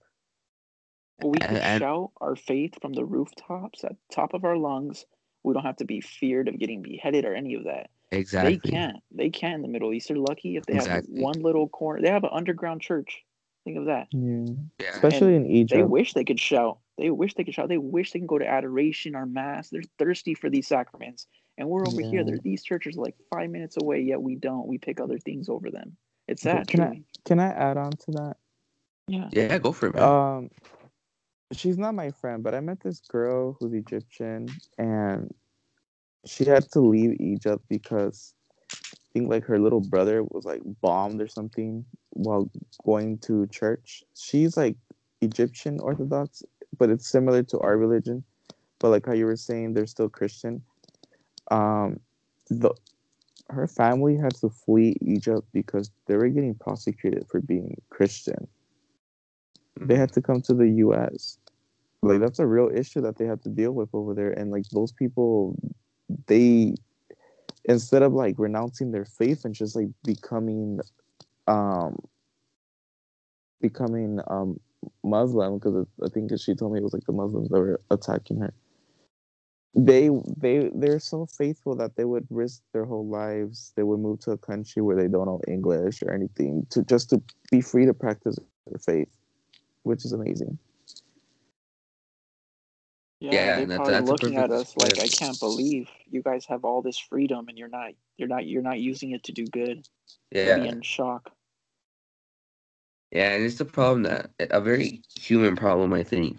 We 1.24 1.38
can 1.38 1.56
And- 1.56 1.80
shout 1.80 2.12
our 2.20 2.36
faith 2.36 2.80
from 2.80 2.92
the 2.92 3.04
rooftops 3.04 3.84
at 3.84 3.96
top 4.10 4.34
of 4.34 4.44
our 4.44 4.56
lungs 4.56 5.04
We 5.44 5.54
don't 5.54 5.64
have 5.64 5.76
to 5.76 5.84
be 5.84 6.00
feared 6.00 6.48
of 6.48 6.58
getting 6.58 6.82
beheaded 6.82 7.24
or 7.24 7.34
any 7.34 7.54
of 7.54 7.64
that. 7.64 7.90
Exactly. 8.10 8.60
They 8.62 8.70
can't. 8.70 8.96
They 9.10 9.30
can 9.30 9.52
in 9.54 9.62
the 9.62 9.68
Middle 9.68 9.92
East. 9.92 10.08
They're 10.08 10.16
lucky 10.16 10.56
if 10.56 10.64
they 10.66 10.74
Exactly. 10.74 11.14
have 11.14 11.22
one 11.22 11.40
little 11.42 11.68
corner. 11.68 12.00
They 12.00 12.10
have 12.10 12.24
an 12.24 12.30
underground 12.32 12.80
church. 12.80 13.22
Think 13.64 13.76
of 13.78 13.84
that. 13.86 14.08
Yeah. 14.12 14.46
Yeah. 14.80 14.90
Especially 14.94 15.34
in 15.36 15.46
Egypt. 15.46 15.78
They 15.78 15.82
wish 15.84 16.14
they 16.14 16.24
could 16.24 16.40
shout. 16.40 16.78
They 16.96 17.10
wish 17.10 17.34
they 17.34 17.44
could 17.44 17.54
shout. 17.54 17.68
They 17.68 17.76
wish 17.78 18.12
they 18.12 18.18
can 18.18 18.26
go 18.26 18.38
to 18.38 18.46
adoration 18.48 19.14
or 19.14 19.26
mass. 19.26 19.68
They're 19.68 19.82
thirsty 19.98 20.34
for 20.34 20.48
these 20.48 20.66
sacraments. 20.66 21.26
And 21.58 21.68
we're 21.68 21.86
over 21.86 22.00
here. 22.00 22.20
Yeah. 22.20 22.22
There, 22.24 22.38
these 22.38 22.62
churches 22.62 22.96
are 22.96 23.02
like 23.02 23.16
five 23.32 23.50
minutes 23.50 23.76
away, 23.80 24.00
yet 24.00 24.22
we 24.22 24.36
don't. 24.36 24.66
We 24.66 24.78
pick 24.78 25.00
other 25.00 25.18
things 25.18 25.48
over 25.48 25.70
them. 25.70 25.96
It's 26.28 26.42
Can- 26.42 26.56
sad. 26.58 26.68
can 26.68 26.80
I- 26.80 27.02
Can 27.24 27.40
I 27.40 27.48
add 27.48 27.76
on 27.76 27.90
to 27.92 28.10
that? 28.12 28.36
Yeah. 29.08 29.28
Yeah, 29.32 29.58
go 29.58 29.72
for 29.72 29.88
it, 29.88 29.94
man. 29.94 30.02
Um, 30.04 30.50
she's 31.52 31.76
not 31.78 31.94
my 31.94 32.10
friend, 32.10 32.42
but 32.42 32.54
I 32.54 32.60
met 32.60 32.80
this 32.80 33.00
girl 33.00 33.56
who's 33.58 33.72
Egyptian, 33.74 34.48
and 34.78 35.34
she 36.24 36.44
had 36.44 36.70
to 36.72 36.80
leave 36.80 37.20
Egypt 37.20 37.64
because 37.68 38.34
I 38.82 38.96
think 39.12 39.30
like 39.30 39.44
her 39.44 39.58
little 39.58 39.80
brother 39.80 40.22
was 40.22 40.44
like 40.44 40.60
bombed 40.80 41.20
or 41.20 41.28
something 41.28 41.84
while 42.10 42.50
going 42.84 43.18
to 43.18 43.46
church. 43.48 44.02
She's 44.14 44.56
like 44.56 44.76
Egyptian 45.20 45.80
Orthodox, 45.80 46.42
but 46.78 46.90
it's 46.90 47.08
similar 47.08 47.42
to 47.44 47.58
our 47.60 47.76
religion. 47.76 48.24
But 48.78 48.90
like 48.90 49.06
how 49.06 49.14
you 49.14 49.26
were 49.26 49.36
saying, 49.36 49.74
they're 49.74 49.86
still 49.86 50.08
Christian. 50.08 50.62
Um, 51.50 52.00
the 52.50 52.72
her 53.50 53.66
family 53.66 54.16
had 54.16 54.34
to 54.36 54.50
flee 54.50 54.96
Egypt 55.00 55.48
because 55.52 55.90
they 56.06 56.16
were 56.16 56.28
getting 56.28 56.54
prosecuted 56.54 57.26
for 57.30 57.40
being 57.40 57.80
Christian 57.88 58.46
they 59.80 59.96
had 59.96 60.12
to 60.12 60.22
come 60.22 60.40
to 60.42 60.54
the 60.54 60.68
US. 60.86 61.38
Like 62.02 62.20
that's 62.20 62.38
a 62.38 62.46
real 62.46 62.70
issue 62.74 63.00
that 63.02 63.16
they 63.18 63.26
had 63.26 63.42
to 63.42 63.48
deal 63.48 63.72
with 63.72 63.88
over 63.92 64.14
there. 64.14 64.30
And 64.32 64.50
like 64.50 64.64
those 64.70 64.92
people 64.92 65.56
they 66.26 66.74
instead 67.66 68.02
of 68.02 68.12
like 68.12 68.36
renouncing 68.38 68.92
their 68.92 69.04
faith 69.04 69.44
and 69.44 69.54
just 69.54 69.76
like 69.76 69.88
becoming 70.04 70.80
um 71.48 71.96
becoming 73.60 74.20
um 74.28 74.60
Muslim 75.04 75.58
because 75.58 75.86
I 76.04 76.08
think 76.08 76.30
she 76.38 76.54
told 76.54 76.72
me 76.72 76.80
it 76.80 76.84
was 76.84 76.94
like 76.94 77.06
the 77.06 77.12
Muslims 77.12 77.48
that 77.50 77.58
were 77.60 77.80
attacking 77.90 78.40
her. 78.40 78.54
They 79.74 80.10
they 80.36 80.70
they're 80.74 81.00
so 81.00 81.26
faithful 81.26 81.76
that 81.76 81.96
they 81.96 82.04
would 82.04 82.26
risk 82.30 82.62
their 82.72 82.84
whole 82.86 83.08
lives. 83.08 83.72
They 83.76 83.84
would 83.84 84.00
move 84.00 84.20
to 84.20 84.32
a 84.32 84.38
country 84.38 84.82
where 84.82 84.96
they 84.96 85.08
don't 85.08 85.26
know 85.26 85.40
English 85.48 86.02
or 86.02 86.12
anything 86.12 86.66
to 86.70 86.84
just 86.84 87.10
to 87.10 87.22
be 87.50 87.60
free 87.60 87.86
to 87.86 87.94
practice 87.94 88.36
their 88.66 88.78
faith 88.78 89.08
which 89.82 90.04
is 90.04 90.12
amazing. 90.12 90.58
Yeah, 93.20 93.32
Yeah, 93.32 93.56
they're 93.56 93.66
that- 93.66 93.76
probably 93.76 94.00
looking 94.00 94.36
at 94.36 94.50
us 94.50 94.76
like, 94.76 94.98
I 94.98 95.08
can't 95.08 95.38
believe 95.40 95.88
you 96.08 96.22
guys 96.22 96.46
have 96.46 96.64
all 96.64 96.82
this 96.82 96.98
freedom 96.98 97.48
and 97.48 97.58
you're 97.58 97.68
not, 97.68 97.92
you're 98.16 98.28
not, 98.28 98.46
you're 98.46 98.62
not 98.62 98.78
using 98.78 99.10
it 99.10 99.24
to 99.24 99.32
do 99.32 99.46
good. 99.46 99.86
Yeah. 100.30 100.58
be 100.58 100.68
in 100.68 100.82
shock. 100.82 101.30
Yeah, 103.10 103.32
and 103.32 103.44
it's 103.44 103.60
a 103.60 103.64
problem 103.64 104.02
that 104.02 104.30
a 104.38 104.60
very 104.60 105.02
human 105.18 105.56
problem, 105.56 105.92
I 105.94 106.02
think, 106.02 106.38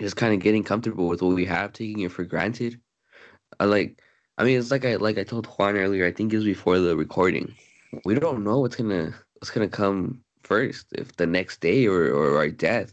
is 0.00 0.14
kind 0.14 0.34
of 0.34 0.40
getting 0.40 0.64
comfortable 0.64 1.06
with 1.08 1.22
what 1.22 1.34
we 1.34 1.44
have, 1.46 1.72
taking 1.72 2.00
it 2.00 2.10
for 2.10 2.24
granted. 2.24 2.80
I 3.60 3.64
like, 3.66 4.02
I 4.36 4.44
mean, 4.44 4.58
it's 4.58 4.70
like 4.72 4.84
I 4.84 4.96
like 4.96 5.16
I 5.16 5.24
told 5.24 5.46
Juan 5.46 5.76
earlier. 5.76 6.04
I 6.04 6.12
think 6.12 6.32
it 6.32 6.36
was 6.36 6.44
before 6.44 6.78
the 6.80 6.96
recording. 6.96 7.54
We 8.04 8.14
don't 8.16 8.44
know 8.44 8.58
what's 8.58 8.76
gonna 8.76 9.14
what's 9.34 9.50
gonna 9.50 9.68
come 9.68 10.22
first, 10.42 10.86
if 10.92 11.16
the 11.16 11.26
next 11.26 11.60
day 11.60 11.86
or 11.86 12.10
or 12.12 12.36
our 12.36 12.50
death. 12.50 12.92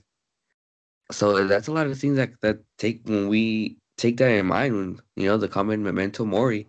So 1.14 1.38
eh, 1.38 1.44
that's 1.48 1.68
a 1.68 1.72
lot 1.72 1.88
of 1.88 1.98
things 1.98 2.18
that 2.18 2.40
that 2.41 2.60
take 2.77 3.02
when 3.06 3.27
we 3.27 3.77
take 3.98 4.18
that 4.18 4.30
in 4.31 4.45
mind. 4.48 4.76
When 4.76 4.99
you 5.15 5.27
know 5.27 5.38
the 5.38 5.48
common 5.48 5.84
memento 5.84 6.26
mori, 6.26 6.68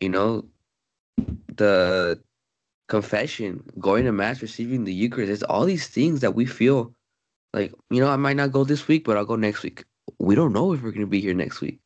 you 0.00 0.08
know, 0.08 0.46
the 1.54 2.20
confession, 2.88 3.62
going 3.78 4.04
to 4.04 4.12
mass, 4.12 4.42
receiving 4.42 4.84
the 4.84 4.94
Eucharist. 4.94 5.30
It's 5.30 5.42
all 5.42 5.64
these 5.64 5.88
things 5.88 6.20
that 6.20 6.34
we 6.34 6.46
feel 6.46 6.94
like, 7.52 7.72
you 7.90 8.00
know, 8.00 8.08
I 8.08 8.16
might 8.16 8.36
not 8.36 8.52
go 8.52 8.64
this 8.64 8.88
week, 8.88 9.04
but 9.04 9.16
I'll 9.16 9.24
go 9.24 9.36
next 9.36 9.62
week. 9.62 9.84
We 10.18 10.34
don't 10.34 10.52
know 10.52 10.72
if 10.72 10.82
we're 10.82 10.90
gonna 10.92 11.06
be 11.06 11.20
here 11.20 11.34
next 11.34 11.60
week. 11.60 11.80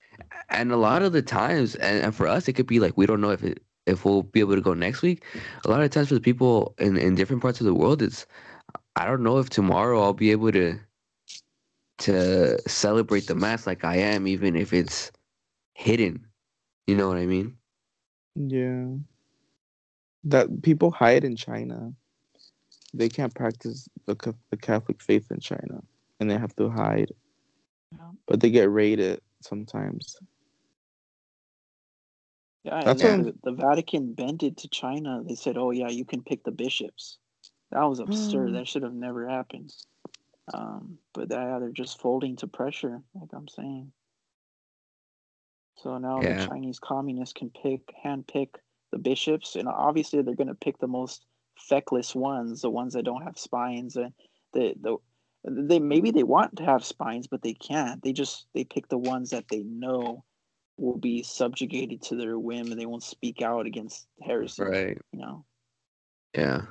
And 0.48 0.70
a 0.70 0.76
lot 0.76 1.02
of 1.02 1.12
the 1.12 1.22
times, 1.22 1.74
and, 1.76 2.04
and 2.04 2.14
for 2.14 2.26
us, 2.26 2.46
it 2.48 2.54
could 2.54 2.66
be 2.66 2.80
like 2.80 2.96
we 2.96 3.06
don't 3.06 3.20
know 3.20 3.30
if 3.30 3.42
it 3.42 3.62
if 3.86 4.04
we'll 4.04 4.22
be 4.22 4.38
able 4.38 4.54
to 4.54 4.60
go 4.60 4.74
next 4.74 5.02
week. 5.02 5.24
A 5.64 5.68
lot 5.68 5.80
of 5.80 5.90
times 5.90 6.09
for 6.09 6.14
the 6.14 6.20
people 6.20 6.74
in, 6.78 6.96
in 6.96 7.16
different 7.16 7.42
parts 7.42 7.60
of 7.60 7.66
the 7.66 7.74
world, 7.74 8.00
it's 8.00 8.26
I 8.94 9.06
don't 9.06 9.24
know 9.24 9.38
if 9.38 9.50
tomorrow 9.50 10.00
I'll 10.00 10.12
be 10.12 10.30
able 10.30 10.52
to 10.52 10.78
to 12.02 12.60
celebrate 12.68 13.26
the 13.26 13.34
mass 13.34 13.66
like 13.66 13.84
I 13.84 13.96
am, 13.96 14.26
even 14.26 14.56
if 14.56 14.72
it's 14.72 15.12
hidden. 15.74 16.26
You 16.86 16.96
know 16.96 17.08
what 17.08 17.16
I 17.16 17.26
mean? 17.26 17.56
Yeah. 18.34 18.86
That 20.24 20.62
people 20.62 20.90
hide 20.90 21.24
in 21.24 21.36
China. 21.36 21.92
They 22.94 23.08
can't 23.08 23.34
practice 23.34 23.88
the 24.06 24.34
the 24.50 24.56
Catholic 24.56 25.00
faith 25.00 25.30
in 25.30 25.40
China, 25.40 25.82
and 26.20 26.30
they 26.30 26.36
have 26.36 26.54
to 26.56 26.68
hide. 26.68 27.12
Yeah. 27.92 28.10
But 28.26 28.40
they 28.40 28.50
get 28.50 28.70
raided 28.70 29.20
sometimes. 29.40 30.18
Yeah, 32.64 32.78
and 32.78 32.86
That's 32.86 33.02
then 33.02 33.22
the, 33.24 33.34
the 33.42 33.52
Vatican 33.52 34.12
bended 34.12 34.58
to 34.58 34.68
China. 34.68 35.22
They 35.26 35.34
said, 35.34 35.56
"Oh 35.56 35.70
yeah, 35.70 35.88
you 35.88 36.04
can 36.04 36.22
pick 36.22 36.44
the 36.44 36.52
bishops." 36.52 37.18
That 37.70 37.84
was 37.84 38.00
absurd. 38.00 38.50
Mm. 38.50 38.52
that 38.54 38.68
should 38.68 38.82
have 38.82 38.94
never 38.94 39.26
happened. 39.26 39.72
Um, 40.52 40.98
but 41.14 41.28
yeah, 41.31 41.59
they're 41.59 41.70
just 41.70 42.01
folding 42.01 42.36
to 42.36 42.47
pressure, 42.47 43.01
like 43.14 43.31
I'm 43.32 43.48
saying. 43.48 43.93
So 45.77 45.98
now 45.98 46.20
Yeah. 46.23 46.35
the 46.35 46.48
Chinese 46.48 46.78
communists 46.78 47.32
can 47.32 47.51
pick, 47.51 47.93
hand 48.02 48.27
pick 48.27 48.59
the 48.90 48.98
bishops, 48.98 49.56
and 49.56 49.69
obviously 49.69 50.23
they're 50.23 50.35
going 50.35 50.48
to 50.48 50.55
pick 50.55 50.78
the 50.78 50.86
most 50.86 51.24
feckless 51.56 52.14
ones, 52.14 52.62
the 52.62 52.70
ones 52.70 52.94
that 52.94 53.05
don't 53.05 53.23
have 53.23 53.39
spines, 53.39 53.97
and 53.97 54.12
the 54.52 54.74
the 54.81 54.97
they 55.44 55.81
maybe 55.81 56.10
they 56.10 56.23
want 56.23 56.56
to 56.56 56.64
have 56.64 56.85
spines, 56.85 57.27
but 57.27 57.43
they 57.43 57.55
can't. 57.55 58.02
They 58.02 58.12
just 58.12 58.47
they 58.55 58.64
pick 58.64 58.89
the 58.89 58.98
ones 58.98 59.31
that 59.31 59.48
they 59.48 59.62
know 59.62 60.24
will 60.77 60.98
be 60.98 61.23
subjugated 61.23 62.02
to 62.02 62.16
their 62.16 62.39
whim 62.39 62.70
and 62.70 62.81
they 62.81 62.86
won't 62.86 63.02
speak 63.02 63.43
out 63.43 63.66
against 63.66 64.06
heresy. 64.23 64.62
Right. 64.62 64.98
You 65.12 65.19
know. 65.19 65.44
Yeah. 66.35 66.62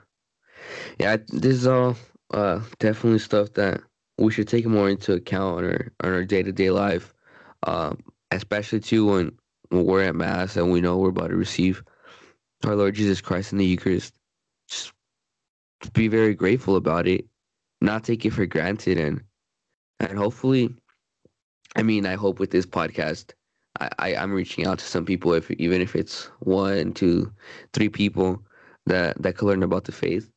Yeah, 1.00 1.18
this 1.28 1.56
is 1.56 1.68
all 1.68 1.96
uh 2.34 2.62
definitely 2.80 3.20
stuff 3.20 3.54
that 3.54 3.82
we 4.18 4.32
should 4.32 4.48
take 4.48 4.66
more 4.66 4.90
into 4.90 5.14
account 5.14 5.60
on 5.60 5.66
our 5.66 5.92
on 6.04 6.14
our 6.14 6.26
day 6.26 6.44
to 6.44 6.52
day 6.52 6.72
life. 6.72 7.14
Um, 7.64 8.00
especially 8.32 8.80
too 8.80 9.06
when 9.06 9.32
when 9.70 9.86
we're 9.86 10.04
at 10.04 10.16
mass 10.16 10.56
and 10.58 10.72
we 10.72 10.82
know 10.82 10.98
we're 10.98 11.10
about 11.10 11.30
to 11.30 11.36
receive 11.36 11.84
our 12.66 12.76
Lord 12.76 12.96
Jesus 12.96 13.22
Christ 13.22 13.52
in 13.52 13.58
the 13.58 13.66
Eucharist. 13.66 14.14
Just 14.70 14.94
be 15.94 16.08
very 16.08 16.36
grateful 16.36 16.76
about 16.76 17.08
it, 17.08 17.26
not 17.82 18.04
take 18.04 18.26
it 18.26 18.32
for 18.32 18.46
granted 18.46 18.98
and 18.98 19.22
and 20.00 20.18
hopefully 20.18 20.74
I 21.76 21.84
mean 21.84 22.06
I 22.06 22.16
hope 22.16 22.40
with 22.40 22.52
this 22.52 22.66
podcast 22.66 23.34
I, 23.80 23.90
I, 24.00 24.16
I'm 24.16 24.34
reaching 24.34 24.68
out 24.68 24.80
to 24.80 24.86
some 24.86 25.06
people 25.06 25.34
if 25.34 25.50
even 25.52 25.82
if 25.82 25.96
it's 25.96 26.26
one, 26.40 26.94
two, 26.94 27.32
three 27.74 27.90
people 27.90 28.42
that 28.86 29.22
that 29.22 29.38
could 29.38 29.48
learn 29.48 29.64
about 29.64 29.86
the 29.86 29.92
faith. 29.92 30.31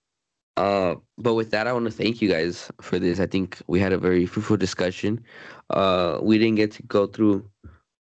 Uh, 0.56 0.94
but 1.18 1.34
with 1.34 1.50
that, 1.50 1.66
I 1.66 1.72
want 1.72 1.86
to 1.86 1.90
thank 1.90 2.22
you 2.22 2.28
guys 2.28 2.70
for 2.80 2.98
this. 2.98 3.18
I 3.18 3.26
think 3.26 3.60
we 3.66 3.80
had 3.80 3.92
a 3.92 3.98
very 3.98 4.26
fruitful 4.26 4.56
discussion. 4.56 5.24
Uh, 5.70 6.18
we 6.22 6.38
didn't 6.38 6.56
get 6.56 6.72
to 6.72 6.82
go 6.84 7.06
through 7.06 7.48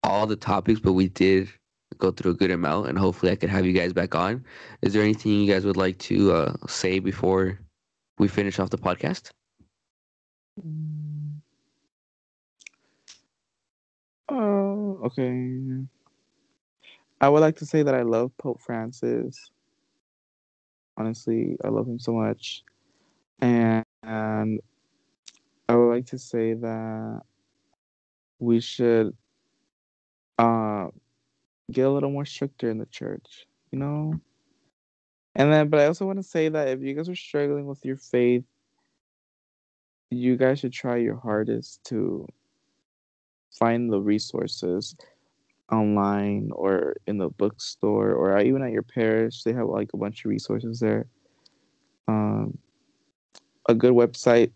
all 0.04 0.26
the 0.26 0.36
topics, 0.38 0.80
but 0.80 0.94
we 0.94 1.10
did 1.10 1.50
go 1.98 2.12
through 2.12 2.32
a 2.32 2.36
good 2.36 2.52
amount, 2.52 2.88
and 2.88 2.98
hopefully, 2.98 3.32
I 3.32 3.36
could 3.36 3.50
have 3.50 3.66
you 3.66 3.74
guys 3.74 3.92
back 3.92 4.16
on. 4.16 4.46
Is 4.82 4.94
there 4.94 5.04
anything 5.04 5.34
you 5.34 5.52
guys 5.52 5.66
would 5.66 5.78
like 5.78 5.98
to 6.00 6.32
uh, 6.32 6.54
say 6.68 7.00
before 7.00 7.60
we 8.18 8.28
finish 8.28 8.60
off 8.60 8.70
the 8.70 8.78
podcast? 8.78 9.32
Oh, 14.30 15.00
okay. 15.06 15.86
I 17.22 17.30
would 17.30 17.42
like 17.42 17.58
to 17.58 17.66
say 17.66 17.84
that 17.84 17.96
I 17.96 18.04
love 18.04 18.32
Pope 18.38 18.62
Francis. 18.62 19.52
Honestly, 21.00 21.58
I 21.64 21.70
love 21.70 21.88
him 21.88 21.98
so 21.98 22.14
much. 22.14 22.64
And, 23.40 23.86
and 24.04 24.60
I 25.70 25.76
would 25.76 25.90
like 25.90 26.06
to 26.08 26.20
say 26.20 26.54
that 26.54 27.22
we 28.40 28.60
should 28.60 29.16
uh, 30.38 30.88
get 31.72 31.88
a 31.88 31.90
little 31.90 32.12
more 32.12 32.26
stricter 32.26 32.70
in 32.70 32.78
the 32.78 32.86
church, 32.88 33.48
you 33.72 33.80
know? 33.80 34.20
And 35.36 35.54
then, 35.54 35.70
but 35.70 35.80
I 35.80 35.86
also 35.86 36.06
want 36.06 36.20
to 36.20 36.24
say 36.24 36.50
that 36.50 36.68
if 36.68 36.82
you 36.82 36.94
guys 36.94 37.08
are 37.08 37.16
struggling 37.16 37.66
with 37.66 37.86
your 37.86 37.98
faith, 37.98 38.44
you 40.10 40.36
guys 40.36 40.60
should 40.60 40.74
try 40.74 40.98
your 40.98 41.18
hardest 41.18 41.84
to 41.86 42.28
find 43.52 43.92
the 43.92 44.02
resources 44.02 44.96
online 45.72 46.52
or 46.54 46.96
in 47.08 47.18
the 47.18 47.30
bookstore 47.30 48.14
or 48.14 48.40
even 48.40 48.62
at 48.62 48.72
your 48.72 48.84
parish. 48.84 49.44
They 49.44 49.54
have 49.54 49.68
like 49.68 49.90
a 49.94 49.98
bunch 49.98 50.26
of 50.26 50.30
resources 50.30 50.80
there. 50.80 51.06
Um, 52.08 52.58
a 53.68 53.76
good 53.76 53.94
website 53.94 54.52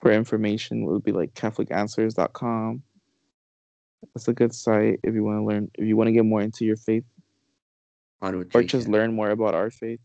for 0.00 0.12
information 0.12 0.84
would 0.86 1.04
be 1.04 1.12
like 1.12 1.34
CatholicAnswers.com. 1.34 2.82
That's 4.14 4.28
a 4.28 4.32
good 4.32 4.54
site 4.54 5.00
if 5.02 5.14
you 5.14 5.24
want 5.24 5.40
to 5.40 5.44
learn. 5.44 5.70
If 5.74 5.86
you 5.86 5.96
want 5.96 6.08
to 6.08 6.12
get 6.12 6.24
more 6.24 6.40
into 6.40 6.64
your 6.64 6.76
faith, 6.76 7.04
or 8.22 8.62
just 8.62 8.88
learn 8.88 9.14
more 9.14 9.30
about 9.30 9.54
our 9.54 9.70
faith. 9.70 10.00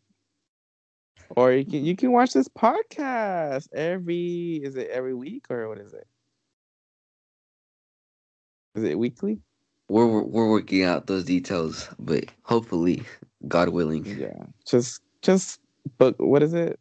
Or 1.35 1.53
you 1.53 1.65
can 1.65 1.85
you 1.85 1.95
can 1.95 2.11
watch 2.11 2.33
this 2.33 2.49
podcast 2.49 3.67
every 3.73 4.59
is 4.63 4.75
it 4.75 4.89
every 4.89 5.13
week 5.13 5.45
or 5.49 5.69
what 5.69 5.77
is 5.77 5.93
it? 5.93 6.07
Is 8.75 8.83
it 8.83 8.97
weekly? 8.97 9.39
We're 9.91 10.07
we're- 10.07 10.25
we're 10.25 10.49
working 10.49 10.83
out 10.83 11.07
those 11.07 11.25
details, 11.25 11.89
but 11.99 12.23
hopefully, 12.43 13.03
God 13.49 13.67
willing. 13.69 14.05
Yeah. 14.05 14.45
Just 14.65 15.01
just 15.21 15.59
but 15.97 16.17
what 16.17 16.41
is 16.41 16.53
it? 16.53 16.79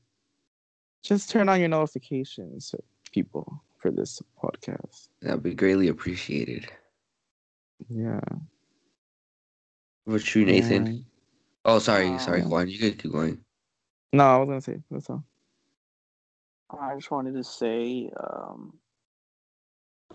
Just 1.02 1.28
turn 1.28 1.48
on 1.48 1.58
your 1.58 1.68
notifications, 1.70 2.72
people, 3.10 3.64
for 3.78 3.90
this 3.90 4.22
podcast. 4.40 5.08
That'd 5.22 5.42
be 5.42 5.54
greatly 5.54 5.88
appreciated. 5.88 6.70
Yeah. 7.88 8.20
What's 10.04 10.22
true, 10.24 10.44
Nathan? 10.44 10.86
And- 10.86 11.04
Oh, 11.64 11.78
sorry, 11.78 12.16
sorry, 12.20 12.40
Um, 12.42 12.48
Juan. 12.50 12.68
You 12.68 12.78
could 12.78 12.98
keep 12.98 13.10
going. 13.12 13.44
No, 14.12 14.24
I 14.24 14.36
was 14.38 14.46
gonna 14.46 14.60
say 14.60 14.82
that's 14.90 15.10
all. 15.10 15.24
I 16.70 16.94
just 16.94 17.10
wanted 17.10 17.34
to 17.34 17.42
say, 17.44 18.10
um, 18.16 18.78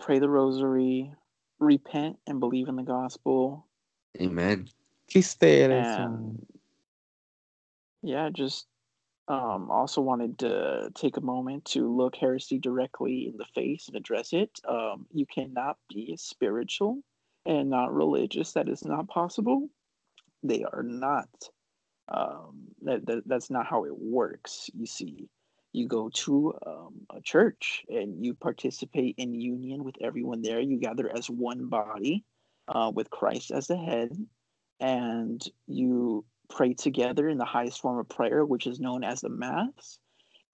pray 0.00 0.18
the 0.18 0.28
rosary, 0.30 1.12
repent 1.58 2.18
and 2.26 2.40
believe 2.40 2.68
in 2.68 2.76
the 2.76 2.82
gospel, 2.82 3.66
Amen. 4.20 4.68
Quistere 5.10 5.70
and 5.70 6.46
yeah, 8.02 8.30
just 8.32 8.66
um, 9.28 9.70
also 9.70 10.00
wanted 10.00 10.38
to 10.40 10.90
take 10.94 11.16
a 11.16 11.20
moment 11.20 11.64
to 11.66 11.94
look 11.94 12.16
heresy 12.16 12.58
directly 12.58 13.28
in 13.28 13.36
the 13.36 13.46
face 13.54 13.88
and 13.88 13.96
address 13.96 14.32
it. 14.32 14.50
Um, 14.68 15.06
you 15.12 15.26
cannot 15.26 15.78
be 15.88 16.16
spiritual 16.16 17.00
and 17.44 17.70
not 17.70 17.92
religious. 17.92 18.52
That 18.52 18.68
is 18.68 18.84
not 18.84 19.08
possible. 19.08 19.68
They 20.42 20.64
are 20.64 20.82
not. 20.82 21.28
Um, 22.08 22.68
that, 22.82 23.04
that 23.06 23.22
that's 23.26 23.50
not 23.50 23.66
how 23.66 23.84
it 23.84 23.98
works. 23.98 24.70
You 24.72 24.86
see, 24.86 25.28
you 25.76 25.86
go 25.86 26.08
to 26.08 26.54
um, 26.66 26.94
a 27.14 27.20
church 27.20 27.84
and 27.88 28.24
you 28.24 28.32
participate 28.34 29.14
in 29.18 29.34
union 29.34 29.84
with 29.84 29.96
everyone 30.00 30.40
there. 30.40 30.58
You 30.58 30.78
gather 30.78 31.10
as 31.14 31.28
one 31.28 31.66
body, 31.66 32.24
uh, 32.66 32.90
with 32.94 33.10
Christ 33.10 33.50
as 33.50 33.66
the 33.66 33.76
head, 33.76 34.10
and 34.80 35.42
you 35.66 36.24
pray 36.48 36.72
together 36.72 37.28
in 37.28 37.38
the 37.38 37.44
highest 37.44 37.80
form 37.80 37.98
of 37.98 38.08
prayer, 38.08 38.44
which 38.44 38.66
is 38.66 38.80
known 38.80 39.04
as 39.04 39.20
the 39.20 39.28
Mass. 39.28 39.98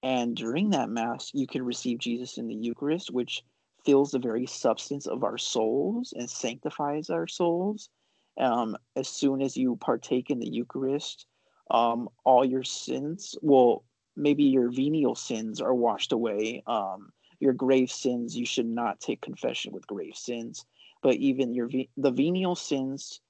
And 0.03 0.35
during 0.37 0.71
that 0.71 0.89
Mass, 0.89 1.31
you 1.33 1.47
can 1.47 1.65
receive 1.65 1.99
Jesus 1.99 2.37
in 2.37 2.49
the 2.49 2.57
Eucharist, 2.57 3.13
which 3.13 3.45
fills 3.85 4.11
the 4.11 4.19
very 4.19 4.47
substance 4.47 5.07
of 5.07 5.23
our 5.23 5.39
souls 5.39 6.13
and 6.17 6.29
sanctifies 6.29 7.11
our 7.11 7.29
souls. 7.29 7.89
Um, 8.39 8.77
as 8.97 9.09
soon 9.09 9.41
as 9.41 9.57
you 9.57 9.77
partake 9.77 10.31
in 10.31 10.41
the 10.41 10.51
Eucharist, 10.51 11.27
um, 11.71 12.09
all 12.25 12.45
your 12.45 12.65
sins, 12.65 13.37
well, 13.41 13.85
maybe 14.17 14.45
your 14.45 14.71
venial 14.71 15.15
sins 15.15 15.61
are 15.61 15.75
washed 15.75 16.13
away. 16.13 16.63
Um, 16.67 17.13
your 17.41 17.53
grave 17.53 17.91
sins, 17.91 18.37
you 18.37 18.47
should 18.47 18.67
not 18.67 19.01
take 19.01 19.21
confession 19.21 19.73
with 19.73 19.87
grave 19.87 20.17
sins. 20.17 20.65
But 21.03 21.17
even 21.17 21.55
your 21.55 21.67
ve- 21.69 21.91
the 21.97 22.11
venial 22.13 22.55
sins, 22.55 23.21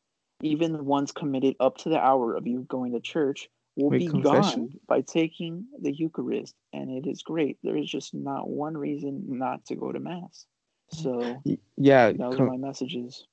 even 0.43 0.73
the 0.73 0.83
ones 0.83 1.13
committed 1.13 1.57
up 1.61 1.79
to 1.79 1.89
the 1.89 1.99
hour 1.99 2.35
of 2.35 2.47
you 2.47 2.61
going 2.69 2.93
to 2.93 3.01
church, 3.01 3.49
will 3.77 3.91
Wait, 3.91 4.01
be 4.01 4.09
confession? 4.09 4.63
gone 4.63 4.79
by 4.87 5.01
taking 5.01 5.67
the 5.81 5.93
Eucharist, 5.93 6.55
and 6.73 6.91
it 6.91 7.09
is 7.09 7.23
great. 7.23 7.59
There 7.63 7.77
is 7.77 7.91
just 7.91 8.13
not 8.15 8.49
one 8.49 8.77
reason 8.77 9.25
not 9.39 9.65
to 9.67 9.77
go 9.77 9.93
to 9.93 10.01
mass. 10.01 10.47
So 10.91 11.43
Yeah, 11.77 12.13
those 12.13 12.37
com- 12.37 12.49
are 12.49 12.51
my 12.51 12.57
messages. 12.59 13.27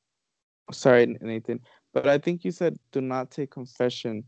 sorry, 0.71 1.17
Nathan, 1.21 1.61
but 1.93 2.07
I 2.07 2.17
think 2.17 2.43
you 2.45 2.51
said 2.51 2.77
do 2.91 3.01
not 3.01 3.31
take 3.31 3.51
confession 3.51 4.23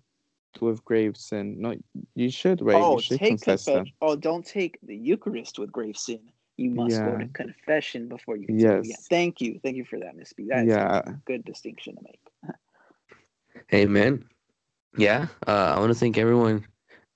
with 0.59 0.83
grave 0.83 1.15
sin. 1.15 1.61
No, 1.61 1.75
you 2.15 2.29
should, 2.29 2.61
right? 2.61 2.77
oh, 2.77 2.93
you 2.93 2.97
should 2.99 3.19
take 3.19 3.29
confess 3.29 3.65
them. 3.65 3.85
Oh, 4.01 4.15
don't 4.15 4.45
take 4.45 4.77
the 4.83 4.95
Eucharist 4.95 5.59
with 5.59 5.71
grave 5.71 5.97
sin. 5.97 6.19
You 6.57 6.69
must 6.71 7.03
go 7.03 7.17
to 7.17 7.27
confession 7.27 8.07
before 8.09 8.35
you. 8.37 8.47
can 8.47 8.57
take 8.57 8.65
it. 8.67 8.85
Yeah, 8.85 8.95
Yes. 8.95 9.07
Thank 9.09 9.41
you. 9.41 9.59
Thank 9.63 9.77
you 9.77 9.85
for 9.85 9.99
that, 9.99 10.15
Miss 10.15 10.33
B. 10.33 10.47
That's 10.49 10.67
Yeah. 10.67 11.01
a 11.05 11.13
good 11.25 11.43
distinction 11.45 11.95
to 11.95 12.01
make. 12.03 12.19
Amen. 13.73 14.25
Yeah. 14.97 15.27
Uh, 15.47 15.73
I 15.75 15.79
want 15.79 15.91
to 15.91 15.97
thank 15.99 16.17
everyone 16.17 16.65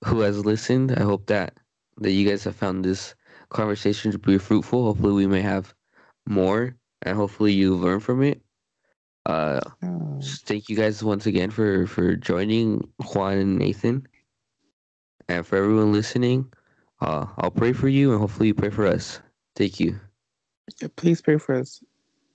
who 0.04 0.20
has 0.20 0.44
listened. 0.44 0.92
I 0.92 1.02
hope 1.02 1.26
that 1.26 1.58
that 1.98 2.12
you 2.12 2.28
guys 2.28 2.44
have 2.44 2.56
found 2.56 2.84
this 2.84 3.14
conversation 3.50 4.12
to 4.12 4.18
be 4.18 4.38
fruitful. 4.38 4.84
Hopefully, 4.84 5.14
we 5.14 5.26
may 5.26 5.42
have 5.42 5.74
more, 6.26 6.76
and 7.02 7.16
hopefully, 7.16 7.52
you 7.52 7.74
learn 7.74 8.00
from 8.00 8.22
it. 8.22 8.42
Uh, 9.26 9.60
Oh. 9.82 10.20
thank 10.22 10.68
you 10.68 10.76
guys 10.76 11.02
once 11.02 11.26
again 11.26 11.50
for 11.50 11.86
for 11.86 12.14
joining 12.14 12.88
Juan 13.12 13.38
and 13.38 13.58
Nathan, 13.58 14.06
and 15.28 15.44
for 15.44 15.56
everyone 15.56 15.92
listening. 15.92 16.52
Uh, 17.00 17.26
I'll 17.38 17.50
pray 17.50 17.72
for 17.72 17.88
you, 17.88 18.12
and 18.12 18.20
hopefully, 18.20 18.48
you 18.48 18.54
pray 18.54 18.70
for 18.70 18.86
us. 18.86 19.20
Thank 19.56 19.80
you. 19.80 19.98
Yeah, 20.80 20.88
please 20.96 21.20
pray 21.20 21.38
for 21.38 21.56
us. 21.56 21.82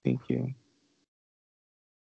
Thank 0.04 0.22
you. 0.30 0.54